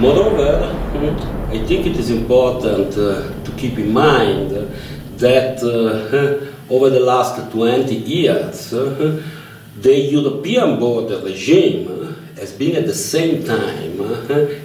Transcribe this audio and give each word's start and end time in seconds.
Moreover, 0.00 0.74
I 1.50 1.58
think 1.66 1.84
it 1.84 1.98
is 1.98 2.08
important 2.08 2.96
uh, 2.96 3.28
to 3.44 3.52
keep 3.58 3.78
in 3.78 3.92
mind 3.92 4.50
that 5.18 5.60
uh, 5.62 6.72
over 6.74 6.88
the 6.88 7.00
last 7.00 7.52
20 7.52 7.94
years, 7.96 8.72
uh, 8.72 9.22
the 9.78 9.94
European 9.94 10.80
border 10.80 11.20
regime 11.20 12.16
has 12.38 12.50
been 12.50 12.76
at 12.76 12.86
the 12.86 12.94
same 12.94 13.44
time 13.44 14.00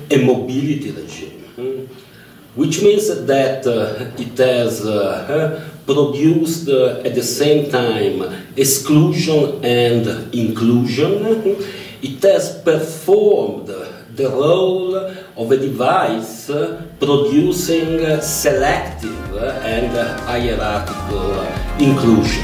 a 0.10 0.24
mobility 0.24 0.92
regime, 0.92 1.90
which 2.56 2.82
means 2.82 3.10
that 3.26 3.68
it 4.18 4.38
has 4.38 4.80
produced 5.86 6.70
at 6.70 7.14
the 7.14 7.24
same 7.24 7.70
time 7.70 8.24
exclusion 8.56 9.66
and 9.66 10.34
inclusion. 10.34 11.58
It 12.02 12.24
has 12.24 12.58
performed 12.62 13.68
the 13.68 14.30
role 14.30 15.14
of 15.38 15.52
a 15.52 15.58
device 15.58 16.48
producing 17.00 18.22
selective 18.22 19.36
and 19.64 19.92
hierarchical 20.28 21.46
inclusion. 21.80 22.44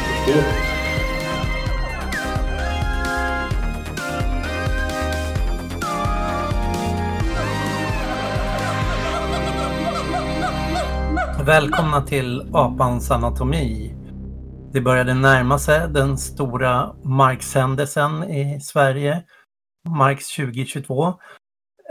Välkomna 11.46 12.02
till 12.02 12.42
Apans 12.54 13.12
anatomi. 13.12 13.96
Det 14.74 14.82
började 14.82 15.14
närma 15.14 15.60
sig 15.60 15.90
den 15.90 16.18
stora 16.18 16.94
Marx-händelsen 17.04 18.24
i 18.24 18.60
Sverige, 18.62 19.24
Marx 19.90 20.36
2022 20.36 21.14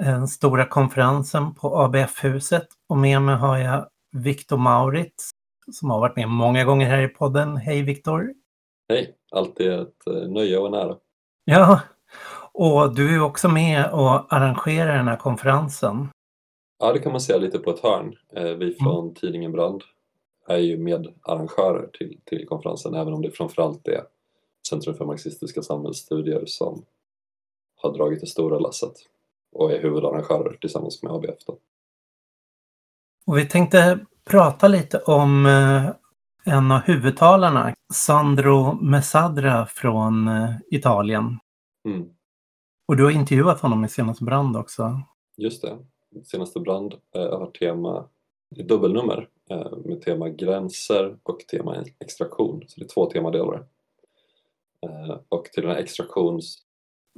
den 0.05 0.29
stora 0.29 0.67
konferensen 0.67 1.55
på 1.55 1.77
ABF-huset 1.77 2.69
och 2.89 2.97
med 2.97 3.23
mig 3.23 3.37
har 3.37 3.59
jag 3.59 3.89
Viktor 4.13 4.57
Maurits 4.57 5.31
som 5.73 5.91
har 5.91 6.01
varit 6.01 6.17
med 6.17 6.29
många 6.29 6.65
gånger 6.65 6.87
här 6.87 7.03
i 7.03 7.09
podden. 7.09 7.57
Hej 7.57 7.83
Viktor! 7.83 8.35
Hej! 8.89 9.15
Alltid 9.33 9.73
ett 9.73 10.07
eh, 10.07 10.29
nöje 10.29 10.59
och 10.59 10.67
en 10.67 10.75
ära. 10.75 10.97
Ja, 11.45 11.81
och 12.53 12.95
du 12.95 13.15
är 13.15 13.23
också 13.23 13.49
med 13.49 13.91
och 13.93 14.35
arrangerar 14.35 14.97
den 14.97 15.09
här 15.09 15.17
konferensen. 15.17 16.09
Ja, 16.79 16.93
det 16.93 16.99
kan 16.99 17.13
man 17.13 17.21
säga 17.21 17.39
lite 17.39 17.59
på 17.59 17.71
ett 17.71 17.81
hörn. 17.81 18.17
Eh, 18.33 18.45
vi 18.45 18.65
mm. 18.65 18.75
från 18.75 19.05
mm. 19.05 19.15
tidningen 19.15 19.53
Brand 19.53 19.83
är 20.49 20.59
ju 20.59 20.79
medarrangörer 20.79 21.87
till, 21.93 22.21
till 22.25 22.47
konferensen 22.49 22.95
även 22.95 23.13
om 23.13 23.23
det 23.23 23.31
framförallt 23.31 23.89
är 23.89 24.03
Centrum 24.69 24.95
för 24.95 25.05
marxistiska 25.05 25.63
samhällsstudier 25.63 26.43
som 26.47 26.85
har 27.77 27.93
dragit 27.93 28.21
det 28.21 28.27
stora 28.27 28.59
lasset 28.59 28.95
och 29.53 29.73
är 29.73 29.83
huvudarrangörer 29.83 30.57
tillsammans 30.61 31.03
med 31.03 31.13
ABF. 31.13 31.45
Då. 31.47 31.59
Och 33.27 33.39
vi 33.39 33.49
tänkte 33.49 34.07
prata 34.25 34.69
lite 34.69 34.99
om 34.99 35.47
eh, 35.47 35.91
en 36.55 36.73
av 36.73 36.81
huvudtalarna, 36.81 37.75
Sandro 37.93 38.75
Mesadra 38.75 39.67
från 39.67 40.29
eh, 40.29 40.51
Italien. 40.71 41.39
Mm. 41.85 42.09
Och 42.89 42.97
du 42.97 43.05
har 43.05 43.11
intervjuat 43.11 43.61
honom 43.61 43.85
i 43.85 43.89
Senaste 43.89 44.25
Brand 44.25 44.57
också. 44.57 45.03
Just 45.37 45.63
det. 45.63 45.79
Senaste 46.25 46.61
Brand 46.61 46.95
eh, 47.15 47.39
har 47.39 47.47
tema, 47.47 48.09
dubbelnummer 48.69 49.29
med 49.85 50.03
tema 50.03 50.29
gränser 50.29 51.17
och 51.23 51.41
tema 51.41 51.85
extraktion. 51.99 52.65
Så 52.69 52.81
det 52.81 52.87
är 52.87 52.89
två 52.89 53.07
temadelar. 53.07 53.65
Och 55.29 55.45
till 55.45 55.63
den 55.63 55.73
här 55.73 55.79
extraktions 55.79 56.65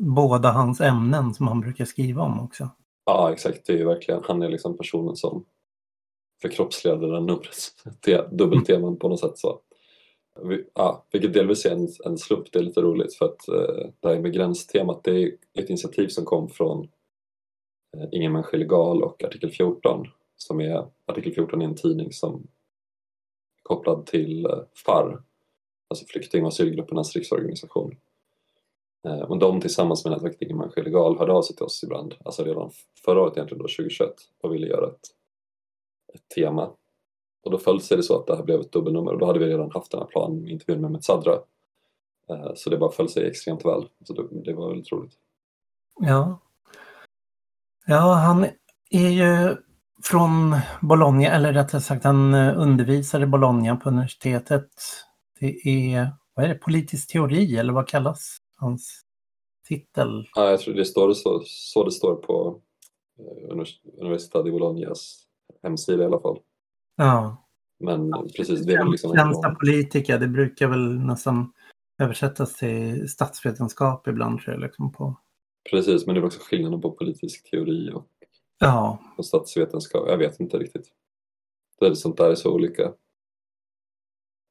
båda 0.03 0.51
hans 0.51 0.81
ämnen 0.81 1.35
som 1.35 1.49
han 1.49 1.61
brukar 1.61 1.85
skriva 1.85 2.23
om 2.23 2.41
också. 2.41 2.69
Ja, 3.05 3.33
exakt. 3.33 3.67
Det 3.67 3.73
är 3.73 3.77
ju 3.77 3.85
verkligen, 3.85 4.23
han 4.25 4.43
är 4.43 4.49
liksom 4.49 4.77
personen 4.77 5.17
som 5.17 5.45
förkroppsligade 6.43 7.07
där 7.07 7.21
numrets 7.21 7.85
dubbelteman 8.31 8.97
på 8.97 9.09
något 9.09 9.21
sätt. 9.21 9.39
Så. 9.39 9.61
Ja, 10.75 11.07
vilket 11.13 11.33
delvis 11.33 11.67
är 11.67 11.71
en, 11.71 11.89
en 12.05 12.19
slump, 12.19 12.53
det 12.53 12.59
är 12.59 12.63
lite 12.63 12.81
roligt 12.81 13.15
för 13.15 13.25
att 13.25 13.49
eh, 13.49 13.91
det 14.01 14.09
här 14.09 14.21
med 14.21 14.33
gränstemat 14.33 15.05
det 15.05 15.23
är 15.23 15.33
ett 15.59 15.69
initiativ 15.69 16.09
som 16.09 16.25
kom 16.25 16.49
från 16.49 16.89
eh, 17.97 18.09
Ingen 18.13 18.33
människa 18.33 18.57
illegal 18.57 19.03
och 19.03 19.25
artikel 19.25 19.51
14 19.51 20.07
som 20.37 20.61
är, 20.61 20.87
artikel 21.07 21.35
14 21.35 21.63
är 21.63 21.67
en 21.67 21.75
tidning 21.75 22.13
som 22.13 22.35
är 22.35 23.63
kopplad 23.63 24.07
till 24.07 24.47
eh, 24.47 24.59
FAR, 24.87 25.23
alltså 25.91 26.07
flykting 26.07 26.43
och 26.43 26.49
asylgruppernas 26.49 27.17
riksorganisation. 27.17 27.97
Eh, 29.05 29.21
och 29.21 29.39
de 29.39 29.61
tillsammans 29.61 30.05
med 30.05 30.13
nätverket 30.13 30.43
Ingen 30.43 30.57
människa 30.57 30.81
illegal 30.81 31.19
hörde 31.19 31.33
av 31.33 31.43
sig 31.43 31.57
till 31.57 31.65
oss 31.65 31.83
ibland, 31.85 32.15
alltså 32.25 32.45
redan 32.45 32.71
förra 33.05 33.21
året 33.21 33.37
egentligen 33.37 33.63
då, 33.63 33.69
2021, 33.69 34.15
och 34.43 34.55
ville 34.55 34.67
göra 34.67 34.87
ett, 34.87 35.01
ett 36.15 36.29
tema. 36.35 36.71
Och 37.45 37.51
då 37.51 37.59
föll 37.59 37.81
sig 37.81 37.97
det 37.97 38.03
så 38.03 38.19
att 38.19 38.27
det 38.27 38.37
här 38.37 38.43
blev 38.43 38.61
ett 38.61 38.73
dubbelnummer 38.73 39.13
och 39.13 39.19
då 39.19 39.27
hade 39.27 39.39
vi 39.39 39.47
redan 39.47 39.71
haft 39.71 39.91
den 39.91 40.01
här 40.01 40.07
planen 40.07 40.43
med 40.43 40.51
intervjun 40.51 40.81
med 40.81 40.91
Mehmet 40.91 41.05
Sadra. 41.05 41.39
Eh, 42.29 42.53
så 42.55 42.71
det 42.71 42.79
bara 42.79 42.93
föll 42.93 43.09
sig 43.09 43.27
extremt 43.27 43.65
väl, 43.65 43.89
så 44.05 44.13
det, 44.13 44.43
det 44.45 44.55
var 44.55 44.69
väldigt 44.69 44.93
roligt. 44.93 45.13
Ja. 46.01 46.39
Ja, 47.87 48.15
han 48.15 48.47
är 48.91 49.09
ju 49.09 49.57
från 50.03 50.57
Bologna, 50.81 51.29
eller 51.29 51.53
rättare 51.53 51.81
sagt 51.81 52.05
han 52.05 52.35
eh, 52.35 52.59
undervisar 52.59 53.21
i 53.23 53.27
Bologna 53.27 53.77
på 53.77 53.89
universitetet. 53.89 54.69
Det 55.41 55.69
är, 55.69 56.11
vad 56.35 56.45
är 56.45 56.49
det, 56.49 56.55
politisk 56.55 57.13
teori 57.13 57.57
eller 57.57 57.73
vad 57.73 57.89
kallas 57.89 58.42
hans 58.63 59.03
titel? 59.69 60.29
Ja, 60.35 60.51
jag 60.51 60.61
tror 60.61 60.75
det 60.75 60.85
står 60.85 61.13
så, 61.13 61.43
så 61.47 61.85
det 61.85 61.93
står 61.93 62.15
på 62.15 62.61
eh, 63.19 63.59
Universität 64.01 64.47
i 64.47 64.51
Bolognas 64.51 65.27
hemsida 65.63 66.03
i 66.03 66.07
alla 66.07 66.21
fall. 66.21 66.39
Ja. 66.97 67.37
Men 67.79 68.13
precis, 68.37 68.67
det 68.67 68.75
är 68.75 68.79
väl 68.79 68.91
liksom... 68.91 69.17
Tjänsta 69.17 69.55
politiker, 69.55 70.19
det 70.19 70.29
brukar 70.29 70.69
väl 70.69 70.99
nästan 70.99 71.53
översättas 72.03 72.57
till 72.57 73.09
statsvetenskap 73.09 74.09
ibland 74.09 74.41
tror 74.41 74.55
jag. 74.55 74.63
Liksom 74.63 74.93
på... 74.93 75.17
Precis, 75.71 76.07
men 76.07 76.15
det 76.15 76.21
är 76.21 76.25
också 76.25 76.41
skillnaden 76.43 76.81
på 76.81 76.91
politisk 76.91 77.51
teori 77.51 77.91
och, 77.95 78.09
ja. 78.59 78.99
och 79.19 79.27
statsvetenskap. 79.27 80.09
Jag 80.09 80.19
vet 80.19 80.41
inte 80.41 80.59
riktigt. 80.59 80.93
Det 81.81 81.87
är 81.87 81.95
sånt 81.95 82.17
där 82.17 82.31
är 82.31 82.35
så 82.35 82.53
olika. 82.53 82.93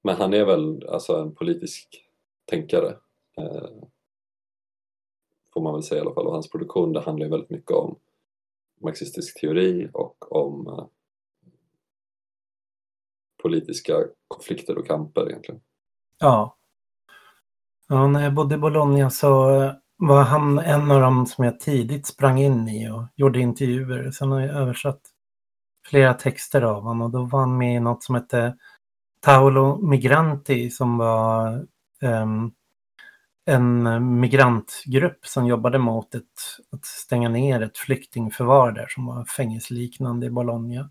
Men 0.04 0.16
han 0.16 0.34
är 0.34 0.46
väl 0.46 0.88
alltså 0.88 1.16
en 1.16 1.36
politisk 1.36 2.06
tänkare. 2.46 2.98
Eh, 3.38 3.70
får 5.54 5.62
man 5.62 5.74
väl 5.74 5.84
säga 5.84 6.00
i 6.00 6.02
alla 6.02 6.14
fall. 6.14 6.28
Och 6.28 6.34
hans 6.34 6.50
produktion 6.50 6.94
det 6.94 7.02
handlar 7.02 7.26
ju 7.26 7.32
väldigt 7.32 7.50
mycket 7.50 7.72
om 7.72 7.96
marxistisk 8.82 9.42
teori 9.42 9.90
och 9.94 10.32
om 10.32 10.68
eh, 10.68 10.86
politiska 13.44 13.94
konflikter 14.28 14.78
och 14.78 14.88
kamper 14.88 15.30
egentligen. 15.30 15.62
Ja. 16.20 16.58
ja. 17.88 18.08
När 18.08 18.24
jag 18.24 18.34
bodde 18.34 18.56
i 18.56 18.58
Bologna 18.58 19.10
så 19.10 19.30
var 19.98 20.24
han 20.24 20.60
en 20.60 20.92
av 20.92 21.02
dem 21.02 21.26
som 21.26 21.46
jag 21.46 21.60
tidigt 21.60 22.08
sprang 22.08 22.40
in 22.40 22.68
i 22.68 22.90
och 22.90 23.04
gjorde 23.16 23.40
intervjuer. 23.40 24.12
Sen 24.12 24.32
har 24.32 24.40
jag 24.40 24.56
översatt 24.56 25.02
flera 25.88 26.14
texter 26.14 26.62
av 26.62 26.84
honom 26.84 27.02
och 27.02 27.12
då 27.12 27.26
var 27.26 27.40
han 27.40 27.58
med 27.58 27.76
i 27.76 27.80
något 27.80 28.04
som 28.04 28.16
hette 28.16 28.58
Taolo 29.22 29.78
Migranti 29.78 30.70
som 30.70 30.98
var 30.98 31.66
um, 32.02 32.54
en 33.46 33.88
eh, 33.88 34.00
migrantgrupp 34.00 35.26
som 35.26 35.48
jobbade 35.48 35.80
mot 35.80 36.16
ett, 36.16 36.24
att 36.72 36.86
stänga 36.86 37.30
ner 37.30 37.62
ett 37.62 37.78
flyktingförvar 37.78 38.72
där 38.72 38.88
som 38.88 39.06
var 39.06 39.26
fängelseliknande 39.26 40.26
i 40.26 40.30
Bologna. 40.30 40.90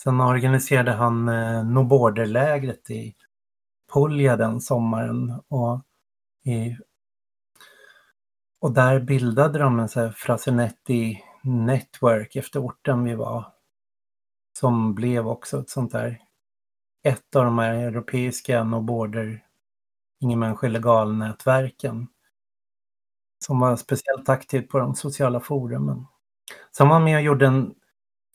Sen 0.00 0.20
organiserade 0.20 0.92
han 0.92 1.28
eh, 1.28 1.64
No 1.64 1.84
Border-lägret 1.84 2.90
i 2.90 3.14
Puglia 3.92 4.36
den 4.36 4.60
sommaren 4.60 5.40
och, 5.48 5.82
i, 6.44 6.76
och 8.60 8.72
där 8.72 9.00
bildade 9.00 9.58
de 9.58 9.78
en 9.80 9.88
så 9.88 10.10
Frasenetti 10.10 11.22
Network 11.42 12.36
efter 12.36 12.60
orten 12.60 13.04
vi 13.04 13.14
var. 13.14 13.46
Som 14.58 14.94
blev 14.94 15.28
också 15.28 15.60
ett 15.60 15.70
sånt 15.70 15.92
där, 15.92 16.20
ett 17.02 17.36
av 17.36 17.44
de 17.44 17.58
här 17.58 17.74
europeiska 17.74 18.64
No 18.64 18.80
Border 18.80 19.44
Ingen 20.24 20.38
människa 20.38 20.66
illegal-nätverken 20.66 22.06
som 23.44 23.60
var 23.60 23.76
speciellt 23.76 24.28
aktivt 24.28 24.68
på 24.68 24.78
de 24.78 24.94
sociala 24.94 25.40
forumen. 25.40 26.06
Sen 26.76 26.88
var 26.88 27.00
med 27.00 27.16
och 27.16 27.22
gjorde 27.22 27.46
en, 27.46 27.74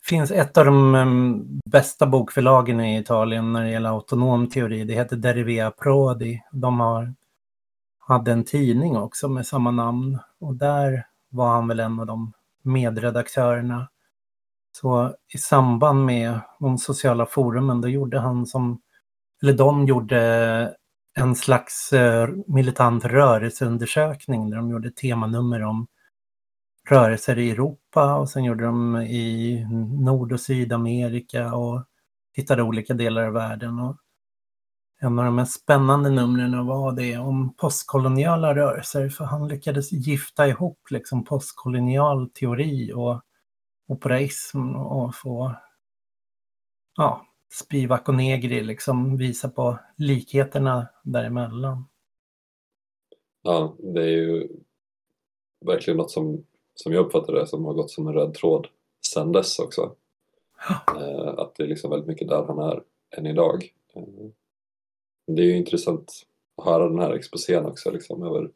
finns 0.03 0.31
ett 0.31 0.57
av 0.57 0.65
de 0.65 0.95
um, 0.95 1.59
bästa 1.65 2.07
bokförlagen 2.07 2.79
i 2.79 2.99
Italien 2.99 3.53
när 3.53 3.63
det 3.63 3.71
gäller 3.71 3.89
autonom 3.89 4.49
teori, 4.49 4.83
det 4.83 4.93
heter 4.93 5.15
Derivea 5.15 5.71
Prodi. 5.71 6.43
De 6.51 6.79
har, 6.79 7.13
hade 7.99 8.31
en 8.31 8.43
tidning 8.43 8.97
också 8.97 9.29
med 9.29 9.47
samma 9.47 9.71
namn 9.71 10.19
och 10.39 10.55
där 10.55 11.07
var 11.29 11.47
han 11.47 11.67
väl 11.67 11.79
en 11.79 11.99
av 11.99 12.05
de 12.05 12.33
medredaktörerna. 12.63 13.89
Så 14.71 15.15
i 15.33 15.37
samband 15.37 16.05
med 16.05 16.39
de 16.59 16.77
sociala 16.77 17.25
forumen, 17.25 17.81
då 17.81 17.87
gjorde 17.87 18.19
han 18.19 18.45
som, 18.45 18.81
eller 19.41 19.53
de 19.53 19.85
gjorde 19.85 20.75
en 21.19 21.35
slags 21.35 21.93
eh, 21.93 22.29
militant 22.47 23.05
rörelseundersökning 23.05 24.49
där 24.49 24.57
de 24.57 24.69
gjorde 24.69 24.91
temanummer 24.91 25.63
om 25.63 25.87
rörelser 26.89 27.37
i 27.37 27.51
Europa 27.51 28.15
och 28.15 28.29
sen 28.29 28.43
gjorde 28.43 28.63
de 28.63 28.97
i 28.97 29.65
Nord 29.99 30.31
och 30.31 30.39
Sydamerika 30.39 31.53
och 31.55 31.83
tittade 32.35 32.63
olika 32.63 32.93
delar 32.93 33.25
av 33.25 33.33
världen. 33.33 33.79
Och 33.79 33.97
en 35.01 35.19
av 35.19 35.25
de 35.25 35.35
mest 35.35 35.61
spännande 35.61 36.09
numren 36.09 36.65
var 36.65 36.91
det 36.91 37.17
om 37.17 37.53
postkoloniala 37.53 38.55
rörelser 38.55 39.09
för 39.09 39.25
han 39.25 39.47
lyckades 39.47 39.91
gifta 39.91 40.47
ihop 40.47 40.79
liksom 40.89 41.23
postkolonial 41.23 42.29
teori 42.29 42.93
och 42.93 43.21
operaism 43.87 44.75
och 44.75 45.15
få 45.15 45.55
ja, 46.97 47.28
Spivak 47.49 48.09
och 48.09 48.15
Negri 48.15 48.63
liksom 48.63 49.17
visa 49.17 49.49
på 49.49 49.79
likheterna 49.95 50.87
däremellan. 51.03 51.85
Ja, 53.41 53.75
det 53.79 54.01
är 54.01 54.07
ju 54.07 54.47
verkligen 55.65 55.97
något 55.97 56.11
som, 56.11 56.45
som 56.75 56.93
jag 56.93 57.05
uppfattar 57.05 57.33
det 57.33 57.47
som 57.47 57.65
har 57.65 57.73
gått 57.73 57.91
som 57.91 58.07
en 58.07 58.13
röd 58.13 58.33
tråd 58.33 58.67
sedan 59.01 59.31
dess 59.31 59.59
också. 59.59 59.95
Eh, 60.97 61.33
att 61.37 61.55
det 61.55 61.63
är 61.63 61.67
liksom 61.67 61.89
väldigt 61.89 62.07
mycket 62.07 62.27
där 62.27 62.43
han 62.43 62.59
är 62.59 62.83
än 63.17 63.25
idag. 63.25 63.73
Eh, 63.93 64.03
det 65.27 65.41
är 65.41 65.45
ju 65.45 65.57
intressant 65.57 66.13
att 66.57 66.65
höra 66.65 66.89
den 66.89 66.99
här 66.99 67.13
exposén 67.13 67.65
också 67.65 67.91
liksom 67.91 68.23
över 68.23 68.51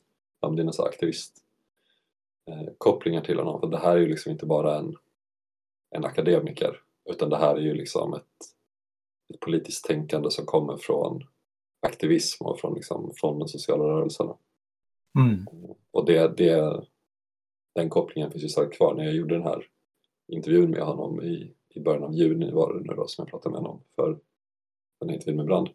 dina 0.56 0.72
aktivistkopplingar 0.78 3.22
eh, 3.22 3.26
till 3.26 3.40
honom. 3.40 3.60
För 3.60 3.68
det 3.68 3.78
här 3.78 3.96
är 3.96 4.00
ju 4.00 4.08
liksom 4.08 4.32
inte 4.32 4.46
bara 4.46 4.78
en, 4.78 4.96
en 5.90 6.06
akademiker 6.06 6.82
utan 7.10 7.30
det 7.30 7.38
här 7.38 7.56
är 7.56 7.62
ju 7.62 7.74
liksom 7.74 8.14
ett, 8.14 8.24
ett 9.30 9.40
politiskt 9.40 9.86
tänkande 9.86 10.32
som 10.32 10.46
kommer 10.46 10.78
från 10.78 11.24
aktivism 11.88 12.46
och 12.46 12.60
från, 12.60 12.74
liksom, 12.76 13.12
från 13.16 13.40
de 13.40 13.48
sociala 13.48 13.84
rörelserna. 13.84 14.38
Mm. 15.20 15.46
Och 15.92 16.06
det, 16.06 16.38
det, 16.38 16.84
den 17.76 17.90
kopplingen 17.90 18.32
finns 18.32 18.44
ju 18.44 18.50
starkt 18.50 18.78
kvar. 18.78 18.96
När 18.96 19.04
jag 19.04 19.16
gjorde 19.16 19.36
den 19.36 19.44
här 19.44 19.68
intervjun 20.28 20.72
med 20.72 20.82
honom 20.82 21.22
i, 21.22 21.54
i 21.70 21.80
början 21.80 22.04
av 22.04 22.14
juni 22.14 22.52
var 22.52 22.74
det 22.74 22.80
nu 22.80 22.94
då 22.96 23.08
som 23.08 23.22
jag 23.22 23.32
pratade 23.32 23.54
med 23.54 23.62
honom 23.62 23.82
för 23.96 24.20
den 25.00 25.10
här 25.10 25.16
intervjun 25.16 25.38
med 25.38 25.46
Brand. 25.46 25.70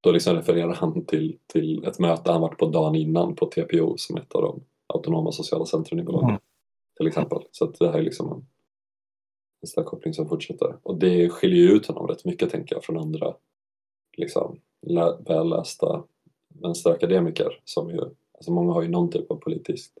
Då 0.00 0.10
liksom 0.10 0.36
refererar 0.36 0.74
han 0.74 1.06
till, 1.06 1.38
till 1.46 1.84
ett 1.84 1.98
möte 1.98 2.32
han 2.32 2.40
varit 2.40 2.58
på 2.58 2.68
dagen 2.68 2.94
innan 2.94 3.34
på 3.34 3.46
TPO 3.46 3.96
som 3.96 4.16
ett 4.16 4.32
av 4.32 4.42
de 4.42 4.64
autonoma 4.86 5.32
sociala 5.32 5.66
centren 5.66 6.00
i 6.00 6.02
Bologna. 6.02 6.28
Mm. 6.28 6.40
Till 6.96 7.06
exempel. 7.06 7.38
Så 7.50 7.66
det 7.66 7.88
här 7.90 7.98
är 7.98 8.02
liksom 8.02 8.32
en, 8.32 8.46
en 9.62 9.68
stark 9.68 9.86
koppling 9.86 10.14
som 10.14 10.28
fortsätter. 10.28 10.76
Och 10.82 10.98
det 10.98 11.28
skiljer 11.28 11.62
ju 11.62 11.70
ut 11.70 11.86
honom 11.86 12.06
rätt 12.06 12.24
mycket 12.24 12.50
tänker 12.50 12.74
jag 12.74 12.84
från 12.84 12.98
andra 12.98 13.34
liksom, 14.16 14.60
lä, 14.86 15.16
vällästa 15.26 16.02
vänsterakademiker 16.48 17.60
som 17.64 17.90
ju, 17.90 18.00
alltså 18.34 18.52
många 18.52 18.72
har 18.72 18.82
ju 18.82 18.88
någon 18.88 19.10
typ 19.10 19.30
av 19.30 19.36
politiskt 19.36 19.98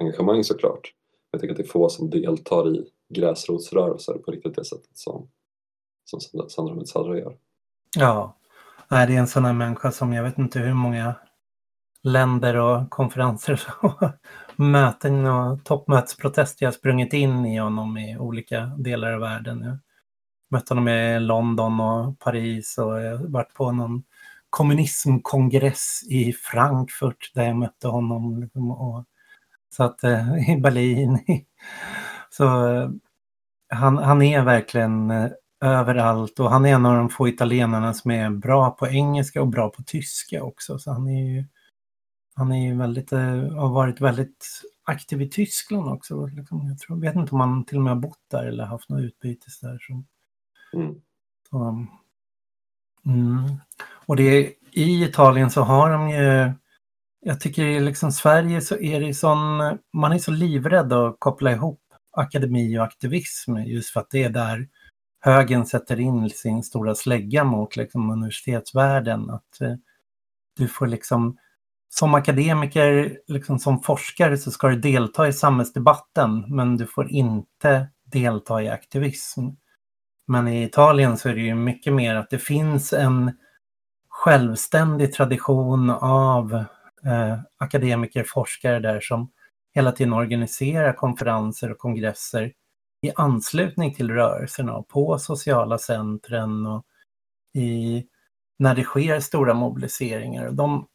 engagemang 0.00 0.44
såklart. 0.44 0.94
Jag 1.30 1.40
tycker 1.40 1.52
att 1.52 1.56
det 1.56 1.64
är 1.64 1.68
få 1.68 1.88
som 1.88 2.10
deltar 2.10 2.76
i 2.76 2.90
gräsrotsrörelser 3.08 4.14
på 4.14 4.30
riktigt 4.30 4.54
det 4.54 4.64
sättet 4.64 4.98
som, 4.98 5.28
som 6.04 6.48
Sandra 6.48 6.74
Metsadra 6.74 7.18
gör. 7.18 7.36
Ja, 7.96 8.38
Nej, 8.90 9.06
det 9.06 9.14
är 9.14 9.18
en 9.18 9.26
sån 9.26 9.44
här 9.44 9.52
människa 9.52 9.92
som 9.92 10.12
jag 10.12 10.22
vet 10.22 10.38
inte 10.38 10.58
hur 10.58 10.74
många 10.74 11.14
länder 12.02 12.56
och 12.56 12.90
konferenser 12.90 13.62
möten 14.58 15.26
och 15.26 15.64
toppmötesprotester 15.64 16.64
jag 16.64 16.68
har 16.68 16.74
sprungit 16.74 17.12
in 17.12 17.46
i 17.46 17.58
honom 17.58 17.98
i 17.98 18.18
olika 18.18 18.66
delar 18.66 19.12
av 19.12 19.20
världen. 19.20 19.62
Jag 19.62 19.78
mötte 20.50 20.74
honom 20.74 20.88
i 20.88 21.20
London 21.20 21.80
och 21.80 22.18
Paris 22.18 22.78
och 22.78 23.00
jag 23.00 23.16
har 23.16 23.26
varit 23.26 23.54
på 23.54 23.72
någon 23.72 24.02
kommunismkongress 24.50 26.00
i 26.10 26.32
Frankfurt 26.32 27.30
där 27.34 27.44
jag 27.44 27.56
mötte 27.56 27.88
honom. 27.88 28.40
Liksom, 28.40 28.70
och, 28.70 29.04
så 29.76 29.84
att, 29.84 30.04
eh, 30.04 30.50
I 30.50 30.60
Berlin. 30.60 31.18
Så 32.30 32.74
eh, 32.74 32.90
han, 33.68 33.98
han 33.98 34.22
är 34.22 34.42
verkligen 34.42 35.10
eh, 35.10 35.30
överallt 35.60 36.40
och 36.40 36.50
han 36.50 36.66
är 36.66 36.74
en 36.74 36.86
av 36.86 36.96
de 36.96 37.08
få 37.08 37.28
italienarna 37.28 37.94
som 37.94 38.10
är 38.10 38.30
bra 38.30 38.70
på 38.70 38.88
engelska 38.88 39.40
och 39.40 39.48
bra 39.48 39.70
på 39.70 39.82
tyska 39.82 40.42
också. 40.42 40.78
Så 40.78 40.92
han 40.92 41.08
är 41.08 41.34
ju, 41.34 41.44
han 42.38 42.52
är 42.52 42.66
ju 42.66 42.76
väldigt, 42.76 43.10
har 43.10 43.68
varit 43.68 44.00
väldigt 44.00 44.46
aktiv 44.84 45.22
i 45.22 45.28
Tyskland 45.28 45.88
också. 45.88 46.26
Liksom, 46.26 46.68
jag 46.68 46.78
tror, 46.78 46.96
vet 47.00 47.16
inte 47.16 47.32
om 47.32 47.40
han 47.40 47.64
till 47.64 47.76
och 47.76 47.82
med 47.82 47.92
har 47.92 48.00
bott 48.00 48.24
där 48.30 48.44
eller 48.44 48.64
haft 48.64 48.88
något 48.88 49.00
utbyte 49.00 49.46
där. 49.62 49.78
Så, 49.80 50.02
mm. 50.76 50.94
så, 51.50 51.86
mm. 53.06 53.56
Och 54.06 54.16
det, 54.16 54.54
i 54.72 55.04
Italien 55.04 55.50
så 55.50 55.62
har 55.62 55.90
de 55.90 56.10
ju, 56.10 56.52
jag 57.20 57.40
tycker 57.40 57.64
i 57.64 57.80
liksom 57.80 58.12
Sverige 58.12 58.60
så 58.60 58.76
är 58.76 59.00
det 59.00 59.14
sån, 59.14 59.58
man 59.92 60.12
är 60.12 60.18
så 60.18 60.30
livrädd 60.30 60.92
att 60.92 61.16
koppla 61.18 61.52
ihop 61.52 61.80
akademi 62.10 62.78
och 62.78 62.84
aktivism 62.84 63.56
just 63.56 63.90
för 63.90 64.00
att 64.00 64.10
det 64.10 64.22
är 64.22 64.30
där 64.30 64.68
högen 65.20 65.66
sätter 65.66 66.00
in 66.00 66.30
sin 66.30 66.62
stora 66.62 66.94
slägga 66.94 67.44
mot 67.44 67.76
liksom, 67.76 68.10
universitetsvärlden. 68.10 69.30
Att 69.30 69.60
eh, 69.60 69.74
du 70.56 70.68
får 70.68 70.86
liksom, 70.86 71.38
som 71.88 72.14
akademiker, 72.14 73.18
liksom, 73.26 73.58
som 73.58 73.82
forskare 73.82 74.38
så 74.38 74.50
ska 74.50 74.68
du 74.68 74.76
delta 74.76 75.28
i 75.28 75.32
samhällsdebatten 75.32 76.44
men 76.48 76.76
du 76.76 76.86
får 76.86 77.10
inte 77.10 77.88
delta 78.04 78.62
i 78.62 78.68
aktivism. 78.68 79.40
Men 80.26 80.48
i 80.48 80.62
Italien 80.62 81.16
så 81.16 81.28
är 81.28 81.34
det 81.34 81.40
ju 81.40 81.54
mycket 81.54 81.92
mer 81.92 82.14
att 82.14 82.30
det 82.30 82.38
finns 82.38 82.92
en 82.92 83.32
självständig 84.08 85.12
tradition 85.12 85.90
av 85.90 86.54
eh, 87.04 87.38
akademiker, 87.56 88.24
forskare 88.24 88.78
där 88.78 89.00
som 89.00 89.30
hela 89.74 89.92
tiden 89.92 90.12
organiserar 90.12 90.92
konferenser 90.92 91.70
och 91.70 91.78
kongresser 91.78 92.52
i 93.02 93.12
anslutning 93.16 93.94
till 93.94 94.10
rörelserna 94.10 94.76
och 94.76 94.88
på 94.88 95.18
sociala 95.18 95.78
centren 95.78 96.66
och 96.66 96.84
i, 97.54 98.04
när 98.58 98.74
det 98.74 98.84
sker 98.84 99.20
stora 99.20 99.54
mobiliseringar. 99.54 100.50
De, 100.50 100.86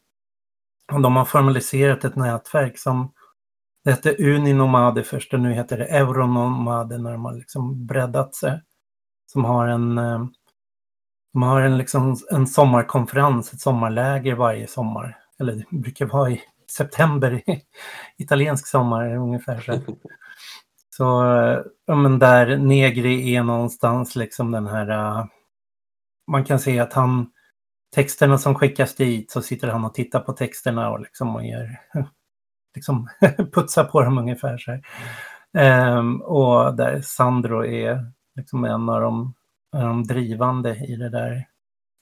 de 1.02 1.16
har 1.16 1.26
formaliserat 1.26 2.06
ett 2.06 2.16
nätverk 2.16 2.78
som 2.78 3.12
det 3.84 3.92
hette 3.92 4.16
Uninomade 4.16 5.04
först 5.04 5.34
och 5.34 5.40
nu 5.40 5.54
heter 5.54 5.78
det 5.78 5.86
Euronomade 5.86 6.98
när 6.98 7.12
de 7.12 7.26
har 7.26 7.34
liksom 7.34 7.86
breddat 7.86 8.36
sig. 8.36 8.62
Som 9.32 9.46
har 9.46 9.68
en, 9.68 9.98
eh, 9.98 10.26
de 11.34 11.44
har 11.44 11.62
en, 11.62 11.78
liksom, 11.78 12.18
en 12.32 12.48
sommarkonferens, 12.48 13.54
ett 13.54 13.62
sommarläger 13.62 14.36
varje 14.36 14.68
sommar. 14.68 15.18
Eller 15.40 15.54
det 15.54 15.78
brukar 15.78 16.06
vara 16.06 16.30
i 16.30 16.42
september, 16.78 17.42
italiensk 18.18 18.68
sommar 18.68 19.16
ungefär. 19.16 19.62
Så. 19.62 19.82
Så 20.98 21.04
ja, 21.86 21.96
men 21.96 22.20
där 22.20 22.58
Negri 22.58 23.36
är 23.36 23.44
någonstans 23.44 24.16
liksom 24.16 24.52
den 24.52 24.68
här, 24.68 24.90
uh, 24.90 25.26
man 26.32 26.46
kan 26.46 26.60
se 26.60 26.80
att 26.80 26.94
han, 26.94 27.32
texterna 27.94 28.38
som 28.38 28.56
skickas 28.56 28.96
dit 28.96 29.32
så 29.32 29.42
sitter 29.42 29.68
han 29.68 29.86
och 29.86 29.94
tittar 29.94 30.20
på 30.20 30.34
texterna 30.34 30.90
och 30.90 31.00
liksom 31.00 31.36
och 31.36 31.46
gör, 31.46 31.80
liksom 32.76 33.10
putsar 33.54 33.84
på 33.84 34.02
dem 34.02 34.18
ungefär 34.18 34.58
så 34.58 34.80
um, 35.60 36.22
och 36.22 36.76
där 36.76 37.02
Sandro 37.02 37.66
är 37.66 38.12
liksom 38.36 38.66
en 38.66 38.90
av 38.90 39.02
de, 39.02 39.34
de 39.72 40.04
drivande 40.04 40.76
i 40.76 40.96
det 40.96 41.10
där 41.10 41.48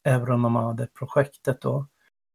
Euronomade-projektet 0.03 1.65
och, 1.65 1.79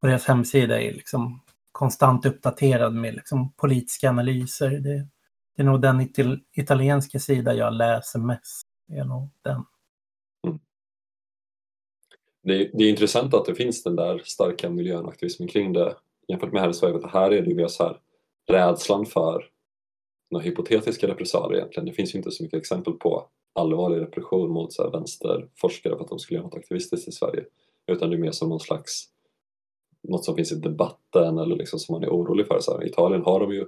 och 0.02 0.08
deras 0.08 0.26
hemsida 0.26 0.80
är 0.80 0.92
liksom 0.92 1.40
konstant 1.72 2.26
uppdaterad 2.26 2.94
med 2.94 3.14
liksom 3.14 3.52
politiska 3.52 4.10
analyser. 4.10 4.70
Det, 4.70 5.08
det 5.56 5.62
är 5.62 5.64
nog 5.64 5.80
den 5.80 6.08
italienska 6.52 7.18
sida 7.18 7.54
jag 7.54 7.72
läser 7.72 8.18
mest. 8.18 8.62
Det 8.88 8.98
är 8.98 9.04
nog 9.04 9.30
den. 9.42 9.64
Det, 12.46 12.54
är, 12.54 12.70
det 12.72 12.84
är 12.84 12.90
intressant 12.90 13.34
att 13.34 13.44
det 13.44 13.54
finns 13.54 13.82
den 13.82 13.96
där 13.96 14.22
starka 14.24 14.70
miljön 14.70 15.08
aktivismen 15.08 15.48
kring 15.48 15.72
det 15.72 15.96
jämfört 16.28 16.52
med 16.52 16.62
här 16.62 16.70
i 16.70 16.74
Sverige. 16.74 17.00
Här 17.12 17.30
är 17.30 17.42
det 17.42 17.50
ju 17.50 17.54
mer 17.54 17.68
så 17.68 17.84
här 17.84 18.00
rädslan 18.48 19.06
för 19.06 19.50
några 20.30 20.44
hypotetiska 20.44 21.08
repressalier 21.08 21.58
egentligen. 21.58 21.86
Det 21.86 21.92
finns 21.92 22.14
ju 22.14 22.18
inte 22.18 22.30
så 22.30 22.42
mycket 22.42 22.58
exempel 22.58 22.92
på 22.92 23.28
allvarlig 23.52 24.00
repression 24.00 24.50
mot 24.50 24.72
så 24.72 24.82
här 24.82 24.90
vänsterforskare 24.90 25.96
för 25.96 26.04
att 26.04 26.08
de 26.08 26.18
skulle 26.18 26.38
göra 26.38 26.46
något 26.46 26.56
aktivistiskt 26.56 27.08
i 27.08 27.12
Sverige. 27.12 27.44
Utan 27.86 28.10
det 28.10 28.16
är 28.16 28.18
mer 28.18 28.30
som 28.30 28.48
någon 28.48 28.60
slags 28.60 29.04
något 30.02 30.24
som 30.24 30.36
finns 30.36 30.52
i 30.52 30.56
debatten 30.56 31.38
eller 31.38 31.56
liksom 31.56 31.78
som 31.78 31.92
man 31.92 32.04
är 32.04 32.08
orolig 32.08 32.46
för. 32.46 32.60
Så 32.60 32.72
här, 32.72 32.84
I 32.84 32.88
Italien 32.88 33.22
har 33.22 33.40
de 33.40 33.52
ju 33.52 33.66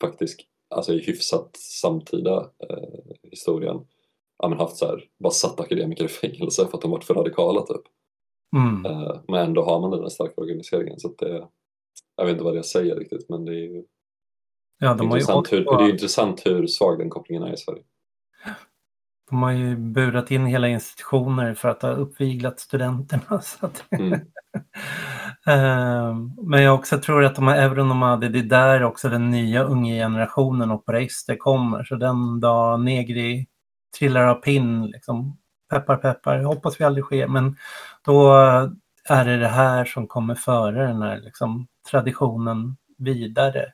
faktiskt 0.00 0.40
alltså 0.68 0.92
i 0.92 0.98
hyfsat 0.98 1.56
samtida 1.56 2.50
eh, 2.70 3.28
historien 3.30 3.86
ja, 4.38 4.48
men 4.48 4.58
haft 4.58 4.76
så 4.76 4.86
här, 4.86 5.04
bara 5.18 5.32
satt 5.32 5.60
akademiker 5.60 6.04
i 6.04 6.08
fängelse 6.08 6.66
för 6.66 6.76
att 6.76 6.82
de 6.82 6.90
varit 6.90 7.04
för 7.04 7.14
radikala 7.14 7.62
typ. 7.62 7.82
Mm. 8.56 8.86
Eh, 8.86 9.20
men 9.28 9.46
ändå 9.46 9.64
har 9.64 9.80
man 9.80 9.90
den 9.90 10.00
här 10.00 10.08
starka 10.08 10.40
organiseringen 10.40 11.00
så 11.00 11.14
det, 11.18 11.48
jag 12.16 12.24
vet 12.24 12.32
inte 12.32 12.44
vad 12.44 12.56
jag 12.56 12.64
säger 12.64 12.96
riktigt 12.96 13.28
men 13.28 13.44
det 13.44 13.52
är 13.52 13.62
ju 13.62 13.84
ja, 14.78 14.94
de 14.94 15.06
intressant, 15.06 15.52
hur, 15.52 15.64
det 15.78 15.84
är 15.84 15.90
intressant 15.90 16.46
hur 16.46 16.66
svag 16.66 16.98
den 16.98 17.10
kopplingen 17.10 17.42
är 17.42 17.52
i 17.52 17.56
Sverige. 17.56 17.82
De 19.30 19.42
har 19.42 19.52
ju 19.52 19.76
burat 19.76 20.30
in 20.30 20.46
hela 20.46 20.68
institutioner 20.68 21.54
för 21.54 21.68
att 21.68 21.82
ha 21.82 21.90
uppviglat 21.90 22.60
studenterna. 22.60 23.40
Så 23.42 23.66
att... 23.66 23.84
mm. 23.90 24.20
Ehm, 25.46 26.32
men 26.42 26.62
jag 26.62 26.74
också 26.74 26.98
tror 26.98 27.24
att 27.24 27.34
de 27.34 27.48
här 27.48 27.62
Euronomadi, 27.62 28.28
det 28.28 28.38
är 28.38 28.42
där 28.42 28.82
också 28.82 29.08
den 29.08 29.30
nya 29.30 29.64
unga 29.64 29.94
generationen 29.94 30.70
operaister 30.70 31.36
kommer. 31.36 31.84
Så 31.84 31.96
den 31.96 32.40
dag 32.40 32.80
Negri 32.80 33.46
trillar 33.98 34.26
av 34.26 34.34
pinn, 34.34 34.86
liksom, 34.86 35.38
peppar 35.70 35.96
peppar, 35.96 36.38
hoppas 36.42 36.80
vi 36.80 36.84
aldrig 36.84 37.04
sker, 37.04 37.28
men 37.28 37.56
då 38.06 38.32
är 39.08 39.24
det 39.24 39.36
det 39.36 39.48
här 39.48 39.84
som 39.84 40.06
kommer 40.06 40.34
före 40.34 40.86
den 40.86 41.02
här 41.02 41.20
liksom, 41.20 41.66
traditionen 41.90 42.76
vidare. 42.98 43.72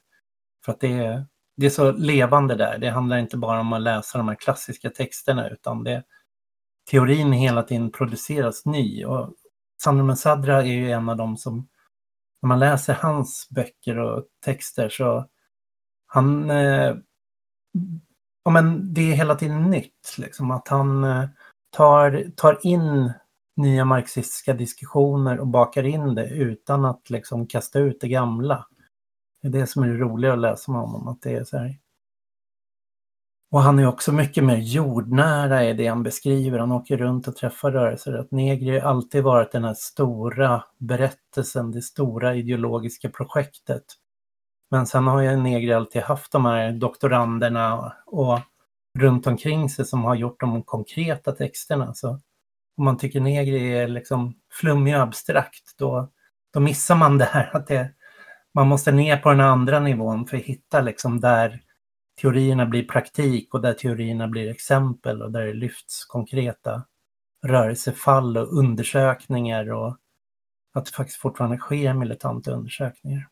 För 0.64 0.72
att 0.72 0.80
det 0.80 0.92
är, 0.92 1.26
det 1.56 1.66
är 1.66 1.70
så 1.70 1.92
levande 1.92 2.54
där. 2.54 2.78
Det 2.78 2.90
handlar 2.90 3.16
inte 3.18 3.36
bara 3.36 3.60
om 3.60 3.72
att 3.72 3.82
läsa 3.82 4.18
de 4.18 4.28
här 4.28 4.34
klassiska 4.34 4.90
texterna 4.90 5.48
utan 5.48 5.84
det, 5.84 6.04
teorin 6.90 7.32
hela 7.32 7.62
tiden 7.62 7.92
produceras 7.92 8.66
ny. 8.66 9.04
Och 9.04 9.34
Sandro 9.82 10.04
Mesadra 10.04 10.58
är 10.58 10.66
ju 10.66 10.90
en 10.90 11.08
av 11.08 11.16
dem 11.16 11.36
som, 11.36 11.68
när 12.42 12.48
man 12.48 12.58
läser 12.58 12.94
hans 12.94 13.48
böcker 13.50 13.98
och 13.98 14.24
texter 14.44 14.88
så 14.88 15.28
han, 16.06 16.50
eh, 16.50 16.96
ja 18.44 18.50
men 18.50 18.94
det 18.94 19.00
är 19.00 19.16
hela 19.16 19.34
tiden 19.34 19.70
nytt, 19.70 20.16
liksom 20.18 20.50
att 20.50 20.68
han 20.68 21.04
eh, 21.04 21.28
tar, 21.70 22.24
tar 22.36 22.58
in 22.62 23.12
nya 23.56 23.84
marxistiska 23.84 24.54
diskussioner 24.54 25.40
och 25.40 25.46
bakar 25.46 25.82
in 25.82 26.14
det 26.14 26.28
utan 26.28 26.84
att 26.84 27.10
liksom 27.10 27.46
kasta 27.46 27.78
ut 27.78 28.00
det 28.00 28.08
gamla. 28.08 28.66
Det 29.42 29.48
är 29.48 29.52
det 29.52 29.66
som 29.66 29.82
är 29.82 29.88
det 29.88 29.94
roliga 29.94 30.32
att 30.32 30.38
läsa 30.38 30.72
med 30.72 30.80
honom, 30.80 31.08
att 31.08 31.22
det 31.22 31.32
är 31.32 31.44
så 31.44 31.58
här. 31.58 31.78
Och 33.50 33.62
han 33.62 33.78
är 33.78 33.86
också 33.86 34.12
mycket 34.12 34.44
mer 34.44 34.56
jordnära 34.56 35.64
i 35.64 35.72
det 35.72 35.86
han 35.86 36.02
beskriver. 36.02 36.58
Han 36.58 36.72
åker 36.72 36.96
runt 36.96 37.28
och 37.28 37.36
träffar 37.36 37.70
rörelser. 37.70 38.12
Att 38.12 38.30
Negri 38.30 38.78
har 38.78 38.88
alltid 38.88 39.22
varit 39.24 39.52
den 39.52 39.64
här 39.64 39.74
stora 39.74 40.64
berättelsen, 40.78 41.70
det 41.70 41.82
stora 41.82 42.34
ideologiska 42.34 43.08
projektet. 43.08 43.84
Men 44.70 44.86
sen 44.86 45.06
har 45.06 45.20
ju 45.20 45.36
Negri 45.36 45.72
alltid 45.72 46.02
haft 46.02 46.32
de 46.32 46.44
här 46.44 46.72
doktoranderna 46.72 47.92
och 48.06 48.38
runt 48.98 49.26
omkring 49.26 49.70
sig 49.70 49.84
som 49.84 50.04
har 50.04 50.14
gjort 50.14 50.40
de 50.40 50.62
konkreta 50.62 51.32
texterna. 51.32 51.94
Så 51.94 52.20
om 52.76 52.84
man 52.84 52.98
tycker 52.98 53.20
Negri 53.20 53.72
är 53.78 53.88
liksom 53.88 54.34
flummig 54.50 54.96
och 54.96 55.02
abstrakt, 55.02 55.78
då, 55.78 56.12
då 56.52 56.60
missar 56.60 56.96
man 56.96 57.18
det 57.18 57.24
här 57.24 57.56
att 57.56 57.66
det, 57.66 57.90
man 58.54 58.68
måste 58.68 58.92
ner 58.92 59.16
på 59.16 59.30
den 59.30 59.40
andra 59.40 59.80
nivån 59.80 60.26
för 60.26 60.36
att 60.36 60.42
hitta 60.42 60.80
liksom 60.80 61.20
där 61.20 61.62
teorierna 62.20 62.66
blir 62.66 62.88
praktik 62.88 63.54
och 63.54 63.60
där 63.60 63.72
teorierna 63.72 64.28
blir 64.28 64.50
exempel 64.50 65.22
och 65.22 65.32
där 65.32 65.46
det 65.46 65.52
lyfts 65.52 66.04
konkreta 66.04 66.84
rörelsefall 67.42 68.36
och 68.36 68.58
undersökningar 68.58 69.72
och 69.72 69.96
att 70.74 70.86
det 70.86 70.92
faktiskt 70.92 71.18
fortfarande 71.18 71.58
sker 71.58 71.94
militanta 71.94 72.50
undersökningar. 72.50 73.28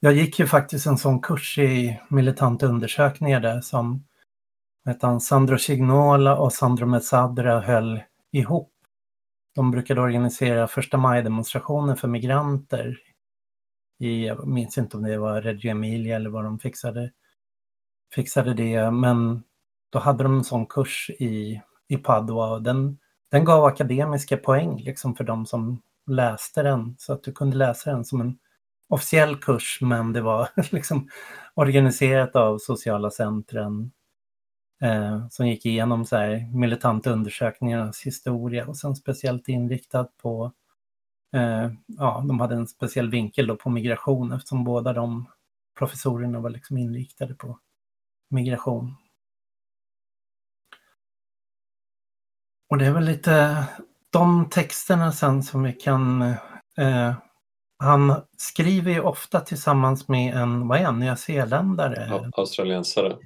Jag 0.00 0.12
gick 0.12 0.38
ju 0.38 0.46
faktiskt 0.46 0.86
en 0.86 0.98
sån 0.98 1.20
kurs 1.20 1.58
i 1.58 2.00
militanta 2.08 2.66
undersökningar 2.66 3.40
där 3.40 3.60
som 3.60 4.04
utan 4.88 5.20
Sandro 5.20 5.58
Cignola 5.58 6.36
och 6.36 6.52
Sandro 6.52 6.86
Mesadra 6.86 7.60
höll 7.60 8.00
ihop. 8.32 8.72
De 9.54 9.70
brukade 9.70 10.00
organisera 10.00 10.68
första 10.68 10.96
maj-demonstrationer 10.96 11.94
för 11.94 12.08
migranter 12.08 12.98
i, 13.98 14.26
jag 14.26 14.46
minns 14.46 14.78
inte 14.78 14.96
om 14.96 15.02
det 15.02 15.18
var 15.18 15.42
Reggio 15.42 15.70
Emilia 15.70 16.16
eller 16.16 16.30
vad 16.30 16.44
de 16.44 16.58
fixade, 16.58 17.10
fixade 18.14 18.54
det, 18.54 18.90
men 18.90 19.42
då 19.90 19.98
hade 19.98 20.22
de 20.22 20.36
en 20.36 20.44
sån 20.44 20.66
kurs 20.66 21.10
i, 21.18 21.62
i 21.88 21.96
Padua 21.96 22.50
och 22.50 22.62
den, 22.62 22.98
den 23.30 23.44
gav 23.44 23.64
akademiska 23.64 24.36
poäng 24.36 24.82
liksom 24.82 25.14
för 25.14 25.24
de 25.24 25.46
som 25.46 25.82
läste 26.06 26.62
den 26.62 26.94
så 26.98 27.12
att 27.12 27.22
du 27.22 27.32
kunde 27.32 27.56
läsa 27.56 27.90
den 27.90 28.04
som 28.04 28.20
en 28.20 28.38
officiell 28.88 29.36
kurs 29.36 29.78
men 29.82 30.12
det 30.12 30.20
var 30.20 30.48
liksom 30.72 31.08
organiserat 31.54 32.36
av 32.36 32.58
sociala 32.58 33.10
centren 33.10 33.90
eh, 34.82 35.28
som 35.28 35.48
gick 35.48 35.66
igenom 35.66 36.04
så 36.04 36.16
här 36.16 36.50
militanta 36.54 37.10
undersökningarnas 37.10 38.02
historia 38.02 38.66
och 38.66 38.76
sen 38.76 38.96
speciellt 38.96 39.48
inriktad 39.48 40.08
på 40.22 40.52
eh, 41.32 41.70
ja, 41.86 42.24
de 42.28 42.40
hade 42.40 42.54
en 42.54 42.66
speciell 42.66 43.10
vinkel 43.10 43.46
då 43.46 43.56
på 43.56 43.70
migration 43.70 44.32
eftersom 44.32 44.64
båda 44.64 44.92
de 44.92 45.26
professorerna 45.78 46.40
var 46.40 46.50
liksom 46.50 46.78
inriktade 46.78 47.34
på 47.34 47.58
migration. 48.30 48.94
Och 52.70 52.78
det 52.78 52.86
är 52.86 52.92
väl 52.92 53.04
lite 53.04 53.64
de 54.10 54.48
texterna 54.50 55.12
sen 55.12 55.42
som 55.42 55.62
vi 55.62 55.72
kan... 55.72 56.22
Eh, 56.78 57.14
han 57.78 58.22
skriver 58.36 58.92
ju 58.92 59.00
ofta 59.00 59.40
tillsammans 59.40 60.08
med 60.08 60.34
en, 60.34 60.68
vad 60.68 60.80
är 60.80 60.84
han, 60.84 60.98
nyzeeländare? 60.98 62.06
Ja, 62.10 62.30
australiensare. 62.32 63.16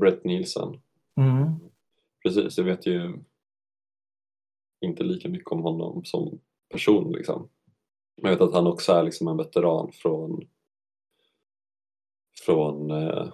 Brett 0.00 0.24
Nielsen. 0.24 0.80
Mm. 1.16 1.52
Precis, 2.22 2.58
jag 2.58 2.64
vet 2.64 2.86
ju 2.86 3.18
inte 4.80 5.04
lika 5.04 5.28
mycket 5.28 5.52
om 5.52 5.62
honom 5.62 6.04
som 6.04 6.40
person 6.68 7.12
liksom. 7.12 7.48
Jag 8.22 8.30
vet 8.30 8.40
att 8.40 8.54
han 8.54 8.66
också 8.66 8.92
är 8.92 9.02
liksom 9.02 9.28
en 9.28 9.36
veteran 9.36 9.92
från 9.92 10.48
från 12.44 12.90
eh, 12.90 13.28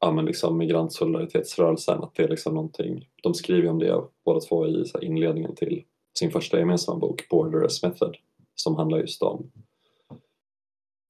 ja, 0.00 0.12
men 0.12 0.24
liksom 0.24 0.58
migrantsolidaritetsrörelsen, 0.58 2.02
att 2.02 2.14
det 2.14 2.22
är 2.22 2.28
liksom 2.28 2.54
någonting, 2.54 3.08
de 3.22 3.34
skriver 3.34 3.68
om 3.68 3.78
det 3.78 4.04
båda 4.24 4.40
två 4.40 4.66
i 4.66 4.84
så 4.84 5.00
inledningen 5.00 5.54
till 5.54 5.84
sin 6.18 6.30
första 6.30 6.58
gemensamma 6.58 6.98
bok 6.98 7.28
Borderless 7.28 7.82
Method 7.82 8.16
som 8.54 8.76
handlar 8.76 8.98
just 8.98 9.22
om 9.22 9.50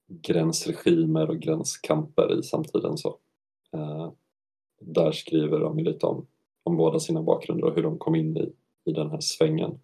gränsregimer 0.07 1.29
och 1.29 1.39
gränskamper 1.39 2.39
i 2.39 2.43
samtiden. 2.43 2.97
Så. 2.97 3.17
Eh, 3.73 4.11
där 4.93 5.11
skriver 5.11 5.59
de 5.59 5.77
lite 5.77 6.05
om, 6.05 6.27
om 6.63 6.77
båda 6.77 6.99
sina 6.99 7.21
bakgrunder 7.21 7.65
och 7.67 7.75
hur 7.75 7.83
de 7.83 7.97
kom 7.97 8.15
in 8.15 8.37
i 8.37 8.53
i 8.85 8.91
den 8.91 9.11
här 9.11 9.19
svängen. 9.19 9.79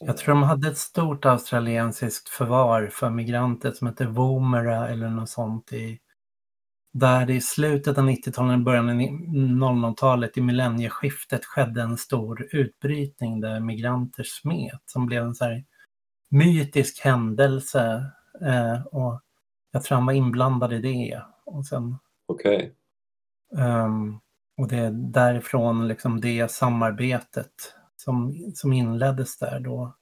Jag 0.00 0.16
tror 0.16 0.34
de 0.34 0.42
hade 0.42 0.68
ett 0.68 0.78
stort 0.78 1.24
australiensiskt 1.24 2.28
förvar 2.28 2.90
för 2.92 3.10
migranter 3.10 3.72
som 3.72 3.86
hette 3.86 4.06
Vomera 4.06 4.88
eller 4.88 5.08
något 5.08 5.28
sånt 5.28 5.72
i 5.72 5.98
där 6.92 7.30
i 7.30 7.40
slutet 7.40 7.98
av 7.98 8.08
90-talet, 8.08 8.64
början 8.64 8.88
av 8.88 8.94
00-talet, 8.94 10.38
i 10.38 10.40
millennieskiftet 10.40 11.44
skedde 11.44 11.82
en 11.82 11.96
stor 11.96 12.48
utbrytning 12.52 13.40
där 13.40 13.60
migranter 13.60 14.22
smet 14.22 14.82
som 14.86 15.06
blev 15.06 15.22
en 15.22 15.34
så 15.34 15.44
här 15.44 15.64
mytisk 16.30 17.00
händelse 17.00 18.04
eh, 18.40 18.86
och 18.86 19.20
jag 19.72 19.82
tror 19.82 19.96
han 19.96 20.06
var 20.06 20.12
inblandad 20.12 20.72
i 20.72 20.78
det. 20.78 21.22
Okej. 21.44 22.56
Okay. 22.56 22.70
Um, 23.50 24.20
och 24.56 24.68
det 24.68 24.76
är 24.76 24.90
därifrån 24.90 25.88
liksom 25.88 26.20
det 26.20 26.50
samarbetet 26.50 27.52
som, 27.96 28.34
som 28.54 28.72
inleddes 28.72 29.38
där 29.38 29.60
då. 29.60 29.96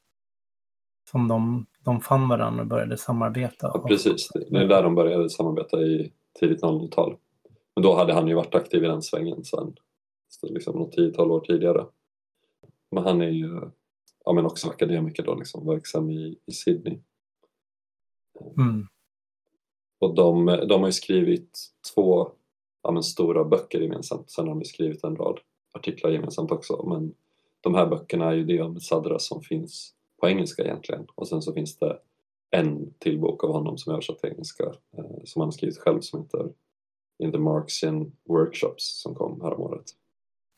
Som 1.11 1.29
de, 1.29 1.67
de 1.85 2.01
fann 2.01 2.29
varandra 2.29 2.63
och 2.63 2.69
började 2.69 2.97
samarbeta. 2.97 3.71
Ja, 3.75 3.85
precis, 3.89 4.29
det 4.51 4.59
är 4.59 4.69
där 4.69 4.83
de 4.83 4.95
började 4.95 5.31
samarbeta 5.31 5.81
i 5.81 6.13
tidigt 6.41 6.63
00-tal. 6.63 7.17
Men 7.75 7.83
då 7.83 7.97
hade 7.97 8.13
han 8.13 8.29
ju 8.29 8.35
varit 8.35 8.55
aktiv 8.55 8.85
i 8.85 8.87
den 8.87 9.03
svängen 9.03 9.45
sen 9.45 9.75
liksom 10.43 10.79
något 10.79 10.93
tiotal 10.93 11.31
år 11.31 11.41
tidigare. 11.41 11.87
Men 12.91 13.05
han 13.05 13.21
är 13.21 13.29
ju 13.29 13.61
ja, 14.25 14.33
men 14.33 14.47
också 14.47 14.69
akademiker 14.69 15.23
då, 15.23 15.35
liksom, 15.35 15.67
verksam 15.67 16.11
i, 16.11 16.39
i 16.47 16.53
Sydney. 16.53 16.99
Mm. 18.57 18.87
Och 19.99 20.15
de, 20.15 20.47
de 20.47 20.81
har 20.81 20.89
ju 20.89 20.93
skrivit 20.93 21.59
två 21.95 22.33
ja, 22.83 23.03
stora 23.03 23.45
böcker 23.45 23.81
gemensamt. 23.81 24.31
Sen 24.31 24.49
har 24.49 24.55
de 24.55 24.65
skrivit 24.65 25.05
en 25.05 25.17
rad 25.17 25.41
artiklar 25.73 26.11
gemensamt 26.11 26.51
också. 26.51 26.85
Men 26.87 27.15
de 27.61 27.75
här 27.75 27.87
böckerna 27.87 28.31
är 28.31 28.35
ju 28.35 28.45
det 28.45 28.63
om 28.63 28.81
Sadra 28.81 29.19
som 29.19 29.43
finns 29.43 29.95
på 30.21 30.29
engelska 30.29 30.63
egentligen 30.63 31.07
och 31.15 31.29
sen 31.29 31.43
så 31.43 31.53
finns 31.53 31.77
det 31.77 31.99
en 32.51 32.95
till 32.99 33.21
bok 33.21 33.45
av 33.45 33.53
honom 33.53 33.79
som 33.79 33.91
är 33.91 33.95
översatt 33.95 34.19
till 34.19 34.31
engelska 34.31 34.65
eh, 34.99 35.25
som 35.25 35.43
han 35.43 35.53
skrivit 35.53 35.79
själv 35.79 36.01
som 36.01 36.23
heter 36.23 36.53
In 37.19 37.33
the 37.33 37.39
Marxian 37.39 38.13
Workshops 38.25 39.01
som 39.03 39.15
kom 39.15 39.41
häromåret. 39.41 39.85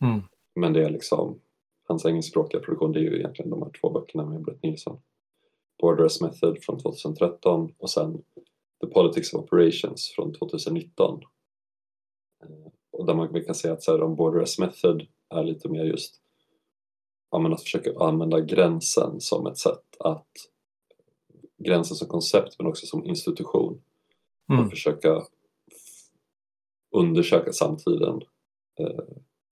Mm. 0.03 0.21
Men 0.55 0.73
det 0.73 0.85
är 0.85 0.91
liksom 0.91 1.41
hans 1.89 2.05
engelskspråkiga 2.05 2.61
produktion 2.61 2.93
det 2.93 2.99
är 2.99 3.03
ju 3.03 3.19
egentligen 3.19 3.51
de 3.51 3.63
här 3.63 3.71
två 3.81 3.91
böckerna 3.91 4.25
med 4.25 4.43
Brett 4.43 4.63
Nilsson. 4.63 5.01
Borderless 5.81 6.21
Method 6.21 6.59
från 6.63 6.79
2013 6.79 7.75
och 7.79 7.91
sen 7.91 8.23
The 8.81 8.87
Politics 8.87 9.35
of 9.35 9.45
Operations 9.45 10.13
från 10.17 10.33
2019. 10.33 11.21
Och 13.01 13.07
där 13.07 13.15
man 13.15 13.45
kan 13.45 13.55
säga 13.55 13.75
att 13.75 13.83
så 13.83 13.93
här, 13.93 14.03
om 14.03 14.17
Borderless 14.17 14.59
Method 14.59 15.07
är 15.29 15.45
lite 15.45 15.69
mer 15.69 15.85
just 15.85 16.21
ja, 17.31 17.39
men 17.39 17.53
att 17.53 17.63
försöka 17.63 17.99
använda 17.99 18.41
gränsen 18.41 19.21
som 19.21 19.47
ett 19.47 19.59
sätt 19.59 19.97
att 19.99 20.29
gränsen 21.59 21.97
som 21.97 22.09
koncept 22.09 22.55
men 22.59 22.67
också 22.67 22.87
som 22.87 23.07
institution 23.07 23.83
mm. 24.51 24.65
och 24.65 24.71
försöka 24.71 25.23
undersöka 26.91 27.53
samtiden 27.53 28.23
eh, 28.81 29.05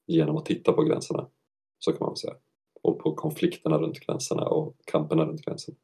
genom 0.07 0.37
att 0.37 0.47
titta 0.47 0.73
på 0.73 0.83
gränserna. 0.83 1.27
Så 1.79 1.93
kan 1.93 2.07
man 2.07 2.17
säga. 2.17 2.37
och 2.83 2.99
på 2.99 3.15
konflikterna 3.15 3.79
runt 3.79 4.01
gränserna 4.01 4.43
och 4.43 4.77
kamperna 4.85 5.27
runt 5.27 5.45
gränserna. 5.45 5.77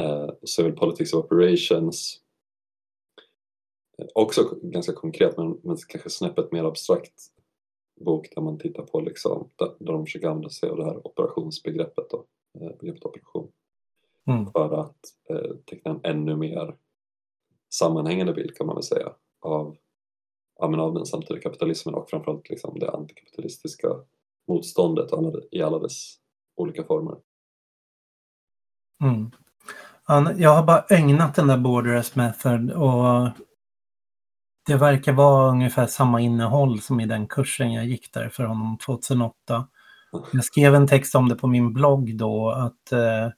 Eh, 0.00 0.30
så 0.42 0.62
är 0.62 0.66
väl 0.66 0.76
Politics 0.76 1.12
of 1.12 1.24
Operations 1.24 2.20
också 4.14 4.58
ganska 4.62 4.92
konkret 4.92 5.36
men, 5.36 5.60
men 5.62 5.76
kanske 5.88 6.10
snäppet 6.10 6.52
mer 6.52 6.64
abstrakt 6.64 7.32
bok 8.04 8.28
där 8.34 8.42
man 8.42 8.58
tittar 8.58 8.82
på 8.82 9.00
liksom, 9.00 9.50
där, 9.56 9.74
där 9.78 9.92
de 9.92 10.06
försöker 10.06 10.28
använda 10.28 10.48
sig 10.48 10.70
av 10.70 10.76
det 10.76 10.84
här 10.84 11.06
operationsbegreppet 11.06 12.10
då, 12.10 12.24
eh, 12.60 12.76
begreppet 12.80 13.04
operation. 13.04 13.52
Mm. 14.26 14.52
För 14.52 14.80
att 14.80 14.98
eh, 15.28 15.56
teckna 15.66 15.90
en 15.90 16.00
ännu 16.02 16.36
mer 16.36 16.76
sammanhängande 17.74 18.32
bild 18.32 18.56
kan 18.56 18.66
man 18.66 18.76
väl 18.76 18.82
säga 18.82 19.12
av, 19.40 19.76
ja, 20.58 20.80
av 20.80 20.94
den 20.94 21.06
samtida 21.06 21.40
kapitalismen 21.40 21.94
och 21.94 22.10
framförallt 22.10 22.50
liksom 22.50 22.78
det 22.78 22.90
antikapitalistiska 22.90 23.88
motståndet 24.48 25.10
i 25.50 25.62
alla 25.62 25.78
dess 25.78 26.14
olika 26.56 26.84
former. 26.84 27.16
Mm. 29.02 29.30
Jag 30.38 30.50
har 30.50 30.66
bara 30.66 30.84
ägnat 30.90 31.34
den 31.34 31.46
där 31.46 31.58
Borderless 31.58 32.16
Method 32.16 32.70
och 32.70 33.28
det 34.66 34.76
verkar 34.76 35.12
vara 35.12 35.50
ungefär 35.50 35.86
samma 35.86 36.20
innehåll 36.20 36.80
som 36.80 37.00
i 37.00 37.06
den 37.06 37.26
kursen 37.26 37.72
jag 37.72 37.86
gick 37.86 38.12
där 38.12 38.28
för 38.28 38.44
honom 38.44 38.78
2008. 38.78 39.66
Jag 40.32 40.44
skrev 40.44 40.74
en 40.74 40.88
text 40.88 41.14
om 41.14 41.28
det 41.28 41.34
på 41.34 41.46
min 41.46 41.72
blogg 41.72 42.16
då 42.16 42.50
att 42.50 42.92
eh, 42.92 43.28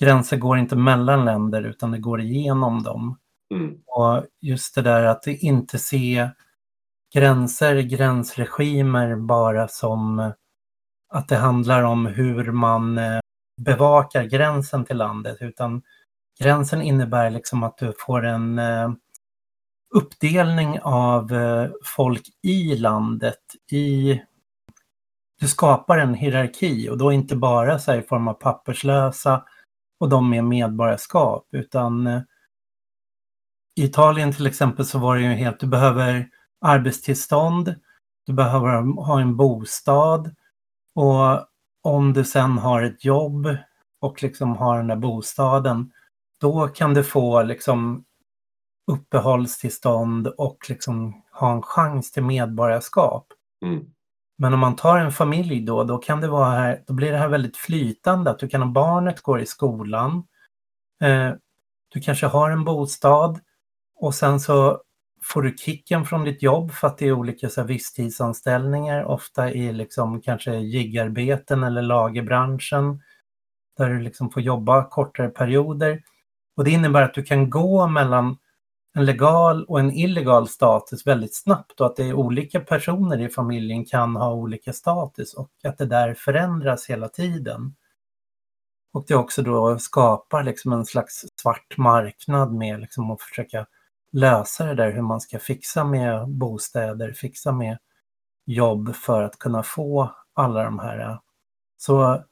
gränser 0.00 0.36
går 0.36 0.58
inte 0.58 0.76
mellan 0.76 1.24
länder 1.24 1.62
utan 1.62 1.90
det 1.90 1.98
går 1.98 2.20
igenom 2.20 2.82
dem. 2.82 3.18
Mm. 3.54 3.74
Och 3.86 4.24
just 4.40 4.74
det 4.74 4.82
där 4.82 5.04
att 5.04 5.26
inte 5.26 5.78
se 5.78 6.28
gränser, 7.14 7.80
gränsregimer 7.80 9.16
bara 9.16 9.68
som 9.68 10.32
att 11.08 11.28
det 11.28 11.36
handlar 11.36 11.82
om 11.82 12.06
hur 12.06 12.52
man 12.52 12.98
eh, 12.98 13.20
bevakar 13.60 14.24
gränsen 14.24 14.84
till 14.84 14.96
landet 14.96 15.36
utan 15.40 15.82
gränsen 16.40 16.82
innebär 16.82 17.30
liksom 17.30 17.62
att 17.62 17.78
du 17.78 17.92
får 17.98 18.26
en 18.26 18.58
eh, 18.58 18.90
uppdelning 19.94 20.80
av 20.82 21.32
eh, 21.32 21.70
folk 21.84 22.22
i 22.42 22.76
landet 22.76 23.40
i 23.70 24.20
du 25.40 25.48
skapar 25.48 25.98
en 25.98 26.14
hierarki 26.14 26.88
och 26.88 26.98
då 26.98 27.12
inte 27.12 27.36
bara 27.36 27.78
så 27.78 27.94
i 27.94 28.02
form 28.02 28.28
av 28.28 28.34
papperslösa 28.34 29.44
och 30.00 30.08
de 30.08 30.30
med 30.30 30.44
medborgarskap 30.44 31.46
utan 31.52 32.06
eh, 32.06 32.20
i 33.76 33.84
Italien 33.84 34.32
till 34.32 34.46
exempel 34.46 34.86
så 34.86 34.98
var 34.98 35.16
det 35.16 35.22
ju 35.22 35.28
helt, 35.28 35.60
du 35.60 35.66
behöver 35.66 36.28
arbetstillstånd, 36.60 37.74
du 38.26 38.32
behöver 38.32 39.02
ha 39.04 39.20
en 39.20 39.36
bostad 39.36 40.34
och 40.94 41.46
om 41.82 42.12
du 42.12 42.24
sen 42.24 42.58
har 42.58 42.82
ett 42.82 43.04
jobb 43.04 43.56
och 44.00 44.22
liksom 44.22 44.56
har 44.56 44.76
den 44.76 44.86
där 44.86 44.96
bostaden, 44.96 45.92
då 46.40 46.68
kan 46.68 46.94
du 46.94 47.04
få 47.04 47.42
liksom 47.42 48.04
uppehållstillstånd 48.90 50.26
och 50.26 50.58
liksom 50.68 51.22
ha 51.32 51.52
en 51.52 51.62
chans 51.62 52.12
till 52.12 52.24
medborgarskap. 52.24 53.26
Mm. 53.64 53.84
Men 54.38 54.54
om 54.54 54.60
man 54.60 54.76
tar 54.76 54.98
en 54.98 55.12
familj 55.12 55.60
då, 55.60 55.84
då 55.84 55.98
kan 55.98 56.20
det 56.20 56.28
vara 56.28 56.50
här, 56.50 56.82
då 56.86 56.94
blir 56.94 57.12
det 57.12 57.18
här 57.18 57.28
väldigt 57.28 57.56
flytande, 57.56 58.30
att 58.30 58.38
du 58.38 58.48
kan 58.48 58.62
ha 58.62 58.68
barnet 58.68 59.20
går 59.20 59.40
i 59.40 59.46
skolan, 59.46 60.24
eh, 61.02 61.32
du 61.88 62.00
kanske 62.00 62.26
har 62.26 62.50
en 62.50 62.64
bostad 62.64 63.40
och 63.96 64.14
sen 64.14 64.40
så 64.40 64.82
får 65.22 65.42
du 65.42 65.56
kicken 65.56 66.04
från 66.04 66.24
ditt 66.24 66.42
jobb 66.42 66.72
för 66.72 66.86
att 66.86 66.98
det 66.98 67.06
är 67.06 67.12
olika 67.12 67.48
så 67.48 67.60
här, 67.60 67.68
visstidsanställningar, 67.68 69.04
ofta 69.04 69.50
i 69.50 69.72
liksom 69.72 70.20
kanske 70.20 70.56
gigarbeten 70.56 71.62
eller 71.62 71.82
lagerbranschen, 71.82 73.02
där 73.76 73.90
du 73.90 74.00
liksom 74.00 74.30
får 74.30 74.42
jobba 74.42 74.84
kortare 74.84 75.28
perioder. 75.28 76.02
Och 76.56 76.64
det 76.64 76.70
innebär 76.70 77.02
att 77.02 77.14
du 77.14 77.22
kan 77.22 77.50
gå 77.50 77.86
mellan 77.86 78.36
en 78.94 79.04
legal 79.04 79.64
och 79.64 79.80
en 79.80 79.92
illegal 79.92 80.48
status 80.48 81.06
väldigt 81.06 81.36
snabbt 81.36 81.80
och 81.80 81.86
att 81.86 81.96
det 81.96 82.08
är 82.08 82.14
olika 82.14 82.60
personer 82.60 83.20
i 83.20 83.28
familjen 83.28 83.84
kan 83.84 84.16
ha 84.16 84.32
olika 84.32 84.72
status 84.72 85.34
och 85.34 85.50
att 85.64 85.78
det 85.78 85.86
där 85.86 86.14
förändras 86.14 86.86
hela 86.90 87.08
tiden. 87.08 87.76
Och 88.92 89.04
det 89.08 89.14
också 89.14 89.42
då 89.42 89.78
skapar 89.78 90.42
liksom 90.42 90.72
en 90.72 90.86
slags 90.86 91.26
svart 91.42 91.76
marknad 91.76 92.52
med 92.52 92.80
liksom 92.80 93.10
att 93.10 93.22
försöka 93.22 93.66
lösa 94.12 94.64
det 94.64 94.74
där 94.74 94.92
hur 94.92 95.02
man 95.02 95.20
ska 95.20 95.38
fixa 95.38 95.84
med 95.84 96.28
bostäder, 96.28 97.12
fixa 97.12 97.52
med 97.52 97.78
jobb 98.46 98.94
för 98.94 99.22
att 99.22 99.38
kunna 99.38 99.62
få 99.62 100.14
alla 100.34 100.64
de 100.64 100.78
här. 100.78 101.18
Så 101.76 102.24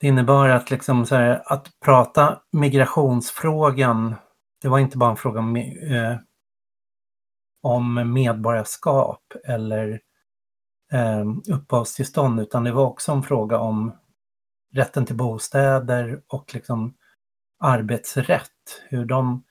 det 0.00 0.06
innebar 0.06 0.48
att, 0.48 0.70
liksom 0.70 1.06
så 1.06 1.14
här, 1.14 1.42
att 1.46 1.68
prata 1.84 2.40
migrationsfrågan 2.52 4.14
det 4.62 4.68
var 4.68 4.78
inte 4.78 4.98
bara 4.98 5.10
en 5.10 5.16
fråga 5.16 5.40
om, 5.40 5.56
eh, 5.56 6.16
om 7.62 8.12
medborgarskap 8.12 9.22
eller 9.44 10.00
eh, 10.92 11.24
uppehållstillstånd 11.50 12.40
utan 12.40 12.64
det 12.64 12.72
var 12.72 12.84
också 12.84 13.12
en 13.12 13.22
fråga 13.22 13.58
om 13.58 13.92
rätten 14.72 15.06
till 15.06 15.16
bostäder 15.16 16.22
och 16.26 16.54
liksom 16.54 16.94
arbetsrätt. 17.58 18.82
Hur 18.88 19.04
de, 19.04 19.44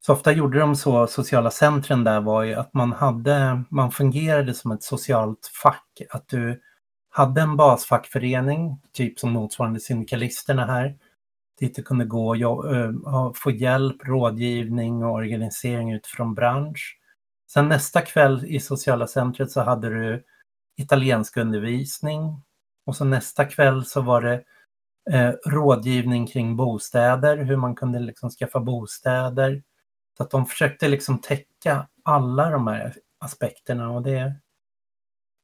så 0.00 0.12
ofta 0.12 0.32
gjorde 0.32 0.58
de 0.58 0.76
så, 0.76 1.06
sociala 1.06 1.50
centren 1.50 2.04
där 2.04 2.20
var 2.20 2.42
ju 2.42 2.54
att 2.54 2.74
man 2.74 2.92
hade, 2.92 3.62
man 3.70 3.90
fungerade 3.90 4.54
som 4.54 4.72
ett 4.72 4.82
socialt 4.82 5.50
fack. 5.62 6.02
Att 6.10 6.28
du 6.28 6.62
hade 7.10 7.40
en 7.40 7.56
basfackförening, 7.56 8.80
typ 8.92 9.18
som 9.18 9.32
motsvarande 9.32 9.80
syndikalisterna 9.80 10.66
här, 10.66 10.98
dit 11.58 11.76
du 11.76 11.82
kunde 11.82 12.04
gå 12.04 12.28
och 12.28 12.76
eh, 12.76 13.32
få 13.34 13.50
hjälp, 13.50 13.96
rådgivning 14.04 15.04
och 15.04 15.12
organisering 15.12 15.92
utifrån 15.92 16.34
bransch. 16.34 16.98
Sen 17.52 17.68
nästa 17.68 18.00
kväll 18.00 18.44
i 18.44 18.60
sociala 18.60 19.06
centret 19.06 19.50
så 19.50 19.60
hade 19.60 19.88
du 19.88 20.24
italiensk 20.76 21.36
undervisning 21.36 22.42
och 22.86 22.96
så 22.96 23.04
nästa 23.04 23.44
kväll 23.44 23.84
så 23.84 24.00
var 24.00 24.22
det 24.22 24.44
eh, 25.10 25.32
rådgivning 25.46 26.26
kring 26.26 26.56
bostäder, 26.56 27.36
hur 27.36 27.56
man 27.56 27.74
kunde 27.74 27.98
liksom 27.98 28.30
skaffa 28.30 28.60
bostäder. 28.60 29.62
Så 30.16 30.22
att 30.22 30.30
de 30.30 30.46
försökte 30.46 30.88
liksom 30.88 31.20
täcka 31.20 31.88
alla 32.04 32.50
de 32.50 32.66
här 32.66 32.94
aspekterna 33.20 33.90
och 33.90 34.02
det 34.02 34.34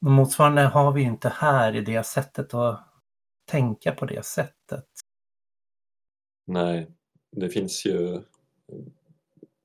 motsvarande 0.00 0.62
har 0.62 0.92
vi 0.92 1.02
inte 1.02 1.28
här 1.28 1.76
i 1.76 1.80
det 1.80 2.06
sättet 2.06 2.54
att 2.54 2.80
tänka 3.50 3.92
på 3.92 4.06
det 4.06 4.26
sättet. 4.26 4.53
Nej, 6.44 6.86
det 7.30 7.48
finns 7.48 7.86
ju, 7.86 8.20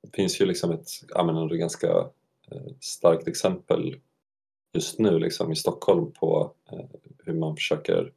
det 0.02 0.10
finns 0.14 0.40
ju 0.40 0.46
liksom 0.46 0.70
ett 0.70 0.88
menar, 1.16 1.48
ganska 1.48 1.88
eh, 2.50 2.72
starkt 2.80 3.28
exempel 3.28 4.00
just 4.72 4.98
nu 4.98 5.18
liksom 5.18 5.52
i 5.52 5.56
Stockholm 5.56 6.12
på 6.12 6.54
eh, 6.72 6.86
hur 7.24 7.34
man 7.34 7.56
försöker 7.56 8.12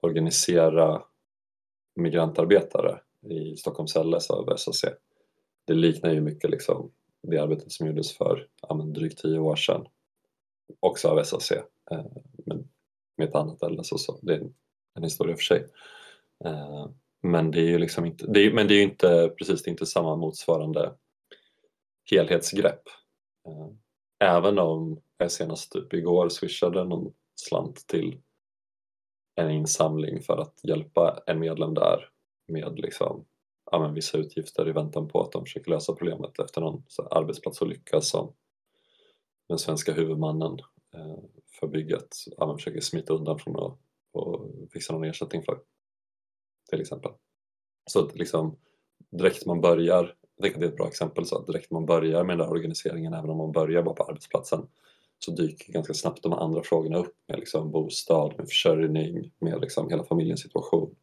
organisera 0.00 1.02
migrantarbetare 1.94 3.00
i 3.26 3.56
Stockholms 3.56 3.94
LS 3.94 4.30
av 4.30 4.56
SAC. 4.56 4.84
Det 5.64 5.74
liknar 5.74 6.12
ju 6.12 6.20
mycket 6.20 6.50
liksom 6.50 6.90
det 7.22 7.38
arbetet 7.38 7.72
som 7.72 7.86
gjordes 7.86 8.16
för 8.16 8.48
ja, 8.68 8.74
drygt 8.74 9.18
tio 9.18 9.38
år 9.38 9.56
sedan 9.56 9.86
också 10.80 11.08
av 11.08 11.24
SAC 11.24 11.52
eh, 11.90 12.04
men 12.46 12.68
med 13.16 13.28
ett 13.28 13.34
annat 13.34 13.72
LS 13.72 13.92
och 13.92 14.00
så. 14.00 14.18
Det 14.22 14.34
är 14.34 14.38
en, 14.38 14.54
en 14.94 15.02
historia 15.02 15.36
för 15.36 15.42
sig. 15.42 15.66
Eh, 16.44 16.86
men 17.22 17.50
det 17.50 17.60
är 17.60 17.66
ju 17.66 17.78
liksom 17.78 18.04
inte, 18.04 18.26
det 18.26 18.40
är, 18.40 18.52
men 18.52 18.68
det 18.68 18.74
är 18.74 18.82
inte 18.82 19.34
precis 19.38 19.62
det 19.62 19.68
är 19.68 19.72
inte 19.72 19.86
samma 19.86 20.16
motsvarande 20.16 20.94
helhetsgrepp. 22.10 22.82
Eh, 23.46 23.68
även 24.28 24.58
om 24.58 25.00
jag 25.18 25.32
senast 25.32 25.72
typ 25.72 25.94
igår 25.94 26.28
swishade 26.28 26.84
någon 26.84 27.12
slant 27.34 27.86
till 27.86 28.20
en 29.34 29.50
insamling 29.50 30.22
för 30.22 30.36
att 30.36 30.60
hjälpa 30.62 31.22
en 31.26 31.38
medlem 31.38 31.74
där 31.74 32.10
med 32.48 32.78
liksom, 32.78 33.24
ja, 33.70 33.78
men 33.78 33.94
vissa 33.94 34.18
utgifter 34.18 34.68
i 34.68 34.72
väntan 34.72 35.08
på 35.08 35.22
att 35.22 35.32
de 35.32 35.44
försöker 35.44 35.70
lösa 35.70 35.92
problemet 35.92 36.38
efter 36.38 36.60
någon 36.60 36.82
arbetsplatsolycka 37.10 38.00
som 38.00 38.34
den 39.48 39.58
svenska 39.58 39.92
huvudmannen 39.92 40.58
eh, 40.94 41.18
för 41.60 41.66
bygget 41.66 42.16
ja, 42.36 42.46
men 42.46 42.56
försöker 42.56 42.80
smita 42.80 43.12
undan 43.12 43.38
från 43.38 43.56
att 43.56 43.78
och 44.12 44.50
fixa 44.72 44.92
någon 44.92 45.04
ersättning 45.04 45.42
för 45.42 45.60
till 46.68 46.80
exempel. 46.80 47.12
Så 47.90 48.04
att 48.04 48.14
liksom 48.14 48.56
direkt 49.10 49.46
man 49.46 49.60
börjar, 49.60 50.14
jag 50.36 50.42
tänker 50.42 50.56
att 50.56 50.60
det 50.60 50.66
är 50.66 50.70
ett 50.70 50.76
bra 50.76 50.88
exempel, 50.88 51.26
så 51.26 51.38
att 51.38 51.46
direkt 51.46 51.70
man 51.70 51.86
börjar 51.86 52.24
med 52.24 52.38
den 52.38 52.46
där 52.46 52.52
organiseringen, 52.52 53.14
även 53.14 53.30
om 53.30 53.36
man 53.36 53.52
börjar 53.52 53.82
bara 53.82 53.94
på 53.94 54.04
arbetsplatsen, 54.04 54.66
så 55.18 55.30
dyker 55.30 55.72
ganska 55.72 55.94
snabbt 55.94 56.22
de 56.22 56.32
andra 56.32 56.62
frågorna 56.62 56.98
upp 56.98 57.14
med 57.28 57.38
liksom 57.38 57.70
bostad, 57.70 58.34
med 58.38 58.48
försörjning, 58.48 59.32
med 59.38 59.60
liksom 59.60 59.90
hela 59.90 60.04
familjens 60.04 60.40
situation 60.40 60.94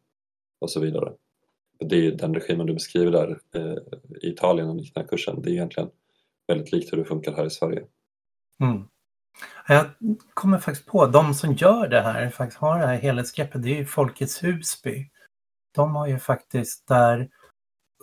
och 0.60 0.70
så 0.70 0.80
vidare. 0.80 1.12
Det 1.78 2.06
är 2.06 2.12
den 2.12 2.34
regimen 2.34 2.66
du 2.66 2.74
beskriver 2.74 3.12
där 3.12 3.40
eh, 3.54 3.76
i 4.22 4.28
Italien 4.28 4.68
och 4.68 4.76
i 4.76 4.90
den 4.94 5.02
här 5.02 5.08
kursen, 5.08 5.42
det 5.42 5.50
är 5.50 5.52
egentligen 5.52 5.90
väldigt 6.46 6.72
likt 6.72 6.92
hur 6.92 6.96
det 6.96 7.04
funkar 7.04 7.32
här 7.32 7.46
i 7.46 7.50
Sverige. 7.50 7.86
Mm. 8.62 8.84
Jag 9.68 9.86
kommer 10.34 10.58
faktiskt 10.58 10.86
på, 10.86 11.06
de 11.06 11.34
som 11.34 11.52
gör 11.52 11.88
det 11.88 12.00
här, 12.00 12.30
faktiskt 12.30 12.60
har 12.60 12.78
det 12.78 12.86
här 12.86 12.96
helhetsgreppet, 12.96 13.62
det 13.62 13.68
är 13.68 13.78
ju 13.78 13.84
Folkets 13.84 14.42
Husby. 14.44 15.10
De 15.76 15.94
har 15.96 16.06
ju 16.06 16.18
faktiskt 16.18 16.88
där 16.88 17.28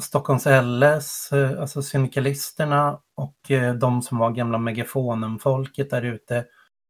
Stockholms 0.01 0.45
LS, 0.45 1.31
eh, 1.31 1.61
alltså 1.61 1.81
syndikalisterna 1.81 2.99
och 3.15 3.51
eh, 3.51 3.73
de 3.73 4.01
som 4.01 4.17
var 4.17 4.31
gamla 4.31 4.57
megafonen-folket 4.57 5.89
där 5.89 6.01
ute 6.01 6.45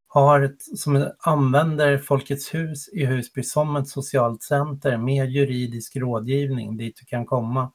har 0.07 0.41
ett, 0.41 0.61
som 0.77 1.11
använder 1.19 1.97
Folkets 1.97 2.53
hus 2.53 2.89
i 2.89 3.05
Husby 3.05 3.43
som 3.43 3.75
ett 3.75 3.87
socialt 3.87 4.43
center 4.43 4.97
med 4.97 5.29
juridisk 5.29 5.95
rådgivning 5.95 6.77
dit 6.77 6.97
du 6.99 7.05
kan 7.05 7.25
komma. 7.25 7.71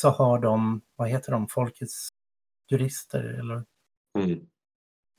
Så 0.00 0.10
har 0.10 0.38
de, 0.38 0.80
vad 0.96 1.08
heter 1.08 1.32
de, 1.32 1.48
Folkets 1.48 2.08
jurister 2.70 3.22
eller? 3.22 3.64
Mm. 4.18 4.40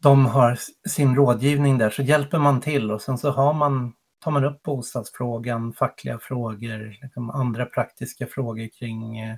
De 0.04 0.26
har 0.26 0.60
sin 0.90 1.16
rådgivning 1.16 1.78
där 1.78 1.90
så 1.90 2.02
hjälper 2.02 2.40
man 2.40 2.62
till 2.62 2.92
och 2.92 3.02
sen 3.02 3.18
så 3.18 3.32
har 3.32 3.54
man, 3.54 3.94
tar 4.20 4.32
man 4.32 4.44
upp 4.44 4.64
bostadsfrågan, 4.64 5.74
fackliga 5.74 6.20
frågor, 6.20 6.98
liksom 7.02 7.30
andra 7.30 7.66
praktiska 7.66 8.28
frågor 8.28 8.68
kring 8.68 9.20
eh, 9.20 9.38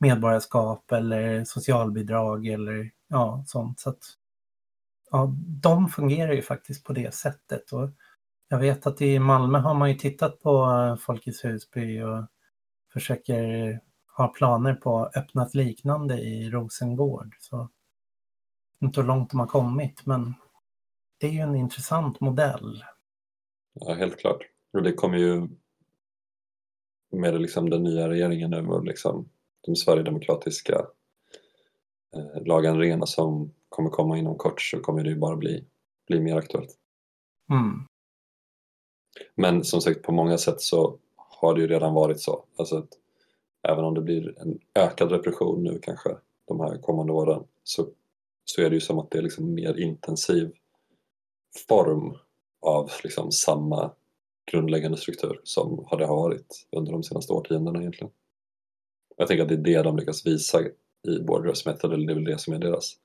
medborgarskap 0.00 0.92
eller 0.92 1.44
socialbidrag 1.44 2.46
eller 2.46 2.90
ja, 3.08 3.44
sånt. 3.46 3.80
Så 3.80 3.90
att, 3.90 4.02
ja, 5.10 5.34
de 5.62 5.88
fungerar 5.88 6.32
ju 6.32 6.42
faktiskt 6.42 6.84
på 6.84 6.92
det 6.92 7.14
sättet. 7.14 7.72
Och 7.72 7.90
jag 8.48 8.58
vet 8.58 8.86
att 8.86 9.00
i 9.00 9.18
Malmö 9.18 9.58
har 9.58 9.74
man 9.74 9.90
ju 9.90 9.98
tittat 9.98 10.40
på 10.40 10.70
eh, 10.70 10.96
Folkets 10.96 11.44
Husby 11.44 12.02
och 12.02 12.26
försöker 12.92 13.80
ha 14.16 14.28
planer 14.28 14.74
på 14.74 14.98
att 14.98 15.16
öppna 15.16 15.46
ett 15.46 15.54
liknande 15.54 16.18
i 16.18 16.50
Rosengård. 16.50 17.36
Så 17.40 17.68
inte 18.80 19.00
hur 19.00 19.08
långt 19.08 19.30
de 19.30 19.40
har 19.40 19.46
kommit, 19.46 20.06
men 20.06 20.34
det 21.18 21.26
är 21.26 21.30
ju 21.30 21.40
en 21.40 21.54
intressant 21.54 22.20
modell. 22.20 22.84
Ja, 23.80 23.94
helt 23.94 24.16
klart. 24.16 24.42
Och 24.72 24.82
det 24.82 24.92
kommer 24.92 25.18
ju 25.18 25.48
med 27.10 27.40
liksom 27.40 27.70
den 27.70 27.82
nya 27.82 28.08
regeringen 28.08 28.50
nu 28.50 28.66
och 28.66 28.84
liksom 28.84 29.28
de 29.60 29.76
sverigedemokratiska 29.76 30.86
eh, 32.16 32.42
lagändringarna 32.46 33.06
som 33.06 33.54
kommer 33.68 33.90
komma 33.90 34.18
inom 34.18 34.38
kort 34.38 34.60
så 34.60 34.80
kommer 34.80 35.04
det 35.04 35.10
ju 35.10 35.16
bara 35.16 35.36
bli, 35.36 35.64
bli 36.06 36.20
mer 36.20 36.36
aktuellt. 36.36 36.78
Mm. 37.50 37.86
Men 39.34 39.64
som 39.64 39.80
sagt 39.80 40.02
på 40.02 40.12
många 40.12 40.38
sätt 40.38 40.60
så 40.60 40.98
har 41.16 41.54
det 41.54 41.60
ju 41.60 41.66
redan 41.66 41.94
varit 41.94 42.20
så. 42.20 42.44
Alltså 42.56 42.76
att 42.76 42.88
även 43.62 43.84
om 43.84 43.94
det 43.94 44.00
blir 44.00 44.38
en 44.38 44.58
ökad 44.74 45.12
repression 45.12 45.64
nu 45.64 45.78
kanske 45.82 46.16
de 46.44 46.60
här 46.60 46.78
kommande 46.78 47.12
åren 47.12 47.44
så, 47.64 47.88
så 48.44 48.62
är 48.62 48.70
det 48.70 48.74
ju 48.74 48.80
som 48.80 48.98
att 48.98 49.10
det 49.10 49.18
är 49.18 49.22
liksom 49.22 49.54
mer 49.54 49.80
intensiv 49.80 50.52
form 51.68 52.18
av 52.60 52.90
liksom 53.04 53.32
samma 53.32 53.90
grundläggande 54.50 54.98
struktur 54.98 55.40
som 55.44 55.86
det 55.90 56.06
har 56.06 56.16
varit 56.16 56.66
under 56.70 56.92
de 56.92 57.02
senaste 57.02 57.32
årtiondena 57.32 57.80
egentligen. 57.80 58.12
Jag 59.16 59.28
tänker 59.28 59.42
att 59.42 59.48
det 59.48 59.54
är 59.54 59.58
det 59.58 59.82
de 59.82 59.96
lyckas 59.96 60.26
visa 60.26 60.60
i 61.08 61.20
Borders 61.20 61.66
Method, 61.66 61.92
eller 61.92 62.06
det 62.06 62.12
är 62.12 62.14
väl 62.14 62.24
det 62.24 62.38
som 62.38 62.54
är 62.54 62.58
deras 62.58 62.96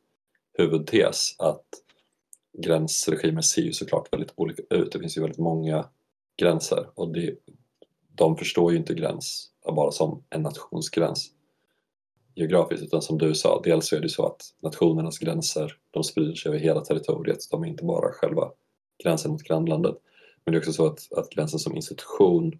huvudtes 0.53 1.35
att 1.39 1.65
gränsregimer 2.57 3.41
ser 3.41 3.61
ju 3.61 3.73
såklart 3.73 4.13
väldigt 4.13 4.33
olika 4.35 4.63
ut. 4.69 4.91
Det 4.91 4.99
finns 4.99 5.17
ju 5.17 5.21
väldigt 5.21 5.39
många 5.39 5.89
gränser 6.37 6.89
och 6.95 7.13
det, 7.13 7.35
de 8.15 8.37
förstår 8.37 8.71
ju 8.71 8.77
inte 8.77 8.93
gräns 8.93 9.51
bara 9.65 9.91
som 9.91 10.23
en 10.29 10.41
nationsgräns 10.41 11.31
geografiskt 12.35 12.83
utan 12.83 13.01
som 13.01 13.17
du 13.17 13.35
sa, 13.35 13.61
dels 13.63 13.87
så 13.87 13.95
är 13.95 13.99
det 13.99 14.09
så 14.09 14.25
att 14.25 14.41
nationernas 14.59 15.19
gränser 15.19 15.77
de 15.91 16.03
sprider 16.03 16.35
sig 16.35 16.49
över 16.49 16.59
hela 16.59 16.81
territoriet, 16.81 17.39
de 17.51 17.63
är 17.63 17.67
inte 17.67 17.83
bara 17.83 18.11
själva 18.11 18.51
gränsen 19.03 19.31
mot 19.31 19.43
grannlandet. 19.43 19.95
Men 20.45 20.51
det 20.51 20.57
är 20.57 20.59
också 20.59 20.73
så 20.73 20.85
att, 20.85 21.13
att 21.13 21.29
gränsen 21.29 21.59
som 21.59 21.75
institution 21.75 22.59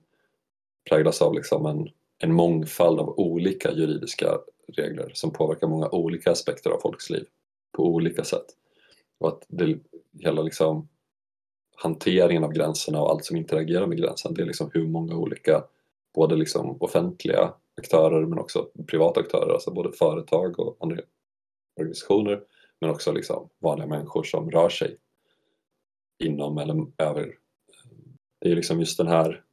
präglas 0.90 1.22
av 1.22 1.34
liksom 1.34 1.66
en, 1.66 1.90
en 2.20 2.34
mångfald 2.34 3.00
av 3.00 3.20
olika 3.20 3.72
juridiska 3.72 4.38
regler 4.68 5.12
som 5.14 5.34
påverkar 5.34 5.68
många 5.68 5.90
olika 5.90 6.32
aspekter 6.32 6.70
av 6.70 6.80
folks 6.80 7.10
liv 7.10 7.26
på 7.72 7.86
olika 7.86 8.24
sätt. 8.24 8.46
Och 9.20 9.28
att 9.28 9.46
det, 9.48 9.80
hela 10.20 10.42
liksom 10.42 10.88
hanteringen 11.76 12.44
av 12.44 12.52
gränserna 12.52 13.02
och 13.02 13.10
allt 13.10 13.26
som 13.26 13.38
interagerar 13.38 13.88
med 13.88 13.98
gränsen, 13.98 14.34
det 14.34 14.42
är 14.42 14.46
liksom 14.46 14.70
hur 14.74 14.88
många 14.88 15.16
olika, 15.16 15.64
både 16.16 16.36
liksom 16.36 16.78
offentliga 16.80 17.54
aktörer 17.78 18.26
men 18.26 18.40
också 18.40 18.68
privata 18.88 19.20
aktörer, 19.20 19.54
alltså 19.54 19.72
både 19.72 19.92
företag 19.92 20.60
och 20.60 20.78
andra 20.80 20.98
organisationer, 21.80 22.44
men 22.82 22.90
också 22.90 23.12
liksom 23.12 23.50
vanliga 23.60 23.88
människor 23.88 24.24
som 24.24 24.52
rör 24.52 24.70
sig 24.70 24.98
inom 26.20 26.58
eller 26.58 26.88
över. 26.98 27.36
Det 28.40 28.52
är 28.52 28.56
liksom 28.56 28.80
just 28.80 28.98
den 28.98 29.08
här, 29.08 29.44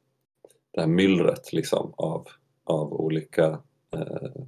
det 0.71 0.81
här 0.81 0.87
myllret 0.87 1.53
liksom 1.53 1.93
av, 1.97 2.27
av 2.63 2.93
olika 2.93 3.61
eh, 3.93 4.43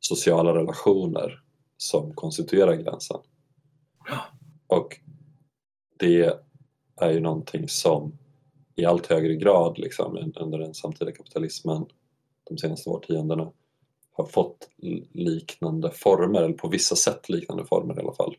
sociala 0.00 0.54
relationer 0.54 1.42
som 1.76 2.14
konstituerar 2.14 2.74
gränsen. 2.74 3.20
Och 4.66 5.00
det 5.96 6.40
är 7.00 7.10
ju 7.10 7.20
någonting 7.20 7.68
som 7.68 8.18
i 8.74 8.84
allt 8.84 9.06
högre 9.06 9.34
grad 9.34 9.78
liksom, 9.78 10.32
under 10.36 10.58
den 10.58 10.74
samtida 10.74 11.12
kapitalismen 11.12 11.86
de 12.44 12.58
senaste 12.58 12.90
årtiondena 12.90 13.52
har 14.12 14.24
fått 14.24 14.70
liknande 15.12 15.90
former, 15.90 16.42
eller 16.42 16.54
på 16.54 16.68
vissa 16.68 16.96
sätt 16.96 17.28
liknande 17.28 17.64
former 17.64 17.96
i 17.96 18.00
alla 18.00 18.14
fall, 18.14 18.36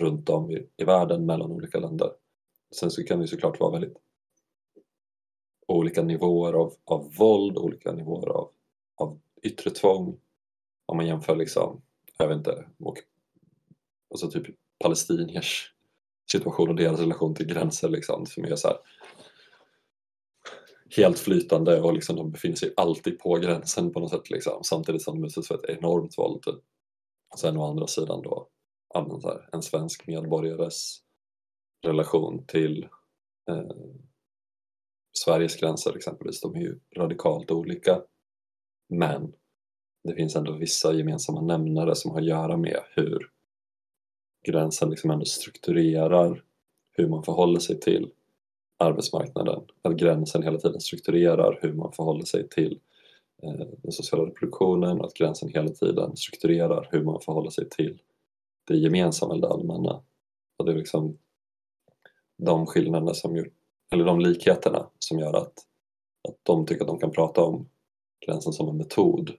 runt 0.00 0.28
om 0.28 0.50
i, 0.50 0.66
i 0.76 0.84
världen 0.84 1.26
mellan 1.26 1.50
olika 1.50 1.78
länder. 1.78 2.10
Sen 2.74 2.90
så 2.90 3.04
kan 3.04 3.20
det 3.20 3.28
såklart 3.28 3.60
vara 3.60 3.72
väldigt 3.72 3.96
olika 5.66 6.02
nivåer 6.02 6.52
av, 6.52 6.74
av 6.84 7.14
våld, 7.14 7.58
olika 7.58 7.92
nivåer 7.92 8.28
av, 8.28 8.50
av 8.96 9.20
yttre 9.42 9.70
tvång. 9.70 10.20
Om 10.86 10.96
man 10.96 11.06
jämför 11.06 11.36
liksom 11.36 11.82
jag 12.20 12.28
vet 12.28 12.36
inte, 12.36 12.64
och, 12.78 12.98
alltså 14.10 14.30
typ 14.30 14.46
palestiniers 14.78 15.74
situation 16.32 16.68
och 16.68 16.74
deras 16.74 17.00
relation 17.00 17.34
till 17.34 17.46
gränser 17.46 17.88
liksom, 17.88 18.26
som 18.26 18.44
är 18.44 18.56
så 18.56 18.68
här, 18.68 18.76
helt 20.96 21.18
flytande 21.18 21.80
och 21.80 21.92
liksom, 21.92 22.16
de 22.16 22.30
befinner 22.30 22.56
sig 22.56 22.74
alltid 22.76 23.18
på 23.18 23.34
gränsen 23.34 23.92
på 23.92 24.00
något 24.00 24.10
sätt 24.10 24.30
liksom, 24.30 24.64
samtidigt 24.64 25.02
som 25.02 25.20
de 25.20 25.26
utsätts 25.26 25.48
för 25.48 25.54
ett 25.54 25.78
enormt 25.78 26.18
våld. 26.18 26.42
Typ. 26.42 26.60
Sen 27.38 27.56
å 27.56 27.70
andra 27.70 27.86
sidan 27.86 28.22
då 28.22 28.48
så 28.92 29.28
här, 29.28 29.48
en 29.52 29.62
svensk 29.62 30.06
medborgares 30.06 30.98
relation 31.82 32.44
till 32.46 32.88
eh, 33.50 33.70
Sveriges 35.12 35.56
gränser 35.56 35.96
exempelvis, 35.96 36.40
de 36.40 36.54
är 36.54 36.60
ju 36.60 36.78
radikalt 36.96 37.50
olika 37.50 38.02
men 38.88 39.32
det 40.04 40.14
finns 40.14 40.36
ändå 40.36 40.52
vissa 40.52 40.92
gemensamma 40.92 41.40
nämnare 41.40 41.94
som 41.94 42.10
har 42.10 42.18
att 42.18 42.26
göra 42.26 42.56
med 42.56 42.80
hur 42.94 43.30
gränsen 44.46 44.90
liksom 44.90 45.10
ändå 45.10 45.24
strukturerar 45.24 46.44
hur 46.92 47.08
man 47.08 47.22
förhåller 47.22 47.60
sig 47.60 47.80
till 47.80 48.10
arbetsmarknaden. 48.78 49.62
Att 49.82 49.96
gränsen 49.96 50.42
hela 50.42 50.58
tiden 50.58 50.80
strukturerar 50.80 51.58
hur 51.62 51.72
man 51.72 51.92
förhåller 51.92 52.24
sig 52.24 52.48
till 52.48 52.80
eh, 53.42 53.66
den 53.82 53.92
sociala 53.92 54.24
reproduktionen 54.24 55.00
och 55.00 55.06
att 55.06 55.14
gränsen 55.14 55.48
hela 55.48 55.68
tiden 55.68 56.16
strukturerar 56.16 56.88
hur 56.90 57.04
man 57.04 57.20
förhåller 57.20 57.50
sig 57.50 57.68
till 57.68 57.98
det 58.66 58.76
gemensamma 58.76 59.34
eller 59.34 59.48
det 59.48 59.54
allmänna. 59.54 60.02
Och 60.56 60.64
det 60.64 60.72
är 60.72 60.76
liksom 60.76 61.18
de 62.44 62.66
skillnaderna 62.66 63.14
som 63.14 63.36
gör, 63.36 63.50
eller 63.92 64.04
de 64.04 64.20
likheterna 64.20 64.90
som 64.98 65.18
gör 65.18 65.36
att, 65.36 65.52
att 66.28 66.36
de 66.42 66.66
tycker 66.66 66.80
att 66.80 66.88
de 66.88 66.98
kan 66.98 67.10
prata 67.10 67.44
om 67.44 67.68
gränsen 68.26 68.52
som 68.52 68.68
en 68.68 68.76
metod 68.76 69.30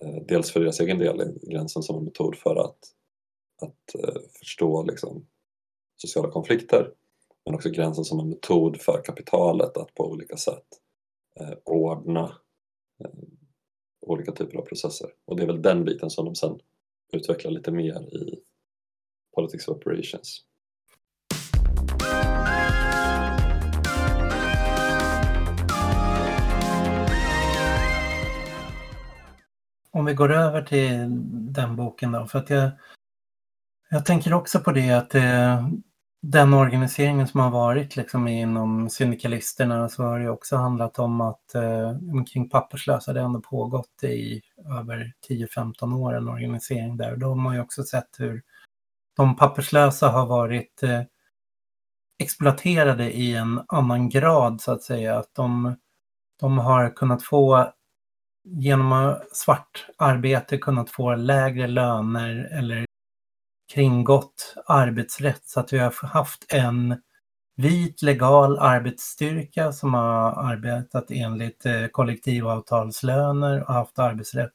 eh, 0.00 0.22
dels 0.28 0.50
för 0.50 0.60
deras 0.60 0.80
egen 0.80 0.98
del, 0.98 1.38
gränsen 1.42 1.82
som 1.82 1.96
en 1.98 2.04
metod 2.04 2.36
för 2.36 2.56
att, 2.56 2.78
att 3.62 4.04
eh, 4.04 4.20
förstå 4.38 4.82
liksom, 4.82 5.26
sociala 5.96 6.30
konflikter 6.30 6.92
men 7.44 7.54
också 7.54 7.70
gränsen 7.70 8.04
som 8.04 8.20
en 8.20 8.28
metod 8.28 8.80
för 8.80 9.02
kapitalet 9.04 9.76
att 9.76 9.94
på 9.94 10.10
olika 10.10 10.36
sätt 10.36 10.66
eh, 11.40 11.54
ordna 11.64 12.38
eh, 13.04 13.10
olika 14.00 14.32
typer 14.32 14.58
av 14.58 14.62
processer. 14.62 15.10
Och 15.24 15.36
det 15.36 15.42
är 15.42 15.46
väl 15.46 15.62
den 15.62 15.84
biten 15.84 16.10
som 16.10 16.24
de 16.24 16.34
sen 16.34 16.58
utvecklar 17.12 17.50
lite 17.50 17.70
mer 17.70 18.14
i 18.14 18.40
Politics 19.34 19.68
of 19.68 19.76
Operations. 19.76 20.44
Om 29.94 30.04
vi 30.04 30.14
går 30.14 30.32
över 30.32 30.62
till 30.62 31.06
den 31.52 31.76
boken 31.76 32.12
då, 32.12 32.26
för 32.26 32.38
att 32.38 32.50
jag, 32.50 32.70
jag 33.90 34.06
tänker 34.06 34.34
också 34.34 34.60
på 34.60 34.72
det 34.72 34.90
att 34.90 35.14
eh, 35.14 35.68
den 36.22 36.54
organiseringen 36.54 37.28
som 37.28 37.40
har 37.40 37.50
varit 37.50 37.96
liksom 37.96 38.28
inom 38.28 38.90
syndikalisterna 38.90 39.88
så 39.88 40.02
har 40.02 40.20
det 40.20 40.30
också 40.30 40.56
handlat 40.56 40.98
om 40.98 41.20
att 41.20 41.54
eh, 41.54 41.92
kring 42.32 42.48
papperslösa, 42.48 43.12
det 43.12 43.20
har 43.20 43.26
ändå 43.26 43.40
pågått 43.40 44.04
i 44.04 44.42
över 44.78 45.12
10-15 45.28 45.96
år 45.96 46.14
en 46.14 46.28
organisering 46.28 46.96
där. 46.96 47.16
De 47.16 47.46
har 47.46 47.54
ju 47.54 47.60
också 47.60 47.82
sett 47.82 48.10
hur 48.18 48.42
de 49.16 49.36
papperslösa 49.36 50.08
har 50.08 50.26
varit 50.26 50.82
eh, 50.82 51.02
exploaterade 52.18 53.12
i 53.12 53.34
en 53.34 53.62
annan 53.68 54.08
grad 54.08 54.60
så 54.60 54.72
att 54.72 54.82
säga. 54.82 55.18
Att 55.18 55.34
de, 55.34 55.76
de 56.40 56.58
har 56.58 56.96
kunnat 56.96 57.22
få 57.22 57.72
genom 58.44 59.16
svart 59.32 59.86
arbete 59.98 60.58
kunnat 60.58 60.90
få 60.90 61.14
lägre 61.14 61.66
löner 61.66 62.48
eller 62.52 62.86
kringgått 63.72 64.54
arbetsrätt 64.66 65.44
så 65.44 65.60
att 65.60 65.72
vi 65.72 65.78
har 65.78 66.06
haft 66.06 66.52
en 66.52 66.96
vit 67.56 68.02
legal 68.02 68.58
arbetsstyrka 68.58 69.72
som 69.72 69.94
har 69.94 70.50
arbetat 70.50 71.10
enligt 71.10 71.66
eh, 71.66 71.86
kollektivavtalslöner 71.86 73.68
och 73.68 73.74
haft 73.74 73.98
arbetsrätt. 73.98 74.52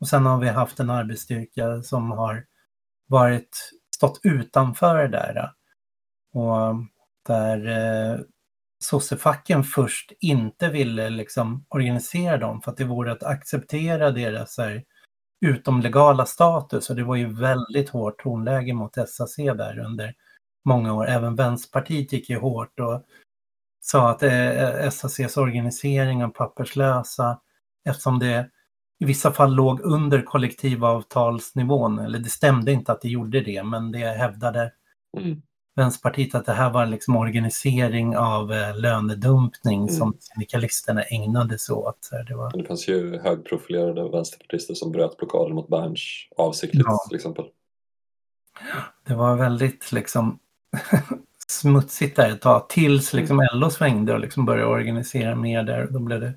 Och 0.00 0.08
sen 0.08 0.26
har 0.26 0.40
vi 0.40 0.48
haft 0.48 0.80
en 0.80 0.90
arbetsstyrka 0.90 1.82
som 1.82 2.10
har 2.10 2.44
varit, 3.06 3.70
stått 3.96 4.20
utanför 4.22 4.96
det 4.96 5.08
där. 5.08 5.52
Och 6.32 6.56
eh, 6.56 6.74
där 7.26 7.66
eh, 7.66 8.20
sossefacken 8.84 9.64
först 9.64 10.12
inte 10.20 10.68
ville 10.68 11.10
liksom 11.10 11.64
organisera 11.68 12.36
dem 12.36 12.62
för 12.62 12.70
att 12.70 12.76
det 12.76 12.84
vore 12.84 13.12
att 13.12 13.22
acceptera 13.22 14.10
deras 14.10 14.58
här, 14.58 14.84
utomlegala 15.46 16.26
status 16.26 16.90
och 16.90 16.96
det 16.96 17.04
var 17.04 17.16
ju 17.16 17.34
väldigt 17.34 17.88
hårt 17.88 18.22
tonläge 18.22 18.72
mot 18.72 18.94
SAC 19.08 19.36
där 19.36 19.78
under 19.78 20.14
många 20.64 20.94
år. 20.94 21.08
Även 21.08 21.36
Vänsterpartiet 21.36 22.12
gick 22.12 22.30
ju 22.30 22.38
hårt 22.38 22.80
och 22.80 23.02
sa 23.80 24.10
att 24.10 24.22
eh, 24.22 24.90
SACs 24.90 25.36
organisering 25.36 26.24
av 26.24 26.28
papperslösa, 26.28 27.40
eftersom 27.88 28.18
det 28.18 28.50
i 29.00 29.04
vissa 29.04 29.32
fall 29.32 29.54
låg 29.54 29.80
under 29.80 30.22
kollektivavtalsnivån, 30.22 31.98
eller 31.98 32.18
det 32.18 32.30
stämde 32.30 32.72
inte 32.72 32.92
att 32.92 33.00
det 33.00 33.08
gjorde 33.08 33.40
det, 33.40 33.62
men 33.62 33.92
det 33.92 33.98
hävdade 33.98 34.72
mm. 35.18 35.42
Vänsterpartiet 35.78 36.34
att 36.34 36.46
det 36.46 36.52
här 36.52 36.70
var 36.70 36.86
liksom 36.86 37.16
organisering 37.16 38.16
av 38.16 38.52
eh, 38.52 38.76
lönedumpning 38.76 39.82
mm. 39.82 39.94
som 39.94 40.16
syndikalisterna 40.20 41.02
ägnade 41.02 41.58
sig 41.58 41.74
åt. 41.74 42.10
Det, 42.28 42.34
var... 42.34 42.56
det 42.56 42.64
fanns 42.64 42.88
ju 42.88 43.18
högprofilerade 43.18 44.08
vänsterpartister 44.08 44.74
som 44.74 44.92
bröt 44.92 45.16
blockaden 45.16 45.54
mot 45.54 45.68
Berns 45.68 46.00
avsiktligt 46.36 46.86
ja. 46.88 46.98
till 47.08 47.16
exempel. 47.16 47.44
Det 49.06 49.14
var 49.14 49.36
väldigt 49.36 49.92
liksom 49.92 50.38
smutsigt 51.48 52.16
där 52.16 52.30
ett 52.30 52.40
tag 52.40 52.68
tills 52.68 53.12
liksom 53.12 53.40
mm. 53.40 53.60
LO 53.60 53.70
svängde 53.70 54.12
och 54.12 54.20
liksom 54.20 54.44
började 54.44 54.70
organisera 54.70 55.34
mer 55.34 55.62
där. 55.62 55.88
Då 55.90 55.98
blev 55.98 56.20
det 56.20 56.34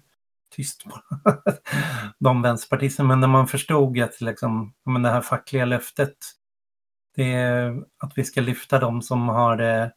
tyst 0.56 0.84
på 0.84 0.92
de 2.20 2.42
vänsterpartisterna. 2.42 3.08
Men 3.08 3.20
när 3.20 3.28
man 3.28 3.48
förstod 3.48 4.00
att 4.00 4.22
liksom, 4.22 4.74
men 4.86 5.02
det 5.02 5.10
här 5.10 5.22
fackliga 5.22 5.66
löftet 5.66 6.16
det 7.16 7.34
är 7.34 7.84
att 7.98 8.18
vi 8.18 8.24
ska 8.24 8.42
lyfta 8.42 8.80
de 8.80 9.02
som 9.02 9.30
har 9.30 9.58
det 9.58 9.92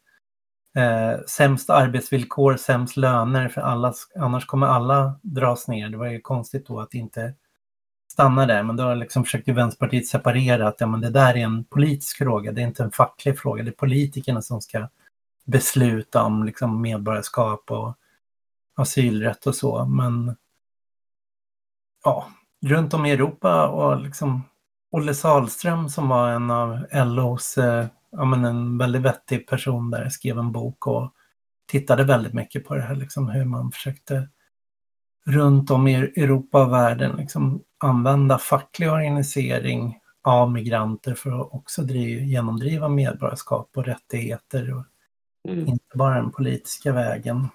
eh, 0.75 1.19
sämst 1.27 1.69
arbetsvillkor, 1.69 2.57
sämst 2.57 2.97
löner, 2.97 3.49
för 3.49 3.61
alla, 3.61 3.93
annars 4.15 4.45
kommer 4.45 4.67
alla 4.67 5.19
dras 5.21 5.67
ner. 5.67 5.89
Det 5.89 5.97
var 5.97 6.07
ju 6.07 6.21
konstigt 6.21 6.67
då 6.67 6.79
att 6.79 6.93
inte 6.93 7.33
stanna 8.11 8.45
där, 8.45 8.63
men 8.63 8.75
då 8.75 8.93
liksom 8.93 9.23
försökte 9.23 9.53
Vänsterpartiet 9.53 10.07
separera 10.07 10.67
att 10.67 10.81
ja, 10.81 10.87
men 10.87 11.01
det 11.01 11.09
där 11.09 11.37
är 11.37 11.43
en 11.43 11.63
politisk 11.63 12.17
fråga, 12.17 12.51
det 12.51 12.61
är 12.61 12.67
inte 12.67 12.83
en 12.83 12.91
facklig 12.91 13.39
fråga, 13.39 13.63
det 13.63 13.69
är 13.69 13.71
politikerna 13.71 14.41
som 14.41 14.61
ska 14.61 14.87
besluta 15.45 16.23
om 16.23 16.43
liksom, 16.43 16.81
medborgarskap 16.81 17.71
och 17.71 17.97
asylrätt 18.75 19.47
och 19.47 19.55
så. 19.55 19.85
Men 19.85 20.35
ja, 22.03 22.27
runt 22.65 22.93
om 22.93 23.05
i 23.05 23.11
Europa 23.11 23.67
och 23.67 24.01
liksom 24.01 24.43
Olle 24.95 25.13
Salström 25.13 25.89
som 25.89 26.09
var 26.09 26.29
en 26.29 26.51
av 26.51 26.85
LOs, 26.91 27.57
eh, 27.57 27.85
ja 28.11 28.25
men 28.25 28.45
en 28.45 28.77
väldigt 28.77 29.01
vettig 29.01 29.47
person 29.47 29.91
där, 29.91 30.09
skrev 30.09 30.37
en 30.37 30.51
bok 30.51 30.87
och 30.87 31.13
tittade 31.65 32.03
väldigt 32.03 32.33
mycket 32.33 32.65
på 32.65 32.75
det 32.75 32.81
här, 32.81 32.95
liksom 32.95 33.29
hur 33.29 33.45
man 33.45 33.71
försökte 33.71 34.29
runt 35.25 35.71
om 35.71 35.87
i 35.87 35.95
Europa 35.95 36.65
och 36.65 36.73
världen 36.73 37.17
liksom 37.17 37.63
använda 37.77 38.37
facklig 38.37 38.91
organisering 38.91 39.99
av 40.21 40.51
migranter 40.51 41.13
för 41.13 41.41
att 41.41 41.53
också 41.53 41.81
driv, 41.81 42.23
genomdriva 42.23 42.89
medborgarskap 42.89 43.69
och 43.77 43.85
rättigheter 43.85 44.73
och 44.73 44.83
mm. 45.51 45.67
inte 45.67 45.97
bara 45.97 46.15
den 46.15 46.31
politiska 46.31 46.93
vägen. 46.93 47.47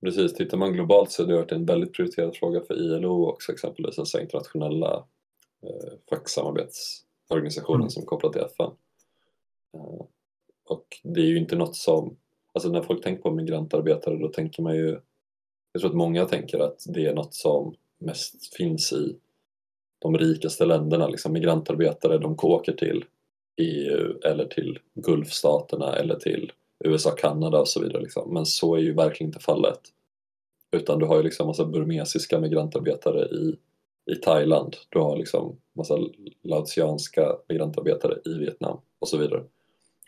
Precis, 0.00 0.34
tittar 0.34 0.56
man 0.56 0.72
globalt 0.72 1.10
så 1.10 1.22
har 1.22 1.28
det 1.28 1.36
varit 1.36 1.52
en 1.52 1.66
väldigt 1.66 1.94
prioriterad 1.94 2.36
fråga 2.36 2.60
för 2.60 2.74
ILO 2.74 3.26
också 3.26 3.52
exempelvis, 3.52 3.98
alltså 3.98 4.20
internationella 4.20 5.04
eh, 5.62 5.92
facksamarbetsorganisationen 6.10 7.80
mm. 7.80 7.90
som 7.90 8.02
är 8.02 8.06
kopplad 8.06 8.32
till 8.32 8.42
FN. 8.42 8.70
Eh, 9.74 10.06
och 10.68 11.00
det 11.02 11.20
är 11.20 11.26
ju 11.26 11.38
inte 11.38 11.56
något 11.56 11.76
som, 11.76 12.16
alltså 12.52 12.70
när 12.70 12.82
folk 12.82 13.04
tänker 13.04 13.22
på 13.22 13.30
migrantarbetare 13.30 14.18
då 14.18 14.28
tänker 14.28 14.62
man 14.62 14.76
ju, 14.76 15.00
jag 15.72 15.80
tror 15.80 15.90
att 15.90 15.96
många 15.96 16.24
tänker 16.24 16.58
att 16.58 16.84
det 16.86 17.06
är 17.06 17.14
något 17.14 17.34
som 17.34 17.74
mest 17.98 18.54
finns 18.56 18.92
i 18.92 19.16
de 19.98 20.18
rikaste 20.18 20.64
länderna, 20.64 21.08
liksom 21.08 21.32
migrantarbetare 21.32 22.18
de 22.18 22.36
åker 22.42 22.72
till 22.72 23.04
EU 23.56 24.18
eller 24.24 24.44
till 24.44 24.78
Gulfstaterna 24.94 25.96
eller 25.96 26.14
till 26.14 26.52
USA, 26.84 27.10
Kanada 27.10 27.60
och 27.60 27.68
så 27.68 27.82
vidare. 27.82 28.02
Liksom. 28.02 28.34
Men 28.34 28.46
så 28.46 28.74
är 28.74 28.80
ju 28.80 28.94
verkligen 28.94 29.28
inte 29.28 29.40
fallet. 29.40 29.80
Utan 30.70 30.98
du 30.98 31.06
har 31.06 31.16
ju 31.16 31.22
liksom 31.22 31.46
massa 31.46 31.64
burmesiska 31.64 32.40
migrantarbetare 32.40 33.24
i 33.24 33.56
i 34.06 34.14
Thailand. 34.14 34.76
Du 34.88 34.98
har 34.98 35.16
liksom 35.16 35.56
massa 35.72 35.98
laotianska 36.42 37.36
migrantarbetare 37.48 38.18
i 38.24 38.38
Vietnam 38.38 38.80
och 38.98 39.08
så 39.08 39.18
vidare. 39.18 39.44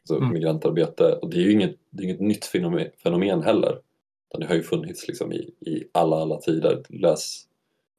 Så 0.04 0.16
mm. 0.16 0.32
migrantarbete, 0.32 1.12
och 1.12 1.30
det 1.30 1.36
är 1.36 1.42
ju 1.42 1.52
inget, 1.52 1.76
det 1.90 2.02
är 2.02 2.04
inget 2.04 2.20
nytt 2.20 2.44
fenomen, 2.44 2.90
fenomen 3.02 3.42
heller. 3.42 3.80
Det 4.38 4.46
har 4.46 4.54
ju 4.54 4.62
funnits 4.62 5.08
liksom 5.08 5.32
i, 5.32 5.54
i 5.60 5.88
alla, 5.92 6.16
alla 6.16 6.36
tider. 6.36 6.82
Läs 6.88 7.46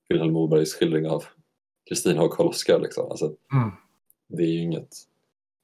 Vilhelm 0.09 0.33
Mobergs 0.33 0.73
skildring 0.73 1.07
av 1.07 1.23
Kristina 1.89 2.21
och 2.21 2.33
Karl-Oskar. 2.33 2.79
Liksom. 2.79 3.11
Alltså, 3.11 3.25
mm. 3.25 3.71
Det 4.27 4.43
är 4.43 4.47
ju 4.47 4.61
inget, 4.61 4.89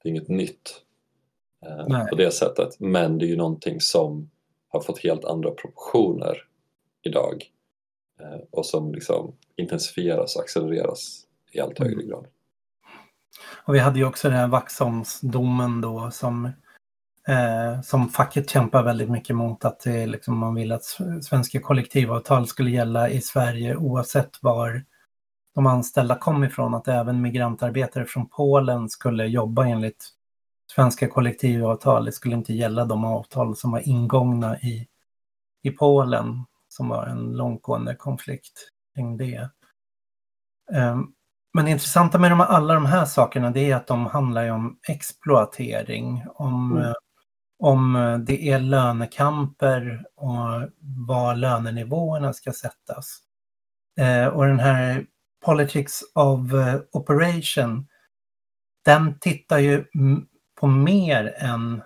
det 0.02 0.08
är 0.08 0.10
inget 0.10 0.28
nytt 0.28 0.82
eh, 1.66 2.06
på 2.06 2.14
det 2.14 2.30
sättet. 2.30 2.80
Men 2.80 3.18
det 3.18 3.24
är 3.24 3.28
ju 3.28 3.36
någonting 3.36 3.80
som 3.80 4.30
har 4.68 4.80
fått 4.80 4.98
helt 4.98 5.24
andra 5.24 5.50
proportioner 5.50 6.36
idag 7.02 7.50
Eh, 8.20 8.40
och 8.50 8.66
som 8.66 8.92
liksom 8.92 9.32
intensifieras 9.56 10.36
och 10.36 10.42
accelereras 10.42 11.22
i 11.52 11.60
allt 11.60 11.78
högre 11.78 11.94
mm. 11.94 12.08
grad. 12.08 12.26
Och 13.66 13.74
vi 13.74 13.78
hade 13.78 13.98
ju 13.98 14.04
också 14.04 14.28
den 14.28 14.38
här 14.38 14.48
Vaxholmsdomen 14.48 15.80
då 15.80 16.10
som, 16.10 16.44
eh, 17.28 17.80
som 17.82 18.08
facket 18.08 18.50
kämpar 18.50 18.82
väldigt 18.82 19.10
mycket 19.10 19.36
mot 19.36 19.64
att 19.64 19.80
det, 19.80 20.06
liksom, 20.06 20.38
man 20.38 20.54
vill 20.54 20.72
att 20.72 20.84
svenska 21.22 21.60
kollektivavtal 21.60 22.46
skulle 22.46 22.70
gälla 22.70 23.08
i 23.08 23.20
Sverige 23.20 23.76
oavsett 23.76 24.42
var 24.42 24.84
de 25.54 25.66
anställda 25.66 26.18
kom 26.18 26.44
ifrån. 26.44 26.74
Att 26.74 26.88
även 26.88 27.22
migrantarbetare 27.22 28.04
från 28.04 28.28
Polen 28.28 28.88
skulle 28.88 29.26
jobba 29.26 29.66
enligt 29.66 30.08
svenska 30.74 31.08
kollektivavtal. 31.08 32.04
Det 32.04 32.12
skulle 32.12 32.34
inte 32.34 32.54
gälla 32.54 32.84
de 32.84 33.04
avtal 33.04 33.56
som 33.56 33.70
var 33.70 33.88
ingångna 33.88 34.60
i, 34.60 34.88
i 35.62 35.70
Polen 35.70 36.44
som 36.68 36.88
var 36.88 37.06
en 37.06 37.32
långtgående 37.32 37.94
konflikt 37.94 38.70
kring 38.96 39.16
det. 39.16 39.50
Ehm, 40.72 41.06
men 41.54 41.64
det 41.64 41.70
intressanta 41.70 42.18
med 42.18 42.40
alla 42.40 42.74
de 42.74 42.86
här 42.86 43.04
sakerna 43.04 43.50
det 43.50 43.70
är 43.70 43.76
att 43.76 43.86
de 43.86 44.06
handlar 44.06 44.50
om 44.50 44.78
exploatering, 44.88 46.24
om, 46.34 46.72
mm. 46.72 46.84
Eh, 46.84 46.94
om 47.58 48.24
det 48.26 48.48
är 48.48 48.58
lönekamper 48.58 50.04
och 50.14 50.70
var 51.08 51.36
lönenivåerna 51.36 52.32
ska 52.32 52.52
sättas. 52.52 53.18
Ehm, 54.00 54.32
och 54.32 54.46
den 54.46 54.60
här 54.60 55.06
Politics 55.44 56.02
of 56.14 56.52
eh, 56.52 56.80
Operation, 56.92 57.86
den 58.84 59.18
tittar 59.18 59.58
ju 59.58 59.84
på 60.60 60.66
mer 60.66 61.34
än 61.38 61.82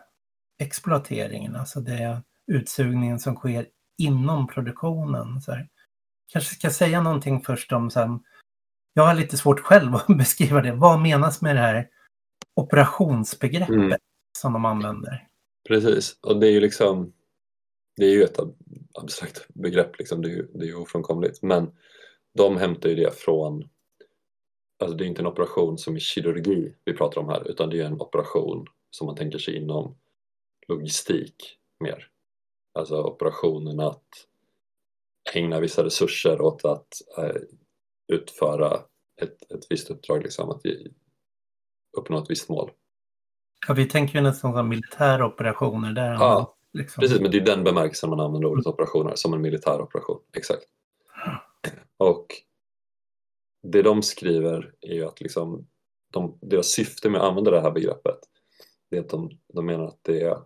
exploateringen, 0.58 1.56
alltså 1.56 1.80
det 1.80 2.22
utsugningen 2.46 3.18
som 3.18 3.36
sker 3.36 3.66
inom 3.98 4.46
produktionen. 4.46 5.40
Så 5.40 5.52
här. 5.52 5.68
Kanske 6.32 6.54
ska 6.54 6.70
säga 6.70 7.02
någonting 7.02 7.40
först 7.40 7.72
om, 7.72 7.90
så 7.90 8.00
här, 8.00 8.18
jag 8.94 9.06
har 9.06 9.14
lite 9.14 9.36
svårt 9.36 9.60
själv 9.60 9.94
att 9.94 10.06
beskriva 10.18 10.62
det. 10.62 10.72
Vad 10.72 11.00
menas 11.00 11.42
med 11.42 11.56
det 11.56 11.60
här 11.60 11.88
operationsbegreppet 12.54 13.74
mm. 13.74 13.98
som 14.38 14.52
de 14.52 14.64
använder? 14.64 15.26
Precis, 15.68 16.18
och 16.22 16.40
det 16.40 16.46
är 16.46 16.50
ju 16.50 16.60
liksom 16.60 17.12
det 17.96 18.06
är 18.06 18.10
ju 18.10 18.22
ett 18.22 18.38
abstrakt 18.94 19.46
begrepp, 19.48 19.98
liksom. 19.98 20.22
det, 20.22 20.28
är 20.28 20.32
ju, 20.32 20.46
det 20.54 20.64
är 20.64 20.68
ju 20.68 20.74
ofrånkomligt. 20.74 21.42
Men 21.42 21.70
de 22.34 22.56
hämtar 22.56 22.88
ju 22.88 22.94
det 22.94 23.14
från, 23.14 23.68
alltså 24.78 24.96
det 24.96 25.04
är 25.04 25.06
inte 25.06 25.22
en 25.22 25.26
operation 25.26 25.78
som 25.78 25.96
i 25.96 26.00
kirurgi 26.00 26.74
vi 26.84 26.92
pratar 26.92 27.20
om 27.20 27.28
här, 27.28 27.50
utan 27.50 27.70
det 27.70 27.80
är 27.80 27.84
en 27.84 28.00
operation 28.00 28.66
som 28.90 29.06
man 29.06 29.16
tänker 29.16 29.38
sig 29.38 29.56
inom 29.56 29.96
logistik 30.68 31.58
mer 31.80 32.10
alltså 32.72 33.02
operationen 33.02 33.80
att 33.80 34.26
ägna 35.34 35.60
vissa 35.60 35.84
resurser 35.84 36.40
åt 36.40 36.64
att 36.64 36.88
eh, 37.18 37.42
utföra 38.12 38.80
ett, 39.22 39.52
ett 39.52 39.66
visst 39.70 39.90
uppdrag, 39.90 40.22
liksom, 40.22 40.50
att 40.50 40.62
uppnå 41.98 42.18
ett 42.18 42.30
visst 42.30 42.48
mål. 42.48 42.70
Ja, 43.68 43.74
vi 43.74 43.86
tänker 43.86 44.14
ju 44.14 44.20
nästan 44.20 44.52
som 44.52 44.68
militära 44.68 45.26
operationer. 45.26 45.92
Där 45.92 46.12
ja, 46.12 46.56
liksom... 46.72 47.00
precis, 47.00 47.20
men 47.20 47.30
det 47.30 47.36
är 47.36 47.44
den 47.44 47.64
bemärkelsen 47.64 48.10
man 48.10 48.20
använder 48.20 48.48
ordet 48.48 48.66
operationer, 48.66 49.14
som 49.14 49.34
en 49.34 49.40
militär 49.40 49.80
operation. 49.80 50.20
Exakt. 50.36 50.64
Och 51.96 52.26
det 53.62 53.82
de 53.82 54.02
skriver 54.02 54.74
är 54.80 54.94
ju 54.94 55.04
att 55.04 55.20
liksom, 55.20 55.66
de, 56.12 56.38
deras 56.42 56.66
syfte 56.66 57.10
med 57.10 57.20
att 57.20 57.28
använda 57.28 57.50
det 57.50 57.60
här 57.60 57.70
begreppet 57.70 58.18
är 58.90 59.00
att 59.00 59.08
de, 59.08 59.30
de 59.54 59.66
menar 59.66 59.84
att 59.84 59.98
det 60.02 60.38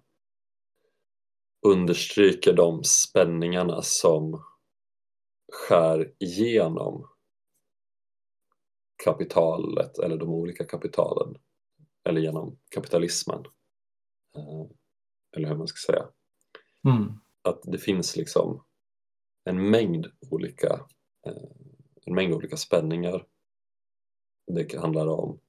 understryker 1.67 2.53
de 2.53 2.85
spänningarna 2.85 3.83
som 3.83 4.45
skär 5.55 6.13
igenom 6.19 7.09
kapitalet 9.05 9.99
eller 9.99 10.17
de 10.17 10.29
olika 10.29 10.65
kapitalen 10.65 11.37
eller 12.05 12.21
genom 12.21 12.59
kapitalismen. 12.69 13.45
Eh, 14.37 14.67
eller 15.37 15.49
hur 15.49 15.57
man 15.57 15.69
ska 15.69 15.93
säga. 15.93 16.09
Mm. 16.89 17.13
Att 17.43 17.63
det 17.63 17.79
finns 17.79 18.17
liksom 18.17 18.65
en 19.45 19.71
mängd 19.71 20.07
olika 20.31 20.87
eh, 21.27 21.43
en 22.07 22.15
mängd 22.15 22.35
olika 22.35 22.57
spänningar. 22.57 23.27
Det 24.47 24.75
handlar 24.75 25.07
om 25.07 25.41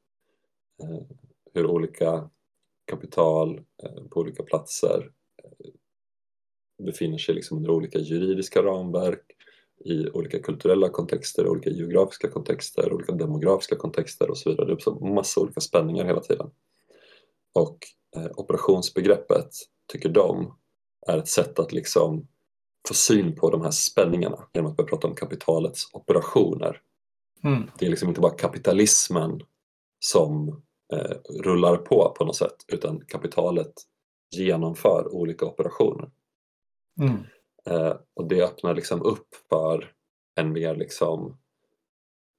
eh, 0.84 1.18
hur 1.54 1.66
olika 1.66 2.30
kapital 2.86 3.66
på 4.10 4.20
olika 4.20 4.44
platser 4.44 5.12
befinner 6.84 7.18
sig 7.18 7.36
liksom 7.36 7.58
under 7.58 7.70
olika 7.70 8.00
juridiska 8.00 8.64
ramverk 8.64 9.36
i 9.86 10.10
olika 10.10 10.40
kulturella 10.40 10.90
kontexter, 10.90 11.48
olika 11.48 11.70
geografiska 11.70 12.30
kontexter, 12.30 12.94
olika 12.94 13.12
demografiska 13.12 13.76
kontexter 13.76 14.30
och 14.30 14.38
så 14.38 14.50
vidare. 14.50 14.68
Det 14.68 14.74
uppstår 14.74 15.14
massa 15.14 15.42
olika 15.42 15.62
spänningar 15.62 16.06
hela 16.06 16.20
tiden. 16.20 16.52
Och 17.54 17.78
eh, 18.16 18.32
operationsbegreppet, 18.36 19.50
tycker 19.92 20.10
de, 20.10 20.58
är 21.08 21.18
ett 21.18 21.28
sätt 21.28 21.60
att 21.60 21.72
liksom 21.72 22.28
få 22.88 22.94
syn 22.94 23.36
på 23.36 23.50
de 23.50 23.62
här 23.62 23.72
spänningarna 23.72 24.48
genom 24.54 24.72
att 24.72 24.78
börja 24.78 24.88
prata 24.88 25.08
om 25.08 25.16
kapitalets 25.16 25.90
operationer. 25.94 26.82
Mm. 27.44 27.70
Det 27.80 27.86
är 27.86 27.90
liksom 27.90 28.10
inte 28.10 28.22
bara 28.22 28.36
kapitalismen 28.36 29.42
som 30.00 30.62
eh, 30.94 31.18
rullar 31.44 31.78
på 31.78 32.14
på 32.18 32.26
något 32.26 32.36
sätt 32.36 32.56
utan 32.68 33.02
kapitalet 33.08 33.74
genomför 34.36 35.14
olika 35.14 35.46
operationer. 35.46 36.10
Mm. 37.02 37.24
Eh, 37.70 37.96
och 38.14 38.28
det 38.28 38.44
öppnar 38.44 38.76
liksom 38.76 39.02
upp 39.02 39.36
för 39.50 39.92
en 40.36 40.54
mer 40.54 40.76
liksom 40.76 41.38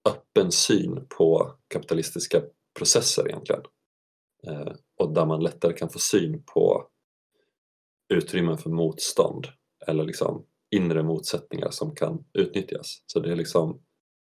öppen 0.08 0.52
syn 0.52 1.06
på 1.08 1.52
kapitalistiska 1.68 2.42
processer 2.78 3.28
egentligen. 3.28 3.62
Eh, 4.46 4.72
och 4.96 5.14
där 5.14 5.26
man 5.26 5.42
lättare 5.42 5.72
kan 5.72 5.90
få 5.90 5.98
syn 5.98 6.42
på 6.42 6.88
utrymmen 8.14 8.58
för 8.58 8.70
motstånd 8.70 9.46
eller 9.86 10.04
liksom 10.04 10.46
inre 10.70 11.02
motsättningar 11.02 11.70
som 11.70 11.94
kan 11.94 12.24
utnyttjas. 12.32 13.02
Så 13.06 13.20
det 13.20 13.32
är 13.32 13.36
liksom 13.36 13.82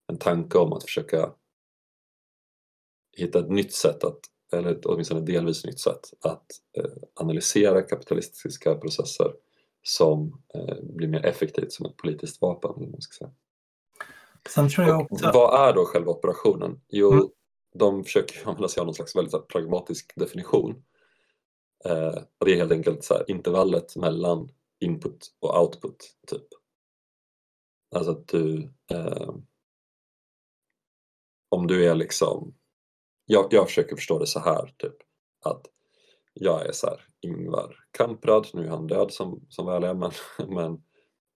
en 0.08 0.18
tanke 0.18 0.58
om 0.58 0.74
att 0.74 0.84
försöka 0.84 1.34
hitta 3.18 3.40
ett 3.40 3.50
nytt 3.50 3.74
sätt 3.74 4.04
att, 4.04 4.20
eller 4.54 4.80
åtminstone 4.86 5.22
delvis 5.22 5.66
nytt 5.66 5.80
sätt 5.80 6.14
att 6.22 6.46
eh, 6.78 6.92
analysera 7.16 7.82
kapitalistiska 7.82 8.76
processer 8.76 9.34
som 9.82 10.42
eh, 10.54 10.76
blir 10.82 11.08
mer 11.08 11.26
effektivt 11.26 11.72
som 11.72 11.86
ett 11.86 11.98
politiskt 11.98 12.42
vapen. 12.42 12.92
Man 12.92 13.02
ska 13.02 13.18
säga. 13.18 13.32
Sen 14.50 14.70
tror 14.70 14.88
jag 14.88 15.02
också... 15.12 15.32
Vad 15.34 15.70
är 15.70 15.74
då 15.74 15.86
själva 15.86 16.12
operationen? 16.12 16.82
Jo, 16.88 17.12
mm. 17.12 17.28
de 17.74 18.04
försöker 18.04 18.48
använda 18.48 18.68
sig 18.68 18.82
av 18.82 18.86
någon 18.86 18.96
slags 18.96 19.16
väldigt 19.16 19.48
pragmatisk 19.48 20.14
definition. 20.16 20.84
Eh, 21.86 22.18
och 22.38 22.46
det 22.46 22.52
är 22.52 22.56
helt 22.56 22.72
enkelt 22.72 23.04
så 23.04 23.14
här, 23.14 23.32
intervallet 23.32 23.96
mellan 23.96 24.52
input 24.80 25.28
och 25.40 25.62
output, 25.62 26.18
typ. 26.28 26.48
Alltså 27.96 28.12
att 28.12 28.28
du... 28.28 28.74
Eh, 28.92 29.36
om 31.50 31.68
du 31.68 31.86
är 31.86 31.96
liksom... 31.96 32.56
Jag, 33.26 33.48
jag 33.52 33.68
försöker 33.68 33.96
förstå 33.96 34.20
det 34.20 34.28
så 34.28 34.40
här, 34.40 34.74
typ. 34.78 34.96
Att 35.46 35.66
jag 36.34 36.66
är 36.66 36.72
så 36.72 36.88
här, 36.88 37.02
Ingvar 37.22 37.76
Kamprad, 37.92 38.48
nu 38.54 38.66
är 38.66 38.70
han 38.70 38.88
död 38.88 39.12
som, 39.12 39.46
som 39.50 39.66
väl 39.66 39.84
är, 39.84 39.94
men, 39.94 40.12
men, 40.48 40.84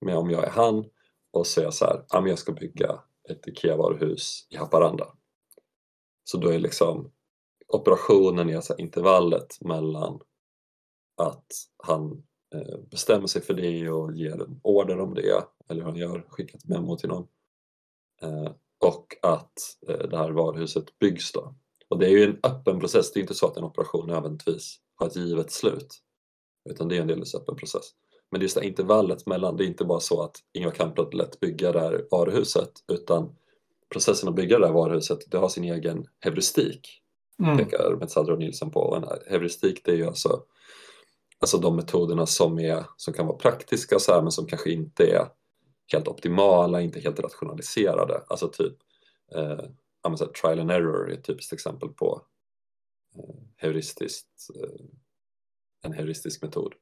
men 0.01 0.17
om 0.17 0.29
jag 0.29 0.43
är 0.43 0.49
han 0.49 0.85
och 1.31 1.47
säger 1.47 1.71
så 1.71 1.85
här, 1.85 1.95
ah, 1.95 2.05
ja, 2.09 2.27
jag 2.27 2.39
ska 2.39 2.51
bygga 2.51 2.99
ett 3.29 3.47
IKEA-varuhus 3.47 4.47
i 4.49 4.55
Haparanda. 4.55 5.07
Så 6.23 6.37
då 6.37 6.49
är 6.49 6.59
liksom 6.59 7.11
operationen 7.67 8.49
är 8.49 8.55
alltså 8.55 8.75
intervallet 8.77 9.61
mellan 9.61 10.19
att 11.17 11.47
han 11.77 12.23
eh, 12.55 12.79
bestämmer 12.91 13.27
sig 13.27 13.41
för 13.41 13.53
det 13.53 13.89
och 13.89 14.13
ger 14.13 14.41
en 14.41 14.59
order 14.63 14.99
om 14.99 15.13
det, 15.13 15.43
eller 15.69 15.83
han 15.83 15.95
gör, 15.95 16.25
skickar 16.29 16.57
ett 16.57 16.67
memo 16.67 16.97
till 16.97 17.09
någon. 17.09 17.27
Eh, 18.21 18.51
och 18.85 19.15
att 19.21 19.53
eh, 19.87 20.09
det 20.09 20.17
här 20.17 20.31
varuhuset 20.31 20.99
byggs 20.99 21.31
då. 21.31 21.55
Och 21.89 21.99
det 21.99 22.05
är 22.05 22.09
ju 22.09 22.23
en 22.23 22.39
öppen 22.43 22.79
process, 22.79 23.11
det 23.11 23.19
är 23.19 23.21
inte 23.21 23.33
så 23.33 23.47
att 23.47 23.57
en 23.57 23.63
operation 23.63 24.07
nödvändigtvis 24.07 24.79
ett 25.07 25.15
givet 25.15 25.51
slut. 25.51 25.99
Utan 26.69 26.87
det 26.87 26.97
är 26.97 27.01
en 27.01 27.07
delvis 27.07 27.35
öppen 27.35 27.55
process. 27.55 27.91
Men 28.31 28.41
just 28.41 28.55
det 28.55 28.65
intervallet 28.65 29.25
mellan, 29.27 29.57
det 29.57 29.63
är 29.63 29.67
inte 29.67 29.85
bara 29.85 29.99
så 29.99 30.21
att 30.23 30.35
Ingvar 30.53 30.71
Kamprad 30.71 31.13
lät 31.13 31.39
bygga 31.39 31.71
det 31.71 31.79
här 31.79 32.05
varuhuset 32.11 32.71
utan 32.87 33.35
processen 33.89 34.29
att 34.29 34.35
bygga 34.35 34.59
det 34.59 34.65
här 34.65 34.73
varuhuset, 34.73 35.19
det 35.31 35.37
har 35.37 35.49
sin 35.49 35.63
egen 35.63 36.05
heuristik. 36.19 36.99
Mm. 37.39 37.57
pekar 37.57 37.95
Metsadra 37.99 38.33
och 38.33 38.39
Nilsson 38.39 38.71
på. 38.71 38.79
Och 38.79 38.97
en 38.97 39.05
heuristik 39.27 39.81
det 39.85 39.91
är 39.91 39.95
ju 39.95 40.07
alltså, 40.07 40.43
alltså 41.39 41.57
de 41.57 41.75
metoderna 41.75 42.25
som, 42.25 42.59
är, 42.59 42.85
som 42.97 43.13
kan 43.13 43.27
vara 43.27 43.37
praktiska 43.37 43.99
så 43.99 44.13
här, 44.13 44.21
men 44.21 44.31
som 44.31 44.45
kanske 44.45 44.71
inte 44.71 45.03
är 45.03 45.27
helt 45.93 46.07
optimala, 46.07 46.81
inte 46.81 46.99
helt 46.99 47.19
rationaliserade. 47.19 48.23
Alltså 48.27 48.47
typ 48.47 48.73
eh, 49.35 49.59
trial 50.41 50.59
and 50.59 50.71
error 50.71 51.09
är 51.11 51.13
ett 51.13 51.23
typiskt 51.23 51.53
exempel 51.53 51.89
på 51.89 52.21
Eh, 53.15 53.42
heuristiskt, 53.63 54.49
eh, 54.55 54.85
en 55.83 55.93
heuristisk 55.93 56.41
metod. 56.41 56.73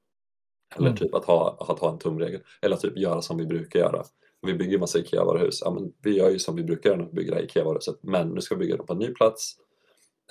Eller 0.75 0.87
mm. 0.87 0.97
typ 0.97 1.13
att 1.13 1.25
ha, 1.25 1.57
att 1.59 1.79
ha 1.79 1.91
en 1.91 1.99
tumregel. 1.99 2.41
Eller 2.61 2.75
typ 2.75 2.97
göra 2.97 3.21
som 3.21 3.37
vi 3.37 3.45
brukar 3.45 3.79
göra. 3.79 4.03
Vi 4.41 4.53
bygger 4.53 4.77
massa 4.77 4.99
IKEA-varuhus. 4.99 5.61
Ja, 5.61 5.71
men 5.71 5.93
vi 6.01 6.17
gör 6.17 6.29
ju 6.29 6.39
som 6.39 6.55
vi 6.55 6.63
brukar 6.63 6.89
göra 6.89 6.99
när 6.99 7.05
vi 7.05 7.13
bygger 7.13 7.43
IKEA-varuhuset. 7.43 7.99
Men 8.01 8.29
nu 8.29 8.41
ska 8.41 8.55
vi 8.55 8.59
bygga 8.59 8.77
det 8.77 8.83
på 8.83 8.93
en 8.93 8.99
ny 8.99 9.07
plats. 9.07 9.55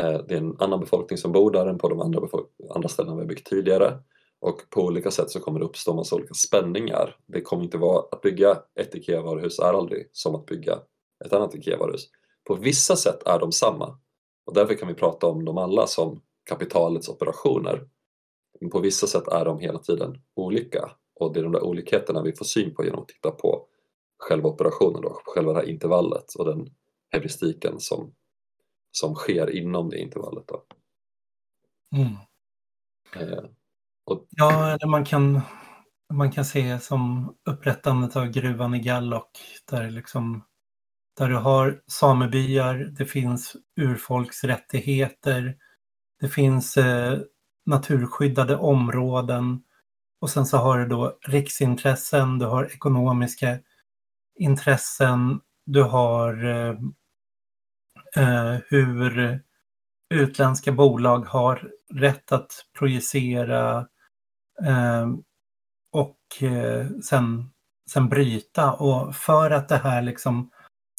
Eh, 0.00 0.20
det 0.28 0.34
är 0.34 0.38
en 0.38 0.56
annan 0.58 0.80
befolkning 0.80 1.18
som 1.18 1.32
bor 1.32 1.50
där 1.50 1.66
än 1.66 1.78
på 1.78 1.88
de 1.88 2.00
andra, 2.00 2.28
andra 2.70 2.88
ställena 2.88 3.16
vi 3.16 3.20
har 3.20 3.28
byggt 3.28 3.46
tidigare. 3.46 3.98
Och 4.40 4.62
på 4.70 4.82
olika 4.82 5.10
sätt 5.10 5.30
så 5.30 5.40
kommer 5.40 5.58
det 5.58 5.64
uppstå 5.64 5.94
massa 5.94 6.16
olika 6.16 6.34
spänningar. 6.34 7.16
Det 7.26 7.40
kommer 7.40 7.64
inte 7.64 7.78
vara, 7.78 8.04
att 8.10 8.20
bygga 8.20 8.62
ett 8.80 8.94
IKEA-varuhus 8.94 9.58
är 9.58 9.74
aldrig 9.74 10.08
som 10.12 10.34
att 10.34 10.46
bygga 10.46 10.78
ett 11.24 11.32
annat 11.32 11.54
IKEA-varuhus. 11.54 12.08
På 12.44 12.54
vissa 12.54 12.96
sätt 12.96 13.22
är 13.26 13.38
de 13.38 13.52
samma. 13.52 13.98
Och 14.46 14.54
därför 14.54 14.74
kan 14.74 14.88
vi 14.88 14.94
prata 14.94 15.26
om 15.26 15.44
dem 15.44 15.58
alla 15.58 15.86
som 15.86 16.22
kapitalets 16.44 17.08
operationer. 17.08 17.88
Men 18.60 18.70
på 18.70 18.80
vissa 18.80 19.06
sätt 19.06 19.28
är 19.28 19.44
de 19.44 19.58
hela 19.58 19.78
tiden 19.78 20.22
olika 20.34 20.90
och 21.14 21.32
det 21.32 21.40
är 21.40 21.44
de 21.44 21.52
där 21.52 21.64
olikheterna 21.64 22.22
vi 22.22 22.32
får 22.32 22.44
syn 22.44 22.74
på 22.74 22.84
genom 22.84 23.00
att 23.00 23.08
titta 23.08 23.30
på 23.30 23.66
själva 24.18 24.48
operationen, 24.48 25.02
då, 25.02 25.20
själva 25.24 25.52
det 25.52 25.58
här 25.58 25.68
intervallet 25.68 26.34
och 26.38 26.44
den 26.44 26.66
heuristiken 27.10 27.80
som, 27.80 28.14
som 28.90 29.14
sker 29.14 29.56
inom 29.56 29.90
det 29.90 29.98
intervallet. 29.98 30.44
Då. 30.48 30.62
Mm. 31.96 32.12
Eh, 33.16 33.44
och... 34.04 34.26
Ja, 34.30 34.66
eller 34.66 34.86
man 34.86 35.04
kan, 35.04 35.40
man 36.12 36.32
kan 36.32 36.44
se 36.44 36.78
som 36.80 37.34
upprättandet 37.50 38.16
av 38.16 38.26
gruvan 38.26 38.74
i 38.74 38.78
Gallok 38.78 39.38
där 39.70 39.90
liksom 39.90 40.42
där 41.18 41.28
du 41.28 41.36
har 41.36 41.82
samebyar, 41.86 42.74
det 42.98 43.06
finns 43.06 43.56
urfolksrättigheter, 43.80 45.56
det 46.20 46.28
finns 46.28 46.76
eh, 46.76 47.18
naturskyddade 47.66 48.56
områden 48.56 49.62
och 50.20 50.30
sen 50.30 50.46
så 50.46 50.56
har 50.56 50.78
du 50.78 50.86
då 50.86 51.18
riksintressen, 51.26 52.38
du 52.38 52.46
har 52.46 52.64
ekonomiska 52.64 53.58
intressen, 54.38 55.40
du 55.66 55.82
har 55.82 56.44
eh, 56.44 56.76
eh, 58.16 58.58
hur 58.68 59.40
utländska 60.14 60.72
bolag 60.72 61.18
har 61.18 61.70
rätt 61.94 62.32
att 62.32 62.52
projicera 62.78 63.88
eh, 64.64 65.08
och 65.92 66.42
eh, 66.42 66.86
sen, 67.04 67.50
sen 67.90 68.08
bryta. 68.08 68.72
Och 68.72 69.16
för 69.16 69.50
att 69.50 69.68
det 69.68 69.76
här 69.76 70.02
liksom 70.02 70.50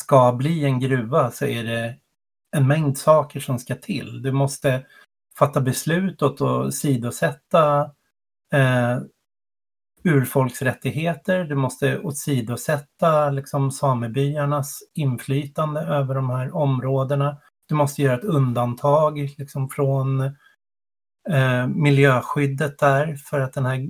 ska 0.04 0.34
bli 0.34 0.66
en 0.66 0.80
gruva 0.80 1.32
så 1.32 1.46
är 1.46 1.64
det 1.64 1.96
en 2.52 2.68
mängd 2.68 2.98
saker 2.98 3.40
som 3.40 3.60
ska 3.60 3.76
till. 3.76 4.22
Du 4.22 4.32
måste 4.32 4.86
fatta 5.42 5.62
beslut 5.62 6.22
åt 6.22 6.42
att 6.42 6.74
sidosätta 6.74 7.82
eh, 8.54 9.00
urfolksrättigheter. 10.04 11.44
Du 11.44 11.56
måste 11.56 12.00
åsidosätta 12.00 13.30
liksom, 13.30 13.72
samebyarnas 13.72 14.80
inflytande 14.94 15.82
över 15.82 16.16
de 16.16 16.30
här 16.30 16.56
områdena. 16.56 17.38
Du 17.66 17.76
måste 17.76 18.02
göra 18.02 18.18
ett 18.18 18.24
undantag 18.24 19.18
liksom, 19.38 19.70
från 19.70 20.22
eh, 21.30 21.68
miljöskyddet 21.68 22.80
där 22.80 23.16
för 23.16 23.40
att 23.40 23.54
den 23.54 23.66
här 23.66 23.88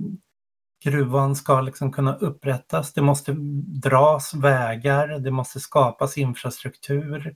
gruvan 0.84 1.36
ska 1.36 1.60
liksom 1.60 1.92
kunna 1.92 2.14
upprättas. 2.16 2.92
Det 2.92 3.02
måste 3.02 3.34
dras 3.82 4.34
vägar, 4.34 5.08
det 5.08 5.30
måste 5.30 5.60
skapas 5.60 6.18
infrastruktur. 6.18 7.34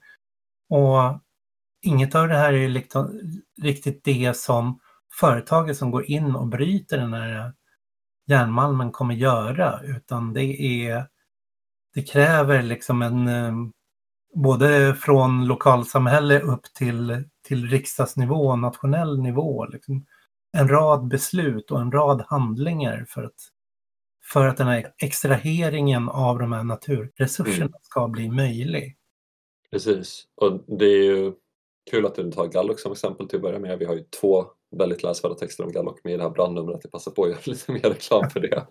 Och 0.69 1.26
inget 1.87 2.15
av 2.15 2.29
det 2.29 2.37
här 2.37 2.53
är 2.53 2.69
liksom 2.69 3.21
riktigt 3.63 4.05
det 4.05 4.37
som 4.37 4.81
företaget 5.21 5.77
som 5.77 5.91
går 5.91 6.11
in 6.11 6.37
och 6.37 6.47
bryter 6.47 6.99
den 6.99 7.13
här 7.13 7.53
järnmalmen 8.27 8.93
kommer 8.93 9.15
göra, 9.15 9.81
utan 9.83 10.33
det 10.33 10.63
är 10.63 11.07
det 11.95 12.03
kräver 12.03 12.63
liksom 12.63 13.03
en 13.03 13.29
eh, 13.29 13.53
både 14.35 14.95
från 14.95 15.47
lokalsamhälle 15.47 16.41
upp 16.41 16.63
till, 16.75 17.25
till 17.43 17.69
riksdagsnivå 17.69 18.49
och 18.49 18.59
nationell 18.59 19.21
nivå. 19.21 19.67
Liksom, 19.67 20.07
en 20.53 20.69
rad 20.69 21.09
beslut 21.09 21.71
och 21.71 21.81
en 21.81 21.93
rad 21.93 22.25
handlingar 22.29 23.05
för 23.09 23.23
att, 23.23 23.35
för 24.33 24.47
att 24.47 24.57
den 24.57 24.67
här 24.67 24.93
extraheringen 24.99 26.09
av 26.09 26.39
de 26.39 26.53
här 26.53 26.65
naturresurserna 26.65 27.67
mm. 27.67 27.73
ska 27.83 28.09
bli 28.09 28.29
möjlig. 28.29 28.97
Precis, 29.71 30.25
och 30.35 30.65
det 30.79 30.85
är 30.85 31.05
ju 31.05 31.33
kul 31.91 32.07
att 32.07 32.15
du 32.15 32.31
tar 32.33 32.47
Gallock 32.47 32.81
som 32.81 32.93
exempel 32.93 33.29
till 33.29 33.37
att 33.37 33.43
börja 33.43 33.59
med. 33.59 33.79
Vi 33.79 33.85
har 33.85 33.95
ju 33.95 34.05
två 34.21 34.47
väldigt 34.71 35.03
läsvärda 35.03 35.35
texter 35.35 35.65
om 35.65 35.73
Gallock 35.73 36.05
med 36.05 36.15
i 36.15 36.17
det 36.17 36.23
här 36.23 36.31
brandnumret. 36.31 36.81
Jag 36.83 36.93
passar 36.93 37.11
på 37.11 37.25
att 37.25 37.31
göra 37.31 37.41
lite 37.47 37.73
mer 37.73 37.81
reklam 37.81 38.31
för 38.31 38.41
det. 38.41 38.67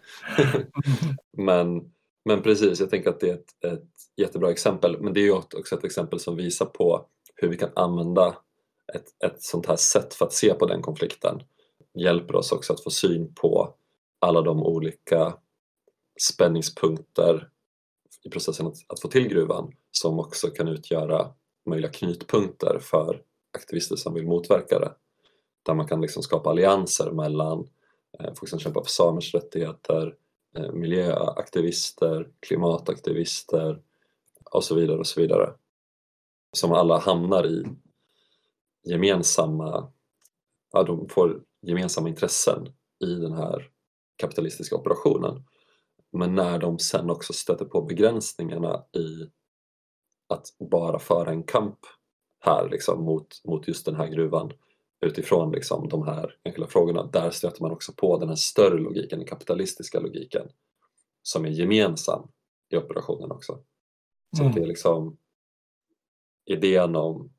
men, 1.37 1.91
men 2.25 2.41
precis, 2.41 2.79
jag 2.79 2.89
tänker 2.89 3.09
att 3.09 3.19
det 3.19 3.29
är 3.29 3.33
ett, 3.33 3.65
ett 3.65 3.89
jättebra 4.17 4.51
exempel. 4.51 5.01
Men 5.01 5.13
det 5.13 5.19
är 5.19 5.23
ju 5.23 5.31
också 5.31 5.75
ett 5.75 5.83
exempel 5.83 6.19
som 6.19 6.35
visar 6.35 6.65
på 6.65 7.05
hur 7.35 7.47
vi 7.47 7.57
kan 7.57 7.69
använda 7.75 8.37
ett, 8.93 9.23
ett 9.25 9.43
sånt 9.43 9.65
här 9.65 9.75
sätt 9.75 10.13
för 10.13 10.25
att 10.25 10.33
se 10.33 10.53
på 10.53 10.65
den 10.65 10.81
konflikten. 10.81 11.41
Hjälper 11.93 12.35
oss 12.35 12.51
också 12.51 12.73
att 12.73 12.83
få 12.83 12.89
syn 12.89 13.33
på 13.33 13.73
alla 14.19 14.41
de 14.41 14.63
olika 14.63 15.37
spänningspunkter 16.21 17.49
i 18.23 18.29
processen 18.29 18.67
att, 18.67 18.75
att 18.87 18.99
få 18.99 19.07
till 19.07 19.27
gruvan 19.27 19.71
som 19.91 20.19
också 20.19 20.47
kan 20.47 20.67
utgöra 20.67 21.33
möjliga 21.65 21.91
knutpunkter 21.91 22.79
för 22.81 23.21
aktivister 23.53 23.95
som 23.95 24.13
vill 24.13 24.27
motverka 24.27 24.79
det. 24.79 24.93
Där 25.63 25.73
man 25.73 25.87
kan 25.87 26.01
liksom 26.01 26.23
skapa 26.23 26.49
allianser 26.49 27.11
mellan 27.11 27.69
eh, 28.19 28.33
folk 28.33 28.49
som 28.49 28.59
kämpar 28.59 28.81
för 28.81 28.89
samers 28.89 29.33
rättigheter, 29.33 30.15
eh, 30.57 30.71
miljöaktivister, 30.71 32.29
klimataktivister 32.39 33.81
och 34.51 34.63
så 34.63 34.75
vidare 34.75 34.97
och 34.97 35.07
så 35.07 35.21
vidare. 35.21 35.53
Som 36.51 36.71
alla 36.71 36.99
hamnar 36.99 37.45
i 37.45 37.65
gemensamma, 38.83 39.91
ja, 40.71 40.83
de 40.83 41.09
får 41.09 41.41
gemensamma 41.61 42.09
intressen 42.09 42.67
i 43.05 43.13
den 43.15 43.33
här 43.33 43.69
kapitalistiska 44.15 44.75
operationen. 44.75 45.43
Men 46.11 46.35
när 46.35 46.57
de 46.57 46.79
sen 46.79 47.09
också 47.09 47.33
stöter 47.33 47.65
på 47.65 47.81
begränsningarna 47.81 48.83
i 48.97 49.29
att 50.27 50.45
bara 50.59 50.99
föra 50.99 51.29
en 51.29 51.43
kamp 51.43 51.79
här 52.39 52.69
liksom, 52.69 53.03
mot, 53.03 53.41
mot 53.43 53.67
just 53.67 53.85
den 53.85 53.95
här 53.95 54.07
gruvan 54.07 54.51
utifrån 55.05 55.51
liksom, 55.51 55.89
de 55.89 56.03
här 56.03 56.35
enskilda 56.43 56.67
frågorna. 56.67 57.09
Där 57.13 57.29
stöter 57.29 57.61
man 57.61 57.71
också 57.71 57.93
på 57.93 58.17
den 58.17 58.29
här 58.29 58.35
större 58.35 58.79
logiken, 58.79 59.19
den 59.19 59.27
kapitalistiska 59.27 59.99
logiken 59.99 60.47
som 61.21 61.45
är 61.45 61.49
gemensam 61.49 62.27
i 62.69 62.77
operationen 62.77 63.31
också. 63.31 63.59
Så 64.37 64.43
mm. 64.43 64.55
det 64.55 64.61
är 64.61 64.65
liksom 64.65 65.17
idén 66.45 66.95
om 66.95 67.33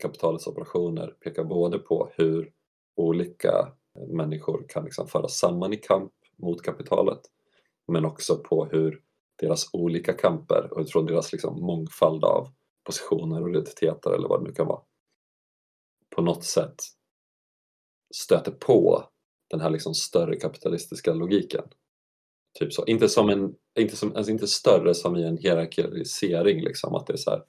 kapitalets 0.00 0.46
operationer 0.46 1.06
pekar 1.06 1.44
både 1.44 1.78
på 1.78 2.10
hur 2.16 2.52
olika 2.96 3.72
människor 4.08 4.64
kan 4.68 4.84
liksom 4.84 5.06
föras 5.06 5.38
samman 5.38 5.72
i 5.72 5.76
kamp 5.76 6.12
mot 6.36 6.62
kapitalet 6.62 7.20
men 7.86 8.04
också 8.04 8.36
på 8.36 8.64
hur 8.64 9.02
deras 9.36 9.70
olika 9.72 10.12
kamper 10.12 10.68
och 10.72 10.80
utifrån 10.80 11.06
deras 11.06 11.32
liksom 11.32 11.60
mångfald 11.60 12.24
av 12.24 12.48
positioner 12.84 13.42
och 13.42 13.50
identiteter 13.50 14.10
eller 14.10 14.28
vad 14.28 14.40
det 14.40 14.48
nu 14.48 14.54
kan 14.54 14.66
vara 14.66 14.80
på 16.14 16.22
något 16.22 16.44
sätt 16.44 16.82
stöter 18.14 18.52
på 18.52 19.04
den 19.50 19.60
här 19.60 19.70
liksom 19.70 19.94
större 19.94 20.36
kapitalistiska 20.36 21.12
logiken. 21.12 21.64
Typ 22.58 22.72
så. 22.72 22.86
Inte, 22.86 23.08
som 23.08 23.28
en, 23.30 23.54
inte, 23.78 23.96
som, 23.96 24.16
alltså 24.16 24.32
inte 24.32 24.46
större 24.46 24.94
som 24.94 25.16
i 25.16 25.24
en 25.24 25.38
hierarkisering, 25.38 26.60
liksom, 26.64 26.94
att 26.94 27.06
det 27.06 27.12
är 27.12 27.16
så 27.16 27.30
här, 27.30 27.42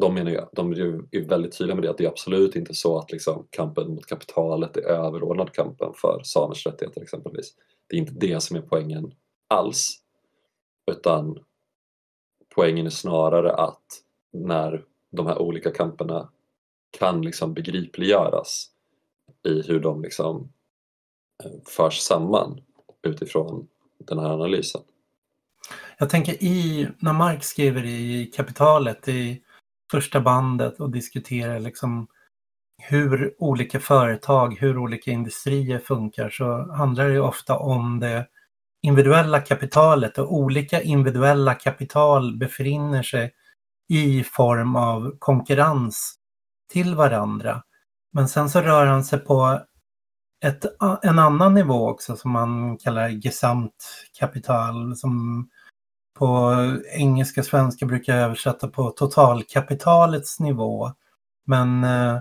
de 0.00 0.14
menar 0.14 0.30
ju, 0.30 0.40
de 0.52 0.72
är 0.72 0.76
ju 0.76 1.24
väldigt 1.24 1.58
tydliga 1.58 1.74
med 1.74 1.84
det 1.84 1.90
att 1.90 1.98
det 1.98 2.04
är 2.04 2.08
absolut 2.08 2.56
inte 2.56 2.74
så 2.74 2.98
att 2.98 3.12
liksom, 3.12 3.46
kampen 3.50 3.88
mot 3.88 4.06
kapitalet 4.06 4.76
är 4.76 4.82
överordnad 4.82 5.52
kampen 5.52 5.92
för 5.94 6.22
samers 6.24 6.66
rättigheter 6.66 7.02
exempelvis. 7.02 7.54
Det 7.86 7.96
är 7.96 8.00
inte 8.00 8.14
det 8.14 8.40
som 8.40 8.56
är 8.56 8.62
poängen 8.62 9.14
alls. 9.48 9.96
Utan 10.90 11.38
poängen 12.54 12.86
är 12.86 12.90
snarare 12.90 13.54
att 13.54 14.02
när 14.32 14.84
de 15.10 15.26
här 15.26 15.38
olika 15.38 15.70
kamperna 15.70 16.28
kan 16.98 17.22
liksom 17.22 17.54
begripliggöras 17.54 18.70
i 19.48 19.62
hur 19.62 19.80
de 19.80 20.02
liksom 20.02 20.52
eh, 21.44 21.50
förs 21.66 21.98
samman 21.98 22.60
utifrån 23.02 23.68
den 23.98 24.18
här 24.18 24.30
analysen. 24.30 24.80
Jag 25.98 26.10
tänker 26.10 26.44
i, 26.44 26.88
när 26.98 27.12
Marx 27.12 27.46
skriver 27.46 27.84
i 27.84 28.26
Kapitalet 28.36 29.08
i 29.08 29.42
första 29.90 30.20
bandet 30.20 30.80
och 30.80 30.90
diskuterar 30.90 31.60
liksom 31.60 32.06
hur 32.82 33.34
olika 33.38 33.80
företag, 33.80 34.56
hur 34.60 34.78
olika 34.78 35.10
industrier 35.10 35.78
funkar 35.78 36.30
så 36.30 36.72
handlar 36.72 37.08
det 37.08 37.20
ofta 37.20 37.58
om 37.58 38.00
det 38.00 38.26
individuella 38.82 39.40
kapitalet 39.40 40.18
och 40.18 40.34
olika 40.34 40.82
individuella 40.82 41.54
kapital 41.54 42.36
befinner 42.36 43.02
sig 43.02 43.32
i 43.88 44.24
form 44.24 44.76
av 44.76 45.16
konkurrens 45.18 46.14
till 46.72 46.94
varandra. 46.94 47.62
Men 48.12 48.28
sen 48.28 48.50
så 48.50 48.60
rör 48.60 48.86
han 48.86 49.04
sig 49.04 49.18
på 49.18 49.60
ett, 50.44 50.64
en 51.02 51.18
annan 51.18 51.54
nivå 51.54 51.88
också 51.88 52.16
som 52.16 52.30
man 52.30 52.78
kallar 52.78 53.08
gesamtkapital 53.08 54.96
som 54.96 55.48
på 56.18 56.54
engelska 56.92 57.40
och 57.40 57.46
svenska 57.46 57.86
brukar 57.86 58.16
översätta 58.16 58.68
på 58.68 58.90
totalkapitalets 58.90 60.40
nivå. 60.40 60.92
Men 61.46 61.84
eh, 61.84 62.18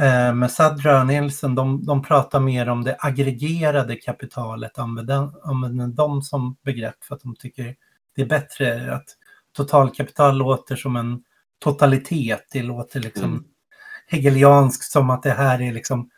eh 0.00 0.34
med 0.34 0.50
Sadra 0.50 1.00
och 1.00 1.06
Nilsson, 1.06 1.54
de, 1.54 1.84
de 1.84 2.02
pratar 2.02 2.40
mer 2.40 2.68
om 2.68 2.84
det 2.84 2.96
aggregerade 2.98 3.96
kapitalet, 3.96 4.78
använder, 4.78 5.48
använder 5.50 5.86
dem 5.86 6.22
som 6.22 6.56
begrepp 6.64 7.04
för 7.04 7.14
att 7.14 7.22
de 7.22 7.36
tycker 7.36 7.76
det 8.16 8.22
är 8.22 8.26
bättre 8.26 8.94
att 8.94 9.04
totalkapital 9.56 10.36
låter 10.36 10.76
som 10.76 10.96
en 10.96 11.22
totalitet, 11.58 12.46
det 12.52 12.62
låter 12.62 13.00
liksom 13.00 13.24
mm. 13.24 13.44
hegelianskt 14.06 14.92
som 14.92 15.10
att 15.10 15.22
det 15.22 15.30
här 15.30 15.62
är 15.62 15.72
liksom 15.72 16.10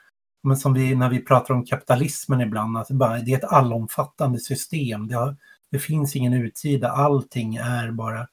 men 0.44 0.56
som 0.56 0.74
vi, 0.74 0.94
när 0.94 1.08
vi 1.08 1.24
pratar 1.24 1.54
om 1.54 1.64
kapitalismen 1.64 2.40
ibland, 2.40 2.76
att 2.76 2.88
det, 2.88 2.94
bara, 2.94 3.18
det 3.18 3.32
är 3.32 3.38
ett 3.38 3.52
allomfattande 3.52 4.38
system. 4.38 5.08
Det, 5.08 5.14
har, 5.14 5.36
det 5.70 5.78
finns 5.78 6.16
ingen 6.16 6.34
utsida, 6.34 6.90
allting 6.90 7.56
är 7.56 7.90
bara 7.90 8.28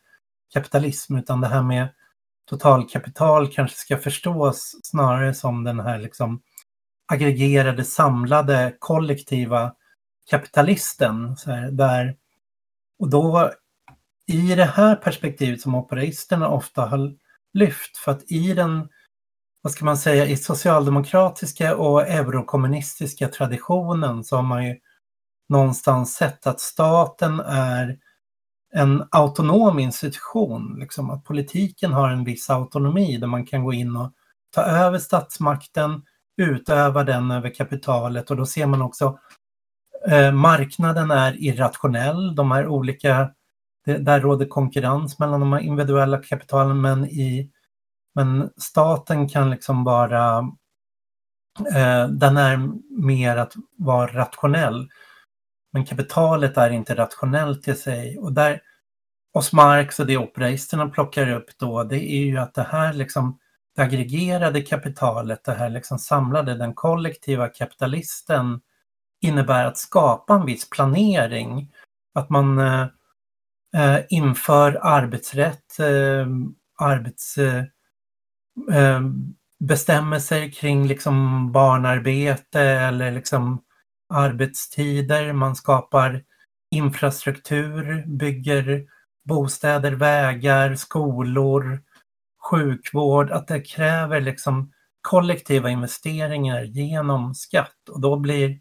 kapitalism, 0.54 1.16
utan 1.16 1.42
det 1.42 1.48
här 1.48 1.64
med 1.64 1.88
totalkapital 2.50 3.52
kanske 3.52 3.78
ska 3.78 3.98
förstås 3.98 4.76
snarare 4.84 5.34
som 5.34 5.64
den 5.64 5.80
här 5.80 6.00
liksom 6.00 6.42
aggregerade, 7.12 7.84
samlade, 7.84 8.76
kollektiva 8.80 9.74
kapitalisten. 10.30 11.38
Så 11.38 11.52
här, 11.52 11.72
där, 11.72 12.16
och 13.00 13.10
då 13.10 13.52
i 14.28 14.56
det 14.56 14.66
här 14.66 14.96
perspektivet 14.96 15.62
som 15.62 15.76
operaisterna 15.76 16.48
ofta 16.48 16.86
har 16.86 17.16
lyft, 17.54 17.98
för 17.98 18.12
att 18.12 18.32
i 18.32 18.54
den 18.54 18.88
vad 19.62 19.74
ska 19.74 19.86
man 19.86 19.98
säga, 19.98 20.26
i 20.26 20.38
socialdemokratiska 20.38 21.76
och 21.76 22.08
eurokommunistiska 22.08 23.28
traditionen 23.28 24.24
så 24.24 24.36
har 24.36 24.44
man 24.44 24.66
ju 24.66 24.76
någonstans 25.50 26.14
sett 26.14 26.48
att 26.48 26.60
staten 26.60 27.40
är 27.40 27.98
en 28.72 29.04
autonom 29.12 29.80
institution. 29.80 30.76
Liksom 30.80 31.10
att 31.10 31.24
politiken 31.24 31.94
har 31.94 32.10
en 32.10 32.24
viss 32.24 32.50
autonomi 32.50 33.18
där 33.18 33.28
man 33.28 33.46
kan 33.46 33.64
gå 33.64 33.74
in 33.74 33.96
och 33.96 34.12
ta 34.56 34.62
över 34.62 34.98
statsmakten, 34.98 36.02
utöva 36.38 37.04
den 37.04 37.32
över 37.32 37.56
kapitalet 37.56 38.32
och 38.32 38.38
då 38.38 38.46
ser 38.46 38.66
man 38.66 38.82
också 38.82 39.20
eh, 40.08 40.32
marknaden 40.32 41.12
är 41.12 41.44
irrationell. 41.44 42.36
De 42.36 42.52
här 42.52 42.68
olika, 42.68 43.32
det, 43.86 43.98
där 43.98 44.20
råder 44.20 44.46
konkurrens 44.46 45.20
mellan 45.20 45.40
de 45.40 45.54
här 45.54 45.60
individuella 45.60 46.18
kapitalen 46.18 46.82
men 46.82 47.06
i 47.06 47.52
men 48.16 48.50
staten 48.58 49.30
kan 49.30 49.50
liksom 49.50 49.84
bara, 49.84 50.38
eh, 51.76 52.08
den 52.08 52.38
är 52.38 52.70
mer 53.02 53.38
att 53.38 53.54
vara 53.78 54.08
rationell. 54.08 54.90
Men 55.72 55.86
kapitalet 55.86 56.58
är 56.58 56.70
inte 56.70 56.96
rationellt 56.96 57.68
i 57.68 57.76
sig. 57.76 58.20
Och 58.20 58.34
där, 58.34 58.62
hos 59.34 59.54
Marx 59.54 60.00
och 60.00 60.08
det 60.08 60.18
operaisterna 60.18 60.90
plockar 60.90 61.32
upp 61.32 61.50
då, 61.58 61.84
det 61.84 62.12
är 62.14 62.26
ju 62.26 62.38
att 62.38 62.54
det 62.54 62.68
här 62.72 62.94
liksom, 62.94 63.40
aggregerade 63.78 64.62
kapitalet, 64.62 65.44
det 65.44 65.54
här 65.54 65.70
liksom 65.70 66.00
samlade, 66.00 66.56
den 66.56 66.74
kollektiva 66.74 67.48
kapitalisten 67.48 68.62
innebär 69.22 69.66
att 69.66 69.78
skapa 69.78 70.36
en 70.36 70.46
viss 70.46 70.70
planering. 70.70 71.74
Att 72.14 72.30
man 72.30 72.60
eh, 72.60 72.88
eh 73.76 74.00
inför 74.10 74.80
arbetsrätt, 74.82 75.80
eh, 75.80 76.28
arbets, 76.80 77.38
eh, 77.38 77.64
eh, 78.72 79.02
bestämmelser 79.60 80.52
kring 80.52 80.88
liksom 80.88 81.52
barnarbete 81.52 82.62
eller 82.62 83.12
liksom 83.12 83.62
arbetstider. 84.12 85.34
Man 85.34 85.56
skapar 85.56 86.24
infrastruktur, 86.72 88.04
bygger 88.08 88.86
bostäder, 89.24 89.92
vägar, 89.92 90.76
skolor, 90.76 91.82
sjukvård. 92.50 93.32
Att 93.32 93.48
det 93.48 93.62
kräver 93.62 94.22
liksom 94.22 94.72
kollektiva 95.02 95.70
investeringar 95.70 96.64
genom 96.64 97.36
skatt 97.36 97.90
och 97.90 98.02
då 98.02 98.18
blir 98.18 98.60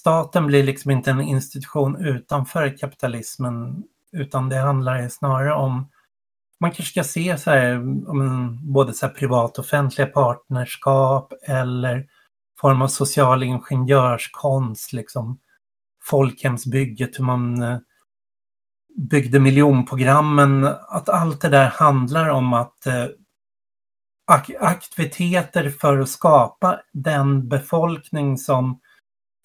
staten 0.00 0.46
blir 0.46 0.62
liksom 0.62 0.90
inte 0.90 1.10
en 1.10 1.20
institution 1.20 1.96
utanför 1.96 2.78
kapitalismen 2.78 3.84
utan 4.12 4.48
det 4.48 4.56
handlar 4.56 5.08
snarare 5.08 5.54
om 5.54 5.88
man 6.60 6.70
kanske 6.70 6.90
ska 6.90 7.04
se 7.04 7.38
så 7.38 7.50
här, 7.50 7.80
både 8.72 8.92
så 8.92 9.08
privat 9.08 9.58
offentliga 9.58 10.06
partnerskap 10.06 11.32
eller 11.42 12.06
form 12.64 12.82
av 12.82 12.88
social 12.88 13.42
ingenjörskonst, 13.42 14.92
liksom 14.92 15.38
folkhemsbygget, 16.02 17.18
hur 17.18 17.24
man 17.24 17.62
eh, 17.62 17.78
byggde 18.96 19.40
miljonprogrammen, 19.40 20.64
att 20.88 21.08
allt 21.08 21.40
det 21.40 21.48
där 21.48 21.68
handlar 21.68 22.28
om 22.28 22.52
att 22.52 22.86
eh, 22.86 23.06
ak 24.26 24.50
aktiviteter 24.60 25.70
för 25.70 25.98
att 25.98 26.08
skapa 26.08 26.80
den 26.92 27.48
befolkning 27.48 28.38
som 28.38 28.80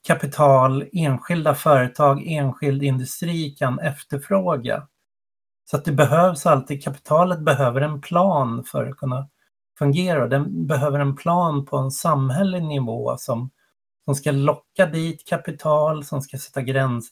kapital, 0.08 0.90
enskilda 0.94 1.56
företag, 1.56 2.24
enskild 2.28 2.84
industri 2.84 3.50
kan 3.50 3.80
efterfråga. 3.80 4.88
Så 5.72 5.78
att 5.78 5.86
det 5.86 5.92
behövs 5.92 6.46
alltid, 6.46 6.84
kapitalet 6.84 7.40
behöver 7.40 7.82
en 7.82 8.02
plan 8.02 8.64
för 8.64 8.86
att 8.86 8.98
kunna 8.98 9.28
fungerar. 9.80 10.28
Den 10.28 10.68
behöver 10.68 11.00
en 11.00 11.16
plan 11.16 11.66
på 11.66 11.78
en 11.78 11.92
samhällelig 11.92 12.64
nivå 12.64 13.18
som, 13.18 13.52
som 14.06 14.16
ska 14.16 14.32
locka 14.32 14.86
dit 14.86 15.28
kapital, 15.28 16.06
som 16.06 16.22
ska 16.22 16.38
sätta 16.38 16.62
gräns, 16.62 17.10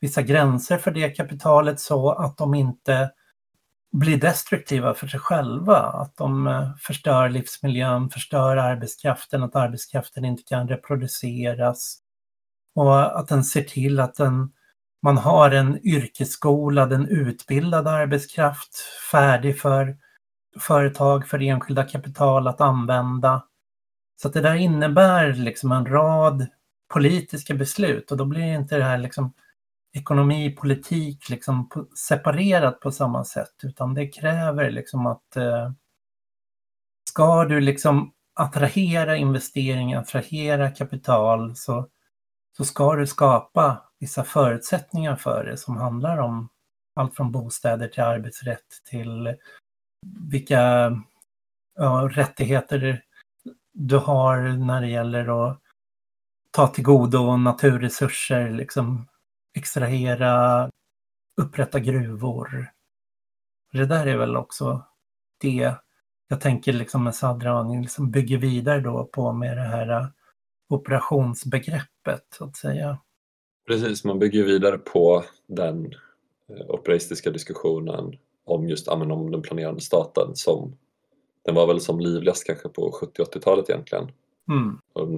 vissa 0.00 0.22
gränser 0.22 0.78
för 0.78 0.90
det 0.90 1.10
kapitalet 1.10 1.80
så 1.80 2.10
att 2.10 2.36
de 2.36 2.54
inte 2.54 3.10
blir 3.92 4.20
destruktiva 4.20 4.94
för 4.94 5.06
sig 5.06 5.20
själva. 5.20 5.76
Att 5.76 6.16
de 6.16 6.46
eh, 6.46 6.76
förstör 6.80 7.28
livsmiljön, 7.28 8.10
förstör 8.10 8.56
arbetskraften, 8.56 9.42
att 9.42 9.56
arbetskraften 9.56 10.24
inte 10.24 10.42
kan 10.42 10.68
reproduceras. 10.68 11.98
Och 12.74 13.18
att 13.20 13.28
den 13.28 13.44
ser 13.44 13.62
till 13.62 14.00
att 14.00 14.14
den 14.14 14.52
man 15.02 15.18
har 15.18 15.50
en 15.50 15.86
yrkesskolad, 15.86 16.92
en 16.92 17.08
utbildad 17.08 17.88
arbetskraft 17.88 18.76
färdig 19.10 19.60
för 19.60 19.96
företag, 20.60 21.28
för 21.28 21.42
enskilda 21.42 21.84
kapital 21.84 22.48
att 22.48 22.60
använda. 22.60 23.42
Så 24.22 24.28
att 24.28 24.34
det 24.34 24.40
där 24.40 24.54
innebär 24.54 25.32
liksom 25.32 25.72
en 25.72 25.86
rad 25.86 26.46
politiska 26.88 27.54
beslut 27.54 28.10
och 28.10 28.16
då 28.16 28.24
blir 28.24 28.54
inte 28.54 28.76
det 28.76 28.84
här 28.84 28.98
liksom 28.98 29.32
ekonomi, 29.96 30.50
politik 30.50 31.28
liksom 31.28 31.68
separerat 32.08 32.80
på 32.80 32.90
samma 32.92 33.24
sätt 33.24 33.54
utan 33.62 33.94
det 33.94 34.08
kräver 34.08 34.70
liksom 34.70 35.06
att 35.06 35.36
eh, 35.36 35.72
ska 37.10 37.44
du 37.44 37.60
liksom 37.60 38.12
attrahera 38.34 39.16
investeringar, 39.16 40.00
attrahera 40.00 40.70
kapital 40.70 41.56
så, 41.56 41.88
så 42.56 42.64
ska 42.64 42.94
du 42.94 43.06
skapa 43.06 43.82
vissa 43.98 44.24
förutsättningar 44.24 45.16
för 45.16 45.44
det 45.44 45.56
som 45.56 45.76
handlar 45.76 46.18
om 46.18 46.48
allt 46.94 47.16
från 47.16 47.32
bostäder 47.32 47.88
till 47.88 48.02
arbetsrätt 48.02 48.66
till 48.90 49.36
vilka 50.30 50.92
ja, 51.76 52.08
rättigheter 52.12 53.02
du 53.72 53.96
har 53.96 54.66
när 54.66 54.80
det 54.80 54.88
gäller 54.88 55.48
att 55.48 55.60
ta 56.50 56.66
till 56.66 56.84
godo 56.84 57.36
naturresurser, 57.36 58.50
liksom 58.50 59.08
extrahera, 59.54 60.70
upprätta 61.36 61.80
gruvor. 61.80 62.72
Det 63.72 63.86
där 63.86 64.06
är 64.06 64.16
väl 64.16 64.36
också 64.36 64.86
det 65.40 65.74
jag 66.28 66.40
tänker 66.40 66.72
liksom 66.72 67.04
med 67.04 67.14
Sadrani 67.14 67.82
liksom 67.82 68.10
bygger 68.10 68.38
vidare 68.38 68.80
då 68.80 69.04
på 69.04 69.32
med 69.32 69.56
det 69.56 69.62
här 69.62 69.88
äh, 69.88 70.06
operationsbegreppet 70.68 72.26
så 72.38 72.44
att 72.44 72.56
säga. 72.56 72.98
Precis, 73.66 74.04
man 74.04 74.18
bygger 74.18 74.44
vidare 74.44 74.78
på 74.78 75.24
den 75.46 75.76
operistiska 75.78 76.72
operaistiska 76.72 77.30
diskussionen 77.30 78.16
om 78.46 78.68
just 78.68 78.88
om 78.88 79.30
den 79.30 79.42
planerande 79.42 79.80
staten 79.80 80.36
som 80.36 80.76
den 81.44 81.54
var 81.54 81.66
väl 81.66 81.80
som 81.80 82.00
livligast 82.00 82.46
kanske 82.46 82.68
på 82.68 82.92
70 82.92 83.22
80-talet 83.22 83.70
egentligen. 83.70 84.12
Mm. 84.48 84.80
Och 84.92 85.08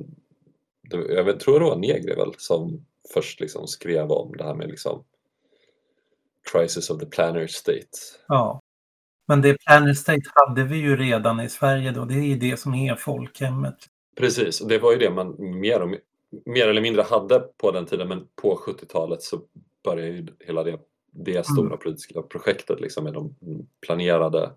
det, 0.90 1.12
jag 1.14 1.40
tror 1.40 1.60
det 1.60 1.66
var 1.66 1.76
Negri 1.76 2.14
väl 2.14 2.34
som 2.38 2.86
först 3.14 3.40
liksom 3.40 3.66
skrev 3.66 4.10
om 4.10 4.36
det 4.36 4.44
här 4.44 4.54
med 4.54 4.68
liksom 4.68 5.04
Crisis 6.52 6.90
of 6.90 7.00
the 7.00 7.06
Planner 7.06 7.46
State. 7.46 7.88
Ja, 8.28 8.60
men 9.26 9.42
det 9.42 9.56
Planner 9.66 9.94
State 9.94 10.22
hade 10.34 10.64
vi 10.64 10.76
ju 10.76 10.96
redan 10.96 11.40
i 11.40 11.48
Sverige 11.48 11.90
då. 11.90 12.04
Det 12.04 12.14
är 12.14 12.26
ju 12.26 12.36
det 12.36 12.56
som 12.56 12.74
är 12.74 12.94
folkhemmet. 12.94 13.76
Precis, 14.16 14.60
och 14.60 14.68
det 14.68 14.78
var 14.78 14.92
ju 14.92 14.98
det 14.98 15.10
man 15.10 15.36
mer 15.38 15.82
och 15.82 15.88
mer 16.46 16.68
eller 16.68 16.80
mindre 16.80 17.02
hade 17.02 17.40
på 17.40 17.70
den 17.70 17.86
tiden 17.86 18.08
men 18.08 18.26
på 18.42 18.60
70-talet 18.66 19.22
så 19.22 19.40
började 19.84 20.08
ju 20.08 20.26
hela 20.40 20.64
det, 20.64 20.78
det 21.10 21.32
mm. 21.32 21.44
stora 21.44 21.76
politiska 21.76 22.22
projektet 22.22 22.80
liksom 22.80 23.04
med 23.04 23.12
de 23.12 23.34
planerade, 23.80 24.52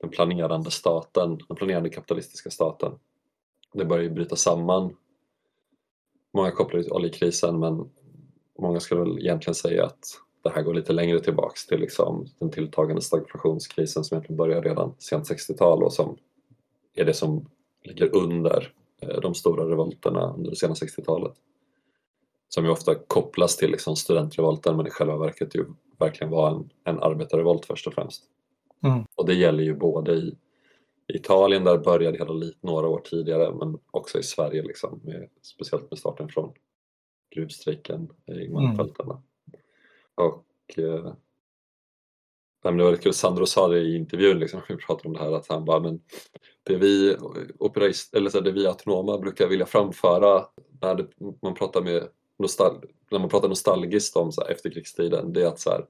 den 0.00 0.10
planerande 0.10 0.70
staten, 0.70 1.38
den 1.48 1.56
planerande 1.56 1.90
kapitalistiska 1.90 2.50
staten. 2.50 2.92
Det 3.72 3.84
började 3.84 4.08
ju 4.08 4.14
bryta 4.14 4.36
samman. 4.36 4.96
Många 6.34 6.50
kopplar 6.50 6.82
till 6.82 6.92
oljekrisen 6.92 7.58
men 7.58 7.90
många 8.58 8.80
skulle 8.80 9.00
väl 9.00 9.18
egentligen 9.18 9.54
säga 9.54 9.86
att 9.86 10.20
det 10.42 10.50
här 10.50 10.62
går 10.62 10.74
lite 10.74 10.92
längre 10.92 11.20
tillbaks 11.20 11.66
till 11.66 11.80
liksom 11.80 12.26
den 12.38 12.50
tilltagande 12.50 13.02
stagflationskrisen 13.02 14.04
som 14.04 14.14
egentligen 14.14 14.36
började 14.36 14.68
redan 14.68 14.94
sent 14.98 15.30
60-tal 15.30 15.82
och 15.82 15.92
som 15.92 16.16
är 16.94 17.04
det 17.04 17.14
som 17.14 17.50
ligger 17.82 18.16
under 18.16 18.72
Eh, 19.00 19.20
de 19.20 19.34
stora 19.34 19.70
revolterna 19.70 20.34
under 20.36 20.50
det 20.50 20.56
sena 20.56 20.74
60-talet. 20.74 21.32
Som 22.48 22.64
ju 22.64 22.70
ofta 22.70 22.94
kopplas 22.94 23.56
till 23.56 23.70
liksom 23.70 23.96
studentrevolten 23.96 24.76
men 24.76 24.86
i 24.86 24.90
själva 24.90 25.16
verket 25.16 25.54
ju 25.54 25.64
verkligen 25.98 26.30
var 26.30 26.50
en, 26.50 26.70
en 26.84 27.02
arbetarrevolt 27.02 27.66
först 27.66 27.86
och 27.86 27.94
främst. 27.94 28.24
Mm. 28.84 29.04
Och 29.14 29.26
det 29.26 29.34
gäller 29.34 29.62
ju 29.62 29.74
både 29.74 30.12
i 30.12 30.36
Italien, 31.14 31.64
där 31.64 31.78
började 31.78 32.18
hela 32.18 32.32
lite 32.32 32.66
några 32.66 32.88
år 32.88 33.00
tidigare, 33.00 33.54
men 33.54 33.78
också 33.90 34.18
i 34.18 34.22
Sverige, 34.22 34.62
liksom, 34.62 35.00
med, 35.04 35.28
speciellt 35.42 35.90
med 35.90 35.98
starten 35.98 36.28
från 36.28 36.52
gruvstrejken 37.34 38.08
i 38.26 38.48
Malmfälten. 38.48 39.06
Mm. 39.06 39.20
Och 40.14 40.78
eh, 40.78 41.12
det 42.62 42.84
var 42.84 42.90
lite 42.90 43.02
kul, 43.02 43.14
Sandro 43.14 43.46
sa 43.46 43.68
det 43.68 43.80
i 43.80 43.96
intervjun, 43.96 44.38
liksom, 44.38 44.60
vi 44.68 44.76
pratade 44.76 45.08
om 45.08 45.14
det 45.14 45.20
här, 45.20 45.32
att 45.32 45.48
han 45.48 45.64
bara, 45.64 45.80
men 45.80 46.00
det 46.62 46.76
vi, 46.76 47.16
operist, 47.58 48.14
eller 48.14 48.30
så 48.30 48.40
det 48.40 48.52
vi 48.52 48.66
autonoma 48.66 49.18
brukar 49.18 49.46
vilja 49.46 49.66
framföra 49.66 50.46
när 50.80 51.08
man 51.42 51.54
pratar 51.54 51.82
med 51.82 52.08
nostal, 52.38 52.84
när 53.10 53.18
man 53.18 53.28
pratar 53.28 53.48
nostalgiskt 53.48 54.16
om 54.16 54.32
så 54.32 54.40
här, 54.40 54.50
efterkrigstiden, 54.50 55.32
det 55.32 55.42
är 55.42 55.46
att 55.46 55.60
så 55.60 55.70
här, 55.70 55.86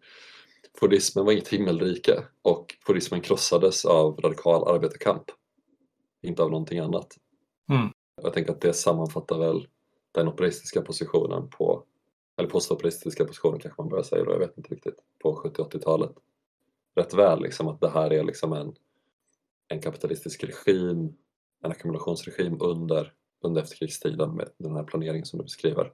Fordismen 0.79 1.25
var 1.25 1.33
inget 1.33 1.49
himmelrike 1.49 2.23
och 2.43 2.75
Fordismen 2.87 3.21
krossades 3.21 3.85
av 3.85 4.21
radikal 4.21 4.75
arbetarkamp, 4.75 5.25
inte 6.23 6.43
av 6.43 6.51
någonting 6.51 6.79
annat. 6.79 7.17
Mm. 7.71 7.89
Jag 8.23 8.33
tänker 8.33 8.53
att 8.53 8.61
det 8.61 8.73
sammanfattar 8.73 9.39
väl 9.39 9.67
den 10.13 10.29
operistiska 10.29 10.83
positionen 10.83 11.49
på, 11.49 11.85
eller 12.37 12.49
postoperistiska 12.49 13.25
positionen 13.25 13.61
kanske 13.61 13.83
man 13.83 13.89
börjar 13.89 14.05
säga 14.05 14.25
då, 14.25 14.33
jag 14.33 14.39
vet 14.39 14.59
inte 14.59 14.75
riktigt, 14.75 14.99
på 15.23 15.43
70-80-talet 15.45 16.13
rätt 16.99 17.15
väl 17.15 17.43
liksom 17.43 17.69
att 17.69 17.81
det 17.81 17.89
här 17.89 18.13
är 18.13 18.25
liksom 18.25 18.53
en, 18.53 18.75
en 19.69 19.81
kapitalistisk 19.81 20.45
regim, 20.45 21.15
en 21.65 21.71
ackumulationsregim 21.71 22.57
under, 22.61 23.13
under 23.43 23.63
efterkrigstiden 23.63 24.37
med 24.37 24.49
den 24.59 24.77
här 24.77 24.85
planeringen 24.85 25.27
som 25.27 25.39
du 25.39 25.43
beskriver 25.43 25.93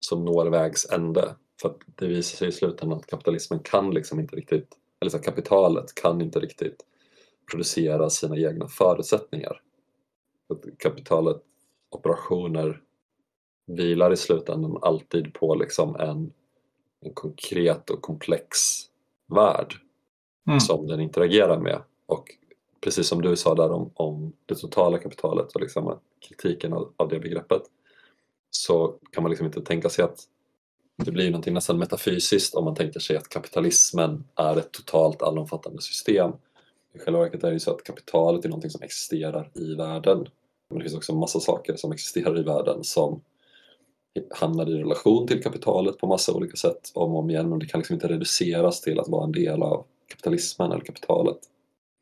som 0.00 0.24
når 0.24 0.46
vägs 0.46 0.90
ände. 0.90 1.34
För 1.60 1.68
att 1.68 1.78
det 1.94 2.06
visar 2.06 2.36
sig 2.36 2.48
i 2.48 2.52
slutändan 2.52 2.98
att 2.98 3.06
kapitalismen 3.06 3.58
kan 3.58 3.90
liksom 3.90 4.20
inte 4.20 4.36
riktigt, 4.36 4.68
eller 5.00 5.10
så 5.10 5.18
kapitalet 5.18 5.94
kan 5.94 6.20
inte 6.20 6.40
riktigt 6.40 6.84
producera 7.50 8.10
sina 8.10 8.36
egna 8.36 8.68
förutsättningar. 8.68 9.60
Att 10.48 10.78
kapitalet 10.78 11.42
operationer 11.90 12.82
vilar 13.66 14.12
i 14.12 14.16
slutändan 14.16 14.78
alltid 14.82 15.34
på 15.34 15.54
liksom 15.54 15.96
en, 15.96 16.32
en 17.00 17.14
konkret 17.14 17.90
och 17.90 18.02
komplex 18.02 18.58
värld 19.26 19.74
mm. 20.48 20.60
som 20.60 20.86
den 20.86 21.00
interagerar 21.00 21.58
med 21.58 21.82
och 22.06 22.36
precis 22.80 23.08
som 23.08 23.22
du 23.22 23.36
sa 23.36 23.54
där 23.54 23.70
om, 23.70 23.90
om 23.94 24.32
det 24.46 24.54
totala 24.54 24.98
kapitalet 24.98 25.52
och 25.52 25.60
liksom 25.60 25.98
kritiken 26.28 26.72
av, 26.72 26.92
av 26.96 27.08
det 27.08 27.18
begreppet 27.18 27.62
så 28.50 28.94
kan 29.12 29.22
man 29.22 29.30
liksom 29.30 29.46
inte 29.46 29.60
tänka 29.60 29.88
sig 29.88 30.04
att 30.04 30.20
det 31.04 31.10
blir 31.10 31.30
någonting 31.30 31.54
nästan 31.54 31.78
metafysiskt 31.78 32.54
om 32.54 32.64
man 32.64 32.74
tänker 32.74 33.00
sig 33.00 33.16
att 33.16 33.28
kapitalismen 33.28 34.24
är 34.34 34.58
ett 34.58 34.72
totalt 34.72 35.22
allomfattande 35.22 35.82
system. 35.82 36.32
I 36.94 36.98
själva 36.98 37.20
verket 37.20 37.44
är 37.44 37.48
det 37.48 37.54
ju 37.54 37.60
så 37.60 37.70
att 37.70 37.84
kapitalet 37.84 38.44
är 38.44 38.48
någonting 38.48 38.70
som 38.70 38.82
existerar 38.82 39.50
i 39.54 39.74
världen. 39.74 40.28
Men 40.68 40.78
det 40.78 40.84
finns 40.84 40.96
också 40.96 41.14
massa 41.14 41.40
saker 41.40 41.76
som 41.76 41.92
existerar 41.92 42.40
i 42.40 42.42
världen 42.42 42.84
som 42.84 43.20
hamnar 44.30 44.70
i 44.70 44.74
relation 44.74 45.26
till 45.26 45.42
kapitalet 45.42 45.98
på 45.98 46.06
massa 46.06 46.32
olika 46.32 46.56
sätt 46.56 46.92
om 46.94 47.12
och 47.12 47.18
om 47.18 47.30
igen 47.30 47.52
och 47.52 47.58
det 47.58 47.66
kan 47.66 47.80
liksom 47.80 47.94
inte 47.94 48.08
reduceras 48.08 48.80
till 48.80 49.00
att 49.00 49.08
vara 49.08 49.24
en 49.24 49.32
del 49.32 49.62
av 49.62 49.84
kapitalismen 50.08 50.72
eller 50.72 50.84
kapitalet. 50.84 51.38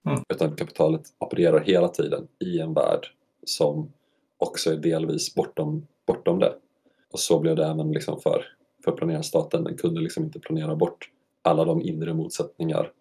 Mm. 0.07 0.23
Utan 0.29 0.57
kapitalet 0.57 1.03
opererar 1.19 1.61
hela 1.61 1.89
tiden 1.89 2.29
i 2.45 2.61
en 2.61 2.75
värld 2.75 3.07
som 3.45 3.93
också 4.39 4.73
är 4.73 4.77
delvis 4.77 5.35
bortom, 5.35 5.87
bortom 6.07 6.39
det. 6.39 6.55
Och 7.11 7.21
så 7.21 7.39
blev 7.39 7.57
det 7.57 7.67
även 7.67 7.93
liksom 7.93 8.21
för, 8.21 8.45
för 8.85 8.93
planerarstaten. 8.93 9.65
Den 9.65 9.77
kunde 9.77 10.01
liksom 10.01 10.25
inte 10.25 10.41
planera 10.41 10.77
bort 10.77 11.11
alla 11.43 11.65
de 11.65 11.83
inre 11.83 12.15
motsättningar 12.15 12.93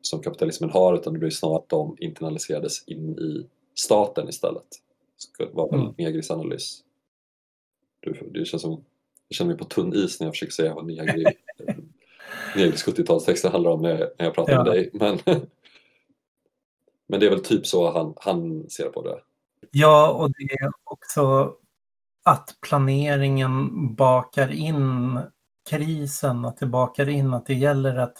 som 0.00 0.22
kapitalismen 0.22 0.70
har 0.70 0.94
utan 0.94 1.12
det 1.12 1.18
blev 1.18 1.30
snarare 1.30 1.58
att 1.58 1.68
de 1.68 1.96
internaliserades 2.00 2.88
in 2.88 3.18
i 3.18 3.46
staten 3.74 4.28
istället. 4.28 4.66
Det 5.38 5.48
var 5.52 5.70
väl 5.70 5.80
mm. 5.80 5.94
Negris 5.98 6.30
analys. 6.30 6.84
Det 8.30 8.44
känns 8.44 8.62
som 8.62 8.84
jag 9.28 9.36
känner 9.36 9.48
mig 9.48 9.58
på 9.58 9.64
tunn 9.64 9.94
is 9.94 10.20
när 10.20 10.26
jag 10.26 10.34
försöker 10.34 10.52
säga 10.52 10.74
vad 10.74 10.86
Negri, 10.86 11.24
Negris 12.56 12.86
70-talstexter 12.86 13.50
handlar 13.50 13.70
om 13.70 13.82
när 13.82 13.90
jag, 13.90 14.10
när 14.18 14.26
jag 14.26 14.34
pratar 14.34 14.52
ja. 14.52 14.64
med 14.64 14.72
dig. 14.72 14.90
Men, 14.92 15.18
men 17.06 17.20
det 17.20 17.26
är 17.26 17.30
väl 17.30 17.44
typ 17.44 17.66
så 17.66 17.90
han, 17.90 18.14
han 18.16 18.70
ser 18.70 18.88
på 18.88 19.02
det. 19.02 19.20
Ja, 19.70 20.10
och 20.10 20.30
det 20.32 20.52
är 20.52 20.70
också 20.84 21.54
att 22.24 22.56
planeringen 22.60 23.94
bakar 23.94 24.52
in 24.52 25.20
krisen, 25.70 26.44
att 26.44 26.56
det 26.56 26.66
bakar 26.66 27.08
in 27.08 27.34
att 27.34 27.46
det 27.46 27.54
gäller 27.54 27.96
att 27.96 28.16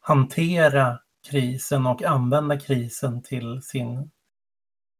hantera 0.00 0.98
krisen 1.30 1.86
och 1.86 2.02
använda 2.02 2.58
krisen 2.60 3.22
till 3.22 3.62
sin 3.62 4.10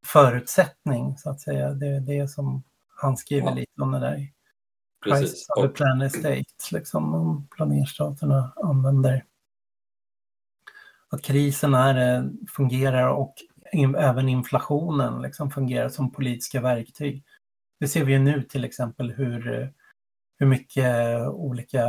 förutsättning, 0.07 1.17
så 1.19 1.31
att 1.31 1.41
säga. 1.41 1.71
Det 1.71 1.87
är 1.87 2.01
det 2.01 2.29
som 2.29 2.63
han 2.97 3.17
skriver 3.17 3.49
ja. 3.49 3.55
lite 3.55 3.83
om 3.83 3.93
det 3.93 4.01
där. 4.01 4.33
Precis. 5.05 5.47
of 5.49 5.63
the 5.63 5.69
planet 5.69 6.13
state, 6.13 6.45
liksom, 6.73 7.15
om 7.15 7.49
planerstaterna 7.57 8.53
använder 8.57 9.25
att 11.11 11.23
krisen 11.23 11.75
är, 11.75 12.31
fungerar 12.49 13.09
och 13.09 13.35
in, 13.77 13.95
även 13.95 14.29
inflationen 14.29 15.23
liksom 15.23 15.51
fungerar 15.51 15.89
som 15.89 16.13
politiska 16.13 16.61
verktyg. 16.61 17.25
Det 17.81 17.89
ser 17.89 18.05
vi 18.05 18.13
ju 18.13 18.19
nu 18.19 18.43
till 18.43 18.65
exempel 18.65 19.13
hur, 19.13 19.73
hur 20.39 20.47
mycket 20.47 21.21
olika 21.29 21.85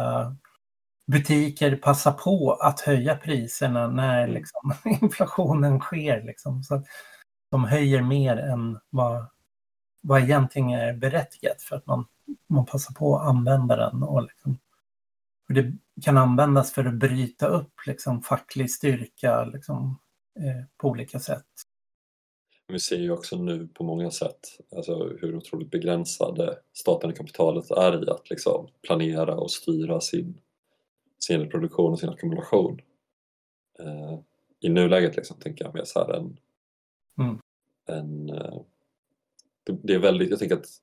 butiker 1.07 1.75
passar 1.75 2.11
på 2.11 2.53
att 2.53 2.79
höja 2.79 3.15
priserna 3.15 3.88
när 3.88 4.23
mm. 4.23 4.33
liksom, 4.35 4.73
inflationen 5.01 5.79
sker. 5.79 6.23
Liksom. 6.23 6.63
Så 6.63 6.83
de 7.51 7.63
höjer 7.65 8.01
mer 8.01 8.38
än 8.38 8.79
vad, 8.89 9.27
vad 10.01 10.23
egentligen 10.23 10.69
är 10.69 10.93
berättigat 10.93 11.61
för 11.61 11.75
att 11.75 11.85
man, 11.85 12.05
man 12.49 12.65
passar 12.65 12.93
på 12.93 13.17
att 13.17 13.27
använda 13.27 13.75
den. 13.75 14.03
Och 14.03 14.23
liksom, 14.23 14.57
det 15.47 15.73
kan 16.01 16.17
användas 16.17 16.71
för 16.71 16.85
att 16.85 16.93
bryta 16.93 17.47
upp 17.47 17.73
liksom, 17.85 18.21
facklig 18.21 18.71
styrka 18.71 19.43
liksom, 19.45 19.99
eh, 20.39 20.65
på 20.77 20.89
olika 20.89 21.19
sätt. 21.19 21.45
Vi 22.68 22.80
ser 22.80 22.97
ju 22.97 23.11
också 23.11 23.38
nu 23.38 23.68
på 23.68 23.84
många 23.84 24.11
sätt 24.11 24.39
alltså, 24.76 25.18
hur 25.22 25.36
otroligt 25.36 25.72
begränsade 25.72 26.59
staten 26.74 27.09
och 27.09 27.18
kapitalet 27.18 27.72
är 27.72 28.03
i 28.03 28.09
att 28.09 28.30
liksom, 28.30 28.68
planera 28.82 29.36
och 29.36 29.51
styra 29.51 30.01
sin, 30.01 30.41
sin 31.20 31.39
reproduktion 31.39 31.91
och 31.91 31.99
sin 31.99 32.09
ackumulation. 32.09 32.82
Eh, 33.80 34.20
I 34.59 34.70
nuläget 34.70 35.15
liksom, 35.15 35.38
tänker 35.39 35.65
jag 35.65 35.74
mer 35.74 35.84
så 35.84 35.99
här 35.99 36.13
en, 36.13 36.38
mm. 37.20 37.39
en 37.86 38.30
eh, 38.30 38.61
det, 39.63 39.78
det, 39.84 39.93
är 39.93 39.99
väldigt, 39.99 40.30
jag 40.30 40.39
tänker 40.39 40.55
att 40.55 40.82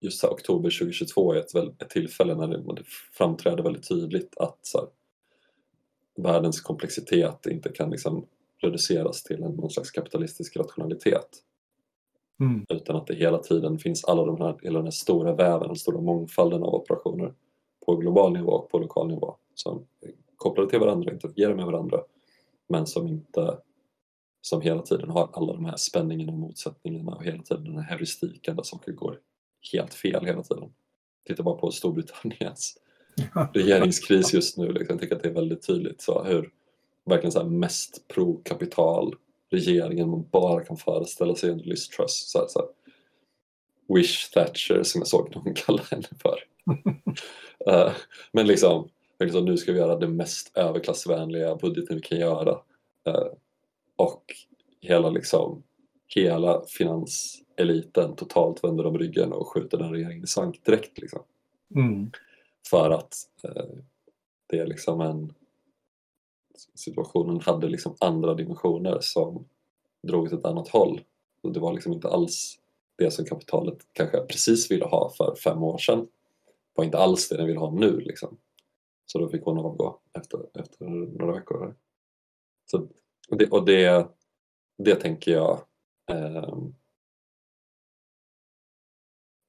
just 0.00 0.20
så 0.20 0.26
här, 0.26 0.34
oktober 0.34 0.70
2022 0.70 1.32
är 1.32 1.38
ett, 1.38 1.54
ett 1.54 1.90
tillfälle 1.90 2.34
när 2.34 2.48
det, 2.48 2.74
det 2.76 2.84
framträder 3.12 3.62
väldigt 3.62 3.88
tydligt 3.88 4.36
att 4.36 4.58
så 4.62 4.78
här, 4.78 4.88
världens 6.22 6.60
komplexitet 6.60 7.46
inte 7.46 7.68
kan 7.68 7.90
liksom 7.90 8.26
reduceras 8.62 9.22
till 9.22 9.42
en, 9.42 9.52
någon 9.52 9.70
slags 9.70 9.90
kapitalistisk 9.90 10.56
rationalitet. 10.56 11.28
Mm. 12.40 12.66
Utan 12.68 12.96
att 12.96 13.06
det 13.06 13.14
hela 13.14 13.38
tiden 13.38 13.78
finns 13.78 14.04
alla 14.04 14.24
de 14.24 14.40
här, 14.40 14.58
hela 14.62 14.78
den 14.78 14.86
här 14.86 14.90
stora 14.90 15.34
väven, 15.34 15.66
den 15.66 15.76
stora 15.76 16.00
mångfalden 16.00 16.62
av 16.62 16.74
operationer 16.74 17.34
på 17.86 17.96
global 17.96 18.32
nivå 18.32 18.52
och 18.52 18.70
på 18.70 18.78
lokal 18.78 19.08
nivå 19.08 19.36
som 19.54 19.86
är 20.00 20.10
kopplade 20.36 20.70
till 20.70 20.78
varandra, 20.78 21.12
interagerar 21.12 21.54
med 21.54 21.66
varandra 21.66 22.00
men 22.68 22.86
som 22.86 23.08
inte 23.08 23.58
som 24.40 24.60
hela 24.60 24.82
tiden 24.82 25.10
har 25.10 25.30
alla 25.32 25.52
de 25.52 25.64
här 25.64 25.76
spänningarna 25.76 26.32
och 26.32 26.38
motsättningarna 26.38 27.12
och 27.12 27.24
hela 27.24 27.42
tiden 27.42 27.64
den 27.64 27.78
här 27.78 27.82
heuristiken 27.90 28.56
där 28.56 28.62
saker 28.62 28.92
går 28.92 29.18
helt 29.72 29.94
fel 29.94 30.24
hela 30.24 30.42
tiden. 30.42 30.72
Titta 31.26 31.42
bara 31.42 31.56
på 31.56 31.70
Storbritanniens 31.70 32.78
regeringskris 33.54 34.34
just 34.34 34.56
nu. 34.56 34.72
Liksom. 34.72 34.94
Jag 34.94 35.00
tycker 35.00 35.16
att 35.16 35.22
det 35.22 35.28
är 35.28 35.34
väldigt 35.34 35.66
tydligt 35.66 36.00
så 36.00 36.24
hur 36.24 36.50
verkligen 37.04 37.32
så 37.32 37.44
mest 37.44 38.08
pro-kapital 38.08 39.14
regeringen 39.50 40.10
man 40.10 40.28
bara 40.30 40.64
kan 40.64 40.76
föreställa 40.76 41.34
sig 41.34 41.50
under 41.50 41.64
Liz 41.64 41.88
Truss. 41.88 42.30
Så 42.30 42.38
här, 42.38 42.46
så 42.48 42.58
här, 42.58 42.68
Wish 43.96 44.30
Thatcher 44.32 44.82
som 44.82 45.00
jag 45.00 45.08
såg 45.08 45.34
någon 45.34 45.54
kalla 45.54 45.82
henne 45.90 46.08
för. 46.22 46.38
uh, 47.70 47.92
men 48.32 48.46
liksom, 48.46 48.88
liksom, 49.18 49.44
nu 49.44 49.56
ska 49.56 49.72
vi 49.72 49.78
göra 49.78 49.96
det 49.96 50.08
mest 50.08 50.56
överklassvänliga 50.56 51.56
budgeten 51.56 51.96
vi 51.96 52.02
kan 52.02 52.18
göra. 52.18 52.52
Uh, 53.08 53.32
och 53.96 54.24
hela 54.80 55.10
liksom 55.10 55.62
hela 56.14 56.62
finanseliten 56.66 58.16
totalt 58.16 58.64
vänder 58.64 58.86
om 58.86 58.98
ryggen 58.98 59.32
och 59.32 59.48
skjuter 59.48 59.78
den 59.78 59.90
regeringen 59.90 60.24
i 60.24 60.26
sank 60.26 60.64
direkt. 60.64 60.98
Liksom. 60.98 61.22
Mm. 61.74 62.10
För 62.70 62.90
att 62.90 63.14
eh, 63.44 63.64
det 64.46 64.58
är 64.58 64.66
liksom 64.66 65.00
en 65.00 65.34
situationen 66.74 67.40
hade 67.40 67.68
liksom 67.68 67.96
andra 68.00 68.34
dimensioner 68.34 68.98
som 69.00 69.48
drog 70.02 70.24
åt 70.24 70.32
ett 70.32 70.44
annat 70.44 70.68
håll. 70.68 71.00
Och 71.42 71.52
det 71.52 71.60
var 71.60 71.72
liksom 71.72 71.92
inte 71.92 72.08
alls 72.08 72.58
det 72.96 73.10
som 73.10 73.24
kapitalet 73.24 73.78
kanske 73.92 74.20
precis 74.20 74.70
ville 74.70 74.84
ha 74.84 75.12
för 75.16 75.34
fem 75.34 75.62
år 75.62 75.78
sedan. 75.78 76.00
Det 76.00 76.74
var 76.74 76.84
inte 76.84 76.98
alls 76.98 77.28
det 77.28 77.36
den 77.36 77.46
ville 77.46 77.58
ha 77.58 77.70
nu. 77.70 78.00
Liksom. 78.00 78.38
Så 79.06 79.18
då 79.18 79.28
fick 79.28 79.42
hon 79.42 79.58
avgå 79.58 80.00
efter, 80.18 80.46
efter 80.54 80.84
några 81.18 81.32
veckor. 81.32 81.76
Så, 82.70 82.88
och 83.30 83.38
det, 83.38 83.50
och 83.50 83.64
det, 83.64 84.08
det 84.78 84.94
tänker 84.94 85.32
jag 85.32 85.60
eh, 86.10 86.58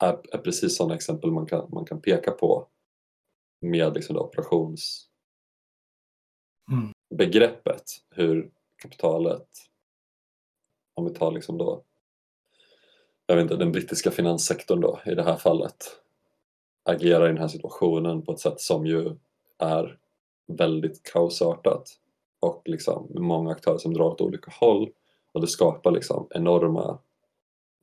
är, 0.04 0.20
är, 0.32 0.38
precis 0.38 0.78
sådana 0.78 0.96
exempel 0.96 1.32
man 1.32 1.46
kan, 1.46 1.70
man 1.72 1.86
kan 1.86 2.02
peka 2.02 2.32
på 2.32 2.68
med 3.62 3.94
liksom 3.94 4.14
det 4.14 4.20
mm. 6.72 6.92
begreppet 7.16 7.84
Hur 8.10 8.52
kapitalet, 8.82 9.48
om 10.94 11.06
vi 11.06 11.14
tar 11.14 11.32
liksom 11.32 11.58
då 11.58 11.84
jag 13.28 13.36
vet 13.36 13.44
inte, 13.44 13.56
den 13.56 13.72
brittiska 13.72 14.12
finanssektorn 14.12 14.82
då 14.82 15.00
i 15.06 15.16
det 15.16 15.24
här 15.24 15.36
fallet 15.36 15.76
agerar 16.84 17.26
i 17.26 17.28
den 17.28 17.38
här 17.38 17.48
situationen 17.48 18.22
på 18.22 18.32
ett 18.32 18.40
sätt 18.40 18.62
som 18.62 18.86
ju 18.86 19.16
är 19.58 19.98
väldigt 20.48 21.04
kaosartat 21.04 22.00
och 22.40 22.62
liksom 22.66 23.08
med 23.10 23.22
många 23.22 23.52
aktörer 23.52 23.78
som 23.78 23.94
drar 23.94 24.06
åt 24.06 24.22
olika 24.22 24.52
håll 24.60 24.90
och 25.32 25.42
det 25.42 25.48
skapar 25.48 25.92
liksom 25.92 26.28
enorma 26.30 27.00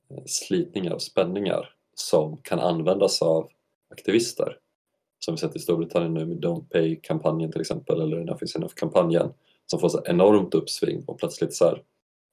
eh, 0.09 0.23
slitningar 0.25 0.93
och 0.93 1.01
spänningar 1.01 1.75
som 1.93 2.37
kan 2.37 2.59
användas 2.59 3.21
av 3.21 3.49
aktivister. 3.89 4.57
Som 5.25 5.33
vi 5.33 5.37
sett 5.37 5.55
i 5.55 5.59
Storbritannien 5.59 6.13
nu 6.13 6.25
med 6.25 6.37
Don't 6.37 6.69
Pay-kampanjen 6.69 7.51
till 7.51 7.61
exempel 7.61 8.01
eller 8.01 8.19
Enough 8.19 8.43
is 8.43 8.55
Enough-kampanjen 8.55 9.33
som 9.65 9.79
får 9.79 9.89
så 9.89 10.01
enormt 10.05 10.53
uppsving 10.53 11.03
och 11.07 11.19
plötsligt 11.19 11.53
så 11.53 11.65
här, 11.65 11.83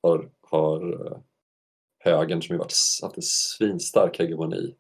har, 0.03 0.31
har 0.41 1.07
eh, 1.07 1.19
högern 1.99 2.43
som 2.43 2.55
ju 2.55 2.59
varit, 2.59 2.75
haft 3.03 3.17
en 3.17 3.23
svinstark 3.23 4.19
hegemoni 4.19 4.75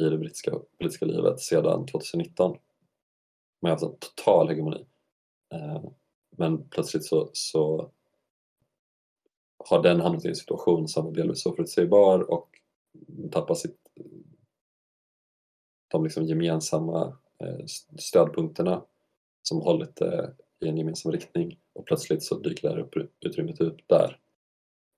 i 0.00 0.02
det 0.02 0.18
brittiska 0.18 0.52
politiska 0.78 1.06
livet 1.06 1.40
sedan 1.40 1.86
2019. 1.86 2.50
Man 3.62 3.70
har 3.70 3.70
haft 3.70 3.82
en 3.82 3.98
total 3.98 4.48
hegemoni. 4.48 4.86
Eh, 5.54 5.84
men 6.36 6.68
plötsligt 6.68 7.04
så, 7.04 7.30
så 7.32 7.90
har 9.68 9.82
den 9.82 10.00
hamnat 10.00 10.24
i 10.24 10.28
en 10.28 10.36
situation 10.36 10.88
som 10.88 11.06
är 11.06 11.12
delvis 11.12 11.46
oförutsägbar 11.46 12.30
och 12.30 12.48
tappar 13.30 13.54
sitt, 13.54 13.78
de 15.88 16.04
liksom 16.04 16.24
gemensamma 16.24 17.16
Eh, 17.44 17.64
stödpunkterna 17.98 18.82
som 19.42 19.60
hållit 19.60 19.96
det 19.96 20.18
eh, 20.18 20.30
i 20.60 20.68
en 20.68 20.76
gemensam 20.76 21.12
riktning 21.12 21.58
och 21.74 21.86
plötsligt 21.86 22.22
så 22.22 22.38
dyker 22.38 22.68
det 22.68 22.74
här 22.74 22.80
upp, 22.80 22.94
utrymmet 23.20 23.60
upp 23.60 23.78
där. 23.86 24.18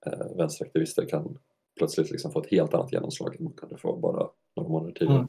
Eh, 0.06 0.36
vänsteraktivister 0.36 1.08
kan 1.08 1.38
plötsligt 1.78 2.10
liksom 2.10 2.32
få 2.32 2.40
ett 2.40 2.50
helt 2.50 2.74
annat 2.74 2.92
genomslag 2.92 3.36
än 3.36 3.44
man 3.44 3.52
kunde 3.52 3.78
få 3.78 3.96
bara 3.96 4.28
några 4.56 4.68
månader 4.68 4.92
tidigare. 4.92 5.16
Mm. 5.16 5.28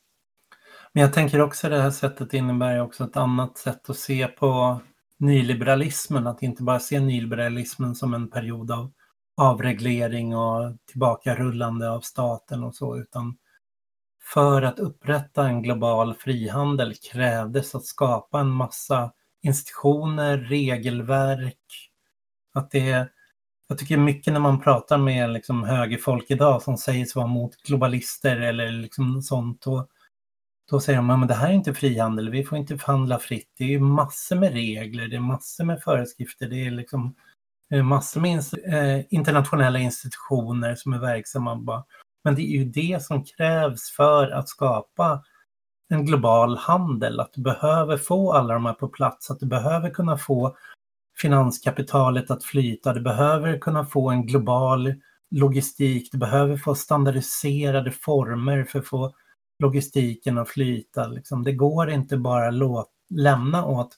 Men 0.93 1.03
jag 1.03 1.13
tänker 1.13 1.41
också 1.41 1.69
det 1.69 1.81
här 1.81 1.91
sättet 1.91 2.33
innebär 2.33 2.81
också 2.81 3.03
ett 3.03 3.17
annat 3.17 3.57
sätt 3.57 3.89
att 3.89 3.97
se 3.97 4.27
på 4.27 4.79
nyliberalismen, 5.17 6.27
att 6.27 6.43
inte 6.43 6.63
bara 6.63 6.79
se 6.79 6.99
nyliberalismen 6.99 7.95
som 7.95 8.13
en 8.13 8.29
period 8.29 8.71
av 8.71 8.91
avreglering 9.37 10.35
och 10.35 10.77
tillbakarullande 10.85 11.91
av 11.91 11.99
staten 11.99 12.63
och 12.63 12.75
så, 12.75 12.97
utan 12.97 13.37
för 14.23 14.61
att 14.61 14.79
upprätta 14.79 15.47
en 15.47 15.61
global 15.61 16.13
frihandel 16.13 16.93
krävdes 17.11 17.75
att 17.75 17.85
skapa 17.85 18.39
en 18.39 18.49
massa 18.49 19.11
institutioner, 19.43 20.37
regelverk. 20.37 21.89
Att 22.53 22.71
det, 22.71 23.09
jag 23.67 23.77
tycker 23.77 23.97
mycket 23.97 24.33
när 24.33 24.39
man 24.39 24.61
pratar 24.61 24.97
med 24.97 25.29
liksom 25.29 25.63
högerfolk 25.63 26.25
idag 26.31 26.61
som 26.61 26.77
säger 26.77 27.05
sig 27.05 27.19
vara 27.19 27.27
mot 27.27 27.55
globalister 27.55 28.37
eller 28.37 28.71
liksom 28.71 29.21
sånt, 29.21 29.67
och 29.67 29.87
då 30.71 30.79
säger 30.79 30.97
de 30.97 31.09
att 31.09 31.27
det 31.27 31.33
här 31.33 31.49
är 31.49 31.53
inte 31.53 31.73
frihandel, 31.73 32.29
vi 32.29 32.43
får 32.43 32.57
inte 32.57 32.77
förhandla 32.77 33.19
fritt. 33.19 33.51
Det 33.57 33.73
är 33.73 33.79
massor 33.79 34.35
med 34.35 34.53
regler, 34.53 35.07
det 35.07 35.15
är 35.15 35.19
massor 35.19 35.63
med 35.63 35.81
föreskrifter, 35.83 36.47
det 36.47 36.65
är 36.67 36.71
liksom 36.71 37.15
massor 37.83 38.21
med 38.21 38.37
eh, 38.65 39.05
internationella 39.09 39.79
institutioner 39.79 40.75
som 40.75 40.93
är 40.93 40.99
verksamma. 40.99 41.83
Men 42.23 42.35
det 42.35 42.41
är 42.41 42.57
ju 42.57 42.65
det 42.65 43.03
som 43.03 43.23
krävs 43.23 43.91
för 43.95 44.31
att 44.31 44.49
skapa 44.49 45.23
en 45.89 46.05
global 46.05 46.57
handel, 46.57 47.19
att 47.19 47.33
du 47.33 47.41
behöver 47.41 47.97
få 47.97 48.33
alla 48.33 48.53
de 48.53 48.65
här 48.65 48.73
på 48.73 48.87
plats, 48.87 49.31
att 49.31 49.39
du 49.39 49.45
behöver 49.45 49.89
kunna 49.89 50.17
få 50.17 50.55
finanskapitalet 51.17 52.31
att 52.31 52.43
flyta, 52.43 52.93
du 52.93 53.01
behöver 53.01 53.59
kunna 53.59 53.85
få 53.85 54.09
en 54.09 54.25
global 54.25 54.93
logistik, 55.31 56.11
du 56.11 56.17
behöver 56.17 56.57
få 56.57 56.75
standardiserade 56.75 57.91
former 57.91 58.63
för 58.63 58.79
att 58.79 58.87
få 58.87 59.13
logistiken 59.59 60.37
att 60.37 60.49
flyta. 60.49 61.07
Liksom. 61.07 61.43
Det 61.43 61.51
går 61.51 61.89
inte 61.89 62.17
bara 62.17 62.47
att 62.79 62.87
lämna 63.09 63.65
åt 63.65 63.97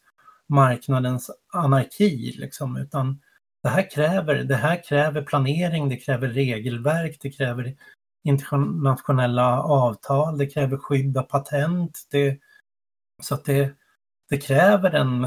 marknadens 0.49 1.31
anarki, 1.53 2.35
liksom, 2.37 2.77
utan 2.77 3.21
det 3.63 3.69
här, 3.69 3.91
kräver, 3.91 4.35
det 4.35 4.55
här 4.55 4.83
kräver 4.83 5.21
planering, 5.21 5.89
det 5.89 5.97
kräver 5.97 6.27
regelverk, 6.27 7.17
det 7.21 7.31
kräver 7.31 7.75
internationella 8.23 9.63
avtal, 9.63 10.37
det 10.37 10.47
kräver 10.47 10.77
skydd 10.77 11.17
av 11.17 11.23
patent. 11.23 11.99
Det, 12.11 12.37
så 13.21 13.35
att 13.35 13.45
det, 13.45 13.73
det 14.29 14.37
kräver 14.37 14.91
en... 14.91 15.21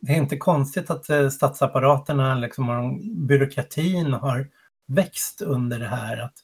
Det 0.00 0.12
är 0.12 0.16
inte 0.16 0.36
konstigt 0.36 0.90
att 0.90 1.10
eh, 1.10 1.28
statsapparaterna, 1.28 2.34
liksom, 2.34 3.00
byråkratin 3.26 4.12
har 4.12 4.48
växt 4.88 5.42
under 5.42 5.78
det 5.78 5.88
här. 5.88 6.16
Att 6.16 6.34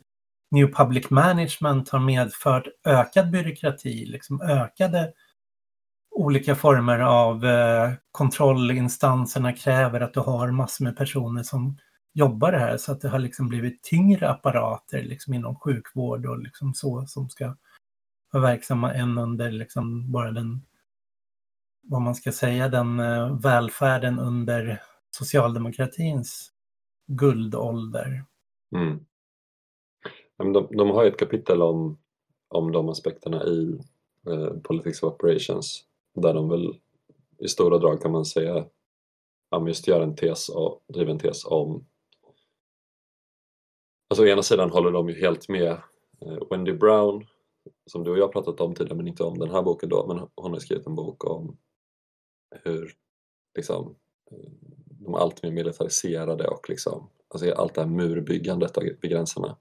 New 0.50 0.74
Public 0.74 1.10
Management 1.10 1.88
har 1.88 1.98
medfört 1.98 2.66
ökad 2.84 3.30
byråkrati, 3.30 4.06
liksom 4.06 4.40
ökade 4.40 5.12
olika 6.10 6.54
former 6.54 6.98
av 6.98 7.44
eh, 7.44 7.92
kontrollinstanserna 8.12 9.52
kräver 9.52 10.00
att 10.00 10.14
du 10.14 10.20
har 10.20 10.50
massor 10.50 10.84
med 10.84 10.96
personer 10.96 11.42
som 11.42 11.78
jobbar 12.12 12.52
det 12.52 12.58
här 12.58 12.76
så 12.76 12.92
att 12.92 13.00
det 13.00 13.08
har 13.08 13.18
liksom 13.18 13.48
blivit 13.48 13.82
tyngre 13.82 14.30
apparater 14.30 15.02
liksom 15.02 15.34
inom 15.34 15.56
sjukvård 15.56 16.26
och 16.26 16.38
liksom 16.38 16.74
så 16.74 17.06
som 17.06 17.30
ska 17.30 17.56
vara 18.32 18.42
verksamma 18.42 18.94
än 18.94 19.18
under 19.18 19.50
liksom 19.50 20.12
bara 20.12 20.32
den, 20.32 20.66
vad 21.82 22.02
man 22.02 22.14
ska 22.14 22.32
säga, 22.32 22.68
den 22.68 23.00
eh, 23.00 23.40
välfärden 23.40 24.18
under 24.18 24.82
socialdemokratins 25.10 26.52
guldålder. 27.06 28.24
Mm. 28.74 29.06
De, 30.36 30.68
de 30.70 30.90
har 30.90 31.04
ett 31.04 31.18
kapitel 31.18 31.62
om, 31.62 31.98
om 32.48 32.72
de 32.72 32.88
aspekterna 32.88 33.44
i 33.44 33.80
eh, 34.26 34.60
Politics 34.62 35.02
of 35.02 35.12
Operations 35.12 35.84
där 36.14 36.34
de 36.34 36.48
väl 36.48 36.74
i 37.38 37.48
stora 37.48 37.78
drag 37.78 38.02
kan 38.02 38.12
man 38.12 38.24
säga 38.24 38.64
just 39.66 39.88
gör 39.88 40.00
en 40.00 40.16
tes 40.16 40.48
och 40.48 40.84
driver 40.88 41.12
en 41.12 41.18
tes 41.18 41.44
om 41.44 41.86
Alltså 44.12 44.24
å 44.24 44.26
ena 44.26 44.42
sidan 44.42 44.70
håller 44.70 44.90
de 44.90 45.08
ju 45.08 45.20
helt 45.20 45.48
med 45.48 45.70
eh, 46.20 46.38
Wendy 46.50 46.72
Brown 46.72 47.26
som 47.86 48.04
du 48.04 48.10
och 48.10 48.18
jag 48.18 48.32
pratat 48.32 48.60
om 48.60 48.74
tidigare 48.74 48.96
men 48.96 49.08
inte 49.08 49.24
om 49.24 49.38
den 49.38 49.50
här 49.50 49.62
boken 49.62 49.88
då 49.88 50.06
men 50.06 50.28
hon 50.34 50.52
har 50.52 50.58
skrivit 50.58 50.86
en 50.86 50.94
bok 50.94 51.24
om 51.24 51.56
hur 52.64 52.92
liksom 53.56 53.96
eh, 54.30 54.50
de 54.86 55.14
allt 55.14 55.42
mer 55.42 55.50
militariserade 55.50 56.48
och 56.48 56.70
liksom 56.70 57.08
alltså 57.28 57.52
allt 57.52 57.74
det 57.74 57.80
här 57.80 57.88
murbyggandet 57.88 58.78
vid 58.78 59.10
gränserna 59.10 59.56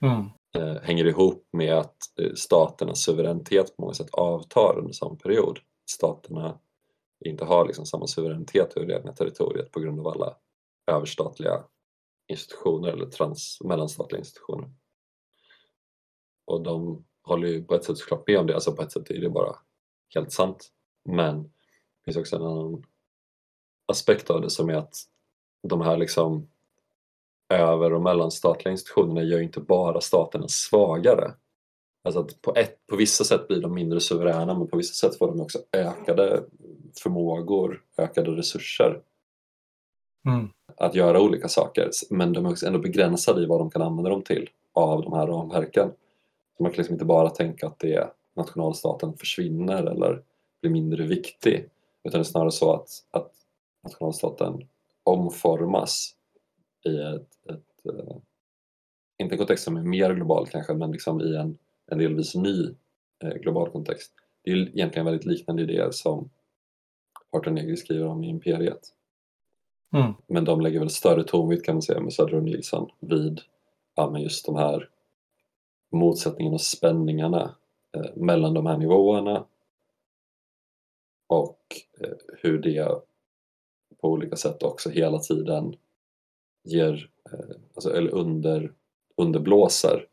mm. 0.00 0.26
eh, 0.56 0.82
hänger 0.82 1.04
ihop 1.04 1.48
med 1.52 1.74
att 1.74 2.18
eh, 2.20 2.32
staternas 2.34 3.02
suveränitet 3.02 3.76
på 3.76 3.82
många 3.82 3.94
sätt 3.94 4.10
avtar 4.12 4.78
under 4.78 4.92
samma 4.92 5.14
period. 5.14 5.58
Staterna 5.90 6.58
inte 7.24 7.44
har 7.44 7.66
liksom 7.66 7.86
samma 7.86 8.06
suveränitet 8.06 8.76
över 8.76 8.86
det 8.86 8.96
egna 8.96 9.12
territoriet 9.12 9.70
på 9.70 9.80
grund 9.80 10.00
av 10.00 10.08
alla 10.08 10.34
överstatliga 10.86 11.64
institutioner 12.28 12.88
eller 12.88 13.06
trans, 13.06 13.58
mellanstatliga 13.64 14.18
institutioner. 14.18 14.70
Och 16.46 16.62
de 16.62 17.04
håller 17.22 17.48
ju 17.48 17.64
på 17.64 17.74
ett 17.74 17.84
sätt 17.84 17.98
såklart 17.98 18.26
med 18.26 18.38
om 18.38 18.46
det, 18.46 18.54
alltså 18.54 18.72
på 18.72 18.82
ett 18.82 18.92
sätt 18.92 19.10
är 19.10 19.20
det 19.20 19.30
bara 19.30 19.56
helt 20.14 20.32
sant. 20.32 20.72
Men 21.04 21.42
det 21.42 22.04
finns 22.04 22.16
också 22.16 22.36
en 22.36 22.42
annan 22.42 22.84
aspekt 23.86 24.30
av 24.30 24.40
det 24.40 24.50
som 24.50 24.68
är 24.68 24.74
att 24.74 24.94
de 25.62 25.80
här 25.80 25.96
liksom 25.96 26.50
över 27.48 27.92
och 27.92 28.02
mellanstatliga 28.02 28.72
institutionerna 28.72 29.22
gör 29.22 29.38
ju 29.38 29.44
inte 29.44 29.60
bara 29.60 30.00
staterna 30.00 30.48
svagare. 30.48 31.34
Alltså 32.04 32.20
att 32.20 32.42
på, 32.42 32.54
ett, 32.54 32.86
på 32.86 32.96
vissa 32.96 33.24
sätt 33.24 33.48
blir 33.48 33.60
de 33.60 33.74
mindre 33.74 34.00
suveräna 34.00 34.58
men 34.58 34.68
på 34.68 34.76
vissa 34.76 35.08
sätt 35.08 35.18
får 35.18 35.26
de 35.26 35.40
också 35.40 35.58
ökade 35.72 36.44
förmågor, 37.02 37.84
ökade 37.98 38.30
resurser. 38.30 39.02
Mm 40.26 40.48
att 40.80 40.94
göra 40.94 41.20
olika 41.20 41.48
saker 41.48 41.90
men 42.10 42.32
de 42.32 42.46
är 42.46 42.50
också 42.50 42.66
ändå 42.66 42.78
begränsade 42.78 43.42
i 43.42 43.46
vad 43.46 43.60
de 43.60 43.70
kan 43.70 43.82
använda 43.82 44.10
dem 44.10 44.22
till 44.22 44.50
av 44.72 45.02
de 45.02 45.12
här 45.12 45.26
ramverken. 45.26 45.90
Så 46.56 46.62
man 46.62 46.72
kan 46.72 46.76
liksom 46.76 46.94
inte 46.94 47.04
bara 47.04 47.30
tänka 47.30 47.66
att 47.66 47.78
det 47.78 47.94
är 47.94 48.10
nationalstaten 48.36 49.16
försvinner 49.16 49.82
eller 49.82 50.22
blir 50.60 50.70
mindre 50.70 51.06
viktig 51.06 51.68
utan 52.04 52.18
det 52.18 52.22
är 52.22 52.30
snarare 52.30 52.50
så 52.50 52.72
att, 52.72 52.88
att 53.10 53.32
nationalstaten 53.84 54.68
omformas 55.04 56.14
i 56.84 56.96
ett, 56.96 57.50
ett 57.50 57.94
eh, 57.94 58.16
inte 59.18 59.34
en 59.34 59.38
kontext 59.38 59.64
som 59.64 59.76
är 59.76 59.82
mer 59.82 60.14
global 60.14 60.46
kanske 60.46 60.74
men 60.74 60.92
liksom 60.92 61.20
i 61.20 61.36
en, 61.36 61.58
en 61.86 61.98
delvis 61.98 62.34
ny 62.34 62.74
eh, 63.24 63.34
global 63.34 63.70
kontext. 63.70 64.12
Det 64.44 64.50
är 64.50 64.56
egentligen 64.56 65.06
väldigt 65.06 65.26
liknande 65.26 65.62
idéer 65.62 65.90
som 65.90 66.30
Arthur 67.30 67.50
Negri 67.50 67.76
skriver 67.76 68.06
om 68.06 68.24
i 68.24 68.28
Imperiet. 68.28 68.94
Mm. 69.92 70.12
Men 70.26 70.44
de 70.44 70.60
lägger 70.60 70.78
väl 70.78 70.90
större 70.90 71.24
tonvikt 71.24 71.64
kan 71.64 71.74
man 71.74 71.82
säga 71.82 72.00
med 72.00 72.12
Söder 72.12 72.34
och 72.34 72.42
Nilsson 72.42 72.90
vid 73.00 73.40
ja, 73.94 74.10
men 74.10 74.22
just 74.22 74.46
de 74.46 74.56
här 74.56 74.88
motsättningarna 75.92 76.54
och 76.54 76.60
spänningarna 76.60 77.54
eh, 77.96 78.16
mellan 78.16 78.54
de 78.54 78.66
här 78.66 78.76
nivåerna 78.76 79.44
och 81.26 81.60
eh, 82.00 82.16
hur 82.38 82.58
det 82.58 83.02
på 84.00 84.08
olika 84.08 84.36
sätt 84.36 84.62
också 84.62 84.90
hela 84.90 85.18
tiden 85.18 85.76
ger, 86.64 87.10
eh, 87.32 87.56
alltså, 87.74 87.94
eller 87.94 88.14
under, 88.14 88.72
underblåser 89.16 90.06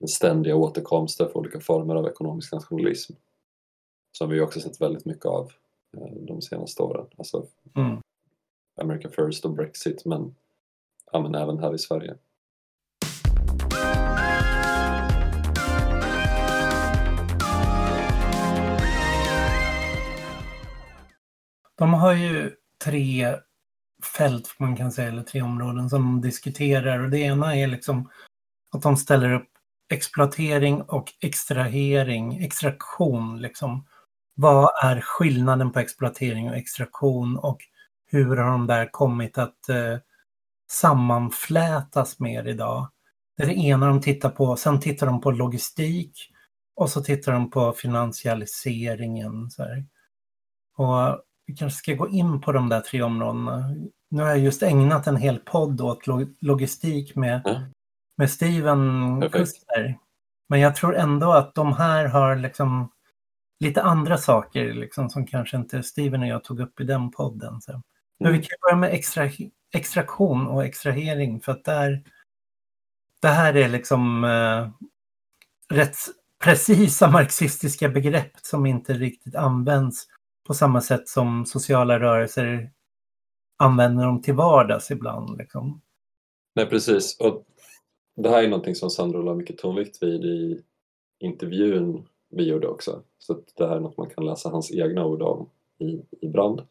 den 0.00 0.08
ständiga 0.08 0.56
återkomsten 0.56 1.28
för 1.28 1.38
olika 1.38 1.60
former 1.60 1.94
av 1.94 2.06
ekonomisk 2.06 2.52
nationalism 2.52 3.12
som 4.12 4.30
vi 4.30 4.40
också 4.40 4.60
sett 4.60 4.80
väldigt 4.80 5.04
mycket 5.04 5.26
av 5.26 5.52
eh, 5.96 6.14
de 6.26 6.42
senaste 6.42 6.82
åren. 6.82 7.06
Alltså, 7.18 7.46
mm. 7.76 8.02
America 8.80 9.08
First 9.08 9.44
och 9.44 9.54
Brexit 9.54 10.04
men, 10.04 10.34
ja, 11.12 11.20
men 11.20 11.34
även 11.34 11.58
här 11.58 11.74
i 11.74 11.78
Sverige. 11.78 12.14
De 21.78 21.94
har 21.94 22.12
ju 22.12 22.50
tre 22.84 23.36
fält, 24.16 24.54
man 24.58 24.76
kan 24.76 24.92
säga, 24.92 25.08
eller 25.08 25.22
tre 25.22 25.42
områden 25.42 25.90
som 25.90 26.02
de 26.02 26.20
diskuterar. 26.20 27.02
Och 27.02 27.10
det 27.10 27.18
ena 27.18 27.56
är 27.56 27.66
liksom 27.66 28.10
att 28.74 28.82
de 28.82 28.96
ställer 28.96 29.32
upp 29.32 29.48
exploatering 29.88 30.82
och 30.82 31.12
extrahering, 31.20 32.44
extraktion. 32.44 33.40
Liksom. 33.40 33.86
Vad 34.34 34.70
är 34.84 35.00
skillnaden 35.00 35.72
på 35.72 35.78
exploatering 35.78 36.50
och 36.50 36.56
extraktion? 36.56 37.38
Och 37.38 37.58
hur 38.10 38.36
har 38.36 38.50
de 38.50 38.66
där 38.66 38.88
kommit 38.92 39.38
att 39.38 39.68
eh, 39.68 39.98
sammanflätas 40.70 42.20
mer 42.20 42.46
idag? 42.48 42.88
Det 43.36 43.42
är 43.42 43.46
det 43.46 43.54
ena 43.58 43.86
de 43.86 44.00
tittar 44.00 44.30
på. 44.30 44.56
Sen 44.56 44.80
tittar 44.80 45.06
de 45.06 45.20
på 45.20 45.30
logistik 45.30 46.32
och 46.76 46.90
så 46.90 47.00
tittar 47.00 47.32
de 47.32 47.50
på 47.50 47.72
finansialiseringen. 47.72 49.50
Så 49.50 49.62
här. 49.62 49.84
Och 50.76 51.22
vi 51.46 51.56
kanske 51.56 51.78
ska 51.78 51.94
gå 51.94 52.08
in 52.08 52.40
på 52.40 52.52
de 52.52 52.68
där 52.68 52.80
tre 52.80 53.02
områdena. 53.02 53.74
nu 54.10 54.22
har 54.22 54.28
jag 54.28 54.38
just 54.38 54.62
ägnat 54.62 55.06
en 55.06 55.16
hel 55.16 55.38
podd 55.38 55.80
åt 55.80 56.06
logistik 56.40 57.16
med, 57.16 57.42
Ja. 57.44 57.60
med 58.16 58.30
Steven. 58.30 59.20
Kuster. 59.32 59.98
Men 60.48 60.60
jag 60.60 60.76
tror 60.76 60.96
ändå 60.96 61.32
att 61.32 61.54
de 61.54 61.72
här 61.72 62.04
har 62.04 62.36
liksom 62.36 62.90
lite 63.60 63.82
andra 63.82 64.16
saker 64.18 64.74
liksom, 64.74 65.10
som 65.10 65.26
kanske 65.26 65.56
inte 65.56 65.82
Steven 65.82 66.22
och 66.22 66.28
jag 66.28 66.44
tog 66.44 66.60
upp 66.60 66.80
i 66.80 66.84
den 66.84 67.10
podden. 67.10 67.60
Så. 67.60 67.82
Men 68.18 68.32
vi 68.32 68.38
kan 68.38 68.58
börja 68.62 68.76
med 68.76 68.92
extra, 68.92 69.30
extraktion 69.74 70.46
och 70.46 70.64
extrahering 70.64 71.40
för 71.40 71.52
att 71.52 71.64
där, 71.64 72.02
det 73.22 73.28
här 73.28 73.56
är 73.56 73.68
liksom 73.68 74.24
eh, 74.24 74.70
rätt 75.76 75.96
precisa 76.38 77.10
marxistiska 77.10 77.88
begrepp 77.88 78.32
som 78.42 78.66
inte 78.66 78.92
riktigt 78.92 79.34
används 79.34 80.06
på 80.46 80.54
samma 80.54 80.80
sätt 80.80 81.08
som 81.08 81.46
sociala 81.46 82.00
rörelser 82.00 82.70
använder 83.56 84.04
dem 84.04 84.22
till 84.22 84.34
vardags 84.34 84.90
ibland. 84.90 85.38
Liksom. 85.38 85.80
Nej, 86.54 86.66
precis. 86.66 87.20
Och 87.20 87.44
det 88.16 88.28
här 88.28 88.42
är 88.42 88.48
någonting 88.48 88.74
som 88.74 88.90
Sandro 88.90 89.22
la 89.22 89.34
mycket 89.34 89.58
tonvikt 89.58 90.02
vid 90.02 90.24
i 90.24 90.62
intervjun 91.18 92.06
vi 92.30 92.48
gjorde 92.48 92.68
också. 92.68 93.02
Så 93.18 93.40
det 93.56 93.66
här 93.66 93.76
är 93.76 93.80
något 93.80 93.96
man 93.96 94.10
kan 94.10 94.26
läsa 94.26 94.48
hans 94.48 94.72
egna 94.72 95.04
ord 95.04 95.22
om 95.22 95.50
i, 95.78 96.02
i 96.20 96.28
Brand. 96.28 96.62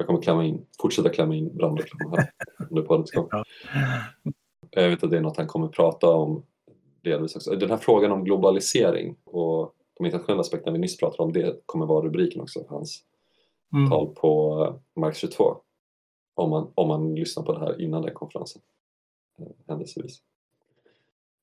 Jag 0.00 0.06
kommer 0.06 0.22
klämma 0.22 0.44
in, 0.44 0.66
fortsätta 0.82 1.08
klämma 1.08 1.34
in 1.34 1.56
brandreklam 1.56 2.12
här 2.12 2.30
under 2.70 2.82
poddens 2.82 3.10
gång. 3.10 3.28
Ja. 3.30 3.44
Jag 4.70 4.88
vet 4.90 5.04
att 5.04 5.10
det 5.10 5.16
är 5.16 5.20
något 5.20 5.36
han 5.36 5.46
kommer 5.46 5.68
prata 5.68 6.08
om 6.08 6.42
delvis 7.02 7.36
också. 7.36 7.50
Den 7.50 7.70
här 7.70 7.76
frågan 7.76 8.12
om 8.12 8.24
globalisering 8.24 9.16
och 9.24 9.74
de 9.94 10.06
internationella 10.06 10.40
aspekterna 10.40 10.72
vi 10.72 10.78
nyss 10.78 10.96
pratade 10.96 11.22
om, 11.22 11.32
det 11.32 11.60
kommer 11.66 11.86
vara 11.86 12.06
rubriken 12.06 12.40
också 12.42 12.60
för 12.64 12.68
hans 12.68 13.04
Mm. 13.72 13.90
tal 13.90 14.14
på 14.14 14.62
eh, 14.64 15.00
Marx 15.00 15.18
22. 15.18 15.56
Om 16.34 16.50
man, 16.50 16.72
om 16.74 16.88
man 16.88 17.14
lyssnar 17.14 17.44
på 17.44 17.52
det 17.52 17.58
här 17.58 17.80
innan 17.80 18.02
den 18.02 18.14
konferensen. 18.14 18.62
eh, 19.38 19.46
Händelsevis. 19.68 20.22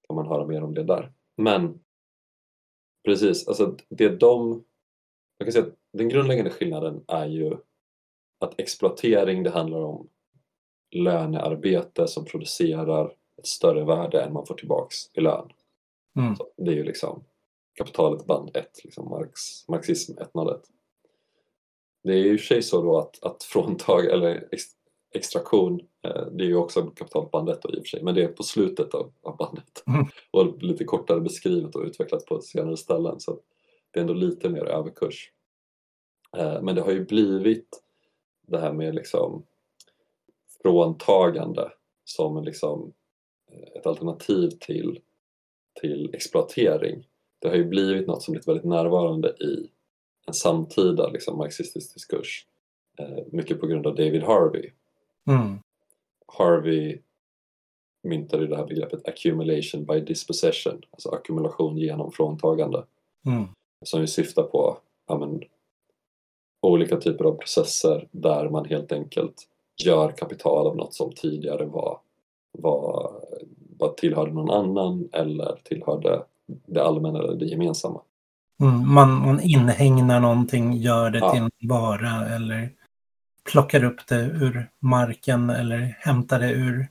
Kan 0.07 0.15
man 0.15 0.27
höra 0.27 0.45
mer 0.45 0.63
om 0.63 0.73
det 0.73 0.83
där. 0.83 1.11
Men 1.37 1.79
precis, 3.05 3.47
alltså 3.47 3.77
det 3.89 4.09
de... 4.09 4.63
Jag 5.37 5.45
kan 5.45 5.53
säga 5.53 5.65
att 5.65 5.73
den 5.93 6.09
grundläggande 6.09 6.51
skillnaden 6.51 7.03
är 7.07 7.25
ju 7.25 7.57
att 8.39 8.59
exploatering 8.59 9.43
det 9.43 9.49
handlar 9.49 9.79
om 9.79 10.09
lönearbete 10.91 12.07
som 12.07 12.25
producerar 12.25 13.13
ett 13.38 13.47
större 13.47 13.86
värde 13.86 14.21
än 14.21 14.33
man 14.33 14.45
får 14.45 14.55
tillbaks 14.55 14.95
i 15.13 15.21
lön. 15.21 15.49
Mm. 16.19 16.36
Det 16.57 16.71
är 16.71 16.75
ju 16.75 16.83
liksom 16.83 17.23
kapitalet 17.73 18.25
band 18.25 18.57
1, 18.57 18.83
liksom 18.83 19.09
Marx, 19.09 19.67
marxism 19.67 20.17
101. 20.17 20.61
Det 22.03 22.13
är 22.13 22.17
ju 22.17 22.36
i 22.36 22.38
sig 22.38 22.63
så 22.63 22.81
då 22.81 22.97
att, 22.97 23.23
att 23.23 23.43
fråntag 23.43 24.05
eller 24.05 24.47
ex, 24.51 24.63
extraktion, 25.15 25.79
eh, 26.03 26.25
det 26.31 26.43
är 26.43 26.47
ju 26.47 26.55
också 26.55 26.81
kapitalet 26.81 27.31
band 27.31 27.49
1 27.49 27.61
då 27.61 27.69
i 27.69 27.79
och 27.79 27.83
för 27.83 27.88
sig, 27.88 28.03
men 28.03 28.15
det 28.15 28.23
är 28.23 28.27
på 28.27 28.43
slutet 28.43 28.93
av, 28.93 29.13
av 29.21 29.38
bandet. 29.38 29.83
Mm. 29.88 30.05
Och 30.31 30.63
lite 30.63 30.83
kortare 30.83 31.21
beskrivet 31.21 31.75
och 31.75 31.83
utvecklat 31.83 32.25
på 32.25 32.41
senare 32.41 32.77
ställen 32.77 33.19
så 33.19 33.39
det 33.91 33.99
är 33.99 34.01
ändå 34.01 34.13
lite 34.13 34.49
mer 34.49 34.65
överkurs. 34.65 35.31
Eh, 36.38 36.61
men 36.61 36.75
det 36.75 36.81
har 36.81 36.91
ju 36.91 37.05
blivit 37.05 37.84
det 38.45 38.59
här 38.59 38.73
med 38.73 38.95
liksom 38.95 39.43
fråntagande 40.61 41.71
som 42.03 42.43
liksom 42.43 42.93
eh, 43.51 43.79
ett 43.79 43.85
alternativ 43.85 44.49
till, 44.49 44.99
till 45.81 46.09
exploatering. 46.13 47.07
Det 47.39 47.47
har 47.47 47.55
ju 47.55 47.65
blivit 47.65 48.07
något 48.07 48.23
som 48.23 48.31
blivit 48.31 48.47
väldigt 48.47 48.65
närvarande 48.65 49.29
i 49.29 49.69
en 50.27 50.33
samtida 50.33 51.09
liksom, 51.09 51.37
marxistisk 51.37 51.93
diskurs. 51.93 52.47
Eh, 52.97 53.23
mycket 53.31 53.59
på 53.59 53.67
grund 53.67 53.87
av 53.87 53.95
David 53.95 54.23
Harvey. 54.23 54.71
Mm. 55.27 55.59
Harvey 56.27 56.99
myntade 58.03 58.47
det 58.47 58.55
här 58.55 58.65
begreppet 58.65 59.07
accumulation 59.07 59.85
by 59.85 59.99
dispossession, 59.99 60.81
alltså 60.91 61.09
ackumulation 61.09 61.77
genom 61.77 62.11
fråntagande 62.11 62.85
Mm. 63.27 63.47
som 63.85 64.01
ju 64.01 64.07
syftar 64.07 64.43
på 64.43 64.77
ja, 65.07 65.17
men, 65.17 65.41
olika 66.61 66.97
typer 66.97 67.25
av 67.25 67.31
processer 67.37 68.07
där 68.11 68.49
man 68.49 68.65
helt 68.65 68.91
enkelt 68.91 69.47
gör 69.83 70.11
kapital 70.11 70.67
av 70.67 70.75
något 70.75 70.93
som 70.93 71.11
tidigare 71.11 71.65
var, 71.65 71.99
var, 72.51 73.11
var 73.77 73.89
tillhörde 73.89 74.33
någon 74.33 74.51
annan 74.51 75.09
eller 75.11 75.59
tillhörde 75.63 76.23
det 76.65 76.83
allmänna 76.83 77.19
eller 77.19 77.35
det 77.35 77.45
gemensamma. 77.45 78.01
Mm. 78.61 78.93
Man, 78.93 79.11
man 79.11 79.41
inhägnar 79.41 80.19
någonting, 80.19 80.73
gör 80.73 81.09
det 81.09 81.19
Ja. 81.19 81.31
till 81.31 81.41
en 81.41 81.51
vara 81.69 82.35
eller 82.35 82.69
plockar 83.51 83.83
upp 83.83 84.07
det 84.07 84.21
ur 84.21 84.69
marken 84.79 85.49
eller 85.49 85.97
hämtar 85.99 86.39
det 86.39 86.51
ur 86.51 86.87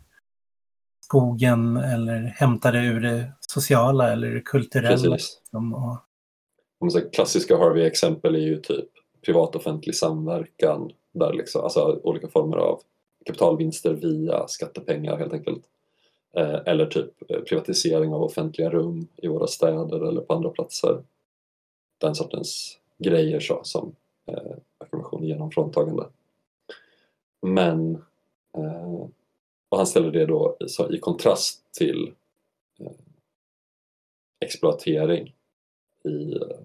skogen 1.01 1.77
eller 1.77 2.21
hämtar 2.21 2.73
det 2.73 2.85
ur 2.85 3.01
det 3.01 3.33
sociala 3.41 4.13
eller 4.13 4.41
kulturella. 4.41 4.97
Precis. 4.97 5.41
liksom. 5.43 5.75
Och, 5.75 5.99
klassiska 7.13 7.57
Harvey-exempel 7.57 8.35
är 8.35 8.39
ju 8.39 8.61
typ 8.61 8.89
privat-offentlig 9.25 9.95
samverkan 9.95 10.93
där 11.13 11.33
liksom, 11.33 11.65
alltså 11.65 12.01
olika 12.03 12.29
former 12.29 12.57
av 12.57 12.81
kapitalvinster 13.27 13.93
via 13.93 14.49
skattepengar 14.49 15.17
helt 15.19 15.33
enkelt. 15.33 15.65
Eh, 16.37 16.61
eller 16.67 16.87
typ 16.87 17.31
eh, 17.31 17.41
privatisering 17.41 18.13
av 18.15 18.23
offentliga 18.23 18.71
rum 18.71 19.07
i 19.17 19.29
våra 19.29 19.47
städer 19.47 20.09
eller 20.09 20.21
på 20.21 20.35
andra 20.35 20.51
platser. 20.51 21.03
Den 21.99 22.15
sortens 22.15 22.79
grejer 22.99 23.41
så, 23.41 23.61
som 23.65 23.97
eh, 24.27 24.57
ackumulation 24.79 25.25
genom 25.25 25.51
fråntagande. 25.51 26.07
Men 27.43 27.95
eh, 28.57 29.03
och 29.69 29.77
han 29.79 29.87
ställer 29.87 30.11
det 30.11 30.27
då 30.27 30.57
i- 30.61 30.69
så, 30.69 30.93
i 30.93 30.99
kontrast 30.99 31.73
till 31.73 32.13
eh, 32.81 32.93
exploatering 34.41 35.35
i 36.05 36.33
eh, 36.37 36.57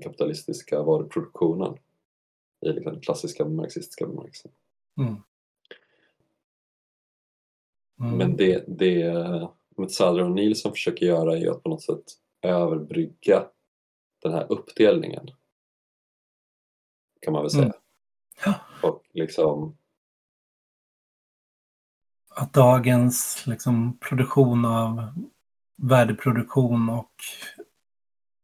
kapitalistiska 0.00 0.82
varuproduktionen 0.82 1.78
i 2.60 2.72
liksom 2.72 2.92
den 2.92 3.00
klassiska 3.00 3.44
marxistiska 3.44 4.06
bemärkelsen. 4.06 4.50
mm. 4.98 5.16
Mm. 8.00 8.16
Men 8.16 8.36
det, 8.36 8.64
det 8.68 9.12
Metsadra 9.76 10.24
och 10.24 10.30
Nilsson 10.30 10.72
försöker 10.72 11.06
göra 11.06 11.38
är 11.38 11.50
att 11.50 11.62
på 11.62 11.68
något 11.68 11.82
sätt 11.82 12.04
överbrygga 12.42 13.46
den 14.22 14.32
här 14.32 14.46
uppdelningen. 14.52 15.30
Kan 17.20 17.32
man 17.32 17.42
väl 17.42 17.50
säga. 17.50 17.62
Mm. 17.64 17.74
Ja. 18.44 18.54
Och 18.82 19.02
liksom, 19.12 19.76
att 22.34 22.52
dagens 22.52 23.46
liksom, 23.46 23.98
produktion 23.98 24.64
av 24.64 25.04
värdeproduktion 25.76 26.88
och 26.88 27.12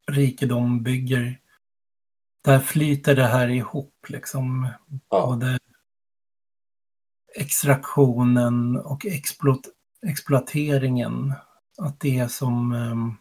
rikedom 0.09 0.83
bygger, 0.83 1.41
där 2.43 2.59
flyter 2.59 3.17
det 3.17 3.27
här 3.27 3.49
ihop 3.49 4.07
liksom. 4.09 4.69
ja, 5.09 5.27
Både 5.27 5.59
extraktionen 7.37 8.77
och 8.77 9.07
exploat 9.07 9.61
exploateringen. 10.07 11.35
Att 11.79 12.01
det 12.01 12.19
är 12.19 12.29
som 12.29 12.73
ehm, 12.73 13.15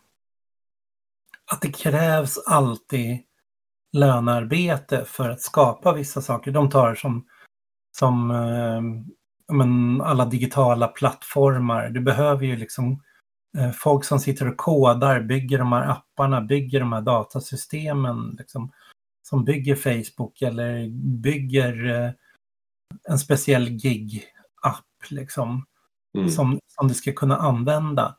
att 1.52 1.62
det 1.62 1.72
krävs 1.72 2.38
alltid 2.38 3.20
lönearbete 3.94 5.06
för 5.06 5.30
att 5.30 5.42
skapa 5.42 5.94
vissa 5.94 6.22
saker. 6.22 6.52
De 6.52 6.70
tar 6.70 6.96
som, 6.96 7.26
som 7.98 8.32
ehm, 8.32 9.06
men 9.52 10.02
alla 10.02 10.26
digitala 10.26 10.88
plattformar. 10.88 11.90
Du 11.90 12.00
behöver 12.00 12.46
ju 12.46 12.56
liksom 12.58 13.04
folk 13.74 14.06
som 14.06 14.20
sitter 14.20 14.48
och 14.48 14.58
kodar, 14.58 15.20
bygger 15.22 15.58
de 15.58 15.72
här 15.72 15.90
apparna, 15.92 16.42
bygger 16.42 16.80
de 16.80 16.94
här 16.94 17.02
datasystemen, 17.02 18.36
liksom, 18.38 18.72
som 19.28 19.46
bygger 19.46 19.76
Facebook 19.76 20.42
eller 20.42 20.90
bygger 21.22 21.86
eh, 21.86 22.12
en 23.10 23.20
speciell 23.20 23.70
gig-app 23.70 25.10
liksom, 25.10 25.66
mm, 26.18 26.30
som, 26.30 26.60
som 26.76 26.88
du 26.88 26.94
ska 26.94 27.14
kunna 27.14 27.38
använda. 27.38 28.16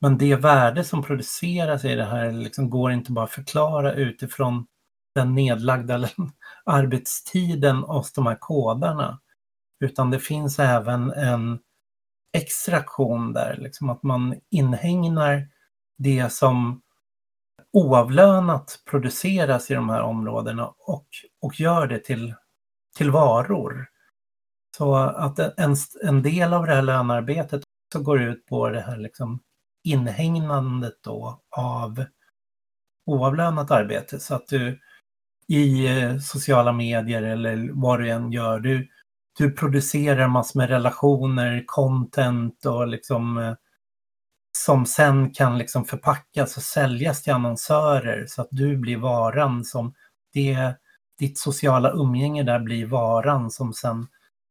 Men 0.00 0.18
det 0.18 0.36
värde 0.36 0.84
som 0.84 1.02
produceras 1.02 1.84
i 1.84 1.94
det 1.94 2.04
här 2.04 2.32
liksom 2.32 2.70
går 2.70 2.92
inte 2.92 3.12
bara 3.12 3.24
att 3.24 3.30
förklara 3.30 3.94
utifrån 3.94 4.66
den 5.14 5.34
nedlagda 5.34 6.08
arbetstiden 6.64 7.76
hos 7.76 8.12
de 8.12 8.26
här 8.26 8.36
kodarna. 8.40 9.20
Utan 9.84 10.10
det 10.10 10.18
finns 10.18 10.58
även 10.58 11.12
en 11.12 11.58
extraktion 12.32 13.32
där, 13.32 13.56
liksom 13.56 13.90
att 13.90 14.02
man 14.02 14.40
inhägnar 14.50 15.48
det 15.98 16.32
som 16.32 16.82
oavlönat 17.72 18.82
produceras 18.90 19.70
i 19.70 19.74
de 19.74 19.88
här 19.88 20.02
områdena 20.02 20.66
och, 20.78 21.06
och 21.40 21.60
gör 21.60 21.86
det 21.86 21.98
till, 21.98 22.34
till 22.96 23.10
varor. 23.10 23.86
Så 24.76 24.94
att 24.94 25.38
en, 25.38 25.76
en 26.02 26.22
del 26.22 26.54
av 26.54 26.66
det 26.66 26.74
här 26.74 26.82
lönearbetet 26.82 27.62
också 27.88 28.02
går 28.04 28.22
ut 28.22 28.46
på 28.46 28.68
det 28.68 28.80
här 28.80 28.96
liksom 28.96 29.40
inhägnandet 29.84 30.94
då 31.02 31.40
av 31.56 32.04
oavlönat 33.06 33.70
arbete. 33.70 34.20
Så 34.20 34.34
att 34.34 34.48
du 34.48 34.80
i 35.46 35.86
eh, 35.86 36.18
sociala 36.18 36.72
medier 36.72 37.22
eller 37.22 37.70
vad 37.72 38.00
du 38.00 38.10
än 38.10 38.32
gör, 38.32 38.60
du, 38.60 38.88
du 39.38 39.52
producerar 39.52 40.28
massor 40.28 40.60
med 40.60 40.68
relationer, 40.68 41.64
content 41.66 42.66
och 42.66 42.88
liksom 42.88 43.38
eh, 43.38 43.54
som 44.52 44.86
sen 44.86 45.30
kan 45.30 45.58
liksom 45.58 45.84
förpackas 45.84 46.56
och 46.56 46.62
säljas 46.62 47.22
till 47.22 47.32
annonsörer 47.32 48.26
så 48.26 48.42
att 48.42 48.48
du 48.50 48.76
blir 48.76 48.96
varan 48.96 49.64
som 49.64 49.94
det, 50.32 50.74
ditt 51.18 51.38
sociala 51.38 51.92
umgänge 51.92 52.42
där 52.42 52.60
blir 52.60 52.86
varan 52.86 53.50
som 53.50 53.72
sen 53.72 54.06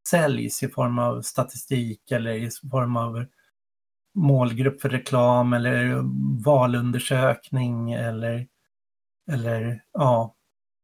säljs 0.10 0.64
i 0.64 0.68
form 0.68 1.00
av 1.00 1.22
statistik 1.22 2.12
eller 2.12 2.32
i 2.32 2.50
form 2.72 2.98
av 2.98 3.26
målgrupp 4.16 4.82
för 4.82 4.90
reklam 4.90 5.54
eller 5.54 6.02
valundersökning 6.44 7.92
eller, 7.92 8.48
eller, 9.32 9.84
ja, 9.94 10.36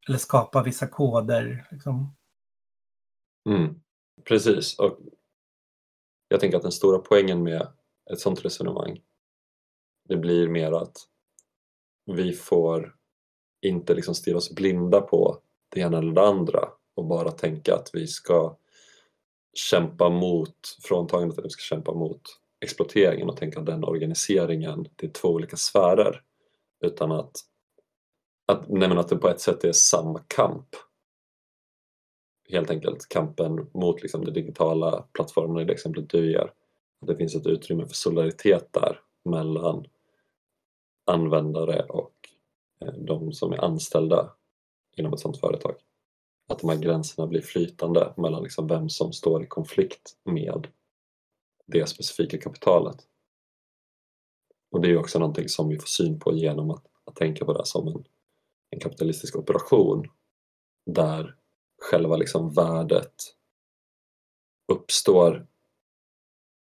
eller 0.07 0.17
skapa 0.17 0.63
vissa 0.63 0.87
koder. 0.87 1.67
Liksom. 1.71 2.15
Mm, 3.49 3.81
precis, 4.27 4.79
och 4.79 4.99
jag 6.27 6.39
tänker 6.39 6.57
att 6.57 6.63
den 6.63 6.71
stora 6.71 6.99
poängen 6.99 7.43
med 7.43 7.67
ett 8.11 8.19
sånt 8.19 8.45
resonemang 8.45 9.01
det 10.07 10.17
blir 10.17 10.47
mer 10.47 10.71
att 10.71 10.97
vi 12.05 12.33
får 12.33 12.95
inte 13.61 13.93
liksom 13.93 14.15
stirra 14.15 14.37
oss 14.37 14.55
blinda 14.55 15.01
på 15.01 15.41
det 15.69 15.79
ena 15.79 15.97
eller 15.97 16.11
det 16.11 16.27
andra 16.27 16.69
och 16.95 17.05
bara 17.05 17.31
tänka 17.31 17.75
att 17.75 17.89
vi 17.93 18.07
ska 18.07 18.57
kämpa 19.53 20.09
mot 20.09 20.77
fråntagandet, 20.83 21.39
att 21.39 21.45
vi 21.45 21.49
ska 21.49 21.61
kämpa 21.61 21.93
mot 21.93 22.21
exploateringen 22.59 23.29
och 23.29 23.37
tänka 23.37 23.59
att 23.59 23.65
den 23.65 23.83
organiseringen, 23.83 24.87
det 24.95 25.05
är 25.07 25.11
två 25.11 25.29
olika 25.29 25.57
sfärer. 25.57 26.21
Utan 26.85 27.11
att, 27.11 27.31
att, 28.45 28.69
nej 28.69 28.97
att 28.97 29.09
det 29.09 29.15
på 29.15 29.29
ett 29.29 29.41
sätt 29.41 29.63
är 29.63 29.71
samma 29.71 30.19
kamp. 30.27 30.67
Helt 32.49 32.71
enkelt 32.71 33.09
kampen 33.09 33.69
mot 33.73 34.01
liksom 34.01 34.25
de 34.25 34.31
digitala 34.31 35.05
plattformarna 35.11 35.61
i 35.61 35.65
det 35.65 35.73
exemplet 35.73 36.09
du 36.09 36.31
gör. 36.31 36.53
Det 37.01 37.15
finns 37.15 37.35
ett 37.35 37.47
utrymme 37.47 37.85
för 37.85 37.93
solidaritet 37.93 38.73
där 38.73 38.99
mellan 39.23 39.85
användare 41.05 41.83
och 41.83 42.29
eh, 42.79 42.93
de 42.93 43.33
som 43.33 43.53
är 43.53 43.63
anställda 43.63 44.33
inom 44.97 45.13
ett 45.13 45.19
sådant 45.19 45.39
företag. 45.39 45.75
Att 46.47 46.59
de 46.59 46.69
här 46.69 46.77
gränserna 46.77 47.27
blir 47.27 47.41
flytande 47.41 48.13
mellan 48.17 48.43
liksom 48.43 48.67
vem 48.67 48.89
som 48.89 49.13
står 49.13 49.43
i 49.43 49.47
konflikt 49.47 50.17
med 50.23 50.67
det 51.65 51.89
specifika 51.89 52.37
kapitalet. 52.37 52.97
Och 54.71 54.81
det 54.81 54.89
är 54.89 54.97
också 54.97 55.19
någonting 55.19 55.49
som 55.49 55.69
vi 55.69 55.79
får 55.79 55.87
syn 55.87 56.19
på 56.19 56.33
genom 56.33 56.71
att, 56.71 56.85
att 57.05 57.15
tänka 57.15 57.45
på 57.45 57.53
det 57.53 57.65
som 57.65 57.87
en, 57.87 58.05
en 58.69 58.79
kapitalistisk 58.79 59.35
operation 59.35 60.07
där 60.85 61.35
själva 61.85 62.17
liksom 62.17 62.53
värdet 62.53 63.15
uppstår 64.71 65.47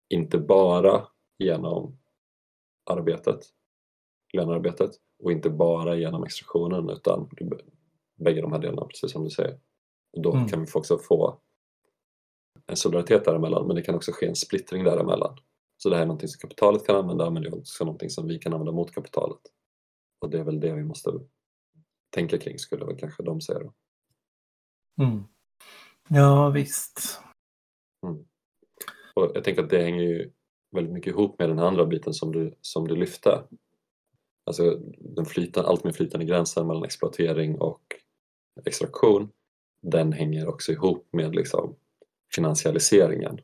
inte 0.08 0.38
bara 0.38 1.08
genom 1.38 1.98
arbetet, 2.90 3.40
lönearbetet 4.32 4.90
och 5.22 5.32
inte 5.32 5.50
bara 5.50 5.96
genom 5.96 6.24
extraktionen 6.24 6.90
utan 6.90 7.30
bägge 8.16 8.40
de 8.40 8.52
här 8.52 8.58
delarna 8.58 8.86
precis 8.86 9.12
som 9.12 9.24
du 9.24 9.30
säger. 9.30 9.60
Och 10.12 10.22
då 10.22 10.34
mm. 10.34 10.48
kan 10.48 10.60
vi 10.60 10.66
också 10.74 10.98
få 10.98 11.40
en 12.66 12.76
solidaritet 12.76 13.24
däremellan 13.24 13.66
men 13.66 13.76
det 13.76 13.82
kan 13.82 13.94
också 13.94 14.12
ske 14.12 14.26
en 14.26 14.36
splittring 14.36 14.84
däremellan. 14.84 15.38
Så 15.76 15.88
det 15.88 15.96
här 15.96 16.02
är 16.02 16.06
någonting 16.06 16.28
som 16.28 16.40
kapitalet 16.40 16.86
kan 16.86 16.96
använda 16.96 17.30
men 17.30 17.42
det 17.42 17.48
är 17.48 17.58
också 17.58 17.84
någonting 17.84 18.10
som 18.10 18.26
vi 18.26 18.38
kan 18.38 18.52
använda 18.52 18.72
mot 18.72 18.92
kapitalet. 18.92 19.40
Och 20.20 20.30
det 20.30 20.38
är 20.38 20.44
väl 20.44 20.60
det 20.60 20.72
vi 20.72 20.84
måste 20.84 21.10
tänka 22.10 22.38
kring 22.38 22.58
skulle 22.58 22.84
väl 22.84 22.96
kanske 22.96 23.22
de 23.22 23.40
säga 23.40 23.58
då. 23.58 23.72
Mm. 25.00 25.22
Ja 26.08 26.50
visst. 26.50 27.20
Mm. 28.06 28.24
Och 29.14 29.32
jag 29.34 29.44
tänker 29.44 29.62
att 29.62 29.70
det 29.70 29.82
hänger 29.82 30.02
ju 30.02 30.32
väldigt 30.72 30.92
mycket 30.94 31.10
ihop 31.10 31.38
med 31.38 31.48
den 31.48 31.58
andra 31.58 31.86
biten 31.86 32.14
som 32.14 32.32
du, 32.32 32.54
som 32.60 32.88
du 32.88 32.96
lyfte. 32.96 33.42
Alltså 34.46 34.78
den 34.98 35.24
flytande, 35.24 35.68
allt 35.68 35.84
med 35.84 35.94
flytande 35.94 36.26
gränsen 36.26 36.66
mellan 36.66 36.84
exploatering 36.84 37.60
och 37.60 37.82
extraktion 38.64 39.30
den 39.82 40.12
hänger 40.12 40.48
också 40.48 40.72
ihop 40.72 41.08
med 41.12 41.34
liksom 41.34 41.76
finansialiseringen. 42.34 43.40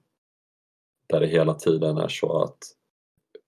Där 1.08 1.20
det 1.20 1.26
hela 1.26 1.54
tiden 1.54 1.96
är 1.96 2.08
så 2.08 2.42
att 2.42 2.58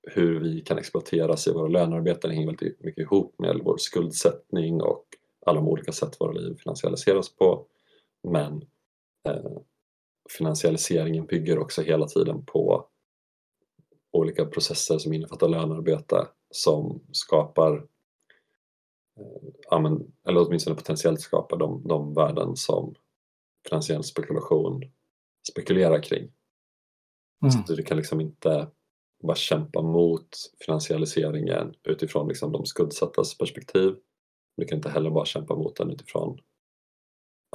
hur 0.03 0.40
vi 0.40 0.61
kan 0.61 0.78
exploateras 0.78 1.46
i 1.46 1.53
våra 1.53 1.68
lönearbeten 1.68 2.30
hänger 2.30 2.46
väldigt 2.46 2.80
mycket 2.80 3.03
ihop 3.03 3.34
med 3.38 3.61
vår 3.64 3.76
skuldsättning 3.76 4.82
och 4.82 5.05
alla 5.46 5.61
de 5.61 5.68
olika 5.68 5.92
sätt 5.92 6.16
våra 6.20 6.32
liv 6.32 6.57
finansialiseras 6.59 7.36
på. 7.36 7.66
Men 8.29 8.62
eh, 9.29 9.53
finansialiseringen 10.39 11.27
bygger 11.27 11.59
också 11.59 11.83
hela 11.83 12.07
tiden 12.07 12.45
på 12.45 12.87
olika 14.12 14.45
processer 14.45 14.99
som 14.99 15.12
innefattar 15.12 15.49
lönearbete 15.49 16.29
som 16.51 17.01
skapar 17.12 17.77
eh, 19.73 19.93
eller 20.29 20.47
åtminstone 20.47 20.77
potentiellt 20.77 21.21
skapar 21.21 21.57
de, 21.57 21.89
de 21.89 22.14
värden 22.14 22.57
som 22.57 22.95
finansiell 23.68 24.05
spekulation 24.05 24.83
spekulerar 25.53 26.03
kring. 26.03 26.33
Mm. 27.43 27.66
Så 27.66 27.75
du 27.75 27.83
kan 27.83 27.97
liksom 27.97 28.21
inte 28.21 28.68
bara 29.23 29.37
kämpa 29.37 29.83
mot 29.83 30.29
finansialiseringen 30.66 31.75
utifrån 31.83 32.29
liksom 32.29 32.53
de 32.53 32.66
skuldsattas 32.66 33.39
perspektiv. 33.39 33.97
Du 34.57 34.64
kan 34.64 34.77
inte 34.79 34.91
heller 34.91 35.11
bara 35.11 35.25
kämpa 35.25 35.55
mot 35.55 35.77
den 35.77 35.91
utifrån 35.91 36.39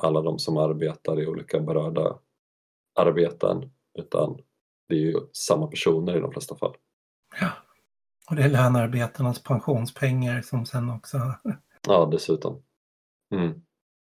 alla 0.01 0.21
de 0.21 0.39
som 0.39 0.57
arbetar 0.57 1.21
i 1.21 1.27
olika 1.27 1.59
berörda 1.59 2.19
arbeten 2.95 3.71
utan 3.93 4.41
det 4.87 4.95
är 4.95 4.99
ju 4.99 5.19
samma 5.33 5.67
personer 5.67 6.17
i 6.17 6.19
de 6.19 6.31
flesta 6.31 6.55
fall. 6.55 6.75
Ja, 7.39 7.51
och 8.29 8.35
det 8.35 8.43
är 8.43 8.49
lönearbetarnas 8.49 9.43
pensionspengar 9.43 10.41
som 10.41 10.65
sen 10.65 10.89
också... 10.89 11.17
Ja, 11.87 12.09
dessutom. 12.11 12.63
Mm. 13.31 13.61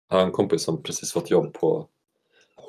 Jag 0.09 0.17
har 0.17 0.27
en 0.27 0.33
kompis 0.33 0.63
som 0.63 0.83
precis 0.83 1.13
fått 1.13 1.31
jobb 1.31 1.53
på 1.53 1.89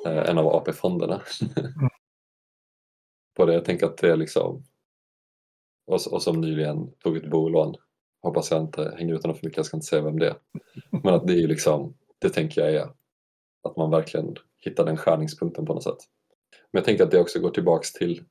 eh, 0.06 0.30
en 0.30 0.38
av 0.38 0.46
AP-fonderna. 0.46 1.22
mm. 1.56 1.90
på 3.36 3.46
det. 3.46 3.54
Jag 3.54 3.64
tänker 3.64 3.86
att 3.86 3.98
det 3.98 4.10
är 4.10 4.16
liksom... 4.16 4.64
Och, 5.86 6.00
och 6.12 6.22
som 6.22 6.40
nyligen 6.40 6.92
tog 6.92 7.16
ett 7.16 7.30
bolån. 7.30 7.74
Hoppas 8.22 8.50
jag 8.50 8.60
inte 8.60 8.94
hänger 8.98 9.14
ut 9.14 9.22
honom 9.22 9.36
för 9.36 9.46
mycket, 9.46 9.56
jag 9.56 9.66
ska 9.66 9.76
inte 9.76 9.86
säga 9.86 10.02
vem 10.02 10.18
det 10.18 10.28
är. 10.28 10.36
Men 10.90 11.14
att 11.14 11.26
det 11.26 11.32
är 11.32 11.38
ju 11.38 11.46
liksom, 11.46 11.96
det 12.18 12.30
tänker 12.30 12.60
jag 12.60 12.74
är 12.74 12.88
att 13.64 13.76
man 13.76 13.90
verkligen 13.90 14.36
hittar 14.58 14.84
den 14.84 14.96
skärningspunkten 14.96 15.66
på 15.66 15.74
något 15.74 15.82
sätt. 15.82 15.98
Men 16.72 16.78
jag 16.78 16.84
tänker 16.84 17.04
att 17.04 17.10
det 17.10 17.20
också 17.20 17.40
går 17.40 17.50
tillbaks 17.50 17.92
till 17.92 18.24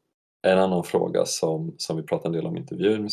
en 0.48 0.60
annan 0.60 0.84
fråga 0.84 1.26
som, 1.26 1.76
som 1.78 1.98
vi 1.98 2.04
pratade 2.04 2.30
en 2.30 2.34
del 2.34 2.46
om 2.46 2.58
i 2.58 2.60
intervjun 2.60 3.04
eh, 3.06 3.10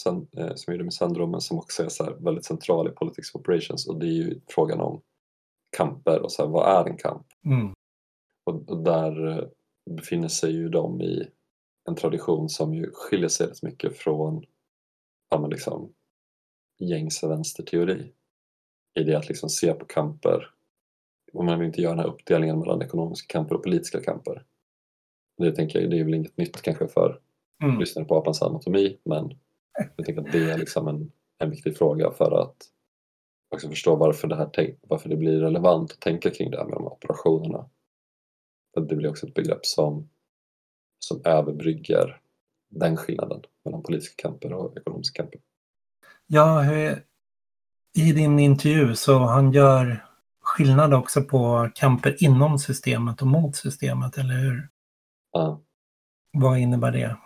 som 0.54 0.64
vi 0.66 0.72
gjorde 0.72 0.84
med 0.84 0.94
Sandro 0.94 1.26
men 1.26 1.40
som 1.40 1.58
också 1.58 1.84
är 1.84 1.88
så 1.88 2.16
väldigt 2.20 2.44
central 2.44 2.88
i 2.88 2.90
Politics 2.90 3.34
of 3.34 3.40
Operations 3.40 3.88
och 3.88 3.98
det 3.98 4.06
är 4.06 4.12
ju 4.12 4.40
frågan 4.46 4.80
om 4.80 5.02
kamper 5.76 6.22
och 6.22 6.32
så 6.32 6.42
här, 6.42 6.50
vad 6.50 6.86
är 6.86 6.90
en 6.90 6.96
kamp? 6.96 7.26
Mm. 7.44 7.72
Och, 8.46 8.68
och, 8.68 8.84
där 8.84 9.28
eh, 9.28 9.44
befinner 9.90 10.28
sig 10.28 10.52
ju 10.52 10.68
de 10.68 11.00
i 11.00 11.28
en 11.88 11.94
tradition 11.94 12.48
som 12.48 12.74
ju 12.74 12.90
skiljer 12.92 13.28
sig 13.28 13.46
rätt 13.46 13.62
mycket 13.62 13.96
från 13.96 14.44
ja, 15.30 15.40
men 15.40 15.50
liksom, 15.50 15.92
gängse 16.78 17.28
vänsterteori. 17.28 18.12
I 18.94 19.02
det 19.02 19.14
att 19.14 19.28
liksom 19.28 19.48
se 19.48 19.72
på 19.72 19.84
kamper, 19.84 20.50
och 21.32 21.44
man 21.44 21.58
vill 21.58 21.66
inte 21.66 21.82
göra 21.82 21.94
den 21.94 22.04
här 22.04 22.12
uppdelningen 22.12 22.58
mellan 22.58 22.82
ekonomiska 22.82 23.32
kamper 23.32 23.54
och 23.54 23.62
politiska 23.62 24.00
kamper. 24.00 24.44
Det 25.38 25.52
tänker 25.52 25.80
jag, 25.80 25.90
det 25.90 25.98
är 25.98 26.04
väl 26.04 26.14
inget 26.14 26.36
nytt 26.36 26.62
kanske 26.62 26.88
för 26.88 27.20
mm. 27.62 27.78
lyssnare 27.78 28.04
på 28.04 28.16
apans 28.16 28.42
anatomi 28.42 28.98
men 29.04 29.38
jag 29.96 30.06
tänker 30.06 30.22
att 30.22 30.32
det 30.32 30.50
är 30.50 30.58
liksom 30.58 30.88
en, 30.88 31.12
en 31.38 31.50
viktig 31.50 31.76
fråga 31.76 32.10
för 32.10 32.42
att 32.42 32.56
också 33.54 33.68
förstå 33.68 33.96
varför 33.96 34.28
det, 34.28 34.36
här, 34.36 34.76
varför 34.80 35.08
det 35.08 35.16
blir 35.16 35.40
relevant 35.40 35.92
att 35.92 36.00
tänka 36.00 36.30
kring 36.30 36.50
det 36.50 36.56
här 36.56 36.64
med 36.64 36.74
de 36.74 36.82
här 36.82 36.92
operationerna. 36.92 37.70
För 38.74 38.80
det 38.80 38.96
blir 38.96 39.08
också 39.08 39.26
ett 39.26 39.34
begrepp 39.34 39.66
som, 39.66 40.08
som 40.98 41.20
överbrygger 41.24 42.20
den 42.68 42.96
skillnaden 42.96 43.42
mellan 43.64 43.82
politiska 43.82 44.22
kamper 44.22 44.52
och 44.52 44.76
ekonomiska 44.76 45.22
kamper. 45.22 45.40
Ja, 46.26 46.64
i 47.98 48.12
din 48.12 48.38
intervju 48.38 48.94
så 48.94 49.18
han 49.18 49.52
gör 49.52 50.09
skillnad 50.50 50.94
också 50.94 51.22
på 51.22 51.70
kamper 51.74 52.24
inom 52.24 52.58
systemet 52.58 53.20
och 53.20 53.26
mot 53.26 53.56
systemet, 53.56 54.18
eller 54.18 54.34
hur? 54.34 54.68
Ja. 55.32 55.60
Vad 56.32 56.58
innebär 56.58 56.92
det? 56.92 57.16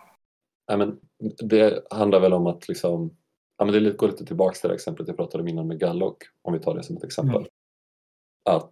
Ja, 0.67 0.77
men 0.77 0.99
det 1.37 1.83
handlar 1.89 2.19
väl 2.19 2.33
om 2.33 2.47
att 2.47 2.67
liksom, 2.67 3.17
ja, 3.57 3.65
men 3.65 3.83
det 3.83 3.91
går 3.91 4.07
lite 4.07 4.25
tillbaka 4.25 4.55
till 4.55 4.69
det 4.69 4.75
exemplet 4.75 5.07
jag 5.07 5.17
pratade 5.17 5.41
om 5.41 5.47
innan 5.47 5.67
med 5.67 5.79
Gallock, 5.79 6.23
om 6.41 6.53
vi 6.53 6.59
tar 6.59 6.75
det 6.75 6.83
som 6.83 6.97
ett 6.97 7.03
exempel. 7.03 7.35
Mm. 7.35 7.47
Att 8.49 8.71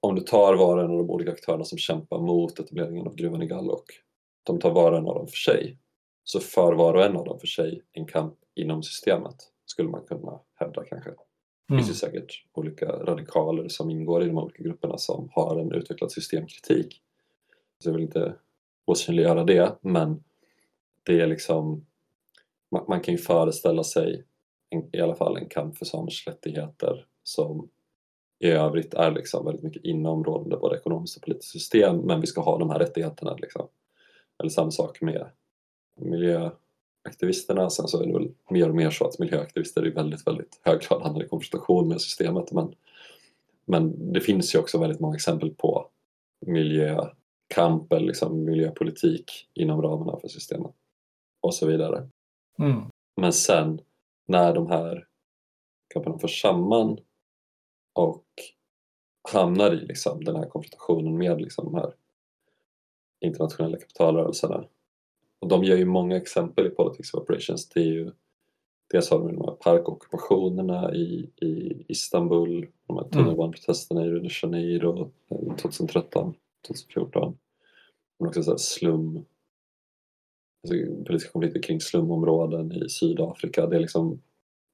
om 0.00 0.14
du 0.14 0.20
tar 0.20 0.54
var 0.54 0.76
och 0.76 0.84
en 0.84 0.90
av 0.90 0.98
de 0.98 1.10
olika 1.10 1.32
aktörerna 1.32 1.64
som 1.64 1.78
kämpar 1.78 2.18
mot 2.18 2.58
etableringen 2.58 3.06
av 3.06 3.14
gruvan 3.14 3.42
i 3.42 3.46
Gallock, 3.46 3.84
de 4.42 4.60
tar 4.60 4.70
var 4.70 4.92
och 4.92 4.98
en 4.98 5.06
av 5.06 5.14
dem 5.14 5.26
för 5.26 5.36
sig, 5.36 5.78
så 6.24 6.40
för 6.40 6.72
var 6.72 6.94
och 6.94 7.04
en 7.04 7.16
av 7.16 7.24
dem 7.24 7.40
för 7.40 7.46
sig 7.46 7.82
en 7.92 8.06
kamp 8.06 8.34
inom 8.54 8.82
systemet, 8.82 9.36
skulle 9.66 9.88
man 9.88 10.04
kunna 10.06 10.40
hävda 10.54 10.84
kanske. 10.84 11.10
Det 11.68 11.76
finns 11.76 11.90
ju 11.90 11.94
säkert 11.94 12.44
olika 12.52 12.86
radikaler 12.86 13.68
som 13.68 13.90
ingår 13.90 14.22
i 14.22 14.26
de 14.26 14.38
olika 14.38 14.62
grupperna 14.62 14.98
som 14.98 15.28
har 15.32 15.56
en 15.56 15.72
utvecklad 15.72 16.12
systemkritik 16.12 17.02
Så 17.82 17.88
jag 17.88 17.94
vill 17.94 18.02
inte 18.02 18.34
osynliggöra 18.84 19.44
det 19.44 19.78
men 19.80 20.24
det 21.02 21.20
är 21.20 21.26
liksom 21.26 21.86
man, 22.70 22.84
man 22.88 23.00
kan 23.00 23.14
ju 23.14 23.18
föreställa 23.18 23.84
sig 23.84 24.24
en, 24.70 24.88
i 24.92 25.00
alla 25.00 25.14
fall 25.14 25.36
en 25.36 25.48
kamp 25.48 25.78
för 25.78 25.84
samers 25.84 26.26
rättigheter 26.26 27.06
som 27.22 27.68
i 28.38 28.50
övrigt 28.50 28.94
är 28.94 29.10
liksom 29.10 29.44
väldigt 29.44 29.62
mycket 29.62 29.84
inom 29.84 30.24
rådande 30.24 30.56
både 30.56 30.76
ekonomiskt 30.76 31.16
och 31.16 31.22
politiskt 31.22 31.52
system 31.52 31.96
men 31.96 32.20
vi 32.20 32.26
ska 32.26 32.40
ha 32.40 32.58
de 32.58 32.70
här 32.70 32.78
rättigheterna. 32.78 33.34
Liksom. 33.34 33.68
Eller 34.38 34.50
samma 34.50 34.70
sak 34.70 35.00
med 35.00 35.30
miljö 36.00 36.50
miljöaktivisterna. 37.06 37.70
Sen 37.70 37.88
så 37.88 38.02
är 38.02 38.06
det 38.06 38.12
väl 38.12 38.28
mer 38.50 38.68
och 38.68 38.74
mer 38.74 38.90
så 38.90 39.06
att 39.06 39.18
miljöaktivister 39.18 39.86
i 39.86 39.90
väldigt, 39.90 40.26
väldigt 40.26 40.60
hög 40.62 40.80
grad 40.80 41.02
hamnar 41.02 41.24
i 41.24 41.28
konfrontation 41.28 41.88
med 41.88 42.00
systemet 42.00 42.52
men, 42.52 42.74
men 43.66 44.12
det 44.12 44.20
finns 44.20 44.54
ju 44.54 44.58
också 44.58 44.78
väldigt 44.78 45.00
många 45.00 45.14
exempel 45.14 45.50
på 45.50 45.88
miljökamp 46.46 47.92
eller 47.92 48.06
liksom 48.06 48.44
miljöpolitik 48.44 49.48
inom 49.54 49.82
ramarna 49.82 50.18
för 50.20 50.28
systemet 50.28 50.74
och 51.40 51.54
så 51.54 51.66
vidare. 51.66 52.08
Mm. 52.58 52.82
Men 53.16 53.32
sen 53.32 53.80
när 54.28 54.54
de 54.54 54.66
här 54.66 55.06
kamperna 55.94 56.18
förs 56.18 56.42
samman 56.42 56.98
och 57.94 58.26
hamnar 59.32 59.72
i 59.72 59.86
liksom, 59.86 60.24
den 60.24 60.36
här 60.36 60.48
konfrontationen 60.48 61.18
med 61.18 61.40
liksom, 61.40 61.64
de 61.64 61.74
här 61.74 61.94
internationella 63.20 63.78
kapitalrörelserna. 63.78 64.64
Och 65.40 65.48
de 65.48 65.64
ger 65.64 65.76
ju 65.76 65.84
många 65.84 66.16
exempel 66.16 66.66
i 66.66 66.70
Politics 66.70 67.14
of 67.14 67.22
Operations. 67.22 67.68
Det 67.68 67.80
är 67.80 67.84
ju, 67.84 68.12
dels 68.92 69.10
har 69.10 69.18
de 69.18 69.36
de 69.36 69.44
här 69.44 69.54
parkockupationerna 69.54 70.94
i, 70.94 71.30
i 71.36 71.84
Istanbul, 71.88 72.66
de 72.86 72.96
här 72.96 73.04
tunnelbaneprotesterna 73.04 74.04
i 74.04 74.08
Rio 74.10 74.20
de 74.20 74.28
Janeiro 74.42 75.10
2013, 75.62 76.34
2014. 76.66 77.38
Men 78.18 78.28
också 78.28 78.42
så 78.42 78.50
här 78.50 78.58
slum, 78.58 79.24
alltså 80.62 81.04
politiska 81.04 81.32
konflikter 81.32 81.62
kring 81.62 81.80
slumområden 81.80 82.72
i 82.72 82.88
Sydafrika. 82.88 83.66
Det 83.66 83.76
är 83.76 83.80
liksom 83.80 84.22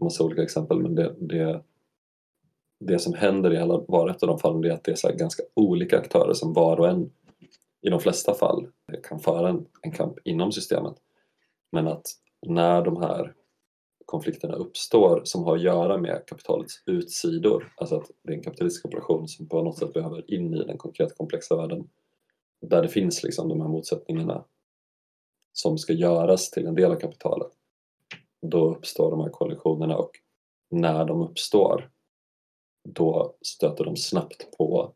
massa 0.01 0.25
olika 0.25 0.43
exempel 0.43 0.79
men 0.79 0.95
det, 0.95 1.15
det 1.19 1.63
det 2.87 2.99
som 2.99 3.15
händer 3.15 3.53
i 3.53 3.59
alla, 3.59 3.85
var 3.89 4.05
och 4.05 4.11
ett 4.11 4.23
av 4.23 4.29
de 4.29 4.39
fallen 4.39 4.65
är 4.65 4.71
att 4.71 4.85
det 4.85 4.93
är 4.93 4.97
så 4.97 5.13
ganska 5.17 5.43
olika 5.55 5.99
aktörer 5.99 6.35
som 6.35 6.53
var 6.53 6.81
och 6.81 6.89
en 6.89 7.11
i 7.83 7.91
de 7.91 8.01
flesta 8.01 8.35
fall 8.35 8.69
kan 9.03 9.21
föra 9.21 9.49
en, 9.49 9.67
en 9.83 9.93
kamp 9.93 10.19
inom 10.25 10.53
systemet. 10.53 10.95
Men 11.73 11.89
att 11.89 12.07
när 12.47 12.83
de 12.83 13.03
här 13.03 13.35
konflikterna 14.07 14.55
uppstår 14.55 15.21
som 15.25 15.45
har 15.45 15.57
att 15.57 15.63
göra 15.63 15.99
med 15.99 16.27
kapitalets 16.27 16.83
utsidor, 16.87 17.73
alltså 17.77 17.97
att 17.97 18.11
det 18.23 18.33
är 18.33 18.37
en 18.37 18.43
kapitalistisk 18.43 18.87
operation 18.87 19.29
som 19.29 19.49
på 19.49 19.63
något 19.63 19.79
sätt 19.79 19.93
behöver 19.93 20.35
in 20.35 20.55
i 20.55 20.65
den 20.65 20.79
konkret 20.79 21.17
komplexa 21.17 21.57
världen 21.57 21.89
där 22.61 22.83
det 22.83 22.89
finns 22.89 23.23
liksom 23.23 23.49
de 23.49 23.61
här 23.61 23.69
motsättningarna 23.69 24.45
som 25.53 25.79
ska 25.79 25.93
göras 25.93 26.51
till 26.51 26.67
en 26.67 26.75
del 26.75 26.91
av 26.91 26.97
kapitalet. 26.97 27.53
Då 28.43 28.75
uppstår 28.75 29.11
de 29.11 29.21
här 29.21 29.29
koalitionerna 29.29 29.97
och 29.97 30.11
när 30.71 31.05
de 31.05 31.23
uppstår 31.23 31.91
då 32.89 33.37
stöter 33.41 33.85
de 33.85 33.97
snabbt 33.97 34.57
på 34.59 34.95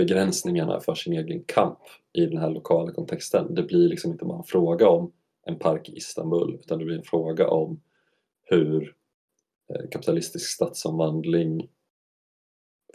begränsningarna 0.00 0.80
för 0.80 0.94
sin 0.94 1.12
egen 1.12 1.42
kamp 1.44 1.78
i 2.12 2.26
den 2.26 2.38
här 2.38 2.50
lokala 2.50 2.92
kontexten. 2.92 3.54
Det 3.54 3.62
blir 3.62 3.88
liksom 3.88 4.12
inte 4.12 4.24
bara 4.24 4.38
en 4.38 4.44
fråga 4.44 4.88
om 4.88 5.12
en 5.46 5.58
park 5.58 5.88
i 5.88 5.96
Istanbul 5.96 6.54
utan 6.60 6.78
det 6.78 6.84
blir 6.84 6.96
en 6.96 7.02
fråga 7.02 7.48
om 7.48 7.80
hur 8.42 8.94
eh, 9.68 9.88
kapitalistisk 9.90 10.50
stadsomvandling 10.50 11.68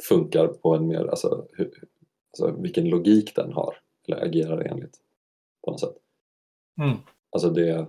funkar 0.09 0.47
på 0.47 0.75
en 0.75 0.87
mer, 0.87 1.05
alltså, 1.05 1.47
hur, 1.53 1.71
alltså 2.31 2.61
vilken 2.61 2.89
logik 2.89 3.35
den 3.35 3.53
har 3.53 3.77
eller 4.07 4.25
agerar 4.25 4.61
enligt 4.61 4.97
på 5.65 5.71
något 5.71 5.79
sätt. 5.79 5.95
Mm. 6.81 6.97
Alltså 7.29 7.49
det, 7.49 7.87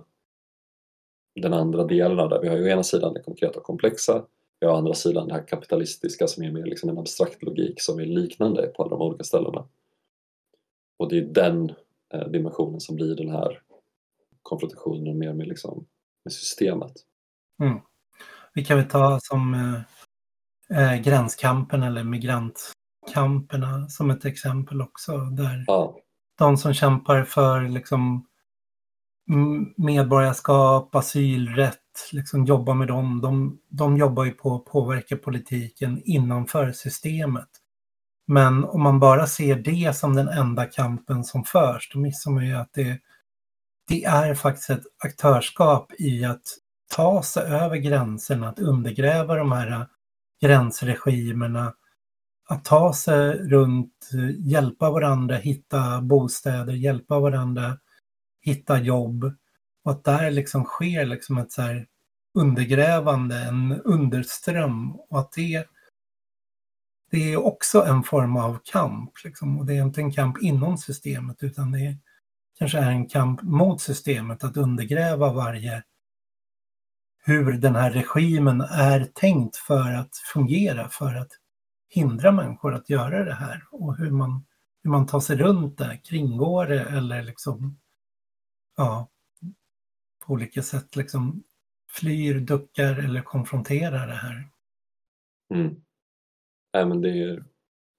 den 1.35 1.53
andra 1.53 1.83
delen 1.83 2.19
av 2.19 2.29
det, 2.29 2.39
vi 2.41 2.47
har 2.47 2.57
ju 2.57 2.63
å 2.63 2.67
ena 2.67 2.83
sidan 2.83 3.13
det 3.13 3.21
konkreta 3.21 3.59
och 3.59 3.65
komplexa 3.65 4.25
å 4.65 4.75
andra 4.75 4.93
sidan 4.93 5.27
det 5.27 5.33
här 5.33 5.47
kapitalistiska 5.47 6.27
som 6.27 6.43
är 6.43 6.51
mer 6.51 6.65
liksom 6.65 6.89
en 6.89 6.97
abstrakt 6.97 7.43
logik 7.43 7.81
som 7.81 7.99
är 7.99 8.05
liknande 8.05 8.67
på 8.67 8.83
alla 8.83 8.89
de 8.89 9.01
olika 9.01 9.23
ställena. 9.23 9.67
Och 10.97 11.09
det 11.09 11.17
är 11.17 11.21
den 11.21 11.71
eh, 12.13 12.27
dimensionen 12.27 12.79
som 12.79 12.95
blir 12.95 13.15
den 13.15 13.29
här 13.29 13.61
konfrontationen 14.41 15.17
mer 15.17 15.33
med, 15.33 15.47
liksom, 15.47 15.85
med 16.23 16.33
systemet. 16.33 16.93
Mm. 17.59 17.79
Vi 18.53 18.65
kan 18.65 18.77
väl 18.77 18.89
ta 18.89 19.19
som 19.21 19.53
eh, 19.53 19.81
eh 20.79 21.01
gränskampen 21.01 21.83
eller 21.83 22.03
migrantkamperna 22.03 23.89
som 23.89 24.09
ett 24.09 24.25
exempel 24.25 24.81
också. 24.81 25.17
Där 25.17 25.63
ja. 25.67 25.97
De 26.37 26.57
som 26.57 26.73
kämpar 26.73 27.23
för 27.23 27.69
liksom, 27.69 28.27
medborgarskap, 29.77 30.95
asylrätt, 30.95 31.86
liksom 32.11 32.45
jobba 32.45 32.73
med 32.73 32.87
dem. 32.87 33.21
De, 33.21 33.59
de 33.69 33.97
jobbar 33.97 34.25
ju 34.25 34.31
på 34.31 34.55
att 34.55 34.65
påverka 34.65 35.17
politiken 35.17 36.01
innanför 36.05 36.71
systemet. 36.71 37.49
Men 38.27 38.63
om 38.63 38.81
man 38.81 38.99
bara 38.99 39.27
ser 39.27 39.55
det 39.55 39.95
som 39.95 40.15
den 40.15 40.27
enda 40.27 40.65
kampen 40.65 41.23
som 41.23 41.43
förs, 41.43 41.89
då 41.93 41.99
missar 41.99 42.31
man 42.31 42.45
ju 42.47 42.53
att 42.53 42.73
det, 42.73 42.99
det 43.87 44.03
är 44.03 44.35
faktiskt 44.35 44.69
ett 44.69 44.83
aktörskap 45.03 45.93
i 45.99 46.25
att 46.25 46.43
ta 46.95 47.23
sig 47.23 47.43
över 47.43 47.77
gränserna, 47.77 48.49
att 48.49 48.59
undergräva 48.59 49.35
de 49.35 49.51
här 49.51 49.87
gränsregimerna, 50.41 51.73
att 52.49 52.65
ta 52.65 52.93
sig 52.93 53.31
runt, 53.33 54.09
hjälpa 54.39 54.91
varandra 54.91 55.35
hitta 55.35 56.01
bostäder, 56.01 56.73
hjälpa 56.73 57.19
varandra 57.19 57.77
hitta 58.41 58.79
jobb 58.79 59.33
och 59.87 59.93
att 59.93 60.03
där 60.03 60.31
liksom 60.31 60.63
sker 60.63 61.05
liksom 61.05 61.37
ett 61.37 61.51
så 61.51 61.61
här 61.61 61.87
undergrävande, 62.33 63.35
en 63.35 63.81
underström 63.81 64.95
och 64.95 65.19
att 65.19 65.31
det, 65.31 65.65
det 67.11 67.33
är 67.33 67.45
också 67.45 67.85
en 67.85 68.03
form 68.03 68.37
av 68.37 68.59
kamp. 68.63 69.11
Liksom. 69.23 69.59
Och 69.59 69.65
det 69.65 69.77
är 69.77 69.81
inte 69.81 70.01
en 70.01 70.11
kamp 70.11 70.37
inom 70.41 70.77
systemet 70.77 71.43
utan 71.43 71.71
det 71.71 71.97
kanske 72.57 72.77
är 72.77 72.89
en 72.89 73.07
kamp 73.07 73.41
mot 73.41 73.81
systemet 73.81 74.43
att 74.43 74.57
undergräva 74.57 75.33
varje 75.33 75.83
hur 77.17 77.53
den 77.53 77.75
här 77.75 77.91
regimen 77.91 78.61
är 78.61 79.05
tänkt 79.13 79.55
för 79.55 79.93
att 79.93 80.15
fungera, 80.33 80.89
för 80.89 81.15
att 81.15 81.31
hindra 81.89 82.31
människor 82.31 82.73
att 82.73 82.89
göra 82.89 83.23
det 83.23 83.35
här 83.35 83.63
och 83.71 83.97
hur 83.97 84.11
man, 84.11 84.45
hur 84.83 84.91
man 84.91 85.05
tar 85.05 85.19
sig 85.19 85.37
runt 85.37 85.77
det, 85.77 85.99
kringgår 86.03 86.65
det 86.65 86.81
eller 86.81 87.23
liksom 87.23 87.79
ja, 88.77 89.09
på 90.27 90.33
olika 90.33 90.61
sätt 90.61 90.95
liksom 90.95 91.43
flyr, 91.89 92.39
duckar 92.39 93.05
eller 93.05 93.21
konfronterar 93.21 94.07
det 94.07 94.13
här. 94.13 94.49
Mm. 95.53 95.75
Nej, 96.73 96.85
men 96.85 97.01
det 97.01 97.09
är, 97.09 97.43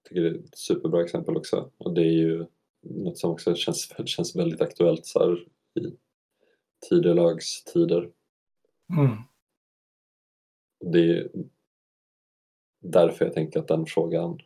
tycker 0.07 0.21
det 0.21 0.29
är 0.29 0.35
ett 0.35 0.57
superbra 0.57 1.03
exempel 1.03 1.37
också 1.37 1.71
och 1.77 1.93
det 1.93 2.01
är 2.01 2.13
ju 2.13 2.45
något 2.81 3.17
som 3.17 3.31
också 3.31 3.55
känns, 3.55 3.93
känns 4.05 4.35
väldigt 4.35 4.61
aktuellt 4.61 5.05
så 5.05 5.19
här, 5.19 5.47
i 5.83 5.97
tidelagstider. 6.89 8.11
Mm. 8.97 9.17
Det 10.79 10.99
är 10.99 11.29
därför 12.79 13.25
jag 13.25 13.33
tänker 13.33 13.59
att 13.59 13.67
den 13.67 13.85
frågan 13.85 14.39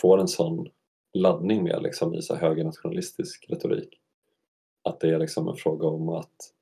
får 0.00 0.20
en 0.20 0.28
sån 0.28 0.68
laddning 1.12 1.64
med 1.64 1.82
liksom, 1.82 2.14
i 2.14 2.22
så 2.22 2.34
högernationalistisk 2.34 3.46
retorik. 3.48 4.00
Att 4.82 5.00
det 5.00 5.10
är 5.10 5.18
liksom 5.18 5.48
en 5.48 5.56
fråga 5.56 5.86
om 5.86 6.08
att 6.08 6.54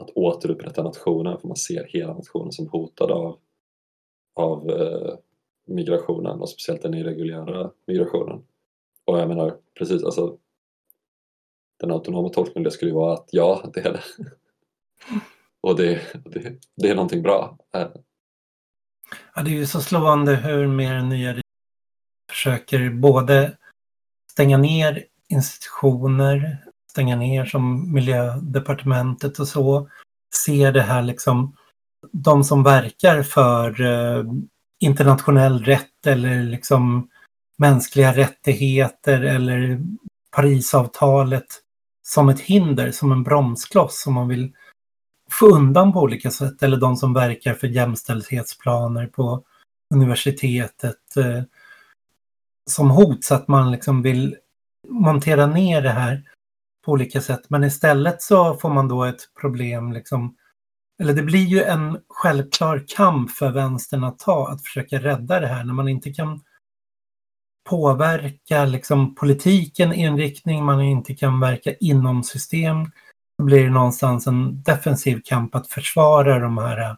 att 0.00 0.10
återupprätta 0.10 0.82
nationen 0.82 1.40
för 1.40 1.48
man 1.48 1.56
ser 1.56 1.84
hela 1.88 2.14
nationen 2.14 2.52
som 2.52 2.68
hotad 2.68 3.10
av, 3.10 3.38
av 4.34 4.70
eh, 4.70 5.14
migrationen 5.66 6.40
och 6.40 6.48
speciellt 6.48 6.82
den 6.82 6.94
irreguljära 6.94 7.70
migrationen. 7.86 8.42
Och 9.04 9.18
jag 9.18 9.28
menar 9.28 9.56
precis, 9.78 10.04
alltså 10.04 10.36
den 11.80 11.90
autonoma 11.90 12.28
tolkningen 12.28 12.64
det 12.64 12.70
skulle 12.70 12.90
ju 12.90 12.96
vara 12.96 13.14
att 13.14 13.28
ja, 13.32 13.70
det 13.74 13.80
är 13.80 13.92
det. 13.92 14.02
och 15.60 15.76
det, 15.76 16.00
det, 16.24 16.58
det 16.76 16.88
är 16.88 16.94
någonting 16.94 17.22
bra. 17.22 17.58
Ja, 17.70 19.42
det 19.42 19.50
är 19.50 19.54
ju 19.54 19.66
så 19.66 19.80
slående 19.80 20.36
hur 20.36 20.66
mer 20.66 21.02
nya 21.02 21.42
försöker 22.30 22.90
både 22.90 23.56
stänga 24.30 24.58
ner 24.58 25.04
institutioner, 25.28 26.64
stänga 26.92 27.16
ner 27.16 27.44
som 27.44 27.92
miljödepartementet 27.92 29.38
och 29.38 29.48
så 29.48 29.88
ser 30.46 30.72
det 30.72 30.82
här 30.82 31.02
liksom 31.02 31.56
de 32.12 32.44
som 32.44 32.62
verkar 32.62 33.22
för 33.22 33.80
eh, 33.80 34.24
internationell 34.80 35.64
rätt 35.64 36.06
eller 36.06 36.42
liksom 36.42 37.08
mänskliga 37.56 38.12
rättigheter 38.12 39.22
eller 39.22 39.80
Parisavtalet 40.36 41.46
som 42.02 42.28
ett 42.28 42.40
hinder, 42.40 42.90
som 42.90 43.12
en 43.12 43.22
bromskloss 43.22 44.02
som 44.02 44.14
man 44.14 44.28
vill 44.28 44.52
få 45.30 45.46
undan 45.46 45.92
på 45.92 46.00
olika 46.00 46.30
sätt. 46.30 46.62
Eller 46.62 46.76
de 46.76 46.96
som 46.96 47.12
verkar 47.12 47.54
för 47.54 47.66
jämställdhetsplaner 47.66 49.06
på 49.06 49.42
universitetet 49.94 51.16
eh, 51.16 51.42
som 52.70 52.90
hot 52.90 53.24
så 53.24 53.34
att 53.34 53.48
man 53.48 53.72
liksom 53.72 54.02
vill 54.02 54.36
montera 54.88 55.46
ner 55.46 55.82
det 55.82 55.90
här 55.90 56.22
på 56.84 56.92
olika 56.92 57.20
sätt. 57.20 57.42
Men 57.48 57.64
istället 57.64 58.22
så 58.22 58.54
får 58.54 58.70
man 58.70 58.88
då 58.88 59.04
ett 59.04 59.20
problem, 59.40 59.92
liksom, 59.92 60.36
eller 61.00 61.14
det 61.14 61.22
blir 61.22 61.44
ju 61.44 61.62
en 61.62 61.98
självklar 62.08 62.84
kamp 62.96 63.30
för 63.30 63.50
vänstern 63.50 64.04
att 64.04 64.18
ta, 64.18 64.48
att 64.48 64.62
försöka 64.62 64.98
rädda 64.98 65.40
det 65.40 65.46
här 65.46 65.64
när 65.64 65.74
man 65.74 65.88
inte 65.88 66.12
kan 66.12 66.40
påverka 67.68 68.64
liksom, 68.64 69.14
politiken 69.14 69.92
i 69.92 70.02
en 70.02 70.18
riktning, 70.18 70.64
man 70.64 70.80
inte 70.80 71.14
kan 71.14 71.40
verka 71.40 71.74
inom 71.74 72.22
system. 72.22 72.90
Då 73.38 73.44
blir 73.44 73.64
det 73.64 73.70
någonstans 73.70 74.26
en 74.26 74.62
defensiv 74.62 75.20
kamp 75.24 75.54
att 75.54 75.68
försvara 75.68 76.38
de 76.38 76.58
här 76.58 76.80
eh, 76.80 76.94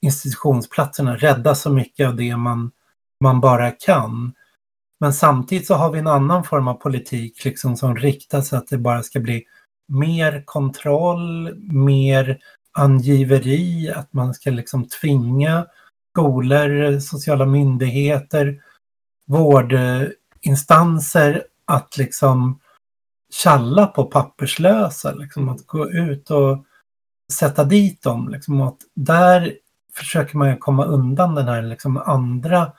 institutionsplatserna, 0.00 1.16
rädda 1.16 1.54
så 1.54 1.72
mycket 1.72 2.08
av 2.08 2.16
det 2.16 2.36
man, 2.36 2.70
man 3.20 3.40
bara 3.40 3.70
kan. 3.70 4.32
Men 5.00 5.12
samtidigt 5.12 5.66
så 5.66 5.74
har 5.74 5.92
vi 5.92 5.98
en 5.98 6.06
annan 6.06 6.44
form 6.44 6.68
av 6.68 6.74
politik 6.74 7.44
liksom 7.44 7.76
som 7.76 7.96
riktar 7.96 8.40
sig 8.40 8.58
att 8.58 8.68
det 8.68 8.78
bara 8.78 9.02
ska 9.02 9.20
bli 9.20 9.44
mer 9.88 10.42
kontroll, 10.46 11.54
mer 11.72 12.38
angiveri, 12.72 13.92
att 13.96 14.12
man 14.12 14.34
ska 14.34 14.50
liksom 14.50 14.88
tvinga 14.88 15.66
skolor, 16.16 16.98
sociala 16.98 17.46
myndigheter, 17.46 18.62
vårdinstanser 19.26 21.44
att 21.64 21.96
liksom 21.96 22.60
tjalla 23.32 23.86
på 23.86 24.04
papperslösa, 24.04 25.12
liksom 25.12 25.48
att 25.48 25.66
gå 25.66 25.90
ut 25.90 26.30
och 26.30 26.64
sätta 27.32 27.64
dit 27.64 28.02
dem. 28.02 28.28
Liksom, 28.28 28.60
att 28.60 28.78
där 28.94 29.52
försöker 29.94 30.38
man 30.38 30.58
komma 30.58 30.84
undan 30.84 31.34
den 31.34 31.48
här 31.48 31.62
liksom 31.62 31.96
andra 31.96 32.72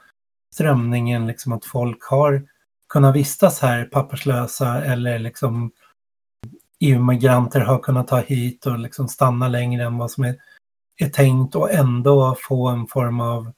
strömningen, 0.54 1.28
liksom 1.28 1.54
att 1.54 1.66
folk 1.66 2.04
har 2.04 2.48
kunnat 2.90 3.16
vistas 3.16 3.60
här 3.60 3.86
papperslösa 3.86 4.84
eller 4.84 5.20
liksom 5.20 5.72
EU-migranter 6.80 7.60
har 7.60 7.80
kunnat 7.80 8.08
ta 8.08 8.20
hit 8.20 8.66
och 8.66 8.80
liksom 8.80 9.08
stanna 9.08 9.48
längre 9.48 9.84
än 9.84 9.98
vad 9.98 10.12
som 10.12 10.24
är, 10.24 10.36
är 10.98 11.10
tänkt 11.10 11.56
och 11.56 11.72
ändå 11.72 12.36
få 12.40 12.68
en 12.68 12.88
form 12.88 13.20
av 13.20 13.54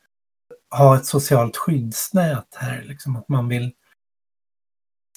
ha 0.72 0.96
ett 0.96 1.06
socialt 1.06 1.58
skyddsnät 1.58 2.56
här. 2.56 2.84
Liksom 2.84 3.16
att 3.16 3.30
man 3.30 3.48
vill 3.48 3.72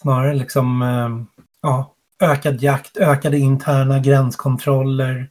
snarare 0.01 0.35
liksom 0.35 0.83
eh, 0.83 1.39
ja, 1.61 1.95
ökad 2.21 2.63
jakt, 2.63 2.97
ökade 2.97 3.39
interna 3.39 3.99
gränskontroller. 3.99 5.31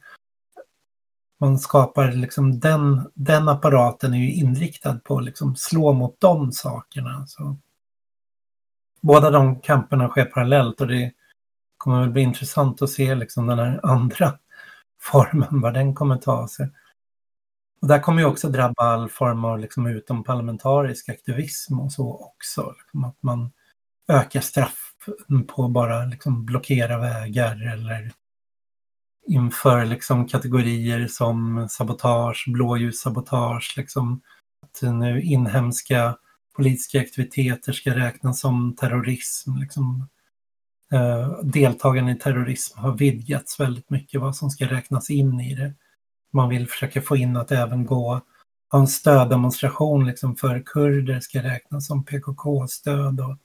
Man 1.42 1.58
skapar 1.58 2.12
liksom 2.12 2.60
den, 2.60 3.10
den 3.14 3.48
apparaten 3.48 4.14
är 4.14 4.18
ju 4.18 4.32
inriktad 4.32 5.00
på 5.04 5.18
att 5.18 5.24
liksom 5.24 5.56
slå 5.56 5.92
mot 5.92 6.20
de 6.20 6.52
sakerna. 6.52 7.26
Så 7.26 7.56
båda 9.00 9.30
de 9.30 9.60
kamperna 9.60 10.08
sker 10.08 10.24
parallellt 10.24 10.80
och 10.80 10.86
det 10.86 11.12
kommer 11.76 12.00
väl 12.00 12.10
bli 12.10 12.22
intressant 12.22 12.82
att 12.82 12.90
se 12.90 13.14
liksom 13.14 13.46
den 13.46 13.58
här 13.58 13.80
andra 13.82 14.38
formen, 15.00 15.60
vad 15.60 15.74
den 15.74 15.94
kommer 15.94 16.16
ta 16.16 16.48
sig. 16.48 16.70
Och 17.80 17.88
där 17.88 17.98
kommer 17.98 18.22
ju 18.22 18.28
också 18.28 18.48
drabba 18.48 18.84
all 18.84 19.08
form 19.08 19.44
av 19.44 19.58
liksom 19.58 19.86
utomparlamentarisk 19.86 21.08
aktivism 21.08 21.80
och 21.80 21.92
så 21.92 22.14
också. 22.14 22.74
Liksom 22.78 23.04
att 23.04 23.16
man 23.20 23.50
ökar 24.08 24.40
straff 24.40 24.94
på 25.48 25.68
bara 25.68 26.04
liksom 26.04 26.44
blockera 26.44 26.98
vägar 26.98 27.72
eller 27.72 28.12
inför 29.26 29.84
liksom 29.84 30.28
kategorier 30.28 31.06
som 31.06 31.66
sabotage, 31.68 32.44
blåljussabotage, 32.48 33.74
liksom 33.76 34.20
att 34.62 34.82
nu 34.82 35.22
inhemska 35.22 36.16
politiska 36.56 37.00
aktiviteter 37.00 37.72
ska 37.72 37.96
räknas 37.96 38.40
som 38.40 38.76
terrorism. 38.76 39.56
Liksom. 39.56 40.08
Eh, 40.92 41.40
deltagande 41.42 42.12
i 42.12 42.18
terrorism 42.18 42.78
har 42.78 42.92
vidgats 42.96 43.60
väldigt 43.60 43.90
mycket 43.90 44.20
vad 44.20 44.36
som 44.36 44.50
ska 44.50 44.66
räknas 44.66 45.10
in 45.10 45.40
i 45.40 45.54
det. 45.54 45.74
Man 46.32 46.48
vill 46.48 46.68
försöka 46.68 47.02
få 47.02 47.16
in 47.16 47.36
att 47.36 47.52
även 47.52 47.86
gå 47.86 48.20
ha 48.72 48.78
en 48.78 48.86
stöddemonstration 48.86 50.06
liksom 50.06 50.36
för 50.36 50.62
kurder 50.66 51.20
ska 51.20 51.42
räknas 51.42 51.86
som 51.86 52.04
PKK-stöd 52.04 53.20
och 53.20 53.36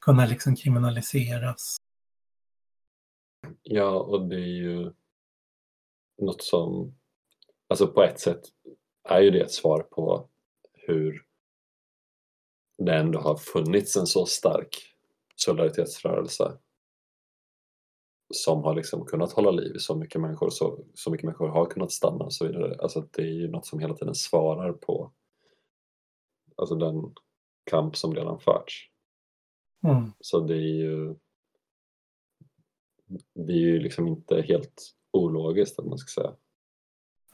kunna 0.00 0.26
liksom 0.26 0.56
kriminaliseras. 0.56 1.76
Ja, 3.62 3.90
och 3.90 4.28
det 4.28 4.34
är 4.34 4.56
ju 4.62 4.92
något 6.18 6.42
som, 6.42 6.94
alltså 7.68 7.86
på 7.86 8.02
ett 8.02 8.20
sätt 8.20 8.40
är 9.08 9.20
ju 9.20 9.30
det 9.30 9.40
ett 9.40 9.52
svar 9.52 9.82
på 9.82 10.28
hur 10.72 11.26
det 12.78 12.94
ändå 12.94 13.18
har 13.18 13.36
funnits 13.36 13.96
en 13.96 14.06
så 14.06 14.26
stark 14.26 14.76
solidaritetsrörelse 15.36 16.58
som 18.34 18.62
har 18.62 18.74
liksom 18.74 19.06
kunnat 19.06 19.32
hålla 19.32 19.50
liv 19.50 19.76
i 19.76 19.78
så 19.78 19.96
mycket 19.96 20.20
människor, 20.20 20.50
så, 20.50 20.84
så 20.94 21.10
mycket 21.10 21.24
människor 21.24 21.48
har 21.48 21.66
kunnat 21.66 21.92
stanna 21.92 22.24
och 22.24 22.34
så 22.34 22.46
vidare. 22.46 22.76
Alltså 22.80 23.00
det 23.00 23.22
är 23.22 23.26
ju 23.26 23.50
något 23.50 23.66
som 23.66 23.78
hela 23.78 23.94
tiden 23.94 24.14
svarar 24.14 24.72
på 24.72 25.12
alltså 26.56 26.74
den 26.74 27.14
kamp 27.70 27.96
som 27.96 28.14
redan 28.14 28.40
förts. 28.40 28.90
Mm. 29.86 30.12
Så 30.20 30.40
det 30.40 30.54
är 30.54 30.76
ju 30.76 31.16
det 33.34 33.52
är 33.52 33.56
ju 33.56 33.80
liksom 33.80 34.08
inte 34.08 34.42
helt 34.42 34.94
ologiskt 35.12 35.78
om 35.78 35.88
man 35.88 35.98
ska 35.98 36.20
säga. 36.20 36.32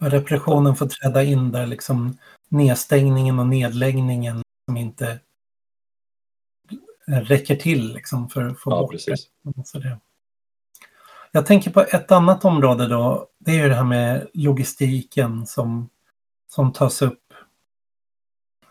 Repressionen 0.01 0.77
får 0.77 0.87
träda 0.87 1.23
in 1.23 1.53
där, 1.53 1.67
liksom 1.67 2.19
nedstängningen 2.49 3.39
och 3.39 3.47
nedläggningen 3.47 4.43
som 4.67 4.77
inte 4.77 5.21
räcker 7.07 7.57
till 7.57 7.93
liksom 7.93 8.29
för 8.29 8.45
att 8.45 8.61
få 8.61 8.71
ja, 8.71 8.81
bort 8.81 8.91
precis. 8.91 9.29
det. 9.73 9.99
Jag 11.33 11.47
tänker 11.47 11.71
på 11.71 11.81
ett 11.81 12.13
annat 12.13 12.45
område 12.45 12.89
då. 12.89 13.29
Det 13.39 13.51
är 13.51 13.63
ju 13.63 13.69
det 13.69 13.75
här 13.75 13.85
med 13.85 14.29
logistiken 14.35 15.47
som, 15.47 15.89
som 16.49 16.73
tas 16.73 17.03
upp. 17.03 17.23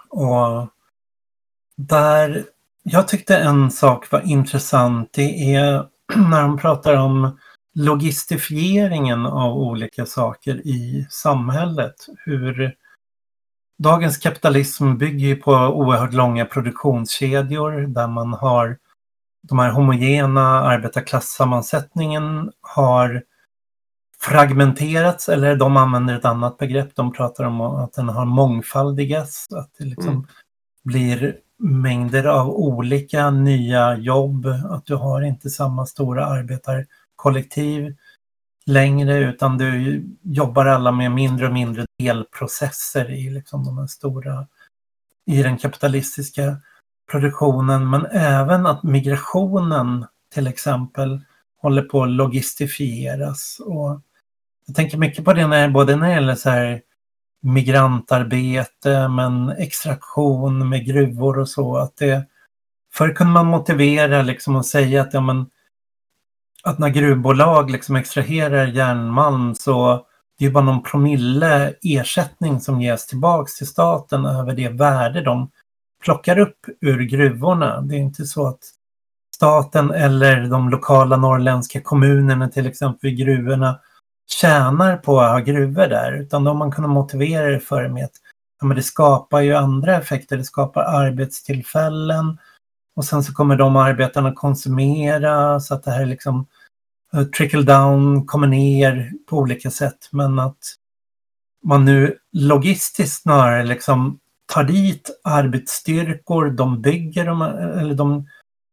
Och 0.09 0.67
där, 1.75 2.45
jag 2.83 3.07
tyckte 3.07 3.37
en 3.37 3.71
sak 3.71 4.11
var 4.11 4.21
intressant. 4.21 5.13
Det 5.13 5.53
är 5.55 5.89
när 6.29 6.41
de 6.41 6.57
pratar 6.57 6.97
om 6.97 7.39
logistifieringen 7.77 9.25
av 9.25 9.57
olika 9.57 10.05
saker 10.05 10.67
i 10.67 11.07
samhället. 11.09 11.95
Hur 12.25 12.75
dagens 13.79 14.17
kapitalism 14.17 14.97
bygger 14.97 15.35
på 15.35 15.51
oerhört 15.51 16.13
långa 16.13 16.45
produktionskedjor 16.45 17.71
där 17.71 18.07
man 18.07 18.33
har 18.33 18.77
de 19.41 19.59
här 19.59 19.71
homogena 19.71 20.61
arbetarklassammansättningen 20.61 22.51
har 22.61 23.23
fragmenterats 24.19 25.29
eller 25.29 25.55
de 25.55 25.77
använder 25.77 26.15
ett 26.15 26.25
annat 26.25 26.57
begrepp. 26.57 26.95
De 26.95 27.13
pratar 27.13 27.43
om 27.43 27.61
att 27.61 27.93
den 27.93 28.09
har 28.09 28.25
mångfaldigats, 28.25 29.47
att 29.51 29.71
det 29.77 29.85
liksom 29.85 30.09
mm. 30.09 30.25
blir 30.83 31.37
mängder 31.59 32.23
av 32.23 32.49
olika 32.49 33.29
nya 33.29 33.97
jobb, 33.97 34.45
att 34.69 34.85
du 34.85 34.95
har 34.95 35.21
inte 35.21 35.49
samma 35.49 35.85
stora 35.85 36.25
kollektiv 37.17 37.95
längre 38.65 39.17
utan 39.17 39.57
du 39.57 40.03
jobbar 40.21 40.65
alla 40.65 40.91
med 40.91 41.11
mindre 41.11 41.47
och 41.47 41.53
mindre 41.53 41.85
delprocesser 41.99 43.11
i 43.11 43.29
liksom 43.29 43.65
de 43.65 43.77
här 43.77 43.87
stora, 43.87 44.47
i 45.25 45.43
den 45.43 45.57
kapitalistiska 45.57 46.57
produktionen 47.11 47.89
men 47.89 48.05
även 48.05 48.65
att 48.65 48.83
migrationen 48.83 50.05
till 50.33 50.47
exempel 50.47 51.21
håller 51.61 51.81
på 51.81 52.03
att 52.03 52.09
logistifieras. 52.09 53.61
Och 53.65 54.01
jag 54.65 54.75
tänker 54.75 54.97
mycket 54.97 55.25
på 55.25 55.33
det 55.33 55.47
när, 55.47 55.69
både 55.69 55.95
när 55.95 56.07
det 56.07 56.13
gäller 56.13 56.35
så 56.35 56.49
här 56.49 56.81
migrantarbete 57.41 59.07
men 59.07 59.49
extraktion 59.49 60.69
med 60.69 60.85
gruvor 60.85 61.39
och 61.39 61.49
så. 61.49 61.77
Att 61.77 61.97
det, 61.97 62.25
förr 62.93 63.13
kunde 63.13 63.33
man 63.33 63.45
motivera 63.45 64.21
liksom 64.21 64.55
och 64.55 64.65
säga 64.65 65.01
att, 65.01 65.13
ja, 65.13 65.21
men, 65.21 65.45
att 66.63 66.79
när 66.79 66.89
gruvbolag 66.89 67.71
liksom 67.71 67.95
extraherar 67.95 68.67
järnmalm 68.67 69.55
så 69.55 70.05
det 70.39 70.45
är 70.45 70.49
bara 70.49 70.63
någon 70.63 70.83
promille 70.83 71.73
ersättning 71.81 72.59
som 72.59 72.81
ges 72.81 73.07
tillbaks 73.07 73.57
till 73.57 73.67
staten 73.67 74.25
över 74.25 74.53
det 74.53 74.69
värde 74.69 75.21
de 75.21 75.49
plockar 76.03 76.39
upp 76.39 76.65
ur 76.81 76.99
gruvorna. 76.99 77.81
Det 77.81 77.95
är 77.95 77.99
inte 77.99 78.25
så 78.25 78.47
att 78.47 78.59
staten 79.35 79.91
eller 79.91 80.47
de 80.49 80.69
lokala 80.69 81.17
norrländska 81.17 81.81
kommunerna 81.81 82.49
till 82.49 82.67
exempel 82.67 83.09
i 83.09 83.13
gruvorna 83.13 83.79
tjänar 84.29 84.97
på 84.97 85.21
att 85.21 85.31
ha 85.31 85.39
gruvor 85.39 85.87
där 85.87 86.11
utan 86.11 86.43
de 86.43 86.57
man 86.57 86.71
kunnat 86.71 86.91
motivera 86.91 87.45
det 87.45 87.59
för 87.59 87.87
med 87.87 88.05
att 88.05 88.11
ja, 88.59 88.67
men 88.67 88.77
det 88.77 88.83
skapar 88.83 89.41
ju 89.41 89.53
andra 89.53 89.95
effekter. 89.95 90.37
Det 90.37 90.43
skapar 90.43 90.83
arbetstillfällen 90.83 92.37
och 92.97 93.05
sen 93.05 93.23
så 93.23 93.33
kommer 93.33 93.55
de 93.55 93.75
arbetarna 93.75 94.33
konsumera 94.33 95.59
så 95.59 95.73
att 95.73 95.83
det 95.83 95.91
här 95.91 96.05
liksom 96.05 96.47
uh, 97.15 97.23
trickle 97.23 97.61
down 97.61 98.25
kommer 98.25 98.47
ner 98.47 99.11
på 99.29 99.37
olika 99.37 99.71
sätt 99.71 100.09
men 100.11 100.39
att 100.39 100.57
man 101.63 101.85
nu 101.85 102.17
logistiskt 102.31 103.21
snarare 103.21 103.63
liksom 103.63 104.19
tar 104.45 104.63
dit 104.63 105.19
arbetsstyrkor, 105.23 106.49
de 106.49 106.81
bygger 106.81 107.25
de, 107.25 107.41
eller 107.41 107.95
de 107.95 108.27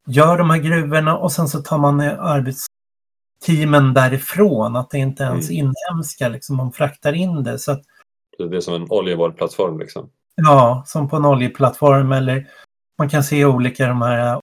gör 0.07 0.39
de 0.39 0.51
här 0.51 0.59
gruvorna 0.59 1.17
och 1.17 1.33
sen 1.33 1.49
så 1.49 1.63
tar 1.63 1.79
man 1.79 2.01
arbetsteamen 2.01 3.95
därifrån. 3.95 4.77
Att 4.77 4.91
det 4.91 4.99
inte 4.99 5.23
ens 5.23 5.51
mm. 5.51 5.59
inhemska, 5.59 6.29
liksom, 6.29 6.57
man 6.57 6.73
fraktar 6.73 7.13
in 7.13 7.43
det. 7.43 7.59
Så 7.59 7.73
att, 7.73 7.83
det 8.39 8.57
är 8.57 8.61
som 8.61 8.75
en 8.75 8.87
oljevaruplattform 8.91 9.79
liksom? 9.79 10.11
Ja, 10.35 10.83
som 10.87 11.09
på 11.09 11.17
en 11.17 11.25
oljeplattform 11.25 12.13
eller 12.13 12.47
man 12.99 13.09
kan 13.09 13.25
se 13.25 13.45
olika 13.45 13.89
de 13.89 14.03
här 14.03 14.33
eh, 14.33 14.41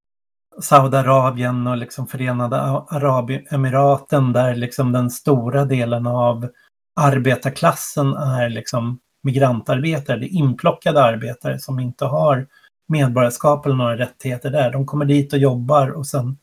Saudiarabien 0.61 1.67
och 1.67 1.77
liksom 1.77 2.07
Förenade 2.07 2.61
Arabemiraten 2.61 4.33
där 4.33 4.55
liksom 4.55 4.91
den 4.91 5.09
stora 5.09 5.65
delen 5.65 6.07
av 6.07 6.49
arbetarklassen 6.95 8.13
är 8.13 8.49
liksom 8.49 8.99
migrantarbetare, 9.23 10.19
det 10.19 10.25
är 10.25 10.37
inplockade 10.37 11.03
arbetare 11.03 11.59
som 11.59 11.79
inte 11.79 12.05
har 12.05 12.47
medborgarskap 12.87 13.65
eller 13.65 13.75
några 13.75 13.97
rättigheter 13.97 14.49
där. 14.51 14.71
De 14.71 14.85
kommer 14.85 15.05
dit 15.05 15.33
och 15.33 15.39
jobbar 15.39 15.87
och 15.89 16.07
sen, 16.07 16.37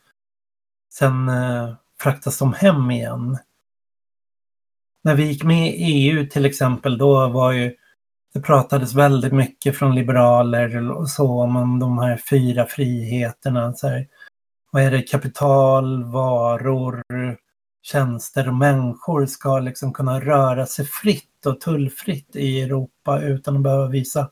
sen 0.93 1.29
eh, 1.29 1.75
fraktas 2.01 2.39
de 2.39 2.53
hem 2.53 2.91
igen. 2.91 3.39
När 5.03 5.15
vi 5.15 5.25
gick 5.25 5.45
med 5.45 5.69
i 5.69 5.73
EU 5.73 6.27
till 6.27 6.45
exempel, 6.45 6.99
då 6.99 7.29
var 7.29 7.53
ju 7.53 7.75
det 8.35 8.41
pratades 8.41 8.95
väldigt 8.95 9.33
mycket 9.33 9.77
från 9.77 9.95
liberaler 9.95 10.91
och 10.91 11.09
så 11.09 11.43
om 11.43 11.79
de 11.79 11.99
här 11.99 12.21
fyra 12.31 12.67
friheterna. 12.67 13.73
Så 13.73 13.89
här, 13.89 14.07
vad 14.71 14.83
är 14.83 14.91
det? 14.91 15.03
Kapital, 15.03 16.05
varor, 16.05 17.05
tjänster 17.83 18.49
och 18.49 18.55
människor 18.55 19.27
ska 19.27 19.59
liksom 19.59 19.93
kunna 19.93 20.21
röra 20.21 20.67
sig 20.67 20.85
fritt 20.85 21.47
och 21.47 21.61
tullfritt 21.61 22.37
i 22.37 22.63
Europa 22.63 23.21
utan 23.21 23.57
att 23.57 23.63
behöva 23.63 23.87
visa 23.87 24.31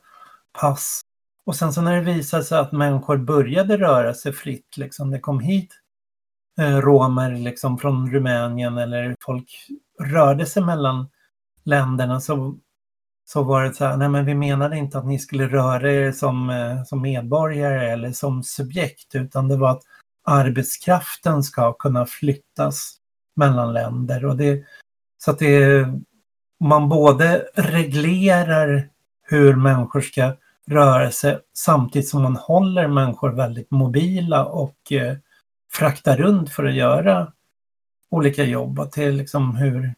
pass. 0.59 1.01
Och 1.45 1.55
sen 1.55 1.73
så 1.73 1.81
när 1.81 1.95
det 1.95 2.13
visade 2.13 2.43
sig 2.43 2.57
att 2.57 2.71
människor 2.71 3.17
började 3.17 3.77
röra 3.77 4.13
sig 4.13 4.33
fritt, 4.33 4.77
liksom 4.77 5.11
det 5.11 5.19
kom 5.19 5.39
hit 5.39 5.73
eh, 6.59 6.77
romer 6.77 7.35
liksom 7.35 7.77
från 7.77 8.11
Rumänien 8.11 8.77
eller 8.77 9.15
folk 9.25 9.67
rörde 9.99 10.45
sig 10.45 10.63
mellan 10.63 11.09
länderna 11.63 12.21
så, 12.21 12.57
så 13.29 13.43
var 13.43 13.63
det 13.63 13.73
så 13.73 13.85
här, 13.85 13.97
nej 13.97 14.09
men 14.09 14.25
vi 14.25 14.35
menade 14.35 14.77
inte 14.77 14.97
att 14.97 15.05
ni 15.05 15.19
skulle 15.19 15.47
röra 15.47 15.91
er 15.91 16.11
som, 16.11 16.49
eh, 16.49 16.83
som 16.83 17.01
medborgare 17.01 17.91
eller 17.91 18.11
som 18.11 18.43
subjekt 18.43 19.15
utan 19.15 19.47
det 19.47 19.57
var 19.57 19.71
att 19.71 19.83
arbetskraften 20.25 21.43
ska 21.43 21.73
kunna 21.73 22.05
flyttas 22.05 22.93
mellan 23.35 23.73
länder. 23.73 24.25
Och 24.25 24.37
det, 24.37 24.63
så 25.17 25.31
att 25.31 25.39
det, 25.39 25.87
man 26.59 26.89
både 26.89 27.47
reglerar 27.55 28.89
hur 29.21 29.55
människor 29.55 30.01
ska 30.01 30.35
röra 30.67 31.11
sig 31.11 31.39
samtidigt 31.53 32.09
som 32.09 32.23
man 32.23 32.35
håller 32.35 32.87
människor 32.87 33.29
väldigt 33.29 33.71
mobila 33.71 34.45
och 34.45 34.91
eh, 34.91 35.17
fraktar 35.71 36.17
runt 36.17 36.49
för 36.49 36.65
att 36.65 36.75
göra 36.75 37.33
olika 38.09 38.43
jobb. 38.43 38.91
Till 38.91 39.15
liksom 39.15 39.55
hur 39.55 39.93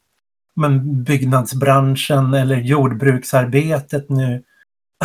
men 0.60 1.03
byggnadsbranschen 1.03 2.34
eller 2.34 2.56
jordbruksarbetet 2.56 4.10
nu 4.10 4.44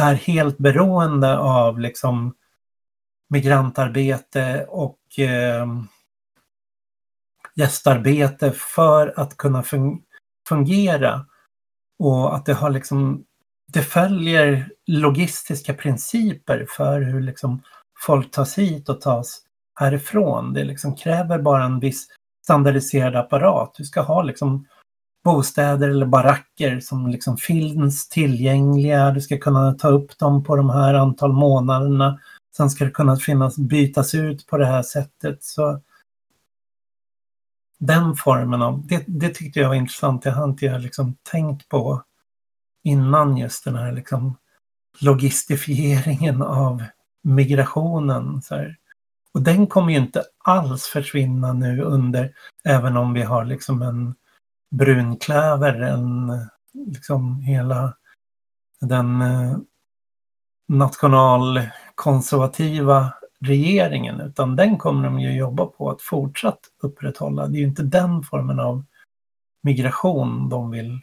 är 0.00 0.14
helt 0.14 0.58
beroende 0.58 1.38
av 1.38 1.80
liksom 1.80 2.34
migrantarbete 3.28 4.66
och 4.68 5.18
eh, 5.18 5.66
gästarbete 7.54 8.52
för 8.52 9.14
att 9.16 9.36
kunna 9.36 9.62
fun 9.62 10.02
fungera. 10.48 11.26
Och 11.98 12.34
att 12.36 12.46
det 12.46 12.54
har 12.54 12.70
liksom, 12.70 13.24
det 13.72 13.82
följer 13.82 14.68
logistiska 14.86 15.74
principer 15.74 16.66
för 16.68 17.00
hur 17.00 17.20
liksom 17.20 17.62
folk 18.06 18.30
tas 18.30 18.58
hit 18.58 18.88
och 18.88 19.00
tas 19.00 19.40
härifrån. 19.80 20.52
Det 20.52 20.64
liksom 20.64 20.96
kräver 20.96 21.38
bara 21.38 21.64
en 21.64 21.80
viss 21.80 22.06
standardiserad 22.44 23.16
apparat. 23.16 23.74
Du 23.78 23.84
ska 23.84 24.00
ha 24.00 24.22
liksom 24.22 24.66
bostäder 25.24 25.88
eller 25.88 26.06
baracker 26.06 26.80
som 26.80 27.06
liksom 27.06 27.36
finns 27.36 28.08
tillgängliga. 28.08 29.10
Du 29.10 29.20
ska 29.20 29.38
kunna 29.38 29.72
ta 29.72 29.88
upp 29.88 30.18
dem 30.18 30.44
på 30.44 30.56
de 30.56 30.70
här 30.70 30.94
antal 30.94 31.32
månaderna. 31.32 32.20
Sen 32.56 32.70
ska 32.70 32.84
det 32.84 32.90
kunna 32.90 33.16
finnas, 33.16 33.58
bytas 33.58 34.14
ut 34.14 34.46
på 34.46 34.56
det 34.58 34.66
här 34.66 34.82
sättet. 34.82 35.44
Så 35.44 35.80
den 37.78 38.14
formen 38.14 38.62
av, 38.62 38.86
det, 38.86 39.04
det 39.06 39.28
tyckte 39.28 39.60
jag 39.60 39.68
var 39.68 39.74
intressant. 39.74 40.22
Det 40.22 40.30
har 40.30 40.44
inte 40.44 40.64
jag 40.64 40.80
liksom 40.80 41.16
tänkt 41.30 41.68
på 41.68 42.02
innan 42.82 43.36
just 43.36 43.64
den 43.64 43.74
här 43.74 43.92
liksom 43.92 44.36
logistifieringen 45.00 46.42
av 46.42 46.82
migrationen. 47.22 48.42
Så 48.42 48.54
här. 48.54 48.76
Och 49.32 49.42
den 49.42 49.66
kommer 49.66 49.92
ju 49.92 49.98
inte 49.98 50.24
alls 50.44 50.84
försvinna 50.86 51.52
nu 51.52 51.82
under, 51.82 52.32
även 52.64 52.96
om 52.96 53.12
vi 53.12 53.22
har 53.22 53.44
liksom 53.44 53.82
en 53.82 54.14
brunklöver, 54.76 55.80
än 55.80 56.32
liksom 56.72 57.40
hela 57.40 57.96
den 58.80 59.22
eh, 59.22 59.56
nationalkonservativa 60.68 63.12
regeringen, 63.40 64.20
utan 64.20 64.56
den 64.56 64.78
kommer 64.78 65.04
de 65.04 65.20
ju 65.20 65.36
jobba 65.36 65.66
på 65.66 65.90
att 65.90 66.02
fortsatt 66.02 66.60
upprätthålla. 66.82 67.46
Det 67.46 67.56
är 67.56 67.60
ju 67.60 67.66
inte 67.66 67.82
den 67.82 68.22
formen 68.22 68.60
av 68.60 68.84
migration 69.62 70.48
de 70.48 70.70
vill 70.70 71.00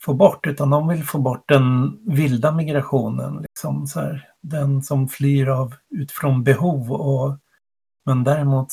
få 0.00 0.14
bort, 0.14 0.46
utan 0.46 0.70
de 0.70 0.88
vill 0.88 1.04
få 1.04 1.18
bort 1.18 1.48
den 1.48 1.98
vilda 2.06 2.52
migrationen. 2.52 3.42
Liksom, 3.42 3.86
så 3.86 4.00
här, 4.00 4.28
den 4.40 4.82
som 4.82 5.08
flyr 5.08 5.48
av 5.48 5.74
utifrån 5.90 6.44
behov. 6.44 6.92
Och, 6.92 7.38
men 8.04 8.24
däremot 8.24 8.68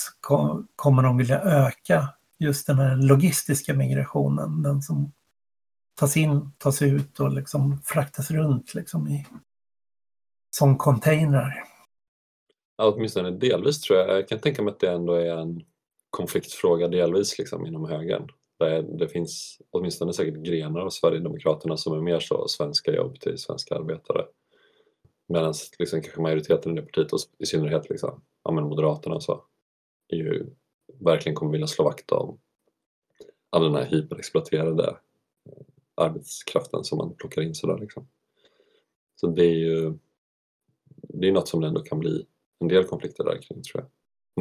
kommer 0.75 1.03
de 1.03 1.17
vilja 1.17 1.41
öka 1.41 2.09
just 2.39 2.67
den 2.67 2.77
här 2.77 2.95
logistiska 2.95 3.73
migrationen. 3.73 4.63
Den 4.63 4.81
som 4.81 5.11
tas 5.95 6.17
in, 6.17 6.51
tas 6.57 6.81
ut 6.81 7.19
och 7.19 7.33
liksom 7.33 7.81
fraktas 7.85 8.31
runt 8.31 8.73
liksom 8.73 9.07
i, 9.07 9.25
som 10.49 10.77
containrar. 10.77 11.63
Ja, 12.77 12.93
åtminstone 12.95 13.31
delvis 13.31 13.81
tror 13.81 13.99
jag. 13.99 14.09
Jag 14.09 14.27
kan 14.27 14.39
tänka 14.39 14.61
mig 14.61 14.71
att 14.71 14.79
det 14.79 14.91
ändå 14.91 15.13
är 15.13 15.37
en 15.37 15.63
konfliktfråga 16.09 16.87
delvis 16.87 17.37
liksom, 17.37 17.65
inom 17.65 17.85
högern. 17.85 18.29
Där 18.59 18.81
det 18.81 19.07
finns 19.07 19.61
åtminstone 19.71 20.13
säkert 20.13 20.43
grenar 20.43 20.79
av 20.79 20.89
Sverigedemokraterna 20.89 21.77
som 21.77 21.93
är 21.93 22.01
mer 22.01 22.19
så 22.19 22.47
svenska 22.47 22.91
jobb 22.91 23.19
till 23.19 23.37
svenska 23.37 23.75
arbetare. 23.75 24.25
Medan 25.27 25.53
liksom, 25.79 26.01
kanske 26.01 26.21
majoriteten 26.21 26.71
i 26.71 26.75
det 26.75 26.81
partiet 26.81 27.13
och 27.13 27.19
i 27.39 27.45
synnerhet 27.45 27.89
liksom, 27.89 28.21
ja, 28.43 28.51
men 28.51 28.63
Moderaterna 28.63 29.15
och 29.15 29.23
så 29.23 29.43
är 30.07 30.17
ju, 30.17 30.49
verkligen 30.99 31.35
kommer 31.35 31.51
vilja 31.51 31.67
slå 31.67 31.85
vakt 31.85 32.11
om 32.11 32.39
all 33.49 33.63
den 33.63 33.75
här 33.75 33.85
hyperexploaterade 33.85 34.97
arbetskraften 35.95 36.83
som 36.83 36.97
man 36.97 37.15
plockar 37.15 37.41
in 37.41 37.55
sådär 37.55 37.77
liksom. 37.77 38.07
Så 39.15 39.27
det 39.27 39.45
är 39.45 39.55
ju 39.55 39.93
det 41.13 41.27
är 41.27 41.31
något 41.31 41.47
som 41.47 41.61
det 41.61 41.67
ändå 41.67 41.81
kan 41.81 41.99
bli 41.99 42.25
en 42.59 42.67
del 42.67 42.83
konflikter 42.83 43.23
där 43.23 43.41
kring 43.41 43.63
tror 43.63 43.83
jag. 43.83 43.91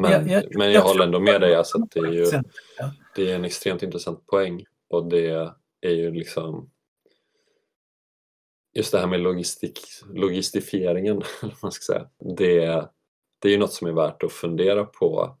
Men, 0.01 0.11
jag, 0.11 0.43
jag, 0.43 0.57
men 0.57 0.67
jag, 0.67 0.75
jag 0.75 0.81
håller 0.81 1.05
ändå 1.05 1.19
med 1.19 1.41
dig, 1.41 1.55
alltså 1.55 1.81
att 1.81 1.91
det 1.91 1.99
är 1.99 2.11
ju 2.11 2.25
det 3.15 3.31
är 3.31 3.35
en 3.35 3.45
extremt 3.45 3.83
intressant 3.83 4.25
poäng 4.25 4.65
och 4.87 5.09
det 5.09 5.53
är 5.81 5.91
ju 5.91 6.11
liksom 6.11 6.69
just 8.73 8.91
det 8.91 8.99
här 8.99 9.07
med 9.07 9.19
logistik, 9.19 9.79
logistifieringen, 10.13 11.21
man 11.61 11.71
ska 11.71 11.93
säga, 11.93 12.09
det, 12.37 12.89
det 13.39 13.47
är 13.47 13.51
ju 13.51 13.57
något 13.57 13.73
som 13.73 13.87
är 13.87 13.91
värt 13.91 14.23
att 14.23 14.31
fundera 14.31 14.85
på 14.85 15.37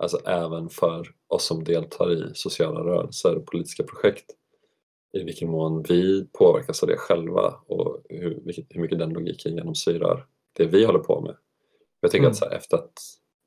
alltså 0.00 0.18
även 0.26 0.68
för 0.68 1.08
oss 1.28 1.46
som 1.46 1.64
deltar 1.64 2.12
i 2.12 2.30
sociala 2.34 2.80
rörelser 2.80 3.36
och 3.36 3.46
politiska 3.46 3.82
projekt 3.82 4.30
i 5.12 5.24
vilken 5.24 5.50
mån 5.50 5.82
vi 5.88 6.26
påverkas 6.38 6.82
av 6.82 6.88
det 6.88 6.96
själva 6.96 7.54
och 7.66 8.02
hur, 8.08 8.42
hur 8.70 8.80
mycket 8.80 8.98
den 8.98 9.10
logiken 9.10 9.54
genomsyrar 9.54 10.26
det 10.52 10.66
vi 10.66 10.84
håller 10.84 10.98
på 10.98 11.20
med. 11.20 11.36
Jag 12.00 12.10
tänker 12.10 12.26
mm. 12.26 12.32
att 12.32 12.40
här, 12.40 12.56
efter 12.56 12.76
att 12.76 12.92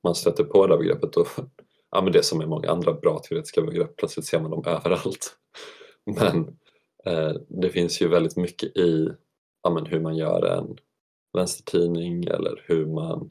man 0.04 0.16
stöter 0.16 0.44
på 0.44 0.68
det 0.68 0.74
här 0.74 0.80
begreppet 0.80 1.18
och 1.18 1.28
ja, 1.92 2.02
men 2.02 2.14
det 2.14 2.26
som 2.26 2.42
är 2.42 2.46
många 2.46 2.70
andra 2.70 2.94
bra 2.94 3.20
teoretiska 3.20 3.62
begrepp, 3.62 3.96
plötsligt 3.98 4.26
ser 4.26 4.40
man 4.40 4.52
dem 4.52 4.64
överallt. 4.66 5.36
Men 6.20 6.58
eh, 7.06 7.36
det 7.48 7.70
finns 7.70 8.02
ju 8.02 8.08
väldigt 8.08 8.38
mycket 8.38 8.78
i 8.78 9.10
ja, 9.64 9.70
men 9.70 9.86
hur 9.86 10.00
man 10.00 10.16
gör 10.16 10.46
en 10.46 10.78
vänstertidning 11.34 12.24
eller 12.24 12.64
hur 12.68 12.86
man 12.86 13.30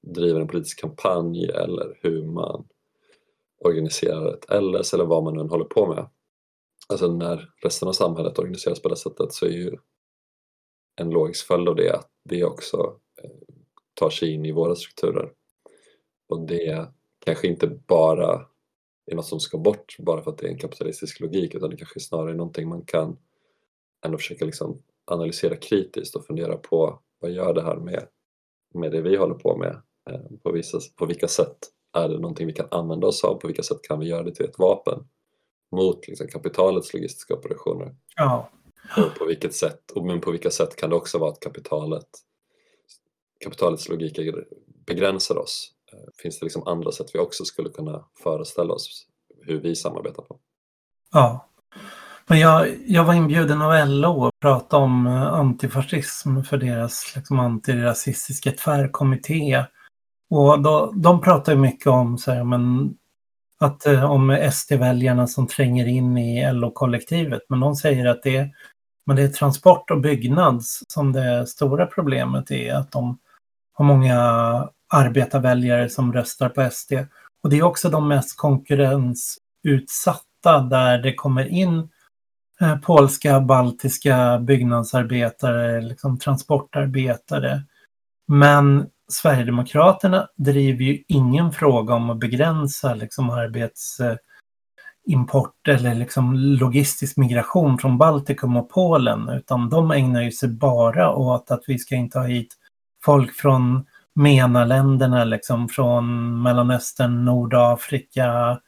driver 0.00 0.40
en 0.40 0.48
politisk 0.48 0.80
kampanj 0.80 1.44
eller 1.44 1.98
hur 2.02 2.24
man 2.24 2.68
organiserar 3.58 4.34
ett 4.34 4.62
LS 4.62 4.94
eller 4.94 5.04
vad 5.04 5.24
man 5.24 5.34
nu 5.34 5.42
håller 5.42 5.64
på 5.64 5.86
med. 5.86 6.08
Alltså 6.88 7.12
när 7.12 7.50
resten 7.62 7.88
av 7.88 7.92
samhället 7.92 8.38
organiseras 8.38 8.82
på 8.82 8.88
det 8.88 8.96
sättet 8.96 9.32
så 9.32 9.46
är 9.46 9.50
ju 9.50 9.76
en 10.96 11.10
logisk 11.10 11.46
följd 11.46 11.68
av 11.68 11.76
det 11.76 11.90
att 11.90 12.10
det 12.24 12.44
också 12.44 13.00
eh, 13.22 13.30
tar 13.94 14.10
sig 14.10 14.32
in 14.32 14.44
i 14.44 14.52
våra 14.52 14.74
strukturer. 14.74 15.32
Och 16.28 16.40
det 16.46 16.88
kanske 17.24 17.48
inte 17.48 17.66
bara 17.66 18.46
är 19.06 19.14
något 19.14 19.26
som 19.26 19.40
ska 19.40 19.58
bort 19.58 19.96
bara 19.98 20.22
för 20.22 20.30
att 20.30 20.38
det 20.38 20.46
är 20.46 20.50
en 20.50 20.58
kapitalistisk 20.58 21.20
logik 21.20 21.54
utan 21.54 21.70
det 21.70 21.76
kanske 21.76 22.00
snarare 22.00 22.30
är 22.30 22.34
någonting 22.34 22.68
man 22.68 22.84
kan 22.84 23.18
ändå 24.04 24.18
försöka 24.18 24.44
liksom 24.44 24.82
analysera 25.04 25.56
kritiskt 25.56 26.16
och 26.16 26.26
fundera 26.26 26.56
på 26.56 27.00
vad 27.18 27.30
gör 27.30 27.54
det 27.54 27.62
här 27.62 27.76
med, 27.76 28.08
med 28.74 28.92
det 28.92 29.00
vi 29.00 29.16
håller 29.16 29.34
på 29.34 29.56
med 29.56 29.82
Eh, 30.10 30.38
på, 30.42 30.52
vissa, 30.52 30.78
på 30.96 31.06
vilka 31.06 31.28
sätt 31.28 31.58
är 31.92 32.08
det 32.08 32.18
någonting 32.18 32.46
vi 32.46 32.52
kan 32.52 32.68
använda 32.70 33.06
oss 33.06 33.24
av? 33.24 33.34
På 33.34 33.46
vilka 33.46 33.62
sätt 33.62 33.82
kan 33.82 34.00
vi 34.00 34.06
göra 34.06 34.22
det 34.22 34.34
till 34.34 34.44
ett 34.44 34.58
vapen 34.58 35.08
mot 35.72 36.08
liksom, 36.08 36.28
kapitalets 36.28 36.94
logistiska 36.94 37.34
operationer? 37.34 37.94
Ja. 38.16 38.50
Och 38.96 39.18
på 39.18 39.24
vilket 39.24 39.54
sätt, 39.54 39.90
och 39.90 40.06
men 40.06 40.20
på 40.20 40.30
vilka 40.30 40.50
sätt 40.50 40.76
kan 40.76 40.90
det 40.90 40.96
också 40.96 41.18
vara 41.18 41.30
att 41.30 41.40
kapitalet, 41.40 42.08
kapitalets 43.44 43.88
logik 43.88 44.18
begränsar 44.86 45.38
oss? 45.38 45.72
Eh, 45.92 46.22
finns 46.22 46.38
det 46.38 46.46
liksom 46.46 46.66
andra 46.66 46.92
sätt 46.92 47.10
vi 47.14 47.18
också 47.18 47.44
skulle 47.44 47.68
kunna 47.68 48.04
föreställa 48.22 48.74
oss 48.74 49.06
hur 49.42 49.60
vi 49.60 49.76
samarbetar 49.76 50.22
på? 50.22 50.40
Ja. 51.12 51.49
Men 52.30 52.38
jag, 52.38 52.76
jag 52.86 53.04
var 53.04 53.14
inbjuden 53.14 53.62
av 53.62 53.88
LO 53.88 54.26
att 54.26 54.40
prata 54.40 54.76
om 54.76 55.06
eh, 55.06 55.22
antifascism 55.22 56.42
för 56.42 56.56
deras 56.56 57.12
liksom, 57.16 57.38
antirasistiska 57.38 58.52
tvärkommitté. 58.52 59.64
Och 60.30 60.62
då, 60.62 60.92
de 60.96 61.20
pratar 61.20 61.54
mycket 61.54 61.86
om 61.86 62.18
så 62.18 62.32
här, 62.32 62.44
men, 62.44 62.94
att, 63.60 63.86
eh, 63.86 64.10
om 64.10 64.50
SD-väljarna 64.52 65.26
som 65.26 65.46
tränger 65.46 65.86
in 65.86 66.18
i 66.18 66.52
LO-kollektivet. 66.52 67.40
Men 67.48 67.60
de 67.60 67.76
säger 67.76 68.06
att 68.06 68.22
det 68.22 68.36
är, 68.36 68.50
men 69.06 69.16
det 69.16 69.22
är 69.22 69.28
transport 69.28 69.90
och 69.90 70.00
byggnads 70.00 70.82
som 70.88 71.12
det 71.12 71.46
stora 71.46 71.86
problemet 71.86 72.50
är. 72.50 72.74
Att 72.74 72.92
de 72.92 73.18
har 73.72 73.84
många 73.84 74.18
arbetarväljare 74.88 75.88
som 75.88 76.12
röstar 76.12 76.48
på 76.48 76.70
SD. 76.70 76.92
Och 77.42 77.50
det 77.50 77.58
är 77.58 77.62
också 77.62 77.90
de 77.90 78.08
mest 78.08 78.36
konkurrensutsatta 78.36 80.60
där 80.60 80.98
det 80.98 81.14
kommer 81.14 81.48
in 81.48 81.88
Eh, 82.60 82.78
polska, 82.78 83.40
baltiska 83.40 84.38
byggnadsarbetare, 84.38 85.80
liksom 85.80 86.18
transportarbetare. 86.18 87.62
Men 88.28 88.86
Sverigedemokraterna 89.08 90.28
driver 90.36 90.84
ju 90.84 91.04
ingen 91.08 91.52
fråga 91.52 91.94
om 91.94 92.10
att 92.10 92.20
begränsa 92.20 92.94
liksom 92.94 93.30
arbetsimport 93.30 95.68
eller 95.68 95.94
liksom 95.94 96.34
logistisk 96.34 97.16
migration 97.16 97.78
från 97.78 97.98
Baltikum 97.98 98.56
och 98.56 98.70
Polen 98.70 99.28
utan 99.28 99.70
de 99.70 99.90
ägnar 99.90 100.22
ju 100.22 100.32
sig 100.32 100.48
bara 100.48 101.14
åt 101.14 101.50
att 101.50 101.62
vi 101.66 101.78
ska 101.78 101.96
inte 101.96 102.18
ha 102.18 102.26
hit 102.26 102.54
folk 103.04 103.34
från 103.34 103.84
MENA-länderna, 104.14 105.24
liksom 105.24 105.68
från 105.68 106.42
Mellanöstern, 106.42 107.24
Nordafrika, 107.24 108.60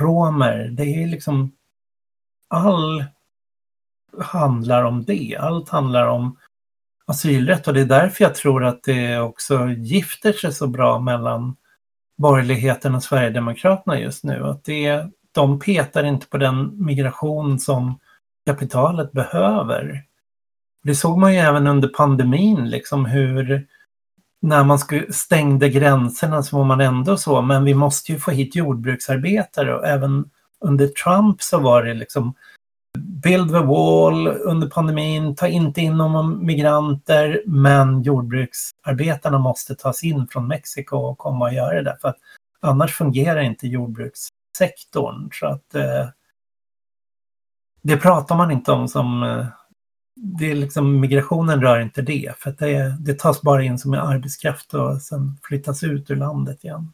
romer. 0.00 0.68
Det 0.72 1.02
är 1.02 1.06
liksom 1.06 1.52
all 2.48 3.04
handlar 4.18 4.84
om 4.84 5.04
det. 5.04 5.36
Allt 5.40 5.68
handlar 5.68 6.06
om 6.06 6.36
asylrätt 7.06 7.68
och 7.68 7.74
det 7.74 7.80
är 7.80 7.84
därför 7.84 8.24
jag 8.24 8.34
tror 8.34 8.64
att 8.64 8.82
det 8.82 9.18
också 9.18 9.68
gifter 9.68 10.32
sig 10.32 10.52
så 10.52 10.66
bra 10.66 10.98
mellan 10.98 11.56
borgerligheten 12.18 12.94
och 12.94 13.02
Sverigedemokraterna 13.02 14.00
just 14.00 14.24
nu. 14.24 14.44
Att 14.44 14.64
det, 14.64 15.06
de 15.32 15.58
petar 15.58 16.04
inte 16.04 16.26
på 16.26 16.38
den 16.38 16.84
migration 16.84 17.58
som 17.58 17.98
kapitalet 18.46 19.12
behöver. 19.12 20.04
Det 20.82 20.94
såg 20.94 21.18
man 21.18 21.32
ju 21.32 21.38
även 21.38 21.66
under 21.66 21.88
pandemin, 21.88 22.70
liksom 22.70 23.06
hur 23.06 23.66
när 24.42 24.64
man 24.64 24.78
stängde 25.10 25.68
gränserna 25.68 26.42
så 26.42 26.56
var 26.56 26.64
man 26.64 26.80
ändå 26.80 27.16
så, 27.16 27.42
men 27.42 27.64
vi 27.64 27.74
måste 27.74 28.12
ju 28.12 28.18
få 28.18 28.30
hit 28.30 28.56
jordbruksarbetare 28.56 29.74
och 29.74 29.86
även 29.86 30.30
under 30.60 30.88
Trump 30.88 31.42
så 31.42 31.58
var 31.58 31.82
det 31.82 31.94
liksom 31.94 32.34
build 32.98 33.48
the 33.48 33.60
wall 33.60 34.28
under 34.28 34.68
pandemin, 34.68 35.34
ta 35.34 35.48
inte 35.48 35.80
in 35.80 35.96
någon 35.96 36.46
migranter, 36.46 37.42
men 37.46 38.02
jordbruksarbetarna 38.02 39.38
måste 39.38 39.74
tas 39.74 40.04
in 40.04 40.26
från 40.26 40.48
Mexiko 40.48 40.96
och 40.96 41.18
komma 41.18 41.44
och 41.44 41.54
göra 41.54 41.82
det, 41.82 41.96
för 42.00 42.08
att 42.08 42.18
annars 42.60 42.94
fungerar 42.94 43.40
inte 43.40 43.66
jordbrukssektorn. 43.66 45.28
Så 45.32 45.46
att 45.46 45.74
eh, 45.74 46.08
det 47.82 47.96
pratar 47.96 48.36
man 48.36 48.50
inte 48.50 48.72
om 48.72 48.88
som 48.88 49.22
eh, 49.22 49.46
det 50.14 50.50
är 50.50 50.54
liksom, 50.54 51.00
migrationen 51.00 51.60
rör 51.60 51.80
inte 51.80 52.02
det, 52.02 52.34
för 52.38 52.54
det, 52.58 52.96
det 53.00 53.18
tas 53.18 53.42
bara 53.42 53.62
in 53.62 53.78
som 53.78 53.94
arbetskraft 53.94 54.74
och 54.74 55.02
sen 55.02 55.38
flyttas 55.42 55.82
ut 55.82 56.10
ur 56.10 56.16
landet 56.16 56.64
igen. 56.64 56.92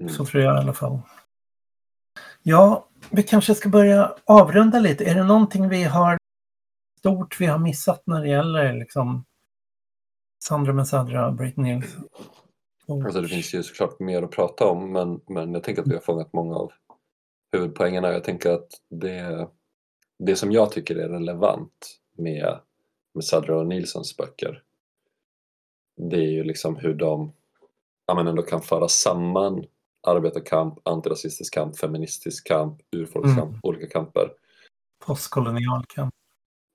Mm. 0.00 0.12
Så 0.12 0.24
tror 0.24 0.42
jag 0.42 0.56
i 0.56 0.58
alla 0.58 0.72
fall. 0.72 1.00
Ja, 2.42 2.86
vi 3.10 3.22
kanske 3.22 3.54
ska 3.54 3.68
börja 3.68 4.14
avrunda 4.24 4.78
lite. 4.78 5.04
Är 5.04 5.14
det 5.14 5.24
någonting 5.24 5.68
vi 5.68 5.82
har 5.82 6.18
stort 6.98 7.40
vi 7.40 7.46
har 7.46 7.58
missat 7.58 8.02
när 8.06 8.20
det 8.20 8.28
gäller 8.28 8.72
liksom 8.72 9.24
Sandra 10.44 10.72
Mesadra, 10.72 11.32
Britney 11.32 11.82
Alltså 13.04 13.20
det 13.20 13.28
finns 13.28 13.54
ju 13.54 13.62
såklart 13.62 14.00
mer 14.00 14.22
att 14.22 14.30
prata 14.30 14.66
om 14.66 14.92
men, 14.92 15.20
men 15.28 15.54
jag 15.54 15.62
tänker 15.62 15.82
att 15.82 15.88
vi 15.88 15.94
har 15.94 16.00
fångat 16.00 16.32
många 16.32 16.56
av 16.56 16.72
huvudpoängerna. 17.52 18.12
Jag 18.12 18.24
tänker 18.24 18.50
att 18.50 18.68
det, 18.90 19.48
det 20.18 20.36
som 20.36 20.52
jag 20.52 20.72
tycker 20.72 20.96
är 20.96 21.08
relevant 21.08 22.00
med, 22.16 22.60
med 23.14 23.24
Sadra 23.24 23.58
och 23.58 23.66
Nilssons 23.66 24.16
böcker 24.16 24.62
det 26.08 26.16
är 26.16 26.30
ju 26.30 26.44
liksom 26.44 26.76
hur 26.76 26.94
de 26.94 27.32
ja, 28.06 28.14
men 28.14 28.26
ändå 28.26 28.42
kan 28.42 28.62
föra 28.62 28.88
samman 28.88 29.64
arbetarkamp, 30.02 30.88
antirasistisk 30.88 31.54
kamp, 31.54 31.78
feministisk 31.78 32.46
kamp, 32.46 32.80
urfolkskamp, 32.96 33.50
mm. 33.50 33.60
olika 33.62 33.86
kamper. 33.86 34.32
Postkolonial 35.06 35.84
kamp. 35.94 36.14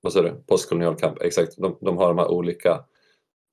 Vad 0.00 0.12
sa 0.12 0.22
du? 0.22 0.42
Postkolonial 0.46 0.96
kamp, 0.96 1.22
exakt. 1.22 1.56
De, 1.56 1.78
de 1.80 1.96
har 1.96 2.08
de 2.08 2.18
här 2.18 2.28
olika 2.28 2.70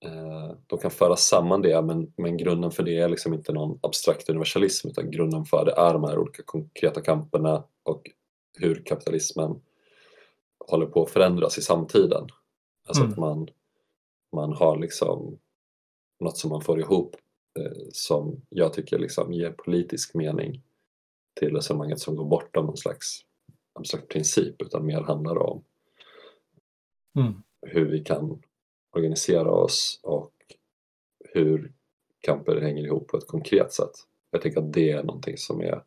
eh, 0.05 0.51
de 0.67 0.79
kan 0.79 0.91
föra 0.91 1.15
samman 1.15 1.61
det 1.61 1.81
men, 1.81 2.13
men 2.17 2.37
grunden 2.37 2.71
för 2.71 2.83
det 2.83 2.97
är 2.97 3.09
liksom 3.09 3.33
inte 3.33 3.53
någon 3.53 3.79
abstrakt 3.81 4.29
universalism 4.29 4.87
utan 4.87 5.11
grunden 5.11 5.45
för 5.45 5.65
det 5.65 5.71
är 5.71 5.93
de 5.93 6.03
här 6.03 6.17
olika 6.17 6.43
konkreta 6.43 7.01
kamperna 7.01 7.63
och 7.83 8.11
hur 8.57 8.83
kapitalismen 8.85 9.61
håller 10.67 10.85
på 10.85 11.03
att 11.03 11.09
förändras 11.09 11.57
i 11.57 11.61
samtiden. 11.61 12.27
Alltså 12.87 13.03
mm. 13.03 13.11
att 13.11 13.17
man, 13.19 13.47
man 14.35 14.53
har 14.53 14.77
liksom 14.77 15.39
något 16.19 16.37
som 16.37 16.49
man 16.49 16.61
får 16.61 16.79
ihop 16.79 17.15
som 17.91 18.41
jag 18.49 18.73
tycker 18.73 18.99
liksom 18.99 19.33
ger 19.33 19.51
politisk 19.51 20.13
mening 20.13 20.61
till 21.33 21.55
resonemanget 21.55 21.99
som 21.99 22.15
går 22.15 22.25
bortom 22.25 22.65
någon 22.65 22.77
slags 22.77 23.25
abstrakt 23.73 24.07
princip 24.07 24.61
utan 24.61 24.85
mer 24.85 25.01
handlar 25.01 25.37
om 25.37 25.63
mm. 27.17 27.33
hur 27.61 27.85
vi 27.85 28.03
kan 28.03 28.41
organisera 28.91 29.51
oss 29.51 29.99
och 30.03 30.33
hur 31.29 31.73
kamper 32.21 32.61
hänger 32.61 32.83
ihop 32.83 33.07
på 33.07 33.17
ett 33.17 33.27
konkret 33.27 33.73
sätt. 33.73 33.91
Jag 34.31 34.41
tänker 34.41 34.59
att 34.59 34.73
det 34.73 34.91
är 34.91 35.03
någonting 35.03 35.37
som 35.37 35.61
är 35.61 35.83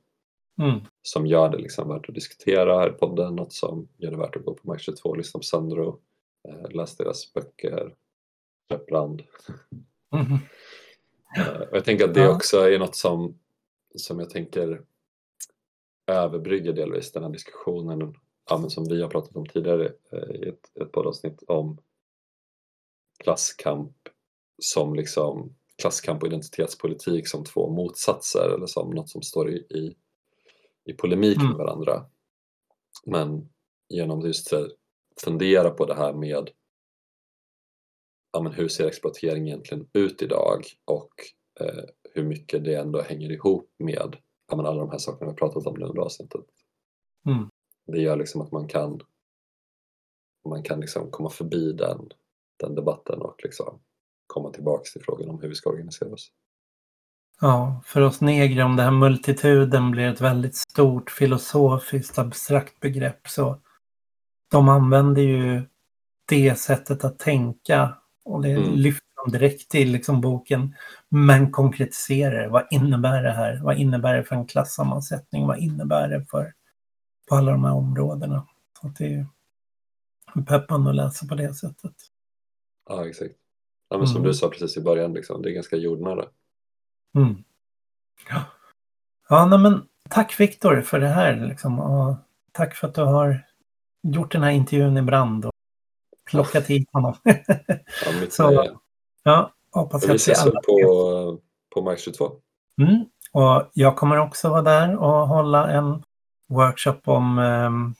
mm. 0.61 0.81
som 1.03 1.27
gör 1.27 1.49
det 1.49 1.59
liksom 1.59 1.89
värt 1.89 2.09
att 2.09 2.15
diskutera 2.15 2.79
här 2.79 2.89
i 2.89 2.93
podden, 2.93 3.37
något 3.37 3.53
som 3.53 3.89
gör 3.97 4.11
det 4.11 4.17
värt 4.17 4.37
att 4.37 4.45
gå 4.45 4.55
på 4.55 4.69
Max 4.69 4.83
22 4.83 5.09
och 5.09 5.17
lyssna 5.17 5.39
på 5.39 5.45
Sandro, 5.45 6.01
eh, 6.49 6.71
läsa 6.71 7.05
deras 7.05 7.33
böcker, 7.33 7.95
Släpp 8.67 8.87
brand. 8.87 9.23
Mm. 10.15 10.39
Eh, 11.39 11.61
och 11.61 11.77
jag 11.77 11.85
tänker 11.85 12.05
att 12.05 12.15
det 12.15 12.29
också 12.29 12.59
är 12.59 12.79
något 12.79 12.97
som, 12.97 13.39
som 13.95 14.19
jag 14.19 14.31
tänker 14.31 14.83
överbrygga 16.07 16.73
delvis 16.73 17.13
den 17.13 17.23
här 17.23 17.31
diskussionen 17.31 18.15
ja, 18.51 18.69
som 18.69 18.89
vi 18.89 19.03
har 19.03 19.09
pratat 19.09 19.37
om 19.37 19.47
tidigare 19.47 19.93
eh, 20.13 20.31
i 20.31 20.49
ett, 20.49 20.77
ett 20.81 20.93
poddavsnitt 20.93 21.43
om 21.47 21.79
klasskamp 23.19 23.97
som 24.59 24.95
liksom 24.95 25.57
klasskamp 25.77 26.23
och 26.23 26.29
identitetspolitik 26.29 27.29
som 27.29 27.45
två 27.45 27.71
motsatser 27.71 28.55
eller 28.55 28.67
som 28.67 28.91
något 28.91 29.11
som 29.11 29.23
står 29.23 29.51
i, 29.51 29.57
i, 29.57 29.97
i 30.85 30.93
polemik 30.93 31.37
med 31.37 31.47
mm. 31.47 31.59
varandra. 31.59 32.07
Men 33.07 33.49
genom 33.89 34.19
att 34.19 34.27
just 34.27 34.51
fundera 35.25 35.71
på 35.71 35.87
det 35.87 35.95
här 35.95 36.13
med 36.13 36.51
ja, 38.37 38.43
men 38.43 38.53
hur 38.53 38.69
ser 38.69 38.87
exploatering 38.87 39.49
egentligen 39.49 39.89
ut 39.93 40.23
idag 40.23 40.65
och 40.85 41.13
eh, 41.61 41.85
hur 42.15 42.25
mycket 42.25 42.65
det 42.65 42.75
ändå 42.75 43.03
hänger 43.03 43.33
ihop 43.33 43.71
med 43.79 44.17
ja, 44.49 44.57
men 44.57 44.67
alla 44.67 44.81
de 44.81 44.91
här 44.91 44.99
sakerna 44.99 45.31
vi 45.31 45.37
pratat 45.37 45.67
om 45.67 45.75
nu 45.79 45.85
under 45.85 46.03
avsnittet. 46.03 46.45
Mm. 47.27 47.49
Det 47.87 48.01
gör 48.01 48.17
liksom 48.17 48.41
att 48.41 48.53
man 48.53 48.69
kan 48.69 49.01
man 50.49 50.63
kan 50.63 50.81
liksom 50.81 51.11
komma 51.11 51.31
förbi 51.31 51.73
den, 51.73 52.09
den 52.57 52.75
debatten 52.75 53.23
och 53.23 53.41
liksom 53.43 53.79
komma 54.27 54.51
tillbaks 54.51 54.93
till 54.93 55.03
frågan 55.03 55.31
om 55.31 55.41
hur 55.41 55.49
vi 55.49 55.55
ska 55.55 55.71
organisera 55.71 56.13
oss. 56.13 56.33
Ja, 57.41 57.83
för 57.85 58.01
oss 58.01 58.21
negrer 58.21 58.65
om 58.65 58.77
det 58.77 58.83
här 58.83 58.91
multituden 58.91 59.91
blir 59.91 60.09
ett 60.09 60.21
väldigt 60.21 60.57
stort 60.57 61.11
filosofiskt 61.11 62.19
abstrakt 62.19 62.81
begrepp 62.81 63.29
så 63.29 63.61
de 64.51 64.69
använder 64.69 65.23
ju 65.23 65.63
det 66.29 66.59
sättet 66.59 67.05
att 67.05 67.19
tänka 67.19 67.97
och 68.27 68.43
det 68.43 68.51
mm. 68.51 68.75
lyfter 68.75 69.07
de 69.25 69.39
direkt 69.39 69.69
till 69.69 69.93
liksom 69.93 70.21
boken, 70.21 70.75
men 71.09 71.51
konkretiserar 71.51 72.49
Vad 72.49 72.67
innebär 72.71 73.23
det 73.23 73.33
här? 73.33 73.61
Vad 73.63 73.77
innebär 73.77 74.15
det 74.17 74.25
för 74.25 74.37
en 74.37 74.47
klassammansättning? 74.47 75.47
Vad 75.47 75.59
innebär 75.59 76.09
det 76.09 76.25
för 76.25 76.53
på 77.29 77.35
alla 77.35 77.53
de 77.53 77.65
här 77.65 77.73
områdena? 77.73 78.47
Så 78.81 78.93
det 78.99 79.15
är 79.15 79.27
peppande 80.43 80.91
att 80.91 80.97
läsa 80.97 81.27
på 81.27 81.35
det 81.35 81.55
sättet. 81.55 81.95
Ja, 82.89 83.09
exakt. 83.09 83.35
Ja, 83.89 83.99
men 83.99 84.07
som 84.07 84.17
Mm. 84.17 84.29
du 84.29 84.35
sa 84.35 84.49
precis 84.49 84.77
i 84.77 84.81
början, 84.81 85.13
liksom, 85.13 85.43
det 85.43 85.51
är 85.51 85.55
ganska 85.55 85.77
jordnära. 85.77 86.25
Mm. 87.15 87.45
Ja, 88.29 88.43
ja 89.29 89.47
nej, 89.47 89.59
men 89.59 89.83
tack 90.11 90.41
Viktor 90.41 90.81
för 90.81 91.01
det 91.01 91.09
här. 91.09 91.47
Liksom, 91.49 91.81
och 91.81 92.17
tack 92.53 92.75
för 92.75 92.89
att 92.89 92.95
du 92.95 93.03
har 93.03 93.47
gjort 94.03 94.33
den 94.33 94.43
här 94.43 94.51
intervjun 94.51 94.97
i 94.97 95.03
brand 95.03 95.47
plockat 96.31 96.67
hit 96.67 96.89
honom. 96.93 97.15
Ja, 97.25 98.13
mitt 98.21 98.33
Så- 98.33 98.51
nöje. 98.51 98.73
ja, 99.23 99.53
hoppas 99.73 100.03
Vi 100.03 100.07
att 100.07 100.13
vi 100.13 100.17
ses 100.17 100.43
alla 100.43 100.61
på, 100.61 101.39
på 101.75 101.83
Mark 101.83 101.99
22. 101.99 102.31
Mm. 102.83 103.05
Och 103.33 103.71
jag 103.73 103.97
kommer 103.97 104.17
också 104.19 104.49
vara 104.49 104.63
där 104.63 104.97
och 104.97 105.29
hålla 105.29 105.71
en 105.71 106.03
workshop 106.49 107.01
om 107.05 107.39
ehm, 107.39 107.95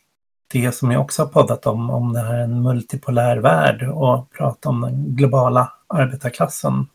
det 0.49 0.73
som 0.73 0.91
jag 0.91 1.03
också 1.03 1.23
har 1.23 1.29
poddat 1.29 1.67
om, 1.67 1.91
om 1.91 2.13
det 2.13 2.21
här 2.21 2.39
en 2.39 2.63
multipolär 2.63 3.37
värld 3.37 3.83
och 3.83 4.31
prata 4.31 4.69
om 4.69 4.81
den 4.81 5.17
globala 5.17 5.73
arbetarklassen. 5.87 6.87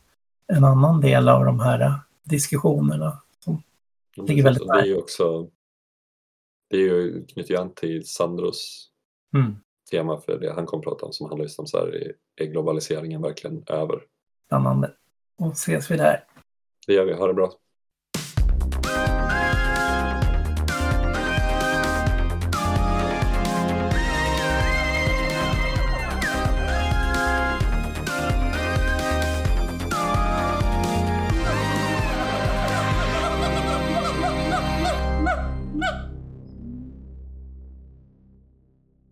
En 0.47 0.63
annan 0.63 1.01
del 1.01 1.29
av 1.29 1.45
de 1.45 1.59
här 1.59 1.79
eh, 1.81 1.95
diskussionerna. 2.23 3.21
Ja, 3.45 3.57
Ligger 4.23 4.27
precis. 4.27 4.45
väldigt 4.45 4.61
Och 4.63 4.73
det 4.75 4.81
är 4.81 4.85
ju 4.85 4.97
också 4.97 5.47
det 6.69 6.77
är 6.77 6.81
ju, 6.81 7.25
knyter 7.25 7.53
ju 7.53 7.59
an 7.59 7.73
till 7.75 8.07
Sandros 8.07 8.87
Mm. 9.33 9.55
Tema 9.91 10.21
för 10.21 10.39
det 10.39 10.53
han 10.53 10.65
kommer 10.65 10.83
prata 10.83 11.05
om 11.05 11.13
som 11.13 11.27
handlar 11.27 11.43
just 11.43 11.59
om 11.59 11.67
så 11.67 11.77
här, 11.77 12.13
är, 12.35 12.45
globaliseringen 12.45 13.21
verkligen 13.21 13.63
över? 13.67 14.03
Spännande. 14.45 14.91
Och 15.39 15.51
ses 15.51 15.91
vi 15.91 15.97
där. 15.97 16.25
Det 16.87 16.93
gör 16.93 17.05
vi, 17.05 17.13
ha 17.13 17.27
det 17.27 17.33
bra. 17.33 17.53